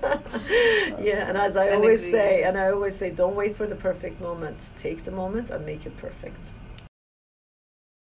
yeah, 1.00 1.30
and 1.30 1.38
as 1.38 1.56
I 1.56 1.70
always 1.70 2.10
say, 2.10 2.44
and 2.44 2.58
I 2.58 2.72
always 2.72 2.96
say, 2.96 3.12
don't 3.12 3.36
wait 3.36 3.56
for 3.56 3.68
the 3.68 3.76
perfect 3.76 4.20
moment. 4.20 4.72
Take 4.78 5.04
the 5.04 5.12
moment 5.12 5.52
and 5.52 5.66
make 5.66 5.86
it 5.86 5.96
perfect. 5.98 6.50